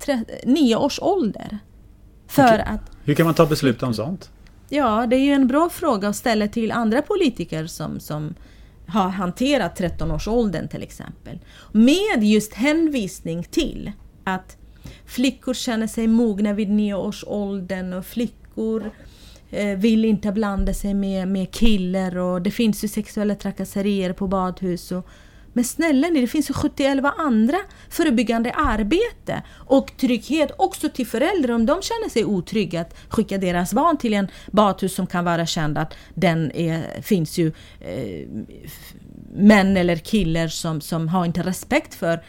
9 0.44 0.76
års 0.76 0.98
ålder. 1.02 1.58
För 2.26 2.42
Okej. 2.42 2.64
att 2.66 2.80
Hur 3.04 3.14
kan 3.14 3.26
man 3.26 3.34
ta 3.34 3.46
beslut 3.46 3.82
om 3.82 3.94
sånt? 3.94 4.30
Ja, 4.68 5.06
det 5.06 5.16
är 5.16 5.20
ju 5.20 5.32
en 5.32 5.46
bra 5.46 5.68
fråga 5.68 6.08
att 6.08 6.16
ställa 6.16 6.48
till 6.48 6.72
andra 6.72 7.02
politiker 7.02 7.66
som, 7.66 8.00
som 8.00 8.34
har 8.86 9.08
hanterat 9.08 9.80
13-årsåldern 9.80 10.68
till 10.68 10.82
exempel. 10.82 11.38
Med 11.72 12.24
just 12.24 12.54
hänvisning 12.54 13.42
till 13.42 13.92
att 14.24 14.56
flickor 15.06 15.54
känner 15.54 15.86
sig 15.86 16.06
mogna 16.06 16.52
vid 16.52 16.70
nioårsåldern 16.70 17.92
och 17.92 18.06
flickor 18.06 18.90
eh, 19.50 19.78
vill 19.78 20.04
inte 20.04 20.32
blanda 20.32 20.74
sig 20.74 20.94
med, 20.94 21.28
med 21.28 21.50
killar 21.50 22.16
och 22.16 22.42
det 22.42 22.50
finns 22.50 22.84
ju 22.84 22.88
sexuella 22.88 23.34
trakasserier 23.34 24.12
på 24.12 24.26
badhus. 24.26 24.92
Och, 24.92 25.08
men 25.52 25.64
snälla 25.64 26.08
ni, 26.08 26.20
det 26.20 26.26
finns 26.26 26.50
ju 26.50 26.54
71 26.54 27.04
andra 27.18 27.56
förebyggande 27.90 28.52
arbete 28.52 29.42
och 29.50 29.96
trygghet 29.96 30.50
också 30.58 30.88
till 30.88 31.06
föräldrar 31.06 31.54
om 31.54 31.66
de 31.66 31.82
känner 31.82 32.08
sig 32.08 32.24
otrygga 32.24 32.80
att 32.80 32.96
skicka 33.08 33.38
deras 33.38 33.74
barn 33.74 33.96
till 33.96 34.14
en 34.14 34.28
badhus 34.52 34.94
som 34.94 35.06
kan 35.06 35.24
vara 35.24 35.46
känd 35.46 35.78
att 35.78 35.94
den 36.14 36.52
är, 36.52 37.02
finns 37.02 37.38
ju 37.38 37.52
eh, 37.80 38.28
män 39.32 39.76
eller 39.76 39.96
killar 39.96 40.48
som, 40.48 40.80
som 40.80 41.08
har 41.08 41.24
inte 41.24 41.42
respekt 41.42 41.94
för 41.94 42.22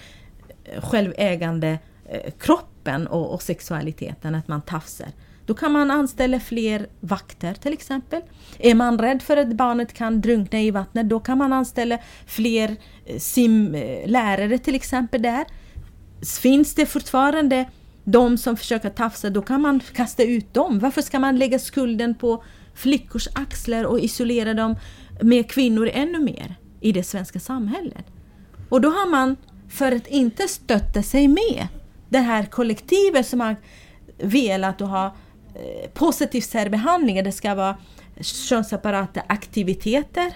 självägande 0.81 1.80
Eh, 2.11 2.31
kroppen 2.40 3.07
och, 3.07 3.34
och 3.34 3.41
sexualiteten, 3.41 4.36
att 4.36 4.48
man 4.48 4.61
tafsar. 4.61 5.07
Då 5.45 5.53
kan 5.53 5.72
man 5.72 5.91
anställa 5.91 6.40
fler 6.40 6.88
vakter 6.99 7.53
till 7.53 7.73
exempel. 7.73 8.22
Är 8.60 8.76
man 8.76 8.99
rädd 8.99 9.22
för 9.22 9.38
att 9.38 9.53
barnet 9.53 9.94
kan 9.94 10.22
drunkna 10.22 10.61
i 10.61 10.72
vattnet, 10.72 11.10
då 11.10 11.19
kan 11.19 11.38
man 11.38 11.53
anställa 11.53 11.98
fler 12.26 12.76
eh, 13.06 13.19
simlärare 13.19 14.57
till 14.57 14.76
exempel 14.76 15.22
där. 15.22 15.45
Finns 16.41 16.76
det 16.76 16.86
fortfarande 16.86 17.69
de 18.03 18.38
som 18.38 18.57
försöker 18.57 18.90
tafsa, 18.90 19.30
då 19.30 19.41
kan 19.41 19.61
man 19.61 19.80
kasta 19.94 20.23
ut 20.23 20.53
dem. 20.53 20.80
Varför 20.80 21.02
ska 21.02 21.19
man 21.19 21.38
lägga 21.38 21.60
skulden 21.60 22.15
på 22.15 22.44
flickors 22.73 23.27
axlar 23.34 23.84
och 23.84 23.99
isolera 23.99 24.53
dem 24.53 24.76
med 25.22 25.52
kvinnor 25.52 25.90
ännu 25.94 26.19
mer 26.19 26.56
i 26.80 26.91
det 26.91 27.03
svenska 27.03 27.40
samhället? 27.40 28.06
Och 28.69 28.81
då 28.81 28.90
har 28.90 29.10
man, 29.10 29.36
för 29.69 29.91
att 29.91 30.07
inte 30.07 30.48
stötta 30.48 31.03
sig 31.03 31.27
med 31.27 31.68
det 32.10 32.19
här 32.19 32.44
kollektivet 32.44 33.26
som 33.26 33.40
har 33.40 33.56
velat 34.18 34.81
att 34.81 34.90
ha 34.90 35.06
eh, 35.56 35.90
positiv 35.94 36.41
särbehandling, 36.41 37.23
det 37.23 37.31
ska 37.31 37.56
vara 37.56 37.77
könsseparata 38.22 39.22
aktiviteter, 39.27 40.34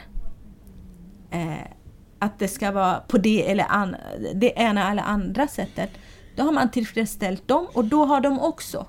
eh, 1.32 1.68
att 2.20 2.40
det 2.40 2.48
ska 2.48 2.72
vara 2.72 3.00
på 3.00 3.18
det 3.18 3.52
eller 3.52 3.66
an, 3.70 3.96
det 4.36 4.54
ena 4.56 4.92
eller 4.92 5.04
andra 5.04 5.48
sättet. 5.48 5.90
Då 6.36 6.44
har 6.44 6.52
man 6.52 6.72
tillfredsställt 6.72 7.48
dem 7.48 7.68
och 7.74 7.86
då 7.86 8.06
har 8.06 8.22
de 8.22 8.40
också 8.40 8.86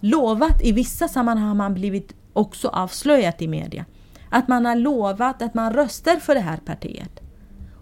lovat, 0.00 0.62
i 0.62 0.72
vissa 0.72 1.08
sammanhang 1.08 1.48
har 1.48 1.54
man 1.54 1.74
blivit 1.74 2.14
också 2.32 2.68
avslöjat 2.68 3.42
i 3.42 3.48
media, 3.48 3.84
att 4.30 4.48
man 4.48 4.66
har 4.66 4.76
lovat 4.76 5.42
att 5.42 5.54
man 5.54 5.72
röstar 5.72 6.16
för 6.16 6.34
det 6.34 6.40
här 6.40 6.56
partiet. 6.56 7.20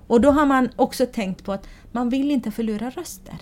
Och 0.07 0.21
då 0.21 0.31
har 0.31 0.47
man 0.47 0.69
också 0.77 1.07
tänkt 1.07 1.45
på 1.45 1.53
att 1.53 1.69
man 1.93 2.09
vill 2.09 2.31
inte 2.31 2.51
förlora 2.51 2.91
röster. 2.91 3.35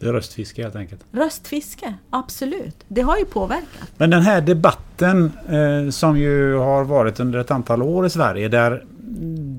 Det 0.00 0.06
är 0.06 0.12
röstfiske 0.12 0.62
helt 0.62 0.76
enkelt. 0.76 1.04
Röstfiske, 1.12 1.94
absolut. 2.10 2.84
Det 2.88 3.00
har 3.00 3.18
ju 3.18 3.24
påverkat. 3.24 3.92
Men 3.96 4.10
den 4.10 4.22
här 4.22 4.40
debatten 4.40 5.32
eh, 5.48 5.90
som 5.90 6.18
ju 6.18 6.54
har 6.54 6.84
varit 6.84 7.20
under 7.20 7.38
ett 7.38 7.50
antal 7.50 7.82
år 7.82 8.06
i 8.06 8.10
Sverige 8.10 8.48
där, 8.48 8.84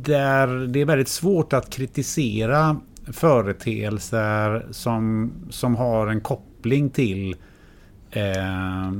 där 0.03 0.67
det 0.67 0.81
är 0.81 0.85
väldigt 0.85 1.09
svårt 1.09 1.53
att 1.53 1.69
kritisera 1.69 2.77
företeelser 3.13 4.65
som, 4.71 5.31
som 5.49 5.75
har 5.75 6.07
en 6.07 6.21
koppling 6.21 6.89
till 6.89 7.35
eh, 8.11 8.91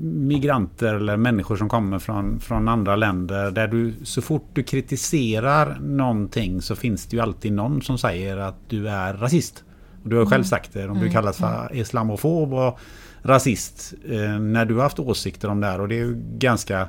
migranter 0.00 0.94
eller 0.94 1.16
människor 1.16 1.56
som 1.56 1.68
kommer 1.68 1.98
från, 1.98 2.40
från 2.40 2.68
andra 2.68 2.96
länder. 2.96 3.50
Där 3.50 3.68
du 3.68 3.94
så 4.02 4.22
fort 4.22 4.48
du 4.52 4.62
kritiserar 4.62 5.78
någonting 5.80 6.62
så 6.62 6.76
finns 6.76 7.06
det 7.06 7.16
ju 7.16 7.22
alltid 7.22 7.52
någon 7.52 7.82
som 7.82 7.98
säger 7.98 8.36
att 8.36 8.56
du 8.68 8.88
är 8.88 9.14
rasist. 9.14 9.64
Och 10.02 10.10
du 10.10 10.16
har 10.16 10.26
själv 10.26 10.44
sagt 10.44 10.72
det, 10.72 10.88
om 10.88 11.00
du 11.00 11.10
kallas 11.10 11.36
för 11.36 11.70
islamofob 11.72 12.54
och 12.54 12.78
rasist. 13.22 13.94
Eh, 14.08 14.38
när 14.38 14.64
du 14.64 14.74
har 14.74 14.82
haft 14.82 14.98
åsikter 14.98 15.48
om 15.48 15.60
det 15.60 15.66
här. 15.66 15.80
Och 15.80 15.88
det 15.88 15.94
är 15.94 16.04
ju 16.04 16.14
ganska, 16.38 16.88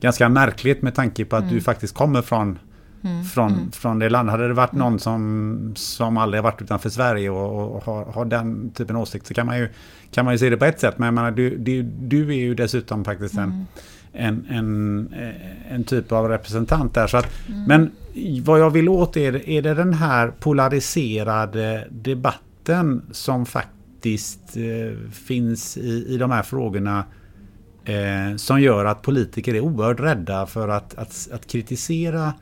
ganska 0.00 0.28
märkligt 0.28 0.82
med 0.82 0.94
tanke 0.94 1.24
på 1.24 1.36
att 1.36 1.50
du 1.50 1.60
faktiskt 1.60 1.94
kommer 1.94 2.22
från, 2.22 2.58
från, 3.34 3.72
från 3.72 3.98
det 3.98 4.08
landet. 4.08 4.30
Hade 4.30 4.48
det 4.48 4.54
varit 4.54 4.72
någon 4.72 4.98
som, 4.98 5.72
som 5.76 6.16
aldrig 6.16 6.42
varit 6.42 6.62
utanför 6.62 6.90
Sverige 6.90 7.30
och, 7.30 7.76
och 7.76 7.84
har, 7.84 8.04
har 8.04 8.24
den 8.24 8.70
typen 8.70 8.96
av 8.96 9.02
åsikt 9.02 9.26
så 9.26 9.34
kan 9.34 9.46
man 9.46 9.58
ju, 9.58 9.68
kan 10.10 10.24
man 10.24 10.34
ju 10.34 10.38
se 10.38 10.50
det 10.50 10.56
på 10.56 10.64
ett 10.64 10.80
sätt. 10.80 10.98
Men 10.98 11.06
jag 11.06 11.14
menar, 11.14 11.30
du, 11.30 11.56
du, 11.56 11.82
du 11.82 12.28
är 12.28 12.38
ju 12.38 12.54
dessutom 12.54 13.04
faktiskt 13.04 13.38
en, 13.38 13.66
en, 14.18 14.46
en, 14.48 15.08
eh, 15.12 15.72
en 15.74 15.84
typ 15.84 16.12
av 16.12 16.28
representant 16.28 16.94
där. 16.94 17.06
Så 17.06 17.16
att, 17.16 17.26
Men 17.66 17.90
vad 18.44 18.60
jag 18.60 18.70
vill 18.70 18.88
åt 18.88 19.16
är, 19.16 19.48
är 19.48 19.62
det 19.62 19.74
den 19.74 19.94
här 19.94 20.28
polariserade 20.28 21.86
debatten 21.90 23.02
som 23.10 23.46
faktiskt 23.46 24.56
eh, 24.56 25.10
finns 25.12 25.76
i, 25.76 26.06
i 26.08 26.16
de 26.16 26.30
här 26.30 26.42
frågorna 26.42 27.04
eh, 27.84 28.36
som 28.36 28.60
gör 28.60 28.84
att 28.84 29.02
politiker 29.02 29.54
är 29.54 29.60
oerhört 29.60 30.00
rädda 30.00 30.46
för 30.46 30.68
att, 30.68 30.94
att, 30.94 31.28
att 31.32 31.46
kritisera 31.46 32.32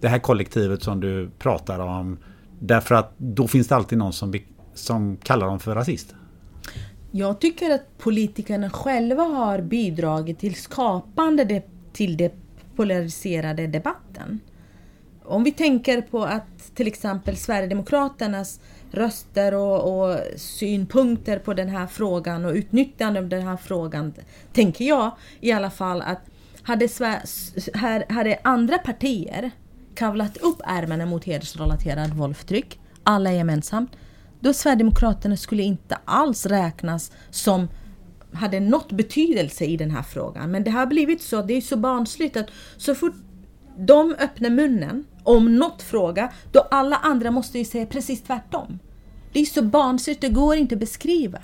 det 0.00 0.08
här 0.08 0.18
kollektivet 0.18 0.82
som 0.82 1.00
du 1.00 1.30
pratar 1.38 1.78
om. 1.78 2.18
Därför 2.58 2.94
att 2.94 3.12
då 3.16 3.48
finns 3.48 3.68
det 3.68 3.76
alltid 3.76 3.98
någon 3.98 4.12
som, 4.12 4.34
som 4.74 5.16
kallar 5.16 5.46
dem 5.46 5.60
för 5.60 5.74
rasist. 5.74 6.14
Jag 7.10 7.40
tycker 7.40 7.70
att 7.70 7.98
politikerna 7.98 8.70
själva 8.70 9.22
har 9.22 9.60
bidragit 9.60 10.38
till 10.38 10.54
skapande 10.54 11.44
det, 11.44 11.64
till 11.92 12.16
den 12.16 12.30
polariserade 12.76 13.66
debatten. 13.66 14.40
Om 15.24 15.44
vi 15.44 15.52
tänker 15.52 16.02
på 16.02 16.24
att 16.24 16.74
till 16.74 16.86
exempel 16.86 17.36
Sverigedemokraternas 17.36 18.60
röster 18.90 19.54
och, 19.54 20.08
och 20.08 20.18
synpunkter 20.36 21.38
på 21.38 21.54
den 21.54 21.68
här 21.68 21.86
frågan 21.86 22.44
och 22.44 22.52
utnyttjande 22.52 23.20
av 23.20 23.28
den 23.28 23.42
här 23.42 23.56
frågan, 23.56 24.14
tänker 24.52 24.84
jag 24.84 25.10
i 25.40 25.52
alla 25.52 25.70
fall 25.70 26.02
att 26.02 26.20
hade, 26.62 26.86
Sver- 26.86 27.76
här, 27.76 28.04
hade 28.08 28.38
andra 28.44 28.78
partier 28.78 29.50
kavlat 29.94 30.36
upp 30.36 30.60
ärmarna 30.64 31.06
mot 31.06 31.24
hedersrelaterad 31.24 32.14
våldtryck, 32.14 32.80
alla 33.02 33.32
gemensamt, 33.32 33.90
då 34.40 34.52
Sverigedemokraterna 34.52 35.36
skulle 35.36 35.62
inte 35.62 35.98
alls 36.04 36.46
räknas 36.46 37.12
som 37.30 37.68
hade 38.32 38.60
något 38.60 38.92
betydelse 38.92 39.64
i 39.64 39.76
den 39.76 39.90
här 39.90 40.02
frågan. 40.02 40.50
Men 40.50 40.64
det 40.64 40.70
har 40.70 40.86
blivit 40.86 41.22
så, 41.22 41.42
det 41.42 41.54
är 41.54 41.60
så 41.60 41.76
barnsligt 41.76 42.36
att 42.36 42.50
så 42.76 42.94
fort 42.94 43.14
de 43.78 44.14
öppnar 44.18 44.50
munnen 44.50 45.04
om 45.22 45.56
något 45.56 45.82
fråga, 45.82 46.32
då 46.52 46.60
alla 46.60 46.96
andra 46.96 47.30
måste 47.30 47.58
ju 47.58 47.64
säga 47.64 47.86
precis 47.86 48.22
tvärtom. 48.22 48.78
Det 49.32 49.40
är 49.40 49.44
så 49.44 49.62
barnsligt, 49.62 50.20
det 50.20 50.28
går 50.28 50.56
inte 50.56 50.74
att 50.74 50.80
beskriva. 50.80 51.38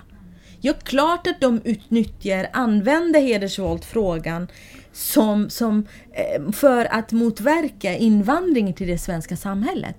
Ja, 0.60 0.72
klart 0.82 1.26
att 1.26 1.40
de 1.40 1.60
utnyttjar, 1.64 2.48
använder 2.52 3.20
hedersvåldfrågan 3.20 4.48
som, 4.92 5.50
som, 5.50 5.86
eh, 6.12 6.52
för 6.52 6.94
att 6.94 7.12
motverka 7.12 7.96
invandring 7.96 8.74
till 8.74 8.86
det 8.86 8.98
svenska 8.98 9.36
samhället. 9.36 9.96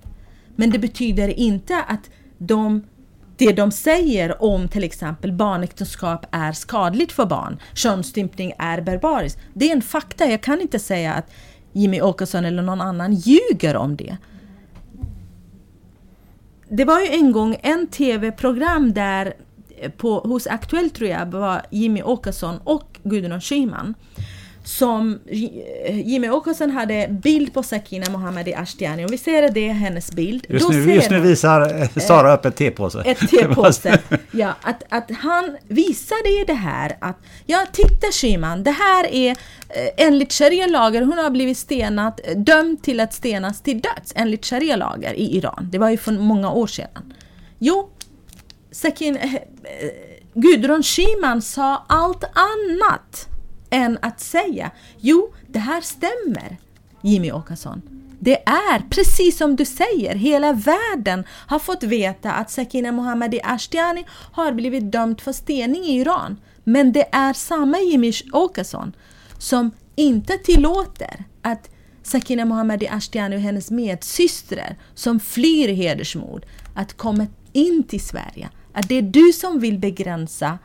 Men 0.56 0.70
det 0.70 0.80
betyder 0.80 1.40
inte 1.40 1.82
att 1.82 2.10
de, 2.38 2.84
det 3.38 3.52
de 3.52 3.72
säger 3.72 4.44
om 4.44 4.68
till 4.68 4.84
exempel 4.84 5.32
barnäktenskap 5.32 6.26
är 6.32 6.52
skadligt 6.52 7.12
för 7.12 7.26
barn, 7.26 7.60
könsstympning 7.74 8.54
är 8.60 8.82
barbariskt. 8.82 9.40
Det 9.54 9.70
är 9.70 9.76
en 9.76 9.82
fakta, 9.82 10.26
jag 10.26 10.42
kan 10.42 10.62
inte 10.62 10.80
säga 10.80 11.14
att 11.14 11.32
Jimmy 11.74 12.02
Åkesson 12.02 12.46
eller 12.46 12.64
någon 12.64 12.82
annan 12.82 13.14
ljuger 13.14 13.76
om 13.76 13.96
det. 13.96 14.18
Det 16.70 16.86
var 16.86 17.00
ju 17.00 17.08
en 17.08 17.32
gång 17.32 17.58
en 17.64 17.88
tv-program 17.88 18.94
där 18.94 19.34
eh, 19.78 19.92
på, 19.92 20.20
hos 20.20 20.48
Aktuellt 20.48 20.96
tror 20.96 21.10
jag 21.10 21.26
var 21.26 21.62
Jimmy 21.72 22.02
Åkesson 22.04 22.60
och 22.64 23.00
Gudrun 23.04 23.42
Schyman. 23.42 23.94
Som 24.64 25.20
eh, 25.28 26.08
Jimmy 26.08 26.30
Åkesson 26.30 26.70
hade 26.72 27.08
bild 27.24 27.54
på 27.54 27.64
Sakina 27.64 28.10
Mohammadi 28.12 28.54
Ashtiani. 28.54 29.06
och 29.06 29.14
vi 29.14 29.18
ser 29.18 29.44
att 29.44 29.54
det 29.54 29.70
är 29.70 29.74
hennes 29.74 30.12
bild. 30.12 30.46
Just 30.50 30.70
nu, 30.70 30.94
just 30.94 31.10
nu 31.10 31.20
visar 31.20 31.82
eh, 31.82 31.88
Sara 32.08 32.34
upp 32.34 32.46
ett 32.46 32.56
tepåse. 32.56 33.02
ett 33.06 33.30
tepåse. 33.30 34.00
Ja, 34.32 34.54
att, 34.62 34.84
att 34.90 35.12
han 35.12 35.58
visade 35.68 36.30
ju 36.30 36.44
det 36.46 36.54
här 36.54 36.98
att 37.02 37.18
ja, 37.46 37.66
titta 37.72 38.12
Shiman, 38.12 38.64
det 38.64 38.72
här 38.72 39.14
är 39.14 39.32
eh, 39.32 39.36
enligt 39.98 40.34
sharia-lagar, 40.34 41.02
hon 41.02 41.18
har 41.18 41.30
blivit 41.30 41.58
stenat, 41.58 42.20
eh, 42.24 42.38
dömd 42.38 42.84
till 42.84 43.00
att 43.00 43.14
stenas 43.14 43.62
till 43.62 43.82
döds 43.82 44.14
enligt 44.16 44.46
sharia-lagar 44.46 45.14
i 45.14 45.38
Iran. 45.38 45.70
Det 45.72 45.78
var 45.78 45.90
ju 45.90 45.98
för 45.98 46.12
många 46.12 46.52
år 46.52 46.68
sedan. 46.68 47.14
Jo, 47.60 47.90
Sakin, 48.72 49.18
eh, 49.18 49.32
Gudrun 50.34 50.84
Schyman 50.84 51.42
sa 51.42 51.86
allt 51.88 52.24
annat 52.24 53.28
än 53.74 53.98
att 54.02 54.20
säga 54.20 54.72
jo, 55.00 55.34
det 55.48 55.60
här 55.60 55.82
stämmer, 55.82 56.58
Jimmy 57.02 57.32
Åkesson. 57.32 57.82
Det 58.20 58.44
är 58.44 58.90
precis 58.90 59.38
som 59.38 59.56
du 59.56 59.66
säger, 59.66 60.16
hela 60.16 60.54
världen 60.54 61.24
har 61.30 61.60
fått 61.60 61.84
veta 61.84 62.32
att 62.32 62.52
Sakina 62.52 62.92
Mohammadi 62.92 63.40
Ashtiani 63.44 64.06
har 64.32 64.54
blivit 64.54 64.92
dömd 64.92 65.22
för 65.22 65.32
stening 65.32 65.84
i 65.84 66.00
Iran. 66.00 66.40
Men 66.64 66.92
det 66.92 67.10
är 67.12 67.34
samma 67.34 67.80
Jimmy 67.80 68.14
Åkesson 68.34 68.96
som 69.38 69.72
inte 69.96 70.38
tillåter 70.38 71.24
att 71.42 71.70
Sakina 72.04 72.46
Mohammadi 72.46 72.88
Ashtiani 72.88 73.36
och 73.36 73.42
hennes 73.42 73.72
medsystrar 73.72 74.78
som 74.96 75.20
flyr 75.20 75.68
hedersmord 75.68 76.46
att 76.76 76.98
komma 76.98 77.28
in 77.54 77.84
till 77.84 78.02
Sverige. 78.02 78.50
Att 78.74 78.90
det 78.90 78.96
är 78.96 79.02
du 79.02 79.34
som 79.34 79.60
vill 79.60 79.80
begränsa 79.80 80.60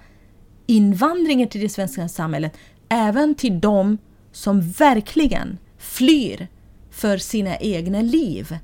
invandringen 0.67 1.49
till 1.49 1.61
det 1.61 1.69
svenska 1.69 2.09
samhället 2.09 2.53
även 2.89 3.35
till 3.35 3.61
de 3.61 3.99
som 4.33 4.61
verkligen 4.61 5.59
flyr 5.79 6.49
för 6.91 7.19
sina 7.19 7.57
egna 7.57 8.03
liv. 8.03 8.59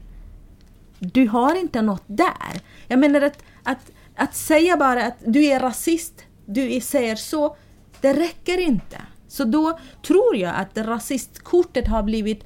Du 0.98 1.28
har 1.28 1.54
inte 1.60 1.82
något 1.82 2.04
där. 2.06 2.60
Jag 2.88 2.98
menar 2.98 3.20
att, 3.20 3.42
att, 3.62 3.90
att 4.16 4.34
säga 4.34 4.76
bara 4.76 5.06
att 5.06 5.16
du 5.26 5.44
är 5.44 5.60
rasist, 5.60 6.24
du 6.46 6.80
säger 6.80 7.16
så, 7.16 7.56
det 8.00 8.12
räcker 8.12 8.58
inte. 8.58 8.96
Så 9.28 9.44
då 9.44 9.78
tror 10.06 10.36
jag 10.36 10.54
att 10.56 10.78
rasistkortet 10.78 11.88
har 11.88 12.02
blivit 12.02 12.44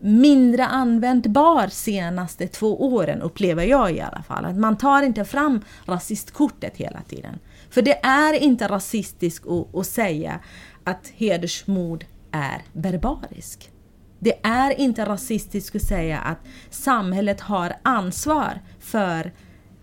mindre 0.00 0.66
användbar 0.66 1.68
senaste 1.68 2.48
två 2.48 2.84
åren, 2.94 3.22
upplever 3.22 3.64
jag 3.64 3.92
i 3.92 4.00
alla 4.00 4.22
fall. 4.22 4.44
Att 4.44 4.56
man 4.56 4.76
tar 4.76 5.02
inte 5.02 5.24
fram 5.24 5.60
rasistkortet 5.84 6.76
hela 6.76 7.00
tiden. 7.02 7.38
För 7.70 7.82
det 7.82 8.04
är 8.04 8.32
inte 8.42 8.68
rasistiskt 8.68 9.46
att, 9.46 9.76
att 9.76 9.86
säga 9.86 10.40
att 10.84 11.12
hedersmord 11.16 12.04
är 12.32 12.62
barbariskt. 12.72 13.70
Det 14.18 14.40
är 14.42 14.80
inte 14.80 15.04
rasistiskt 15.04 15.76
att 15.76 15.82
säga 15.82 16.18
att 16.18 16.38
samhället 16.70 17.40
har 17.40 17.76
ansvar 17.82 18.60
för 18.80 19.32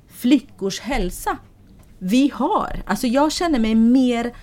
flickors 0.08 0.80
hälsa. 0.80 1.38
Vi 2.00 2.32
har, 2.34 2.84
alltså 2.86 3.08
jag 3.08 3.32
känner 3.32 3.60
mig 3.60 3.76
mer, 3.76 4.34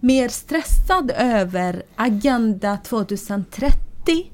mer 0.00 0.28
stressad 0.28 1.12
över 1.16 1.82
Agenda 1.96 2.76
2030 2.76 4.30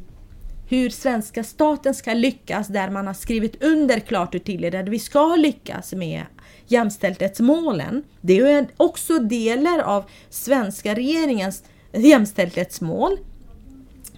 hur 0.70 0.90
svenska 0.90 1.44
staten 1.44 1.94
ska 1.94 2.14
lyckas 2.14 2.68
där 2.68 2.90
man 2.90 3.06
har 3.06 3.14
skrivit 3.14 3.62
under 3.62 4.00
klart 4.00 4.34
och 4.34 4.44
tydligt 4.44 4.74
att 4.74 4.88
vi 4.88 4.98
ska 4.98 5.36
lyckas 5.36 5.92
med 5.92 6.24
jämställdhetsmålen. 6.70 8.02
Det 8.20 8.38
är 8.38 8.68
också 8.76 9.18
delar 9.18 9.78
av 9.78 10.04
svenska 10.30 10.94
regeringens 10.94 11.64
jämställdhetsmål. 11.92 13.18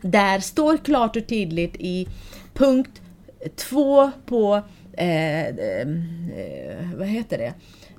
Där 0.01 0.41
står 0.41 0.77
klart 0.77 1.16
och 1.16 1.27
tydligt 1.27 1.77
i 1.77 2.09
punkt 2.55 3.01
2 3.57 4.11
på 4.27 4.62
eh, 4.93 5.47
eh, 5.47 5.87
vad 6.97 7.07
heter 7.07 7.39
det? 7.39 7.55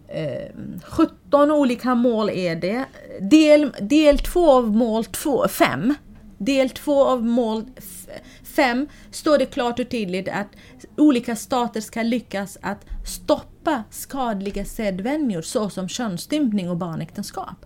Eh, 0.07 0.51
17 0.83 1.51
olika 1.51 1.95
mål 1.95 2.29
är 2.29 2.55
det. 2.55 2.85
Del, 3.21 3.71
del 3.79 4.19
av 4.35 4.75
mål 4.75 5.05
5 5.49 5.95
Del 6.37 6.69
2 6.69 7.05
av 7.05 7.25
mål 7.25 7.65
5 8.55 8.87
står 9.11 9.37
det 9.37 9.45
klart 9.45 9.79
och 9.79 9.89
tydligt 9.89 10.27
att 10.27 10.47
olika 10.97 11.35
stater 11.35 11.81
ska 11.81 12.01
lyckas 12.01 12.57
att 12.61 12.85
stoppa 13.05 13.52
skadliga 13.89 14.65
sedvänjor 14.65 15.41
såsom 15.41 15.87
könsstympning 15.89 16.69
och 16.69 16.77
barnäktenskap. 16.77 17.65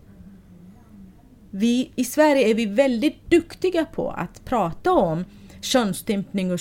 Vi, 1.52 1.92
I 1.96 2.06
Sverige 2.06 2.50
är 2.50 2.56
vi 2.56 2.66
väldigt 2.66 3.30
duktiga 3.30 3.86
på 3.86 4.12
att 4.12 4.46
prata 4.46 4.92
om 4.92 5.26
könsstympning 5.62 6.52
och 6.52 6.60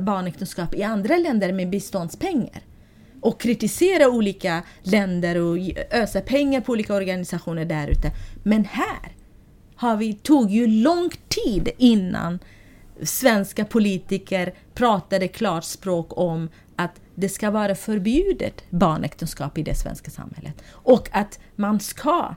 barnäktenskap 0.00 0.74
i 0.74 0.82
andra 0.82 1.16
länder 1.16 1.52
med 1.52 1.70
biståndspengar 1.70 2.62
och 3.20 3.40
kritisera 3.40 4.08
olika 4.08 4.62
länder 4.82 5.36
och 5.36 5.58
ösa 5.90 6.20
pengar 6.20 6.60
på 6.60 6.72
olika 6.72 6.94
organisationer 6.94 7.64
där 7.64 7.88
ute. 7.88 8.10
Men 8.42 8.64
här 8.64 9.12
har 9.76 9.96
vi, 9.96 10.14
tog 10.14 10.50
ju 10.50 10.66
lång 10.66 11.10
tid 11.28 11.68
innan 11.78 12.38
svenska 13.02 13.64
politiker 13.64 14.54
pratade 14.74 15.28
klarspråk 15.28 16.18
om 16.18 16.48
att 16.76 17.00
det 17.20 17.28
ska 17.28 17.50
vara 17.50 17.74
förbjudet 17.74 18.64
barnäktenskap 18.70 19.58
i 19.58 19.62
det 19.62 19.74
svenska 19.74 20.10
samhället. 20.10 20.62
Och 20.70 21.08
att 21.12 21.38
man 21.56 21.80
ska 21.80 22.34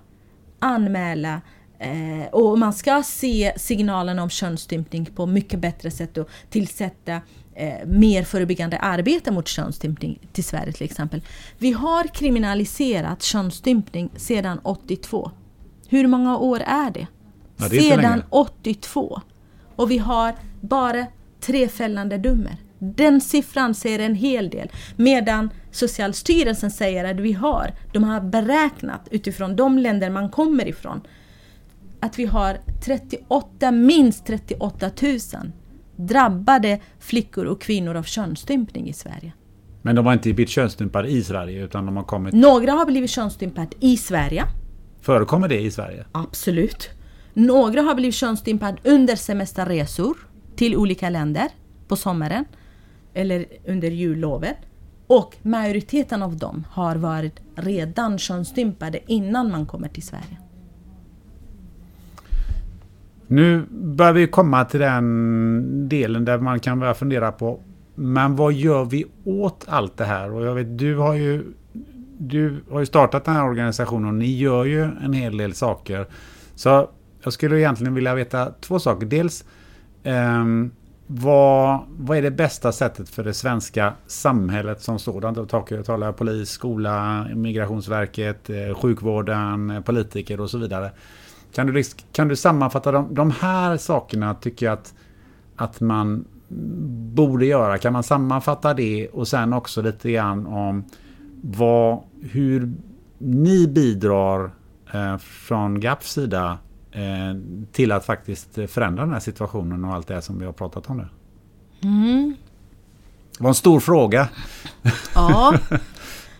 anmäla 0.60 1.41
eh, 1.80 2.28
och 2.32 2.60
man 2.60 2.74
ska 2.74 3.03
se 3.03 3.53
signalerna 3.58 4.24
om 4.24 4.30
könsstympning 4.30 5.06
på 5.06 5.26
mycket 5.26 5.60
bättre 5.60 5.91
sätt 5.91 6.18
och 6.18 6.30
tillsätta 6.49 7.22
eh, 7.56 7.86
mer 7.86 8.24
förebyggande 8.24 8.78
arbete 8.78 9.32
mot 9.32 9.48
könsstympning 9.48 10.20
till 10.32 10.44
Sverige 10.44 10.74
till 10.74 10.86
exempel. 10.86 11.22
Vi 11.58 11.72
har 11.72 12.03
kriminaliserat 12.03 13.22
könsstympning 13.22 14.10
sedan 14.16 14.60
82. 14.64 15.32
Hur 15.90 16.08
många 16.08 16.38
år 16.38 16.60
är 16.60 16.91
det? 16.91 17.08
Ja, 17.58 17.68
det 17.70 17.78
är 17.78 17.82
sedan 17.82 18.24
82. 18.30 19.22
Och 19.76 19.91
vi 19.91 19.98
har 19.98 20.36
bara 20.62 21.06
tre 21.40 21.68
fällande 21.68 22.18
domer. 22.18 22.58
Den 22.84 23.22
siffran 23.22 23.76
säger 23.76 23.99
en 23.99 24.16
hel 24.16 24.49
del. 24.49 24.72
Medan 24.95 25.49
Socialstyrelsen 25.72 26.72
säger 26.72 27.06
att 27.06 27.20
vi 27.20 27.34
har, 27.34 27.74
de 27.94 28.03
har 28.03 28.22
beräknat 28.22 29.08
utifrån 29.12 29.56
de 29.56 29.78
länder 29.78 30.10
man 30.10 30.30
kommer 30.30 30.68
ifrån, 30.68 31.02
att 31.99 32.20
vi 32.20 32.26
har 32.26 32.58
38, 32.86 33.72
minst 33.72 34.26
38 34.26 34.91
000 35.02 35.20
drabbade 35.95 36.80
flickor 36.99 37.45
och 37.45 37.62
kvinnor 37.62 37.95
av 37.95 38.03
könsstympning 38.03 38.90
i 38.90 38.94
Sverige. 38.94 39.34
Men 39.82 39.95
de 39.95 40.06
har 40.06 40.14
inte 40.14 40.34
blivit 40.34 40.49
könsstympade 40.49 41.10
i 41.10 41.24
Sverige 41.24 41.64
utan 41.64 41.86
de 41.86 41.98
har 41.98 42.03
kommit... 42.03 42.34
Några 42.34 42.72
har 42.72 42.86
blivit 42.86 43.10
könsstympade 43.10 43.70
i 43.80 43.98
Sverige. 43.98 44.44
Förekommer 45.02 45.48
det 45.48 45.60
i 45.60 45.72
Sverige? 45.72 46.06
Absolut. 46.12 46.90
Några 47.34 47.82
har 47.82 47.95
blivit 47.95 48.16
könsstympade 48.16 48.78
under 48.84 49.16
semesterresor 49.16 50.18
till 50.56 50.76
olika 50.76 51.10
länder 51.10 51.48
på 51.88 51.95
sommaren 51.95 52.45
eller 53.13 53.45
under 53.67 53.91
jullovet. 53.91 54.57
Och 55.07 55.38
majoriteten 55.41 56.23
av 56.23 56.38
dem 56.38 56.65
har 56.69 56.95
varit 56.95 57.39
redan 57.55 58.17
könsstympade 58.17 58.99
innan 59.07 59.51
man 59.51 59.65
kommer 59.65 59.88
till 59.88 60.03
Sverige. 60.03 60.38
Nu 63.27 63.65
börjar 63.71 64.13
vi 64.13 64.27
komma 64.27 64.65
till 64.65 64.79
den 64.79 65.89
delen 65.89 66.25
där 66.25 66.38
man 66.38 66.59
kan 66.59 66.79
börja 66.79 66.93
fundera 66.93 67.31
på 67.31 67.59
men 67.95 68.35
vad 68.35 68.53
gör 68.53 68.85
vi 68.85 69.05
åt 69.23 69.65
allt 69.67 69.97
det 69.97 70.05
här? 70.05 70.31
Och 70.31 70.45
jag 70.45 70.55
vet, 70.55 70.77
du 70.77 70.97
har 70.97 71.13
ju, 71.13 71.53
du 72.17 72.63
har 72.71 72.79
ju 72.79 72.85
startat 72.85 73.25
den 73.25 73.35
här 73.35 73.45
organisationen 73.45 74.07
och 74.07 74.13
ni 74.13 74.38
gör 74.38 74.65
ju 74.65 74.83
en 74.83 75.13
hel 75.13 75.38
del 75.38 75.53
saker. 75.53 76.07
Så 76.55 76.89
jag 77.23 77.33
skulle 77.33 77.59
egentligen 77.59 77.93
vilja 77.93 78.15
veta 78.15 78.51
två 78.61 78.79
saker. 78.79 79.05
Dels 79.05 79.45
um, 80.03 80.71
vad, 81.13 81.79
vad 81.97 82.17
är 82.17 82.21
det 82.21 82.31
bästa 82.31 82.71
sättet 82.71 83.09
för 83.09 83.23
det 83.23 83.33
svenska 83.33 83.93
samhället 84.07 84.81
som 84.81 84.99
sådant? 84.99 85.38
Då 85.38 85.45
talar 85.83 86.07
jag 86.07 86.17
polis, 86.17 86.49
skola, 86.49 87.27
migrationsverket, 87.35 88.49
eh, 88.49 88.75
sjukvården, 88.75 89.69
eh, 89.69 89.81
politiker 89.81 90.41
och 90.41 90.49
så 90.49 90.57
vidare. 90.57 90.91
Kan 91.53 91.67
du, 91.67 91.83
kan 92.11 92.27
du 92.27 92.35
sammanfatta 92.35 92.91
de, 92.91 93.15
de 93.15 93.31
här 93.31 93.77
sakerna 93.77 94.33
tycker 94.33 94.65
jag 94.65 94.73
att, 94.73 94.93
att 95.55 95.81
man 95.81 96.25
borde 97.13 97.45
göra? 97.45 97.77
Kan 97.77 97.93
man 97.93 98.03
sammanfatta 98.03 98.73
det 98.73 99.07
och 99.07 99.27
sen 99.27 99.53
också 99.53 99.81
lite 99.81 100.11
grann 100.11 100.47
om 100.47 100.85
vad, 101.41 102.03
hur 102.21 102.73
ni 103.17 103.67
bidrar 103.67 104.51
eh, 104.93 105.17
från 105.17 105.79
GAPs 105.79 106.11
sida 106.11 106.57
till 107.72 107.91
att 107.91 108.05
faktiskt 108.05 108.53
förändra 108.68 109.03
den 109.03 109.13
här 109.13 109.19
situationen 109.19 109.85
och 109.85 109.93
allt 109.93 110.07
det 110.07 110.22
som 110.22 110.39
vi 110.39 110.45
har 110.45 110.53
pratat 110.53 110.89
om 110.89 110.97
nu? 110.97 111.07
Mm. 111.84 112.35
Det 113.38 113.43
var 113.43 113.49
en 113.49 113.55
stor 113.55 113.80
fråga. 113.80 114.30
Ja. 115.15 115.53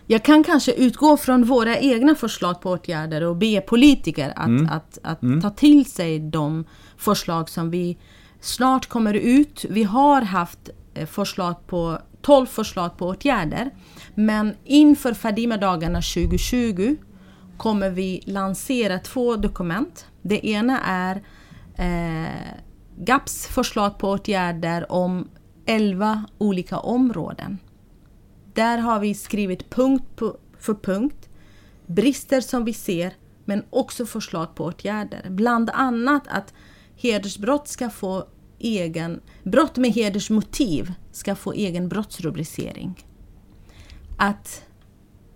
Jag 0.06 0.22
kan 0.22 0.44
kanske 0.44 0.72
utgå 0.72 1.16
från 1.16 1.44
våra 1.44 1.78
egna 1.78 2.14
förslag 2.14 2.60
på 2.60 2.70
åtgärder 2.70 3.22
och 3.22 3.36
be 3.36 3.60
politiker 3.60 4.32
att, 4.36 4.46
mm. 4.46 4.68
att, 4.72 4.98
att 5.02 5.22
mm. 5.22 5.40
ta 5.42 5.50
till 5.50 5.90
sig 5.90 6.18
de 6.18 6.64
förslag 6.96 7.48
som 7.48 7.70
vi 7.70 7.98
snart 8.40 8.86
kommer 8.86 9.14
ut. 9.14 9.64
Vi 9.70 9.82
har 9.82 10.22
haft 10.22 10.70
eh, 10.94 11.06
förslag 11.06 11.66
på 11.66 11.98
12 12.22 12.46
förslag 12.46 12.96
på 12.98 13.06
åtgärder. 13.06 13.70
Men 14.14 14.54
inför 14.64 15.14
Fadima-dagarna 15.14 16.02
2020 16.02 16.96
kommer 17.56 17.90
vi 17.90 18.22
lansera 18.26 18.98
två 18.98 19.36
dokument. 19.36 20.06
Det 20.22 20.46
ena 20.46 20.80
är 20.80 21.22
eh, 21.74 22.58
GAPs 22.96 23.46
förslag 23.46 23.98
på 23.98 24.10
åtgärder 24.10 24.92
om 24.92 25.28
11 25.66 26.24
olika 26.38 26.78
områden. 26.78 27.58
Där 28.54 28.78
har 28.78 29.00
vi 29.00 29.14
skrivit 29.14 29.70
punkt 29.70 30.22
för 30.58 30.74
punkt, 30.74 31.28
brister 31.86 32.40
som 32.40 32.64
vi 32.64 32.72
ser, 32.72 33.14
men 33.44 33.64
också 33.70 34.06
förslag 34.06 34.54
på 34.54 34.64
åtgärder. 34.64 35.26
Bland 35.30 35.70
annat 35.70 36.22
att 36.28 36.54
hedersbrott 36.96 37.68
ska 37.68 37.90
få 37.90 38.24
egen, 38.58 39.20
brott 39.42 39.76
med 39.76 39.90
hedersmotiv 39.90 40.92
ska 41.12 41.34
få 41.34 41.52
egen 41.52 41.88
brottsrubricering. 41.88 43.06
Att 44.18 44.64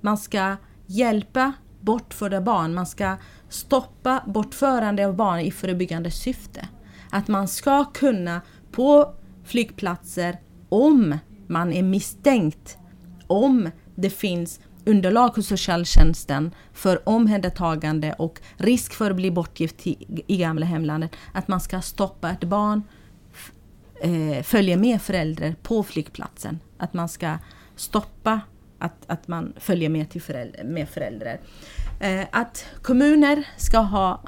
man 0.01 0.19
ska 0.19 0.57
hjälpa 0.87 1.53
bortförda 1.81 2.41
barn, 2.41 2.75
man 2.75 2.87
ska 2.87 3.17
stoppa 3.57 4.23
bortförande 4.27 5.07
av 5.07 5.17
barn 5.17 5.41
i 5.41 5.51
förebyggande 5.51 6.11
syfte. 6.11 6.69
Att 7.11 7.29
man 7.29 7.49
ska 7.49 7.85
kunna 7.85 8.41
på 8.73 9.15
flygplatser, 9.45 10.39
om 10.69 11.19
man 11.47 11.73
är 11.73 11.83
misstänkt, 11.83 12.79
om 13.27 13.71
det 13.95 14.11
finns 14.11 14.61
underlag 14.85 15.29
hos 15.29 15.47
socialtjänsten 15.47 16.55
för 16.73 17.09
omhändertagande 17.09 18.13
och 18.13 18.41
risk 18.57 18.95
för 18.95 19.11
att 19.11 19.17
bli 19.17 19.31
bortgift 19.31 19.87
i, 19.87 20.23
i 20.27 20.37
gamla 20.37 20.67
hemlandet, 20.67 21.11
att 21.33 21.49
man 21.49 21.61
ska 21.61 21.81
stoppa 21.81 22.31
ett 22.31 22.45
barn 22.45 22.83
eh, 24.01 24.43
följer 24.43 24.77
med 24.77 25.03
föräldrar 25.03 25.55
på 25.63 25.83
flygplatsen. 25.83 26.61
Att 26.79 26.95
man 26.95 27.09
ska 27.09 27.39
stoppa 27.77 28.41
att, 28.79 29.05
att 29.07 29.29
man 29.29 29.53
följer 29.57 29.89
med, 29.89 30.11
till 30.11 30.23
föräldrar, 30.23 30.65
med 30.65 30.89
föräldrar. 30.89 31.41
Eh, 32.01 32.27
att 32.31 32.67
kommuner 32.83 33.49
ska 33.57 33.79
ha 33.79 34.23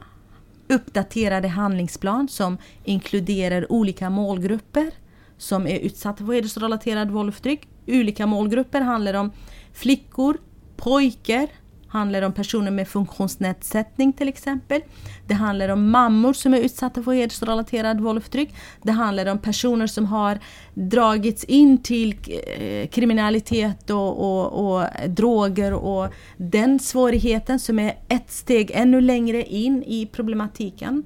uppdaterade 0.68 1.48
handlingsplan 1.48 2.28
som 2.28 2.58
inkluderar 2.84 3.72
olika 3.72 4.10
målgrupper 4.10 4.90
som 5.38 5.66
är 5.66 5.78
utsatta 5.78 6.26
för 6.26 6.32
hedersrelaterad 6.32 7.10
våld 7.10 7.28
och 7.28 7.34
förtryck. 7.34 7.68
Olika 7.86 8.26
målgrupper 8.26 8.80
handlar 8.80 9.14
om 9.14 9.32
flickor, 9.72 10.38
pojkar, 10.76 11.48
handlar 11.88 12.22
om 12.22 12.32
personer 12.32 12.70
med 12.70 12.88
funktionsnedsättning 12.88 14.12
till 14.12 14.28
exempel. 14.28 14.80
Det 15.26 15.34
handlar 15.34 15.68
om 15.68 15.90
mammor 15.90 16.32
som 16.32 16.54
är 16.54 16.58
utsatta 16.58 17.02
för 17.02 17.12
hedersrelaterad 17.12 18.00
våld 18.00 18.18
och 18.18 18.24
förtryck. 18.24 18.54
Det 18.82 18.92
handlar 18.92 19.26
om 19.26 19.38
personer 19.38 19.86
som 19.86 20.06
har 20.06 20.38
dragits 20.74 21.44
in 21.44 21.82
till 21.82 22.16
eh, 22.58 22.88
kriminalitet 22.88 23.90
och, 23.90 24.18
och, 24.18 24.76
och 24.76 24.84
droger 25.08 25.72
och 25.72 26.12
den 26.36 26.78
svårigheten 26.78 27.58
som 27.58 27.78
är 27.78 27.96
ett 28.08 28.30
steg 28.30 28.70
ännu 28.74 29.00
längre 29.00 29.42
in 29.42 29.82
i 29.82 30.06
problematiken. 30.06 31.04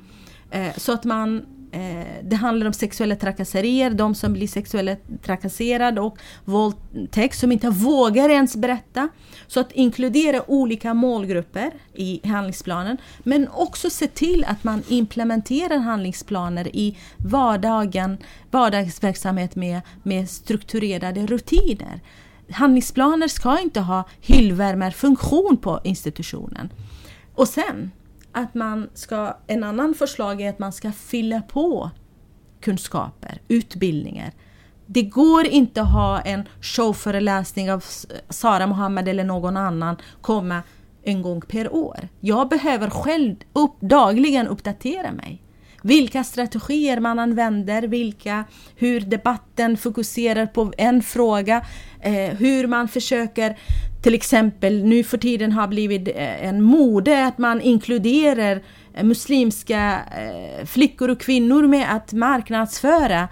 Eh, 0.51 0.75
så 0.77 0.93
att 0.93 1.05
man 1.05 1.47
Eh, 1.75 2.07
det 2.23 2.37
handlar 2.37 2.67
om 2.67 2.73
sexuella 2.73 3.17
trakasserier, 3.17 3.91
de 3.91 4.15
som 4.15 4.33
blir 4.33 4.49
sexuellt 4.49 5.01
trakasserade 5.23 6.01
och 6.01 6.19
våldtäkt 6.45 7.39
som 7.39 7.53
inte 7.53 7.71
vågar 7.71 8.29
ens 8.29 8.57
berätta. 8.57 9.09
Så 9.47 9.61
att 9.61 9.73
inkludera 9.73 10.51
olika 10.51 10.95
målgrupper 10.95 11.71
i 11.95 12.21
handlingsplanen 12.25 12.97
men 13.23 13.49
också 13.49 13.91
se 13.91 14.07
till 14.07 14.45
att 14.45 14.65
man 14.65 14.83
implementerar 14.89 15.79
handlingsplaner 15.79 16.77
i 16.77 16.99
vardagen, 17.17 18.19
vardagsverksamhet 18.51 19.57
med, 19.57 19.81
med 20.03 20.31
strukturerade 20.31 21.27
rutiner. 21.27 22.01
Handlingsplaner 22.51 23.29
ska 23.29 23.61
inte 23.61 23.81
ha 23.81 24.05
hyllvärmarfunktion 24.21 25.57
på 25.57 25.81
institutionen. 25.85 26.73
Och 27.35 27.49
sen 27.49 27.91
att 28.33 28.55
man 28.55 28.91
ska, 28.95 29.37
en 29.47 29.65
annan 29.65 29.95
förslag 29.95 30.41
är 30.41 30.51
att 30.51 30.59
man 30.59 30.73
ska 30.73 30.93
fylla 30.93 31.43
på 31.43 31.91
kunskaper, 32.61 33.41
utbildningar. 33.49 34.33
Det 34.87 35.03
går 35.03 35.47
inte 35.47 35.83
att 35.83 35.93
ha 35.93 36.21
en 36.21 36.49
showföreläsning 36.61 37.73
av 37.73 37.85
Sara 38.29 38.67
Mohammed 38.67 39.09
eller 39.09 39.25
någon 39.25 39.57
annan 39.57 39.97
komma 40.21 40.63
en 41.03 41.23
gång 41.23 41.41
per 41.41 41.75
år. 41.75 42.09
Jag 42.21 42.49
behöver 42.49 42.91
själv 42.91 43.37
upp, 43.53 43.81
dagligen 43.81 44.49
uppdatera 44.49 45.13
mig. 45.13 45.43
Vilka 45.83 46.25
strategier 46.25 47.01
man 47.01 47.19
använder, 47.19 47.83
vilka, 47.83 48.45
hur 48.77 49.01
debatten 49.01 49.77
fokuserar 49.77 50.47
på 50.47 50.73
en 50.79 51.03
fråga, 51.03 51.67
eh, 52.01 52.13
hur 52.13 52.67
man 52.67 52.89
försöker 52.89 53.59
till 54.03 54.15
exempel 54.15 54.85
nu 54.85 55.05
för 55.05 55.19
tiden 55.19 55.53
har 55.53 55.69
blivit 55.69 56.09
eh, 56.09 56.47
en 56.47 56.63
mode 56.63 57.27
att 57.27 57.39
man 57.39 57.61
inkluderar 57.61 58.63
eh, 58.95 59.05
muslimska 59.05 60.01
eh, 60.19 60.67
flickor 60.67 61.11
och 61.11 61.21
kvinnor 61.21 61.67
med 61.67 61.95
att 61.95 62.13
marknadsföra 62.13 63.29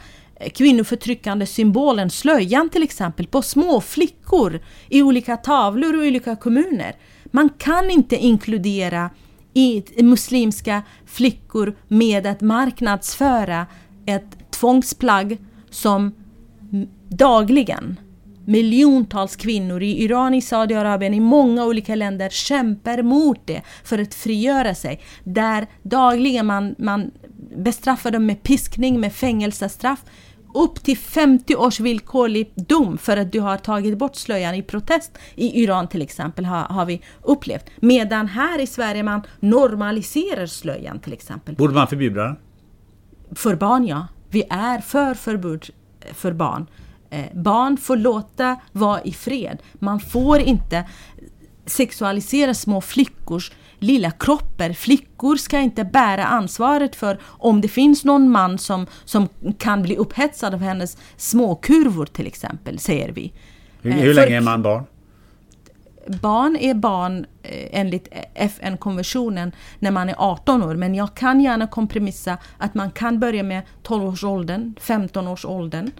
kvinnoförtryckande 0.54 1.46
symbolen 1.46 2.10
slöjan 2.10 2.68
till 2.68 2.82
exempel 2.82 3.26
på 3.26 3.42
små 3.42 3.80
flickor 3.80 4.60
i 4.88 5.02
olika 5.02 5.36
tavlor 5.36 5.96
och 5.96 6.06
olika 6.06 6.36
kommuner. 6.36 6.96
Man 7.24 7.48
kan 7.48 7.90
inte 7.90 8.16
inkludera 8.16 9.10
i 9.54 9.84
muslimska 10.02 10.82
flickor 11.06 11.76
med 11.88 12.26
att 12.26 12.40
marknadsföra 12.40 13.66
ett 14.06 14.50
tvångsplagg 14.50 15.38
som 15.70 16.14
dagligen 17.08 17.96
miljontals 18.50 19.36
kvinnor 19.36 19.82
i 19.82 20.04
Iran, 20.04 20.34
i 20.34 20.40
Saudiarabien, 20.40 21.14
i 21.14 21.20
många 21.20 21.64
olika 21.64 21.94
länder 21.94 22.28
kämpar 22.28 23.02
mot 23.02 23.46
det 23.46 23.62
för 23.84 23.98
att 23.98 24.14
frigöra 24.14 24.74
sig. 24.74 25.00
Där 25.24 25.66
dagligen 25.82 26.46
man, 26.46 26.74
man 26.78 27.10
bestraffar 27.56 28.10
dem 28.10 28.26
med 28.26 28.42
piskning, 28.42 29.00
med 29.00 29.12
fängelsestraff. 29.12 30.00
Upp 30.54 30.82
till 30.82 30.98
50 30.98 31.56
års 31.56 31.80
villkorlig 31.80 32.52
dom 32.54 32.98
för 32.98 33.16
att 33.16 33.32
du 33.32 33.40
har 33.40 33.56
tagit 33.56 33.98
bort 33.98 34.16
slöjan 34.16 34.54
i 34.54 34.62
protest. 34.62 35.18
I 35.34 35.62
Iran 35.62 35.88
till 35.88 36.02
exempel 36.02 36.44
har, 36.44 36.62
har 36.62 36.86
vi 36.86 37.02
upplevt. 37.22 37.64
Medan 37.80 38.26
här 38.26 38.60
i 38.60 38.66
Sverige 38.66 39.02
man 39.02 39.22
normaliserar 39.40 40.46
slöjan 40.46 41.00
till 41.00 41.12
exempel. 41.12 41.54
Borde 41.54 41.74
man 41.74 41.86
förbjuda 41.86 42.22
den? 42.22 42.36
För 43.34 43.54
barn 43.54 43.86
ja. 43.86 44.06
Vi 44.30 44.42
är 44.50 44.78
för 44.78 45.14
förbud 45.14 45.70
för 46.14 46.32
barn. 46.32 46.66
Eh, 47.10 47.24
barn 47.34 47.76
får 47.76 47.96
låta 47.96 48.56
vara 48.72 49.02
i 49.02 49.12
fred. 49.12 49.58
Man 49.74 50.00
får 50.00 50.38
inte 50.38 50.84
sexualisera 51.66 52.54
små 52.54 52.80
flickors 52.80 53.52
lilla 53.78 54.10
kroppar. 54.10 54.72
Flickor 54.72 55.36
ska 55.36 55.58
inte 55.58 55.84
bära 55.84 56.24
ansvaret 56.24 56.96
för 56.96 57.18
om 57.24 57.60
det 57.60 57.68
finns 57.68 58.04
någon 58.04 58.30
man 58.30 58.58
som, 58.58 58.86
som 59.04 59.28
kan 59.58 59.82
bli 59.82 59.96
upphetsad 59.96 60.54
av 60.54 60.60
hennes 60.60 60.96
små 61.16 61.54
kurvor 61.54 62.06
till 62.06 62.26
exempel, 62.26 62.78
säger 62.78 63.12
vi. 63.12 63.32
Hur, 63.82 63.92
hur 63.92 64.14
länge 64.14 64.36
är 64.36 64.40
man 64.40 64.62
barn? 64.62 64.84
Barn 66.06 66.56
är 66.56 66.74
barn 66.74 67.26
eh, 67.42 67.80
enligt 67.80 68.08
FN-konventionen 68.34 69.52
när 69.78 69.90
man 69.90 70.08
är 70.08 70.14
18 70.18 70.62
år. 70.62 70.74
Men 70.74 70.94
jag 70.94 71.14
kan 71.14 71.40
gärna 71.40 71.66
kompromissa 71.66 72.38
att 72.58 72.74
man 72.74 72.90
kan 72.90 73.20
börja 73.20 73.42
med 73.42 73.62
12-årsåldern, 73.82 74.74
15-årsåldern. 74.80 75.90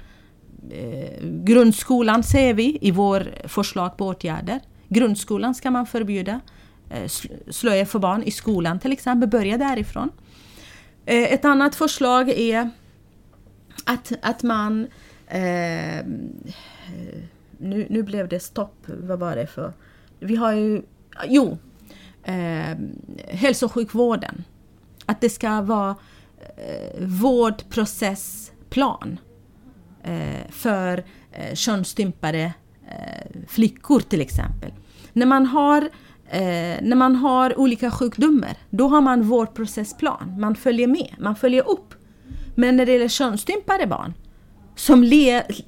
Eh, 0.71 1.23
grundskolan 1.23 2.23
ser 2.23 2.55
vi 2.55 2.79
i 2.81 2.91
vår 2.91 3.35
förslag 3.45 3.97
på 3.97 4.07
åtgärder. 4.07 4.61
Grundskolan 4.89 5.55
ska 5.55 5.71
man 5.71 5.87
förbjuda. 5.87 6.41
Eh, 6.91 7.11
slöja 7.51 7.87
för 7.87 7.99
barn 7.99 8.23
i 8.23 8.31
skolan 8.31 8.79
till 8.79 8.93
exempel, 8.93 9.29
börja 9.29 9.59
därifrån. 9.59 10.11
Eh, 11.07 11.33
ett 11.33 11.45
annat 11.45 11.75
förslag 11.75 12.29
är 12.29 12.71
att, 13.85 14.13
att 14.23 14.43
man... 14.43 14.87
Eh, 15.27 16.05
nu, 17.59 17.87
nu 17.91 18.03
blev 18.03 18.29
det 18.29 18.41
stopp, 18.41 18.87
vad 18.87 19.19
var 19.19 19.37
det 19.37 19.47
för... 19.47 19.73
Vi 20.19 20.37
har 20.37 20.53
ju... 20.53 20.83
Jo! 21.29 21.59
Eh, 22.25 22.77
hälso 23.29 23.67
och 23.67 23.73
sjukvården. 23.73 24.45
Att 25.07 25.21
det 25.21 25.31
ska 25.31 25.61
vara 25.61 25.97
eh, 26.57 26.99
vårdprocessplan 26.99 29.13
eh, 29.13 29.19
Eh, 30.05 30.51
för 30.51 31.05
eh, 31.33 31.55
könsstympade 31.55 32.53
eh, 32.89 33.41
flickor 33.49 34.01
till 34.01 34.21
exempel. 34.21 34.73
När 35.13 35.27
man 35.27 35.47
har 35.47 35.91
Eh, 36.33 36.79
när 36.83 36.97
man 36.97 37.17
har 37.17 37.59
olika 37.59 37.91
sjukdomar, 37.91 38.57
då 38.71 38.89
har 38.89 39.01
man 39.01 39.23
vårdprocessplan. 39.23 40.41
Man 40.41 40.55
följer 40.55 40.87
med, 40.87 41.15
man 41.19 41.37
följer 41.37 41.69
upp. 41.69 41.95
Men 42.55 42.77
när 42.77 42.87
det 42.87 42.93
gäller 42.93 43.09
könsstympade 43.09 43.87
barn, 43.87 44.15
som 44.77 45.03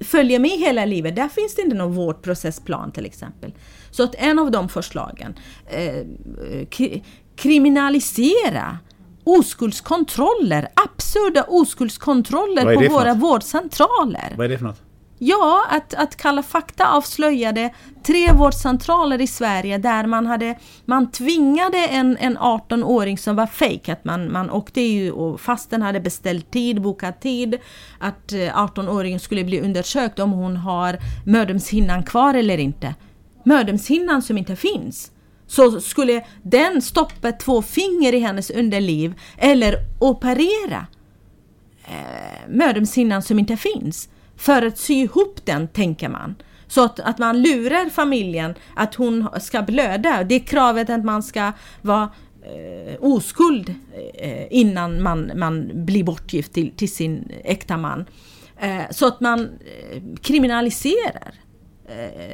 följer 0.00 0.38
med 0.38 0.50
hela 0.50 0.84
livet, 0.84 1.16
där 1.16 1.28
finns 1.28 1.54
det 1.54 1.62
inte 1.62 1.76
någon 1.76 1.92
vårdprocessplan 1.92 2.92
till 2.92 3.06
exempel. 3.06 3.52
Så 3.90 4.02
att 4.02 4.14
en 4.14 4.38
av 4.38 4.50
de 4.50 4.68
förslagen, 4.68 5.34
eh, 5.66 5.96
eh 5.96 7.02
kriminalisera 7.36 8.78
oskuldskontroller, 9.24 10.68
absurda 10.74 11.44
oskuldskontroller 11.48 12.74
på 12.74 12.94
våra 12.94 13.14
vårdcentraler. 13.14 14.34
Vad 14.36 14.46
är 14.46 14.48
det 14.48 14.58
för 14.58 14.64
något? 14.64 14.80
Ja, 15.24 15.66
att, 15.70 15.94
att 15.94 16.16
Kalla 16.16 16.42
fakta 16.42 16.88
avslöjade 16.88 17.74
tre 18.02 18.32
vårdcentraler 18.32 19.20
i 19.20 19.26
Sverige 19.26 19.78
där 19.78 20.06
man 20.06 20.26
hade 20.26 20.58
man 20.84 21.10
tvingade 21.10 21.78
en, 21.78 22.16
en 22.20 22.38
18-åring 22.38 23.18
som 23.18 23.36
var 23.36 23.46
fejk, 23.46 23.88
att 23.88 24.04
man, 24.04 24.32
man 24.32 24.50
åkte 24.50 24.80
ju 24.80 25.12
och 25.12 25.40
fasten 25.40 25.82
hade 25.82 26.00
beställt 26.00 26.50
tid, 26.50 26.82
bokat 26.82 27.20
tid, 27.20 27.58
att 27.98 28.32
18-åringen 28.32 29.16
eh, 29.16 29.18
skulle 29.18 29.44
bli 29.44 29.60
undersökt 29.60 30.18
om 30.18 30.32
hon 30.32 30.56
har 30.56 30.98
mödomshinnan 31.26 32.02
kvar 32.02 32.34
eller 32.34 32.58
inte. 32.58 32.94
mödomshinnan 33.44 34.22
som 34.22 34.38
inte 34.38 34.56
finns 34.56 35.10
så 35.52 35.80
skulle 35.80 36.24
den 36.42 36.82
stoppa 36.82 37.32
två 37.32 37.62
finger 37.62 38.14
i 38.14 38.18
hennes 38.18 38.50
underliv 38.50 39.14
eller 39.38 39.76
operera 39.98 40.86
eh, 41.84 42.48
mödomshinnan 42.48 43.22
som 43.22 43.38
inte 43.38 43.56
finns 43.56 44.08
för 44.36 44.62
att 44.62 44.78
sy 44.78 44.94
ihop 44.94 45.40
den, 45.44 45.68
tänker 45.68 46.08
man. 46.08 46.34
Så 46.66 46.84
att, 46.84 47.00
att 47.00 47.18
man 47.18 47.42
lurar 47.42 47.88
familjen 47.88 48.54
att 48.76 48.94
hon 48.94 49.28
ska 49.40 49.62
blöda. 49.62 50.24
Det 50.24 50.34
är 50.34 50.40
kravet 50.40 50.90
att 50.90 51.04
man 51.04 51.22
ska 51.22 51.52
vara 51.82 52.10
eh, 52.42 52.94
oskuld 53.00 53.74
eh, 54.14 54.46
innan 54.50 55.02
man, 55.02 55.32
man 55.34 55.70
blir 55.74 56.04
bortgift 56.04 56.52
till, 56.52 56.70
till 56.70 56.92
sin 56.92 57.32
äkta 57.44 57.76
man. 57.76 58.04
Eh, 58.60 58.82
så 58.90 59.06
att 59.06 59.20
man 59.20 59.40
eh, 59.40 60.02
kriminaliserar 60.22 61.34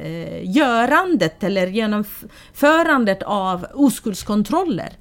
eh, 0.02 0.56
görandet 0.56 1.44
eller 1.44 1.66
genomförandet 1.66 3.22
av 3.22 3.66
oskuldskontroller. 3.74 4.93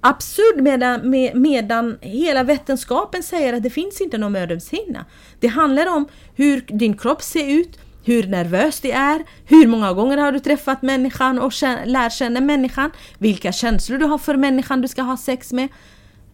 Absurd 0.00 0.62
medan, 0.62 1.10
med, 1.10 1.36
medan 1.36 1.98
hela 2.00 2.42
vetenskapen 2.42 3.22
säger 3.22 3.52
att 3.52 3.62
det 3.62 3.70
finns 3.70 4.00
inte 4.00 4.18
någon 4.18 4.32
mödomshinna. 4.32 5.04
Det 5.40 5.46
handlar 5.46 5.86
om 5.96 6.08
hur 6.34 6.64
din 6.68 6.96
kropp 6.96 7.22
ser 7.22 7.48
ut, 7.48 7.78
hur 8.04 8.26
nervös 8.26 8.80
du 8.80 8.90
är, 8.90 9.22
hur 9.46 9.66
många 9.66 9.92
gånger 9.92 10.16
har 10.16 10.32
du 10.32 10.38
träffat 10.38 10.82
människan 10.82 11.38
och 11.38 11.52
lärt 11.84 12.12
känna 12.12 12.40
människan, 12.40 12.90
vilka 13.18 13.52
känslor 13.52 13.98
du 13.98 14.04
har 14.04 14.18
för 14.18 14.36
människan 14.36 14.80
du 14.80 14.88
ska 14.88 15.02
ha 15.02 15.16
sex 15.16 15.52
med, 15.52 15.68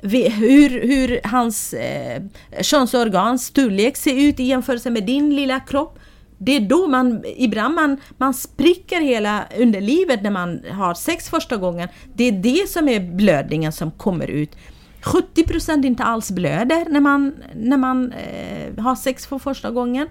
hur, 0.02 0.70
hur 0.86 1.20
hans 1.24 1.72
eh, 1.72 2.22
könsorgans 2.60 3.46
storlek 3.46 3.96
ser 3.96 4.14
ut 4.14 4.40
i 4.40 4.44
jämförelse 4.44 4.90
med 4.90 5.04
din 5.04 5.36
lilla 5.36 5.60
kropp. 5.60 5.98
Det 6.42 6.56
är 6.56 6.60
då 6.60 6.86
man, 6.86 7.24
ibland 7.36 7.74
man, 7.74 7.96
man 8.18 8.34
spricker 8.34 9.00
hela 9.00 9.44
underlivet 9.58 10.22
när 10.22 10.30
man 10.30 10.60
har 10.70 10.94
sex 10.94 11.28
första 11.28 11.56
gången. 11.56 11.88
Det 12.14 12.24
är 12.24 12.32
det 12.32 12.68
som 12.68 12.88
är 12.88 13.00
blödningen 13.00 13.72
som 13.72 13.90
kommer 13.90 14.26
ut. 14.26 14.56
70% 15.02 15.86
inte 15.86 16.04
alls 16.04 16.30
blöder 16.30 16.86
när 16.88 17.00
man, 17.00 17.34
när 17.54 17.76
man 17.76 18.12
eh, 18.12 18.82
har 18.82 18.94
sex 18.94 19.26
för 19.26 19.38
första 19.38 19.70
gången. 19.70 20.08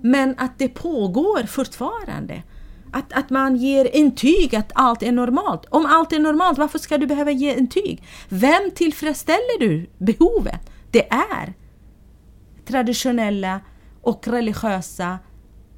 Men 0.00 0.34
att 0.38 0.58
det 0.58 0.68
pågår 0.68 1.46
fortfarande. 1.46 2.42
Att, 2.92 3.12
att 3.12 3.30
man 3.30 3.56
ger 3.56 3.96
intyg 3.96 4.56
att 4.56 4.72
allt 4.74 5.02
är 5.02 5.12
normalt. 5.12 5.66
Om 5.70 5.86
allt 5.86 6.12
är 6.12 6.18
normalt, 6.18 6.58
varför 6.58 6.78
ska 6.78 6.98
du 6.98 7.06
behöva 7.06 7.30
ge 7.30 7.54
intyg? 7.54 8.02
Vem 8.28 8.70
tillfredsställer 8.74 9.60
du 9.60 9.90
behovet? 9.98 10.70
Det 10.90 11.08
är 11.10 11.54
traditionella 12.66 13.60
och 14.04 14.28
religiösa 14.28 15.18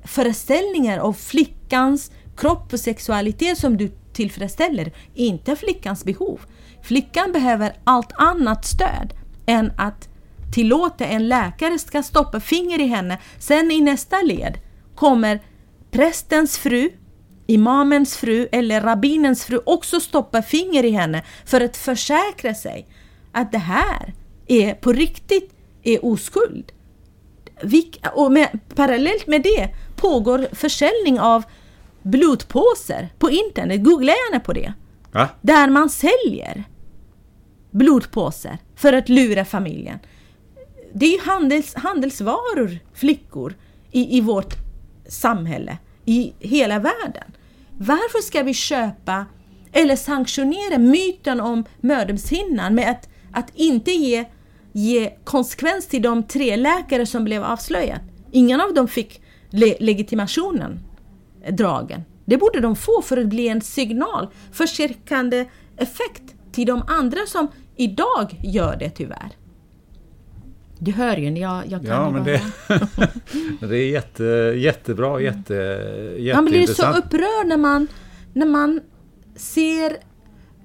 föreställningar 0.05 0.99
av 0.99 1.13
flickans 1.13 2.11
kropp 2.37 2.73
och 2.73 2.81
sexualitet 2.81 3.59
som 3.59 3.77
du 3.77 3.93
tillfredsställer, 4.13 4.93
inte 5.15 5.57
flickans 5.57 6.05
behov. 6.05 6.41
Flickan 6.83 7.33
behöver 7.33 7.77
allt 7.85 8.13
annat 8.13 8.65
stöd 8.65 9.15
än 9.47 9.73
att 9.77 10.09
tillåta 10.55 11.05
en 11.05 11.29
läkare 11.29 11.79
ska 11.79 12.03
stoppa 12.03 12.41
finger 12.41 12.81
i 12.81 12.87
henne. 12.87 13.19
Sen 13.39 13.71
i 13.71 13.81
nästa 13.81 14.23
led 14.23 14.59
kommer 14.95 15.41
prästens 15.91 16.59
fru, 16.59 16.91
imamens 17.47 18.17
fru 18.17 18.49
eller 18.53 18.81
rabbinens 18.81 19.45
fru 19.45 19.61
också 19.67 20.01
stoppa 20.01 20.43
finger 20.43 20.85
i 20.85 20.91
henne 20.91 21.25
för 21.45 21.61
att 21.61 21.77
försäkra 21.77 22.55
sig 22.55 22.87
att 23.33 23.53
det 23.53 23.59
här 23.59 24.15
är 24.47 24.75
på 24.75 24.93
riktigt 24.93 25.55
är 25.83 26.05
oskuld. 26.05 26.73
Och 28.15 28.33
med, 28.33 28.59
parallellt 28.75 29.27
med 29.27 29.43
det 29.43 29.69
pågår 29.97 30.47
försäljning 30.53 31.21
av 31.21 31.45
blodpåsar 32.03 33.09
på 33.19 33.31
internet. 33.31 33.85
Googla 33.85 34.13
gärna 34.13 34.41
på 34.41 34.53
det. 34.53 34.73
Va? 35.13 35.29
Där 35.41 35.71
man 35.71 35.91
säljer 35.91 36.65
blodpåsar 37.71 38.59
för 38.77 38.93
att 38.93 39.09
lura 39.09 39.45
familjen. 39.45 39.99
Det 40.93 41.07
är 41.07 41.11
ju 41.11 41.21
handels, 41.21 41.75
handelsvaror, 41.75 42.79
flickor, 42.95 43.55
i, 43.93 44.19
i 44.19 44.21
vårt 44.21 44.55
samhälle, 45.09 45.79
i 46.05 46.33
hela 46.39 46.79
världen. 46.79 47.33
Varför 47.79 48.23
ska 48.23 48.43
vi 48.43 48.55
köpa 48.55 49.27
eller 49.73 49.97
sanktionera 49.97 50.79
myten 50.79 51.41
om 51.41 51.65
mödomshinnan 51.81 52.75
med 52.75 52.91
att, 52.91 53.09
att 53.33 53.51
inte 53.55 53.91
ge, 53.91 54.25
ge 54.77 55.13
konsekvens 55.25 55.87
till 55.87 56.03
de 56.03 56.23
tre 56.23 56.57
läkare 56.57 57.07
som 57.07 57.25
blev 57.25 57.45
avslöjade? 57.45 58.01
Ingen 58.33 58.61
av 58.61 58.75
dem 58.75 58.89
fick 58.89 59.23
le 59.51 59.77
legitimationen 59.81 60.81
dragen. 61.51 62.05
Det 62.25 62.37
borde 62.37 62.61
de 62.61 62.77
få 62.77 63.03
för 63.03 63.17
att 63.17 63.27
bli 63.27 63.49
en 63.49 63.61
signal, 63.61 64.29
förstärkande 64.53 65.47
effekt 65.77 66.23
till 66.53 66.67
de 66.67 66.83
andra 66.87 67.19
som 67.27 67.49
idag 67.77 68.41
gör 68.45 68.77
det 68.77 68.91
tyvärr. 68.91 69.31
Du 70.79 70.93
hör 70.93 71.17
ju, 71.17 71.39
jag, 71.39 71.63
jag 71.67 71.81
kan 71.81 71.91
Ja, 71.91 72.11
men 72.11 72.25
det, 72.25 72.43
det 73.67 73.77
är 73.77 73.91
jätte, 73.91 74.25
jättebra, 74.57 75.21
jätte, 75.21 75.55
jätteintressant. 75.55 76.35
Man 76.35 76.45
blir 76.45 76.67
så 76.67 76.93
upprörd 76.93 77.47
när 77.47 77.57
man, 77.57 77.89
när 78.33 78.47
man 78.47 78.81
ser, 79.37 79.97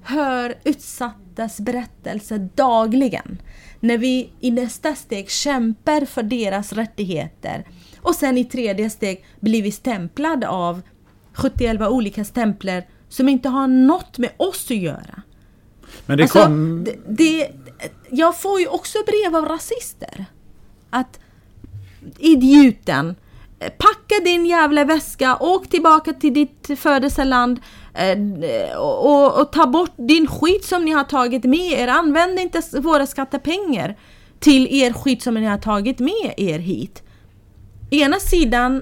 hör 0.04 0.54
utsattas 0.64 1.60
berättelser 1.60 2.50
dagligen. 2.56 3.42
När 3.84 3.98
vi 3.98 4.30
i 4.40 4.52
nästa 4.52 4.96
steg 4.96 5.30
kämpar 5.30 6.06
för 6.06 6.24
deras 6.24 6.74
rättigheter 6.74 7.68
och 8.02 8.16
sen 8.16 8.38
i 8.38 8.46
tredje 8.46 8.90
steg 8.90 9.26
blir 9.40 9.64
vi 9.64 9.72
stämplade 9.72 10.48
av 10.48 10.82
71 11.34 11.82
olika 11.82 12.26
stämplar 12.26 12.84
som 13.10 13.30
inte 13.30 13.50
har 13.50 13.68
något 13.68 14.18
med 14.18 14.32
oss 14.38 14.72
att 14.72 14.78
göra. 14.78 15.22
Men 16.06 16.18
det 16.18 16.24
alltså, 16.24 16.44
kom... 16.44 16.84
Det, 16.84 16.96
det, 17.08 17.52
jag 18.10 18.40
får 18.42 18.60
ju 18.60 18.68
också 18.68 18.98
brev 19.06 19.36
av 19.36 19.46
rasister. 19.46 20.26
Att 20.90 21.20
idioten, 22.20 23.16
packa 23.60 24.24
din 24.24 24.46
jävla 24.46 24.86
väska, 24.86 25.38
åk 25.40 25.70
tillbaka 25.70 26.14
till 26.14 26.34
ditt 26.34 26.80
födelseland 26.80 27.60
eh, 27.94 28.78
och, 28.78 29.42
och, 29.42 29.52
ta 29.52 29.68
bort 29.68 29.92
din 29.96 30.28
skit 30.28 30.66
som 30.66 30.86
ni 30.86 30.92
har 30.92 31.04
tagit 31.04 31.44
med 31.44 31.72
er. 31.72 31.88
Använd 31.88 32.40
inte 32.40 32.62
våra 32.80 33.08
skattepengar 33.08 33.98
till 34.40 34.68
er 34.72 34.94
skit 34.94 35.22
som 35.22 35.34
ni 35.34 35.46
har 35.46 35.58
tagit 35.58 36.00
med 36.00 36.34
er 36.38 36.60
hit. 36.60 37.04
Ena 37.92 38.20
sidan 38.20 38.82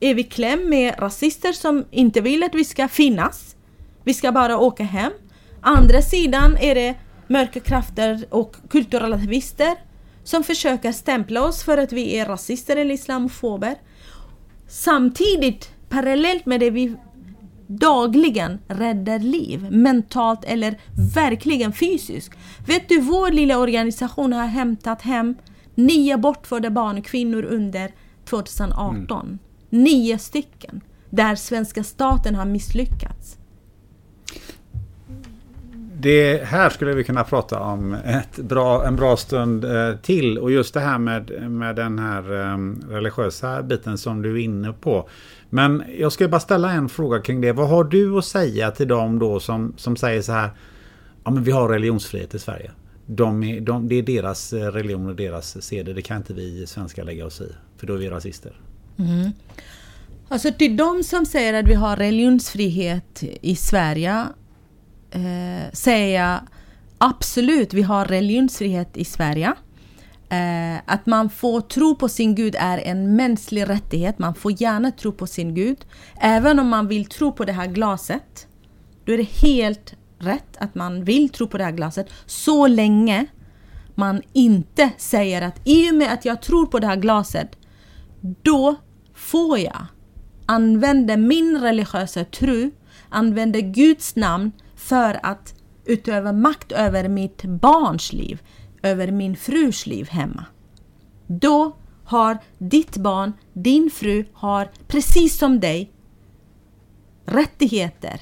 är 0.00 0.14
vi 0.14 0.22
kläm 0.22 0.68
med 0.68 0.94
rasister 0.98 1.52
som 1.52 1.84
inte 1.90 2.20
vill 2.20 2.42
att 2.42 2.54
vi 2.54 2.64
ska 2.64 2.88
finnas. 2.88 3.56
Vi 4.04 4.14
ska 4.14 4.32
bara 4.32 4.58
åka 4.58 4.84
hem. 4.84 5.12
Andra 5.60 6.02
sidan 6.02 6.56
är 6.60 6.74
det 6.74 6.94
mörka 7.26 7.60
krafter 7.60 8.24
och 8.30 8.56
kulturrelativister 8.70 9.74
som 10.24 10.44
försöker 10.44 10.92
stämpla 10.92 11.44
oss 11.44 11.62
för 11.62 11.78
att 11.78 11.92
vi 11.92 12.16
är 12.16 12.26
rasister 12.26 12.76
eller 12.76 12.94
islamofober. 12.94 13.74
Samtidigt, 14.68 15.70
parallellt 15.88 16.46
med 16.46 16.60
det 16.60 16.70
vi 16.70 16.96
dagligen 17.66 18.58
räddar 18.68 19.18
liv, 19.18 19.66
mentalt 19.70 20.44
eller 20.44 20.78
verkligen 21.14 21.72
fysiskt. 21.72 22.32
Vet 22.66 22.88
du, 22.88 23.00
vår 23.00 23.30
lilla 23.30 23.58
organisation 23.58 24.32
har 24.32 24.46
hämtat 24.46 25.02
hem 25.02 25.34
nio 25.74 26.18
bortförda 26.18 26.70
barn 26.70 26.98
och 26.98 27.04
kvinnor 27.04 27.44
under 27.44 27.90
2018. 28.24 29.26
Mm. 29.26 29.38
Nio 29.70 30.18
stycken. 30.18 30.80
Där 31.10 31.34
svenska 31.34 31.84
staten 31.84 32.34
har 32.34 32.44
misslyckats. 32.44 33.38
Det 36.00 36.44
här 36.44 36.70
skulle 36.70 36.94
vi 36.94 37.04
kunna 37.04 37.24
prata 37.24 37.60
om 37.60 37.94
ett 37.94 38.36
bra, 38.36 38.86
en 38.86 38.96
bra 38.96 39.16
stund 39.16 39.64
eh, 39.64 39.96
till. 39.96 40.38
Och 40.38 40.50
just 40.50 40.74
det 40.74 40.80
här 40.80 40.98
med, 40.98 41.50
med 41.50 41.76
den 41.76 41.98
här 41.98 42.32
eh, 42.32 42.58
religiösa 42.88 43.62
biten 43.62 43.98
som 43.98 44.22
du 44.22 44.32
är 44.32 44.44
inne 44.44 44.72
på. 44.72 45.08
Men 45.54 45.82
jag 45.98 46.12
ska 46.12 46.28
bara 46.28 46.40
ställa 46.40 46.72
en 46.72 46.88
fråga 46.88 47.20
kring 47.20 47.40
det. 47.40 47.52
Vad 47.52 47.68
har 47.68 47.84
du 47.84 48.18
att 48.18 48.24
säga 48.24 48.70
till 48.70 48.88
dem 48.88 49.18
då 49.18 49.40
som, 49.40 49.74
som 49.76 49.96
säger 49.96 50.22
så 50.22 50.32
här. 50.32 50.50
Ja 51.24 51.30
men 51.30 51.44
vi 51.44 51.50
har 51.52 51.68
religionsfrihet 51.68 52.34
i 52.34 52.38
Sverige. 52.38 52.70
De 53.06 53.42
är, 53.42 53.60
de, 53.60 53.88
det 53.88 53.94
är 53.94 54.02
deras 54.02 54.52
eh, 54.52 54.66
religion 54.66 55.06
och 55.06 55.16
deras 55.16 55.62
seder. 55.62 55.94
Det 55.94 56.02
kan 56.02 56.16
inte 56.16 56.34
vi 56.34 56.66
svenskar 56.66 57.04
lägga 57.04 57.26
oss 57.26 57.40
i. 57.40 57.52
För 57.76 57.86
då 57.86 57.94
är 57.94 57.98
vi 57.98 58.10
rasister. 58.10 58.52
Mm. 58.98 59.30
Alltså 60.28 60.52
till 60.52 60.76
de 60.76 61.02
som 61.02 61.26
säger 61.26 61.54
att 61.54 61.68
vi 61.68 61.74
har 61.74 61.96
religionsfrihet 61.96 63.22
i 63.22 63.56
Sverige 63.56 64.26
eh, 65.10 65.72
säger 65.72 66.20
jag 66.20 66.40
absolut, 66.98 67.74
vi 67.74 67.82
har 67.82 68.04
religionsfrihet 68.04 68.96
i 68.96 69.04
Sverige. 69.04 69.54
Eh, 70.34 70.80
att 70.86 71.06
man 71.06 71.30
får 71.30 71.60
tro 71.60 71.94
på 71.94 72.08
sin 72.08 72.34
Gud 72.34 72.56
är 72.58 72.78
en 72.78 73.16
mänsklig 73.16 73.68
rättighet. 73.68 74.18
Man 74.18 74.34
får 74.34 74.62
gärna 74.62 74.90
tro 74.90 75.12
på 75.12 75.26
sin 75.26 75.54
Gud. 75.54 75.84
Även 76.20 76.58
om 76.58 76.68
man 76.68 76.88
vill 76.88 77.06
tro 77.06 77.32
på 77.32 77.44
det 77.44 77.52
här 77.52 77.66
glaset. 77.66 78.46
Då 79.04 79.12
är 79.12 79.16
det 79.16 79.48
helt 79.48 79.94
rätt 80.18 80.56
att 80.58 80.74
man 80.74 81.04
vill 81.04 81.28
tro 81.28 81.46
på 81.46 81.58
det 81.58 81.64
här 81.64 81.72
glaset. 81.72 82.06
Så 82.26 82.66
länge 82.66 83.26
man 83.94 84.22
inte 84.32 84.90
säger 84.98 85.42
att 85.42 85.60
i 85.64 85.90
och 85.90 85.94
med 85.94 86.12
att 86.12 86.24
jag 86.24 86.42
tror 86.42 86.66
på 86.66 86.78
det 86.78 86.86
här 86.86 86.96
glaset, 86.96 87.56
då 88.42 88.74
får 89.14 89.58
jag 89.58 89.86
använda 90.46 91.16
min 91.16 91.60
religiösa 91.60 92.24
tro, 92.24 92.70
använda 93.08 93.60
Guds 93.60 94.16
namn 94.16 94.52
för 94.76 95.20
att 95.22 95.54
utöva 95.84 96.32
makt 96.32 96.72
över 96.72 97.08
mitt 97.08 97.44
barns 97.44 98.12
liv, 98.12 98.42
över 98.84 99.10
min 99.10 99.36
frus 99.36 99.86
liv 99.86 100.08
hemma. 100.08 100.44
Då 101.26 101.76
har 102.04 102.38
ditt 102.58 102.96
barn, 102.96 103.32
din 103.52 103.90
fru 103.90 104.24
har 104.32 104.70
precis 104.86 105.38
som 105.38 105.60
dig 105.60 105.90
rättigheter 107.26 108.20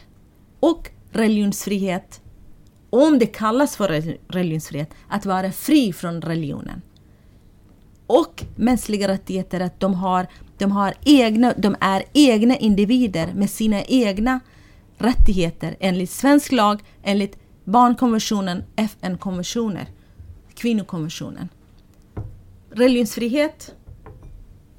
och 0.60 0.90
religionsfrihet, 1.10 2.20
om 2.90 3.18
det 3.18 3.26
kallas 3.26 3.76
för 3.76 3.89
religionsfrihet, 4.28 4.90
att 5.09 5.26
vara 5.26 5.52
fri 5.52 5.93
från 5.93 6.22
religionen. 6.22 6.82
Och 8.06 8.44
mänskliga 8.56 9.09
rättigheter, 9.09 9.60
att 9.60 9.80
de, 9.80 9.94
har, 9.94 10.26
de, 10.59 10.72
har 10.72 10.94
egna, 11.05 11.55
de 11.56 11.76
är 11.80 12.05
egna 12.12 12.56
individer 12.56 13.32
med 13.34 13.51
sina 13.51 13.82
egna 13.82 14.40
rättigheter 14.98 15.76
enligt 15.80 16.10
svensk 16.10 16.52
lag, 16.52 16.80
enligt 17.02 17.39
barnkonventionen, 17.64 18.64
FN-konventioner, 18.76 19.86
kvinnokonventionen. 20.62 21.48
Religionsfrihet, 22.70 23.74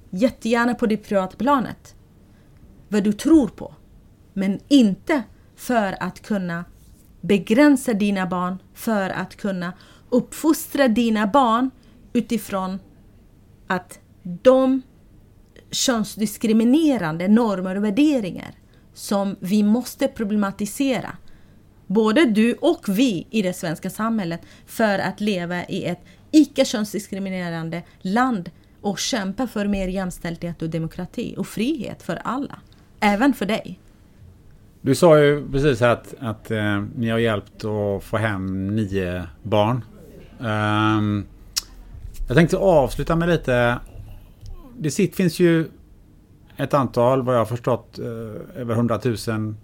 jättegärna 0.10 0.76
på 0.76 0.86
det 0.86 0.98
privata 0.98 1.38
planet. 1.38 1.96
Vad 2.88 3.04
du 3.04 3.14
tror 3.14 3.48
på. 3.48 3.76
Men 4.34 4.60
inte 4.68 5.24
för 5.56 6.04
att 6.04 6.22
kunna 6.22 6.66
begränsa 7.22 7.94
dina 7.94 8.28
barn, 8.28 8.58
för 8.74 9.10
att 9.10 9.36
kunna 9.36 9.74
uppfostra 10.10 10.88
dina 10.88 11.28
barn 11.28 11.72
utifrån 12.14 12.80
att 13.68 14.00
de 14.24 14.82
könsdiskriminerande 15.72 17.28
normer 17.28 17.76
och 17.76 17.84
värderingar 17.84 18.52
som 18.94 19.36
vi 19.40 19.64
måste 19.64 20.08
problematisera, 20.08 21.18
både 21.94 22.26
du 22.26 22.54
och 22.54 22.84
vi 22.88 23.28
i 23.30 23.42
det 23.42 23.54
svenska 23.54 23.90
samhället, 23.90 24.42
för 24.66 25.00
att 25.00 25.22
leva 25.22 25.66
i 25.66 25.86
ett 25.86 26.00
icke 26.32 26.66
könsdiskriminerande 26.66 27.84
land 28.02 28.52
och 28.82 29.00
kämpa 29.00 29.48
för 29.48 29.68
mer 29.68 29.88
jämställdhet 29.88 30.62
och 30.62 30.70
demokrati 30.70 31.36
och 31.38 31.48
frihet 31.48 32.04
för 32.04 32.22
alla. 32.24 32.60
Även 33.00 33.34
för 33.34 33.46
dig. 33.46 33.80
Du 34.82 34.96
sa 34.96 35.20
ju 35.20 35.52
precis 35.52 35.82
att, 35.82 36.14
att 36.20 36.52
eh, 36.52 36.84
ni 36.96 37.10
har 37.10 37.18
hjälpt 37.18 37.66
att 37.66 38.04
få 38.04 38.18
hem 38.18 38.76
nio 38.76 39.24
barn. 39.44 39.86
Um, 40.40 41.26
jag 42.28 42.38
tänkte 42.38 42.58
avsluta 42.58 43.16
med 43.16 43.30
lite... 43.30 43.80
Det 44.78 44.92
sitt, 44.92 45.16
finns 45.16 45.40
ju 45.40 45.70
ett 46.58 46.74
antal, 46.74 47.22
vad 47.22 47.36
jag 47.36 47.40
har 47.40 47.46
förstått, 47.46 48.00
eh, 48.00 48.62
över 48.62 48.74
100 48.74 49.00
000 49.28 49.56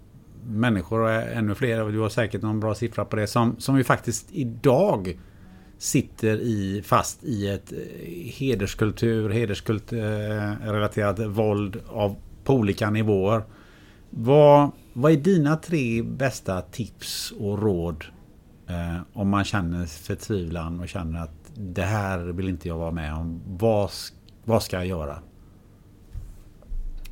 människor 0.44 1.00
och 1.00 1.10
ännu 1.10 1.54
fler, 1.54 1.82
och 1.82 1.92
du 1.92 1.98
har 1.98 2.08
säkert 2.08 2.42
någon 2.42 2.60
bra 2.60 2.74
siffra 2.74 3.04
på 3.04 3.16
det, 3.16 3.26
som, 3.26 3.56
som 3.58 3.76
ju 3.76 3.84
faktiskt 3.84 4.28
idag 4.32 5.18
sitter 5.78 6.36
i, 6.36 6.82
fast 6.84 7.24
i 7.24 7.48
ett 7.48 7.72
eh, 7.72 7.78
hederskultur, 8.38 9.30
hederskulturrelaterat 9.30 11.18
eh, 11.18 11.26
våld 11.26 11.80
av, 11.88 12.16
på 12.44 12.54
olika 12.54 12.90
nivåer. 12.90 13.42
Vad, 14.10 14.70
vad 14.92 15.12
är 15.12 15.16
dina 15.16 15.56
tre 15.56 16.02
bästa 16.02 16.60
tips 16.60 17.32
och 17.38 17.62
råd 17.62 18.04
eh, 18.68 19.02
om 19.12 19.28
man 19.28 19.44
känner 19.44 19.86
förtvivlan 19.86 20.80
och 20.80 20.88
känner 20.88 21.22
att 21.22 21.52
det 21.54 21.82
här 21.82 22.18
vill 22.18 22.48
inte 22.48 22.68
jag 22.68 22.78
vara 22.78 22.90
med 22.90 23.14
om. 23.14 23.40
Vad, 23.46 23.90
vad 24.44 24.62
ska 24.62 24.76
jag 24.76 24.86
göra? 24.86 25.18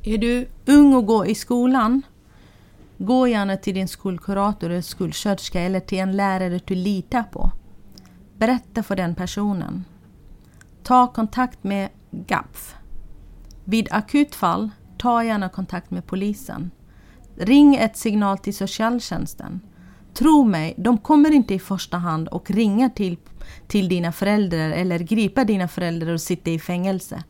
Är 0.03 0.17
du 0.17 0.47
ung 0.65 0.93
och 0.93 1.05
går 1.05 1.27
i 1.27 1.35
skolan? 1.35 2.01
Gå 3.01 3.27
gärna 3.27 3.57
till 3.57 3.73
din 3.73 3.87
skolkurator 3.87 4.69
eller 4.69 4.81
skolsköterska 4.81 5.61
eller 5.61 5.79
till 5.79 5.99
en 5.99 6.17
lärare 6.17 6.59
du 6.65 6.75
litar 6.75 7.23
på. 7.23 7.51
Berätta 8.37 8.83
för 8.83 8.95
den 8.95 9.15
personen. 9.15 9.85
Ta 10.83 11.07
kontakt 11.07 11.63
med 11.63 11.89
GAPF. 12.11 12.75
Vid 13.65 13.87
akutfall, 13.91 14.69
ta 14.97 15.23
gärna 15.23 15.49
kontakt 15.49 15.91
med 15.91 16.05
polisen. 16.05 16.71
Ring 17.37 17.75
ett 17.75 17.97
signal 17.97 18.37
till 18.37 18.55
socialtjänsten. 18.55 19.59
Tro 20.13 20.43
mig, 20.43 20.73
de 20.77 20.97
kommer 20.97 21.31
inte 21.31 21.53
i 21.53 21.59
första 21.59 21.97
hand 21.97 22.27
och 22.27 22.51
ringa 22.51 22.89
till, 22.89 23.17
till 23.67 23.89
dina 23.89 24.11
föräldrar 24.11 24.71
eller 24.71 24.99
gripa 24.99 25.43
dina 25.43 25.67
föräldrar 25.67 26.13
och 26.13 26.21
sitta 26.21 26.51
i 26.51 26.59
fängelse. 26.59 27.23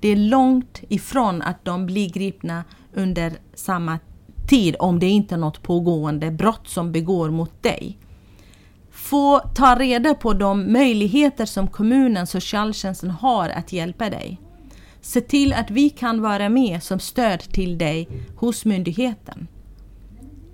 Det 0.00 0.08
är 0.08 0.16
långt 0.16 0.82
ifrån 0.88 1.42
att 1.42 1.64
de 1.64 1.86
blir 1.86 2.12
gripna 2.12 2.64
under 2.94 3.32
samma 3.54 3.98
tid 4.46 4.76
om 4.78 4.98
det 4.98 5.08
inte 5.08 5.34
är 5.34 5.38
något 5.38 5.62
pågående 5.62 6.30
brott 6.30 6.68
som 6.68 6.92
begår 6.92 7.30
mot 7.30 7.62
dig. 7.62 7.98
Få 8.90 9.38
ta 9.38 9.74
reda 9.74 10.14
på 10.14 10.32
de 10.32 10.72
möjligheter 10.72 11.46
som 11.46 11.68
kommunen, 11.68 12.26
socialtjänsten 12.26 13.10
har 13.10 13.48
att 13.48 13.72
hjälpa 13.72 14.10
dig. 14.10 14.40
Se 15.00 15.20
till 15.20 15.52
att 15.52 15.70
vi 15.70 15.90
kan 15.90 16.22
vara 16.22 16.48
med 16.48 16.82
som 16.82 17.00
stöd 17.00 17.40
till 17.40 17.78
dig 17.78 18.08
hos 18.36 18.64
myndigheten. 18.64 19.48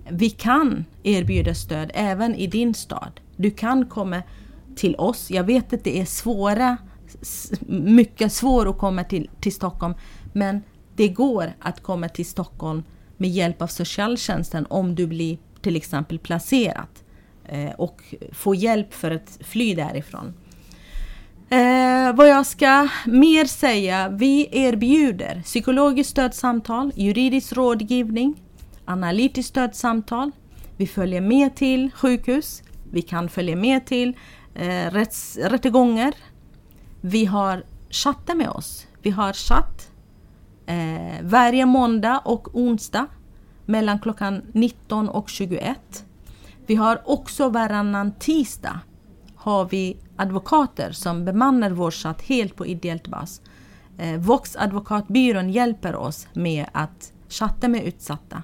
Vi 0.09 0.29
kan 0.29 0.85
erbjuda 1.03 1.53
stöd 1.53 1.91
även 1.93 2.35
i 2.35 2.47
din 2.47 2.73
stad. 2.73 3.19
Du 3.35 3.51
kan 3.51 3.85
komma 3.85 4.21
till 4.75 4.95
oss. 4.95 5.31
Jag 5.31 5.43
vet 5.43 5.73
att 5.73 5.83
det 5.83 5.99
är 5.99 6.05
svåra, 6.05 6.77
mycket 7.67 8.33
svårt 8.33 8.67
att 8.67 8.77
komma 8.77 9.03
till, 9.03 9.29
till 9.39 9.53
Stockholm, 9.53 9.93
men 10.33 10.61
det 10.95 11.07
går 11.07 11.53
att 11.59 11.83
komma 11.83 12.09
till 12.09 12.25
Stockholm 12.25 12.83
med 13.23 13.31
hjälp 13.31 13.61
av 13.61 13.67
socialtjänsten 13.67 14.65
om 14.69 14.95
du 14.95 15.07
blir 15.07 15.37
till 15.61 15.75
exempel 15.75 16.19
placerad 16.19 16.87
eh, 17.45 17.71
och 17.71 18.01
få 18.31 18.55
hjälp 18.55 18.93
för 18.93 19.11
att 19.11 19.39
fly 19.41 19.75
därifrån. 19.75 20.33
Eh, 21.49 22.15
vad 22.15 22.29
jag 22.29 22.45
ska 22.45 22.87
mer 23.05 23.45
säga, 23.45 24.09
vi 24.09 24.49
erbjuder 24.51 25.41
psykologiskt 25.43 26.09
stödsamtal, 26.09 26.91
juridisk 26.95 27.53
rådgivning, 27.53 28.41
analytiskt 28.85 29.49
stödsamtal. 29.49 30.31
Vi 30.77 30.87
följer 30.87 31.21
med 31.21 31.55
till 31.55 31.91
sjukhus. 31.95 32.63
Vi 32.91 33.01
kan 33.01 33.29
följa 33.29 33.55
med 33.55 33.85
till 33.85 34.13
eh, 34.55 34.91
rätts, 34.91 35.37
rättegångar. 35.37 36.13
Vi 37.01 37.25
har 37.25 37.63
chattar 37.89 38.35
med 38.35 38.49
oss. 38.49 38.87
Vi 39.01 39.09
har 39.09 39.33
chatt 39.33 39.92
eh, 40.65 41.21
varje 41.21 41.65
måndag 41.65 42.21
och 42.25 42.55
onsdag 42.55 43.07
mellan 43.65 43.99
klockan 43.99 44.41
19 44.51 45.09
och 45.09 45.29
21. 45.29 46.05
Vi 46.65 46.75
har 46.75 47.01
också 47.05 47.49
varannan 47.49 48.11
tisdag 48.11 48.79
har 49.35 49.65
vi 49.65 49.97
advokater 50.15 50.91
som 50.91 51.25
bemannar 51.25 51.69
vår 51.69 51.91
chatt 51.91 52.21
helt 52.21 52.55
på 52.55 52.65
ideellt 52.65 53.07
bas. 53.07 53.41
Eh, 53.97 54.19
Vox 54.19 54.55
advokatbyrån 54.55 55.49
hjälper 55.49 55.95
oss 55.95 56.27
med 56.33 56.65
att 56.71 57.13
chatta 57.29 57.67
med 57.67 57.83
utsatta 57.83 58.43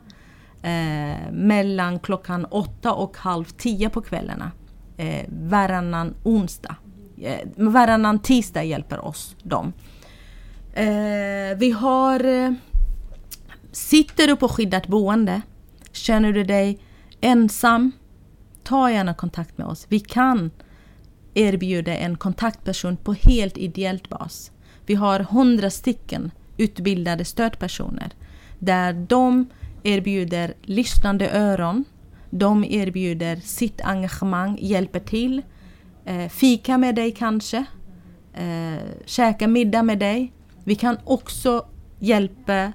eh, 0.61 1.31
mellan 1.31 1.99
klockan 1.99 2.45
8 2.45 2.93
och 2.93 3.17
halv 3.17 3.45
10 3.45 3.89
på 3.89 4.01
kvällarna 4.01 4.51
eh, 4.97 5.25
varannan 5.29 6.13
onsdag. 6.23 6.75
Eh, 7.21 7.47
varannan 7.55 8.19
tisdag 8.19 8.63
hjälper 8.63 9.05
oss 9.05 9.35
dem. 9.43 9.73
Eh, 10.79 11.57
vi 11.57 11.71
har... 11.71 12.25
Eh, 12.25 12.51
sitter 13.71 14.27
du 14.27 14.35
på 14.35 14.47
skyddat 14.47 14.87
boende? 14.87 15.41
Känner 15.91 16.33
du 16.33 16.43
dig 16.43 16.79
ensam? 17.21 17.91
Ta 18.63 18.91
gärna 18.91 19.13
kontakt 19.13 19.57
med 19.57 19.67
oss. 19.67 19.85
Vi 19.89 19.99
kan 19.99 20.51
erbjuda 21.33 21.95
en 21.95 22.17
kontaktperson 22.17 22.97
på 22.97 23.13
helt 23.13 23.57
ideellt 23.57 24.09
bas. 24.09 24.51
Vi 24.85 24.95
har 24.95 25.19
hundra 25.19 25.69
stycken 25.69 26.31
utbildade 26.57 27.25
stödpersoner 27.25 28.13
där 28.59 28.93
de 28.93 29.45
erbjuder 29.83 30.53
lyssnande 30.61 31.29
öron. 31.31 31.85
De 32.29 32.63
erbjuder 32.63 33.35
sitt 33.35 33.81
engagemang, 33.81 34.57
hjälper 34.61 34.99
till. 34.99 35.41
Eh, 36.05 36.29
fika 36.29 36.77
med 36.77 36.95
dig 36.95 37.11
kanske. 37.11 37.65
Eh, 38.33 38.83
käka 39.05 39.47
middag 39.47 39.83
med 39.83 39.99
dig. 39.99 40.33
Vi 40.69 40.75
kan 40.75 40.97
också 41.03 41.65
hjälpa 41.99 42.71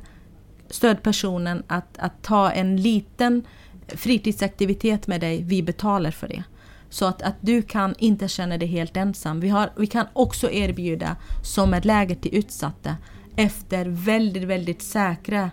stödpersonen 0.71 1.62
att, 1.66 1.99
att 1.99 2.23
ta 2.23 2.51
en 2.51 2.77
liten 2.77 3.43
fritidsaktivitet 3.89 5.07
med 5.07 5.21
dig. 5.21 5.43
Vi 5.43 5.62
betalar 5.62 6.11
för 6.11 6.29
det. 6.29 6.43
Så 6.91 7.07
att, 7.07 7.23
att 7.23 7.35
du 7.41 7.62
kan 7.62 7.95
inte 7.99 8.29
känna 8.29 8.59
dig 8.59 8.69
helt 8.69 8.97
ensam. 8.97 9.41
Vi, 9.41 9.49
har, 9.49 9.71
vi 9.77 9.87
kan 9.87 10.07
också 10.12 10.51
erbjuda 10.51 11.16
sommarläger 11.45 12.15
till 12.15 12.35
utsatta 12.35 12.97
efter 13.37 13.87
väldigt, 13.87 14.45
väldigt 14.45 14.83
säkra 14.83 15.51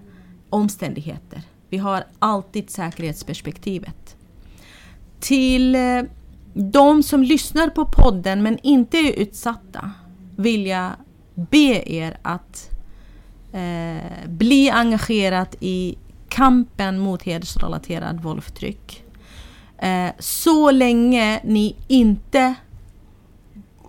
omständigheter. 0.49 1.41
Vi 1.69 1.77
har 1.77 2.03
alltid 2.19 2.69
säkerhetsperspektivet. 2.69 4.15
Till 5.19 5.75
eh, 5.75 6.01
de 6.53 7.03
som 7.03 7.23
lyssnar 7.23 7.67
på 7.67 7.85
podden 7.85 8.43
men 8.43 8.59
inte 8.63 8.97
är 8.97 9.19
utsatta 9.19 9.91
vill 10.35 10.65
jag 10.65 10.91
be 11.49 11.83
er 11.85 12.17
att 12.21 12.71
Eh, 13.53 14.27
bli 14.27 14.69
engagerat 14.69 15.55
i 15.59 15.97
kampen 16.29 16.99
mot 16.99 17.23
hedersrelaterad 17.23 18.23
våld 18.23 18.37
och 18.37 18.43
förtryck. 18.43 19.03
Eh, 19.77 20.09
så 20.19 20.71
länge 20.71 21.41
ni 21.43 21.75
inte 21.87 22.55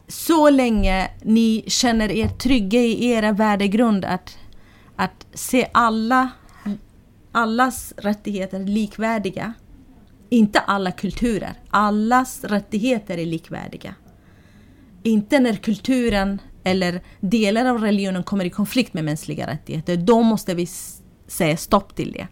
så 0.09 0.51
länge 0.51 1.11
ni 1.23 1.65
känner 1.67 2.11
er 2.13 2.29
trygga 2.29 2.81
i 2.81 3.05
era 3.05 3.33
värdegrund 3.33 4.05
att, 4.05 4.39
att 4.97 5.27
se 5.35 5.69
alla, 5.73 6.31
allas 7.33 7.95
rättigheter 7.97 8.61
likvärdiga. 8.61 9.53
Inte 10.29 10.61
alla 10.61 10.93
kulturer, 10.93 11.53
allas 11.71 12.45
rättigheter 12.45 13.19
är 13.19 13.27
likvärdiga. 13.27 13.95
Inte 15.03 15.41
när 15.41 15.55
kulturen 15.55 16.41
eller 16.65 17.01
delar 17.21 17.67
av 17.67 17.79
religionen 17.79 18.23
kommer 18.23 18.45
i 18.45 18.51
konflikt 18.51 18.95
med 18.95 19.05
mänskliga 19.05 19.47
rättigheter. 19.47 19.97
Då 19.97 20.23
måste 20.23 20.55
vi 20.55 20.69
säga 21.27 21.57
stopp 21.57 21.95
till 21.97 22.13
det. 22.13 22.27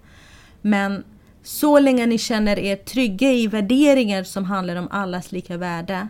Men 0.62 1.04
så 1.42 1.78
länge 1.78 2.06
ni 2.06 2.18
känner 2.18 2.58
er 2.58 2.76
trygga 2.76 3.32
i 3.32 3.46
värderingar 3.46 4.24
som 4.24 4.44
handlar 4.44 4.76
om 4.76 4.88
allas 4.90 5.32
lika 5.32 5.56
värde, 5.56 6.08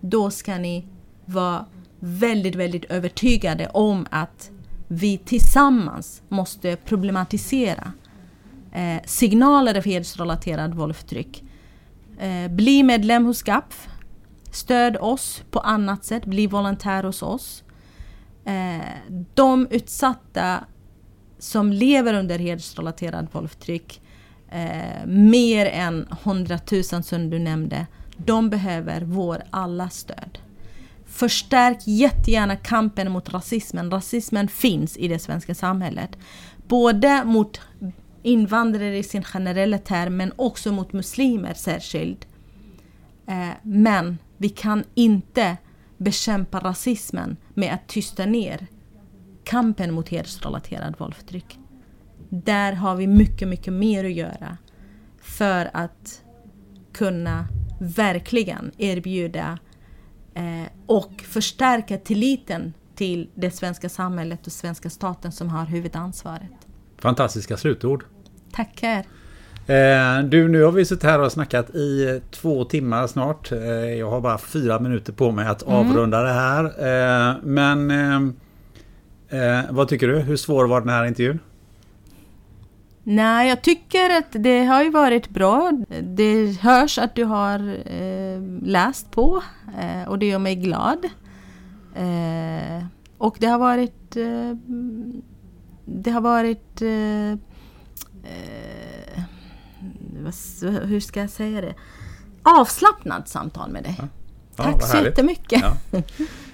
då 0.00 0.30
ska 0.30 0.58
ni 0.58 0.86
vara 1.24 1.66
väldigt, 2.00 2.54
väldigt 2.54 2.84
övertygade 2.84 3.66
om 3.66 4.06
att 4.10 4.50
vi 4.88 5.18
tillsammans 5.18 6.22
måste 6.28 6.76
problematisera 6.76 7.92
eh, 8.72 9.02
signaler 9.04 9.74
av 9.74 9.84
hedersrelaterad 9.84 10.74
våld 10.74 10.90
och 10.90 10.96
förtryck. 10.96 11.44
Eh, 12.18 12.50
bli 12.50 12.82
medlem 12.82 13.24
hos 13.24 13.42
GAPF. 13.42 13.88
Stöd 14.56 14.96
oss 14.96 15.42
på 15.50 15.60
annat 15.60 16.04
sätt. 16.04 16.24
Bli 16.26 16.46
volontär 16.46 17.02
hos 17.02 17.22
oss. 17.22 17.64
Eh, 18.44 19.14
de 19.34 19.66
utsatta 19.70 20.64
som 21.38 21.72
lever 21.72 22.14
under 22.14 22.38
hedersrelaterat 22.38 23.34
våldtryck, 23.34 24.00
eh, 24.50 25.06
mer 25.06 25.66
än 25.66 26.08
100 26.22 26.58
000 26.92 27.02
som 27.02 27.30
du 27.30 27.38
nämnde, 27.38 27.86
de 28.16 28.50
behöver 28.50 29.00
vår 29.00 29.42
alla 29.50 29.88
stöd. 29.90 30.38
Förstärk 31.06 31.78
jättegärna 31.84 32.56
kampen 32.56 33.12
mot 33.12 33.32
rasismen. 33.32 33.90
Rasismen 33.90 34.48
finns 34.48 34.96
i 34.96 35.08
det 35.08 35.18
svenska 35.18 35.54
samhället. 35.54 36.18
Både 36.68 37.24
mot 37.24 37.60
invandrare 38.22 38.98
i 38.98 39.02
sin 39.02 39.24
generella 39.24 39.78
term 39.78 40.16
men 40.16 40.32
också 40.36 40.72
mot 40.72 40.92
muslimer 40.92 41.54
särskilt. 41.54 42.26
Eh, 43.26 43.50
men 43.62 44.18
vi 44.36 44.48
kan 44.48 44.84
inte 44.94 45.56
bekämpa 45.98 46.60
rasismen 46.60 47.36
med 47.54 47.74
att 47.74 47.88
tysta 47.88 48.26
ner 48.26 48.66
kampen 49.44 49.94
mot 49.94 50.08
hedersrelaterad 50.08 50.94
våld 50.98 51.12
och 51.12 51.16
förtryck. 51.16 51.58
Där 52.28 52.72
har 52.72 52.96
vi 52.96 53.06
mycket, 53.06 53.48
mycket 53.48 53.72
mer 53.72 54.04
att 54.04 54.12
göra 54.12 54.58
för 55.20 55.70
att 55.72 56.22
kunna 56.92 57.48
verkligen 57.80 58.70
erbjuda 58.78 59.58
eh, 60.34 60.68
och 60.86 61.24
förstärka 61.26 61.98
tilliten 61.98 62.72
till 62.94 63.30
det 63.34 63.50
svenska 63.50 63.88
samhället 63.88 64.46
och 64.46 64.52
svenska 64.52 64.90
staten 64.90 65.32
som 65.32 65.48
har 65.48 65.66
huvudansvaret. 65.66 66.66
Fantastiska 66.98 67.56
slutord. 67.56 68.04
Tackar. 68.52 69.06
Eh, 69.66 70.24
du, 70.24 70.48
nu 70.48 70.62
har 70.62 70.72
vi 70.72 70.84
suttit 70.84 71.02
här 71.02 71.20
och 71.20 71.32
snackat 71.32 71.70
i 71.70 72.20
två 72.30 72.64
timmar 72.64 73.06
snart. 73.06 73.52
Eh, 73.52 73.58
jag 73.94 74.10
har 74.10 74.20
bara 74.20 74.38
fyra 74.38 74.78
minuter 74.78 75.12
på 75.12 75.30
mig 75.30 75.46
att 75.46 75.62
mm. 75.62 75.74
avrunda 75.74 76.22
det 76.22 76.32
här. 76.32 76.64
Eh, 76.64 77.36
men 77.42 78.36
vad 79.70 79.88
tycker 79.88 80.08
du? 80.08 80.18
Hur 80.18 80.36
svår 80.36 80.66
var 80.66 80.80
den 80.80 80.88
här 80.88 81.04
intervjun? 81.04 81.38
Nej, 83.02 83.48
jag 83.48 83.62
tycker 83.62 84.18
att 84.18 84.26
det 84.30 84.64
har 84.64 84.82
ju 84.82 84.90
varit 84.90 85.28
bra. 85.28 85.72
Det 86.02 86.60
hörs 86.60 86.98
att 86.98 87.14
du 87.14 87.24
har 87.24 87.76
läst 88.64 89.10
på 89.10 89.42
och 90.06 90.18
det 90.18 90.26
gör 90.26 90.38
mig 90.38 90.56
glad. 90.56 90.98
Och 93.18 93.36
det 93.40 93.46
har 93.46 93.58
varit... 93.58 94.16
Det 95.84 96.10
har 96.10 96.20
varit... 96.20 96.82
Hur 100.62 101.00
ska 101.00 101.20
jag 101.20 101.30
säga 101.30 101.60
det? 101.60 101.74
Avslappnat 102.42 103.28
samtal 103.28 103.70
med 103.70 103.82
dig. 103.82 103.94
Ja. 103.98 104.08
Ja, 104.56 104.64
Tack 104.64 104.82
så 104.82 104.96
jättemycket. 104.96 105.62
Ja. 105.62 106.02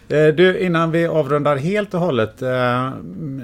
Eh, 0.08 0.34
du, 0.34 0.58
innan 0.58 0.90
vi 0.90 1.06
avrundar 1.06 1.56
helt 1.56 1.94
och 1.94 2.00
hållet. 2.00 2.42
Eh, 2.42 2.92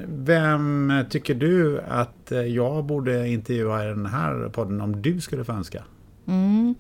vem 0.09 0.93
tycker 1.11 1.35
du 1.35 1.81
att 1.89 2.33
eh, 2.33 2.41
jag 2.41 2.85
borde 2.85 3.29
intervjua 3.29 3.85
i 3.85 3.89
den 3.89 4.07
här 4.07 4.49
podden 4.49 4.81
om 4.81 5.03
du 5.03 5.21
skulle 5.21 5.45
få 5.45 5.53
önska? 5.53 5.83
Mm. 6.27 6.75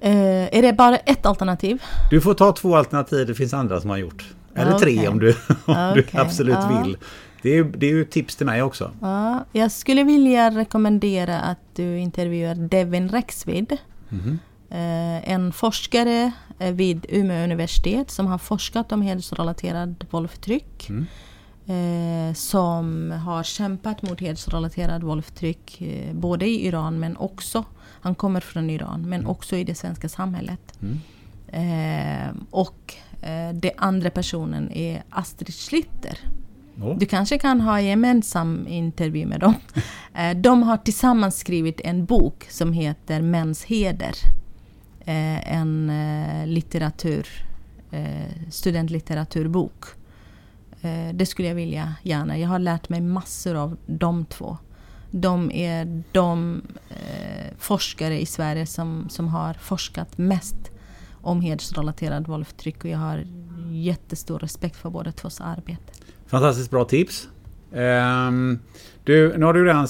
är 0.00 0.62
det 0.62 0.72
bara 0.72 0.96
ett 0.96 1.26
alternativ? 1.26 1.82
Du 2.10 2.20
får 2.20 2.34
ta 2.34 2.52
två 2.52 2.76
alternativ, 2.76 3.26
det 3.26 3.34
finns 3.34 3.54
andra 3.54 3.80
som 3.80 3.90
har 3.90 3.96
gjort. 3.96 4.34
Eller 4.54 4.74
okay. 4.74 4.96
tre 4.96 5.08
om, 5.08 5.18
du, 5.18 5.28
om 5.64 5.90
okay. 5.90 5.94
du 5.94 6.18
absolut 6.18 6.54
ja. 6.54 6.82
vill. 6.84 6.96
Det 7.42 7.50
är, 7.50 7.64
det 7.64 7.86
är 7.86 7.90
ju 7.90 8.04
tips 8.04 8.36
till 8.36 8.46
mig 8.46 8.62
också. 8.62 8.90
Ja, 9.00 9.44
jag 9.52 9.72
skulle 9.72 10.04
vilja 10.04 10.50
rekommendera 10.50 11.40
att 11.40 11.58
du 11.74 11.98
intervjuar 11.98 12.54
Devin 12.54 13.08
Rexvid. 13.08 13.76
Mm. 14.10 14.38
En 15.24 15.52
forskare 15.52 16.32
Eh, 16.58 16.72
vid 16.72 17.06
Umeå 17.08 17.44
universitet 17.44 18.10
som 18.10 18.26
har 18.26 18.38
forskat 18.38 18.92
om 18.92 19.02
hedersrelaterad 19.02 20.04
våld 20.10 20.24
och 20.24 20.30
förtryck. 20.30 20.88
Mm. 20.88 21.06
Eh, 21.68 22.34
som 22.34 23.10
har 23.10 23.42
kämpat 23.42 24.02
mot 24.02 24.20
hedersrelaterad 24.20 25.02
våld 25.02 25.18
och 25.18 25.24
förtryck 25.24 25.80
eh, 25.80 26.14
både 26.14 26.46
i 26.46 26.66
Iran 26.66 26.98
men 26.98 27.16
också, 27.16 27.64
han 28.00 28.14
kommer 28.14 28.40
från 28.40 28.70
Iran, 28.70 29.02
men 29.02 29.20
mm. 29.20 29.30
också 29.30 29.56
i 29.56 29.64
det 29.64 29.74
svenska 29.74 30.08
samhället. 30.08 30.78
Mm. 30.82 31.00
Eh, 31.48 32.34
och 32.50 32.94
eh, 33.22 33.54
den 33.54 33.70
andra 33.76 34.10
personen 34.10 34.72
är 34.72 35.02
Astrid 35.10 35.54
Schlitter. 35.54 36.18
Oh. 36.82 36.98
Du 36.98 37.06
kanske 37.06 37.38
kan 37.38 37.60
ha 37.60 37.80
gemensam 37.80 38.66
intervju 38.66 39.26
med 39.26 39.40
dem. 39.40 39.54
Eh, 40.18 40.36
de 40.36 40.62
har 40.62 40.76
tillsammans 40.76 41.38
skrivit 41.38 41.80
en 41.84 42.04
bok 42.04 42.46
som 42.50 42.72
heter 42.72 43.22
Mäns 43.22 43.64
heder. 43.64 44.12
Eh, 45.00 45.52
en 45.52 45.90
eh, 45.90 46.46
litteratur, 46.46 47.28
studentlitteraturbok. 48.50 49.84
det 51.14 51.26
skulle 51.26 51.48
jag 51.48 51.54
vilja 51.54 51.94
gärna. 52.02 52.38
Jag 52.38 52.48
har 52.48 52.58
lärt 52.58 52.88
mig 52.88 53.00
massor 53.00 53.54
av 53.54 53.76
de 53.86 54.24
två. 54.24 54.58
De 55.10 55.50
är 55.52 56.02
de 56.12 56.62
forskare 57.58 58.20
i 58.20 58.26
Sverige 58.26 58.66
som, 58.66 59.08
som 59.08 59.28
har 59.28 59.54
forskat 59.54 60.18
mest 60.18 60.70
om 61.22 61.40
hedersrelaterad 61.40 62.26
våld 62.26 62.40
och 62.40 62.46
förtryck 62.46 62.84
och 62.84 62.90
jag 62.90 62.98
har 62.98 63.24
jättestor 63.72 64.38
respekt 64.38 64.76
för 64.76 64.90
båda 64.90 65.12
tvås 65.12 65.40
arbete. 65.40 65.92
Fantastiskt 66.26 66.70
bra 66.70 66.84
tips. 66.84 67.28
Um, 67.72 68.58
du, 69.04 69.38
nu 69.38 69.44
har 69.44 69.52
du 69.52 69.64
redan 69.64 69.86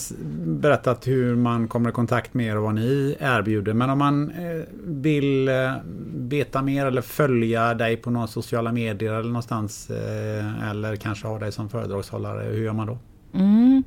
berättat 0.60 1.06
hur 1.06 1.36
man 1.36 1.68
kommer 1.68 1.90
i 1.90 1.92
kontakt 1.92 2.34
med 2.34 2.46
er 2.46 2.56
och 2.56 2.62
vad 2.62 2.74
ni 2.74 3.16
erbjuder. 3.20 3.72
Men 3.72 3.90
om 3.90 3.98
man 3.98 4.30
eh, 4.30 4.62
vill 4.84 5.48
eh, 5.48 5.72
veta 6.14 6.62
mer 6.62 6.86
eller 6.86 7.02
följa 7.02 7.74
dig 7.74 7.96
på 7.96 8.10
några 8.10 8.26
sociala 8.26 8.72
medier 8.72 9.12
eller 9.12 9.28
någonstans. 9.28 9.90
Eh, 9.90 10.70
eller 10.70 10.96
kanske 10.96 11.26
ha 11.26 11.38
dig 11.38 11.52
som 11.52 11.68
föredragshållare. 11.68 12.44
Hur 12.44 12.64
gör 12.64 12.72
man 12.72 12.86
då? 12.86 12.98
Mm. 13.34 13.84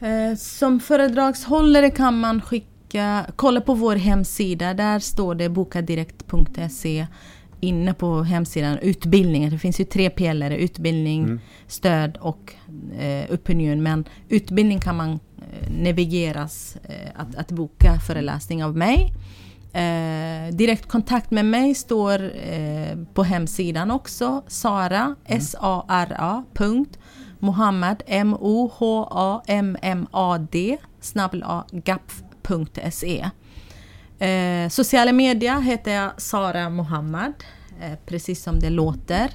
Eh, 0.00 0.36
som 0.36 0.80
föredragshållare 0.80 1.90
kan 1.90 2.20
man 2.20 2.40
skicka, 2.40 3.26
kolla 3.36 3.60
på 3.60 3.74
vår 3.74 3.96
hemsida. 3.96 4.74
Där 4.74 4.98
står 4.98 5.34
det 5.34 5.48
bokadirekt.se 5.48 7.06
inne 7.60 7.94
på 7.94 8.22
hemsidan 8.22 8.78
utbildningen. 8.78 9.50
Det 9.50 9.58
finns 9.58 9.80
ju 9.80 9.84
tre 9.84 10.10
pelare, 10.10 10.56
utbildning, 10.58 11.22
mm. 11.22 11.40
stöd 11.66 12.16
och 12.16 12.52
eh, 12.98 13.34
opinion. 13.34 13.82
Men 13.82 14.04
utbildning 14.28 14.80
kan 14.80 14.96
man 14.96 15.10
eh, 15.10 15.18
navigeras 15.82 16.76
eh, 16.84 17.10
att, 17.14 17.34
att 17.34 17.52
boka 17.52 18.00
föreläsning 18.06 18.64
av 18.64 18.76
mig. 18.76 19.12
Eh, 19.72 20.48
direkt 20.54 20.88
kontakt 20.88 21.30
med 21.30 21.44
mig 21.44 21.74
står 21.74 22.22
eh, 22.36 22.96
på 23.14 23.22
hemsidan 23.22 23.90
också. 23.90 24.42
Sara, 24.46 25.02
mm. 25.02 25.16
S-A-R-A, 25.24 26.44
punkt. 26.54 26.98
Mohammad, 27.38 28.02
M-O-H-A-M-M-A-D, 28.06 29.48
snabbel 31.00 31.44
gapf.se. 31.70 33.30
Eh, 34.18 34.68
sociala 34.68 35.12
medier 35.12 35.60
heter 35.60 35.92
jag 35.92 36.20
Sara 36.20 36.70
Mohammad, 36.70 37.32
eh, 37.80 37.98
precis 38.06 38.42
som 38.42 38.60
det 38.60 38.70
låter. 38.70 39.30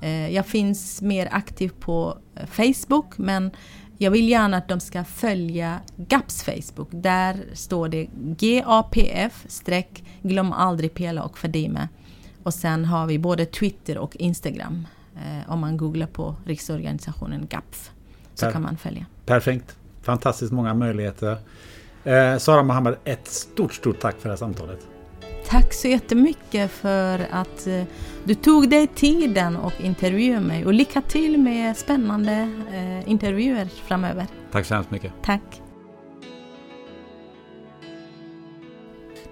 Eh, 0.00 0.34
jag 0.34 0.46
finns 0.46 1.02
mer 1.02 1.28
aktiv 1.30 1.72
på 1.80 2.18
eh, 2.34 2.46
Facebook 2.46 3.18
men 3.18 3.50
jag 3.98 4.10
vill 4.10 4.28
gärna 4.28 4.56
att 4.56 4.68
de 4.68 4.80
ska 4.80 5.04
följa 5.04 5.80
GAPs 5.96 6.42
Facebook. 6.42 6.88
Där 6.90 7.36
står 7.52 7.88
det 7.88 8.06
GAPF 8.14 9.44
streck 9.48 10.04
glöm 10.22 10.52
aldrig 10.52 10.94
Pela 10.94 11.22
och 11.22 11.38
Fadime. 11.38 11.88
Och 12.42 12.54
sen 12.54 12.84
har 12.84 13.06
vi 13.06 13.18
både 13.18 13.46
Twitter 13.46 13.98
och 13.98 14.16
Instagram 14.16 14.86
eh, 15.16 15.50
om 15.52 15.60
man 15.60 15.76
googlar 15.76 16.06
på 16.06 16.36
riksorganisationen 16.44 17.46
GAPF. 17.46 17.90
så 18.34 18.50
kan 18.50 18.62
man 18.62 18.76
följa. 18.76 19.06
Perfekt. 19.26 19.76
Fantastiskt 20.02 20.52
många 20.52 20.74
möjligheter. 20.74 21.38
Eh, 22.04 22.38
Sara 22.38 22.62
Mohammed, 22.62 22.96
ett 23.04 23.28
stort, 23.28 23.74
stort 23.74 24.00
tack 24.00 24.16
för 24.18 24.28
det 24.28 24.32
här 24.32 24.36
samtalet. 24.36 24.88
Tack 25.46 25.72
så 25.72 25.88
jättemycket 25.88 26.70
för 26.70 27.26
att 27.30 27.66
eh, 27.66 27.82
du 28.24 28.34
tog 28.34 28.70
dig 28.70 28.86
tiden 28.86 29.56
och 29.56 29.80
intervjuade 29.80 30.46
mig 30.46 30.66
och 30.66 30.74
lycka 30.74 31.00
till 31.00 31.38
med 31.38 31.76
spännande 31.76 32.32
eh, 32.72 33.10
intervjuer 33.10 33.68
framöver. 33.86 34.26
Tack 34.52 34.66
så 34.66 34.74
hemskt 34.74 34.90
mycket. 34.90 35.12
Tack. 35.22 35.62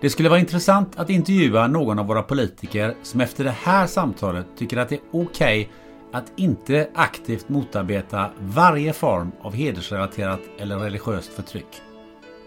Det 0.01 0.11
skulle 0.11 0.28
vara 0.28 0.40
intressant 0.40 0.99
att 0.99 1.11
intervjua 1.11 1.66
någon 1.66 1.99
av 1.99 2.07
våra 2.07 2.23
politiker 2.23 2.94
som 3.03 3.20
efter 3.20 3.44
det 3.44 3.55
här 3.62 3.86
samtalet 3.86 4.47
tycker 4.57 4.77
att 4.77 4.89
det 4.89 4.94
är 4.94 5.01
okej 5.12 5.61
okay 5.62 5.69
att 6.12 6.32
inte 6.36 6.89
aktivt 6.94 7.49
motarbeta 7.49 8.31
varje 8.39 8.93
form 8.93 9.32
av 9.43 9.55
hedersrelaterat 9.55 10.40
eller 10.59 10.77
religiöst 10.77 11.32
förtryck. 11.32 11.82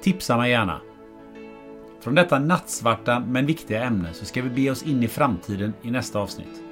Tipsa 0.06 0.38
mig 0.38 0.52
gärna. 0.52 0.82
Från 2.02 2.16
detta 2.16 2.40
nattsvarta 2.40 3.20
men 3.20 3.46
viktiga 3.46 3.84
ämne 3.84 4.14
så 4.14 4.26
ska 4.26 4.42
vi 4.42 4.50
be 4.50 4.72
oss 4.72 4.84
in 4.84 5.04
i 5.04 5.08
framtiden 5.08 5.74
i 5.82 5.92
nästa 5.92 6.20
avsnitt. 6.20 6.64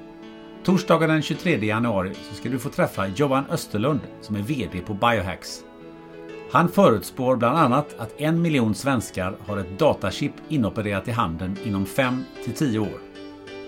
Torsdagen 0.64 1.08
den 1.08 1.22
23 1.22 1.66
januari 1.66 2.14
så 2.14 2.34
ska 2.34 2.48
du 2.48 2.58
få 2.58 2.68
träffa 2.68 3.06
Johan 3.06 3.44
Österlund 3.50 4.00
som 4.20 4.36
är 4.36 4.42
VD 4.42 4.80
på 4.86 4.94
Biohacks. 4.94 5.64
Han 6.50 6.68
förutspår 6.68 7.36
bland 7.36 7.58
annat 7.58 7.94
att 7.98 8.20
en 8.20 8.42
miljon 8.42 8.74
svenskar 8.74 9.36
har 9.46 9.58
ett 9.58 9.78
datachip 9.78 10.32
inopererat 10.48 11.08
i 11.08 11.10
handen 11.10 11.56
inom 11.64 11.86
5 11.86 12.24
till 12.44 12.52
10 12.52 12.78
år. 12.78 13.00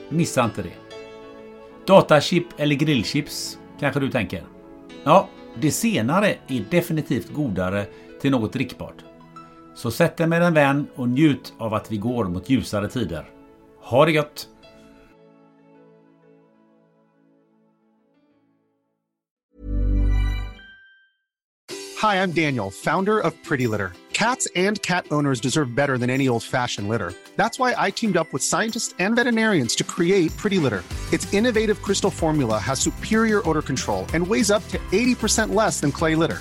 Missa 0.09 0.44
inte 0.44 0.62
det. 0.62 0.76
Datachip 1.86 2.47
eller 2.56 2.74
grillchips, 2.74 3.59
kanske 3.80 4.01
du 4.01 4.10
tänker? 4.10 4.43
Ja, 5.05 5.28
det 5.60 5.70
senare 5.70 6.34
är 6.47 6.64
definitivt 6.70 7.32
godare 7.32 7.84
till 8.20 8.30
något 8.30 8.52
drickbart. 8.52 9.06
Så 9.77 9.90
sätt 9.90 10.16
dig 10.16 10.27
med 10.27 10.43
en 10.43 10.55
vän 10.55 10.86
och 10.94 11.09
njut 11.09 11.53
av 11.59 11.74
att 11.74 11.93
vi 11.93 11.97
går 11.97 12.24
mot 12.24 12.51
ljusare 12.51 12.89
tider. 12.89 13.31
Ha 13.81 14.05
det 14.05 14.12
gött! 14.12 14.48
Hi, 22.03 22.23
I'm 22.23 22.32
Daniel, 22.32 22.70
founder 22.70 23.19
of 23.19 23.32
Pretty 23.48 23.66
Litter. 23.66 23.93
Cats 24.12 24.48
and 24.57 24.82
cat 24.82 25.07
owners 25.11 25.40
deserve 25.40 25.74
better 25.74 25.98
than 25.98 26.11
any 26.11 26.28
old-fashioned 26.28 26.89
litter. 26.89 27.12
That's 27.36 27.59
why 27.59 27.74
I 27.86 27.90
teamed 27.90 28.16
up 28.16 28.32
with 28.32 28.43
scientists 28.43 28.94
and 28.98 29.16
veterinarians 29.16 29.74
to 29.77 29.85
create 29.85 30.36
Pretty 30.36 30.59
Litter. 30.59 30.82
Its 31.12 31.35
innovative 31.35 31.82
crystal 31.82 32.11
formula 32.11 32.59
has 32.59 32.81
superior 32.81 33.43
odor 33.48 33.62
control 33.62 34.07
and 34.15 34.27
weighs 34.27 34.51
up 34.51 34.66
to 34.69 34.78
80% 34.93 35.55
less 35.55 35.81
than 35.81 35.93
clay 35.93 36.15
litter. 36.15 36.40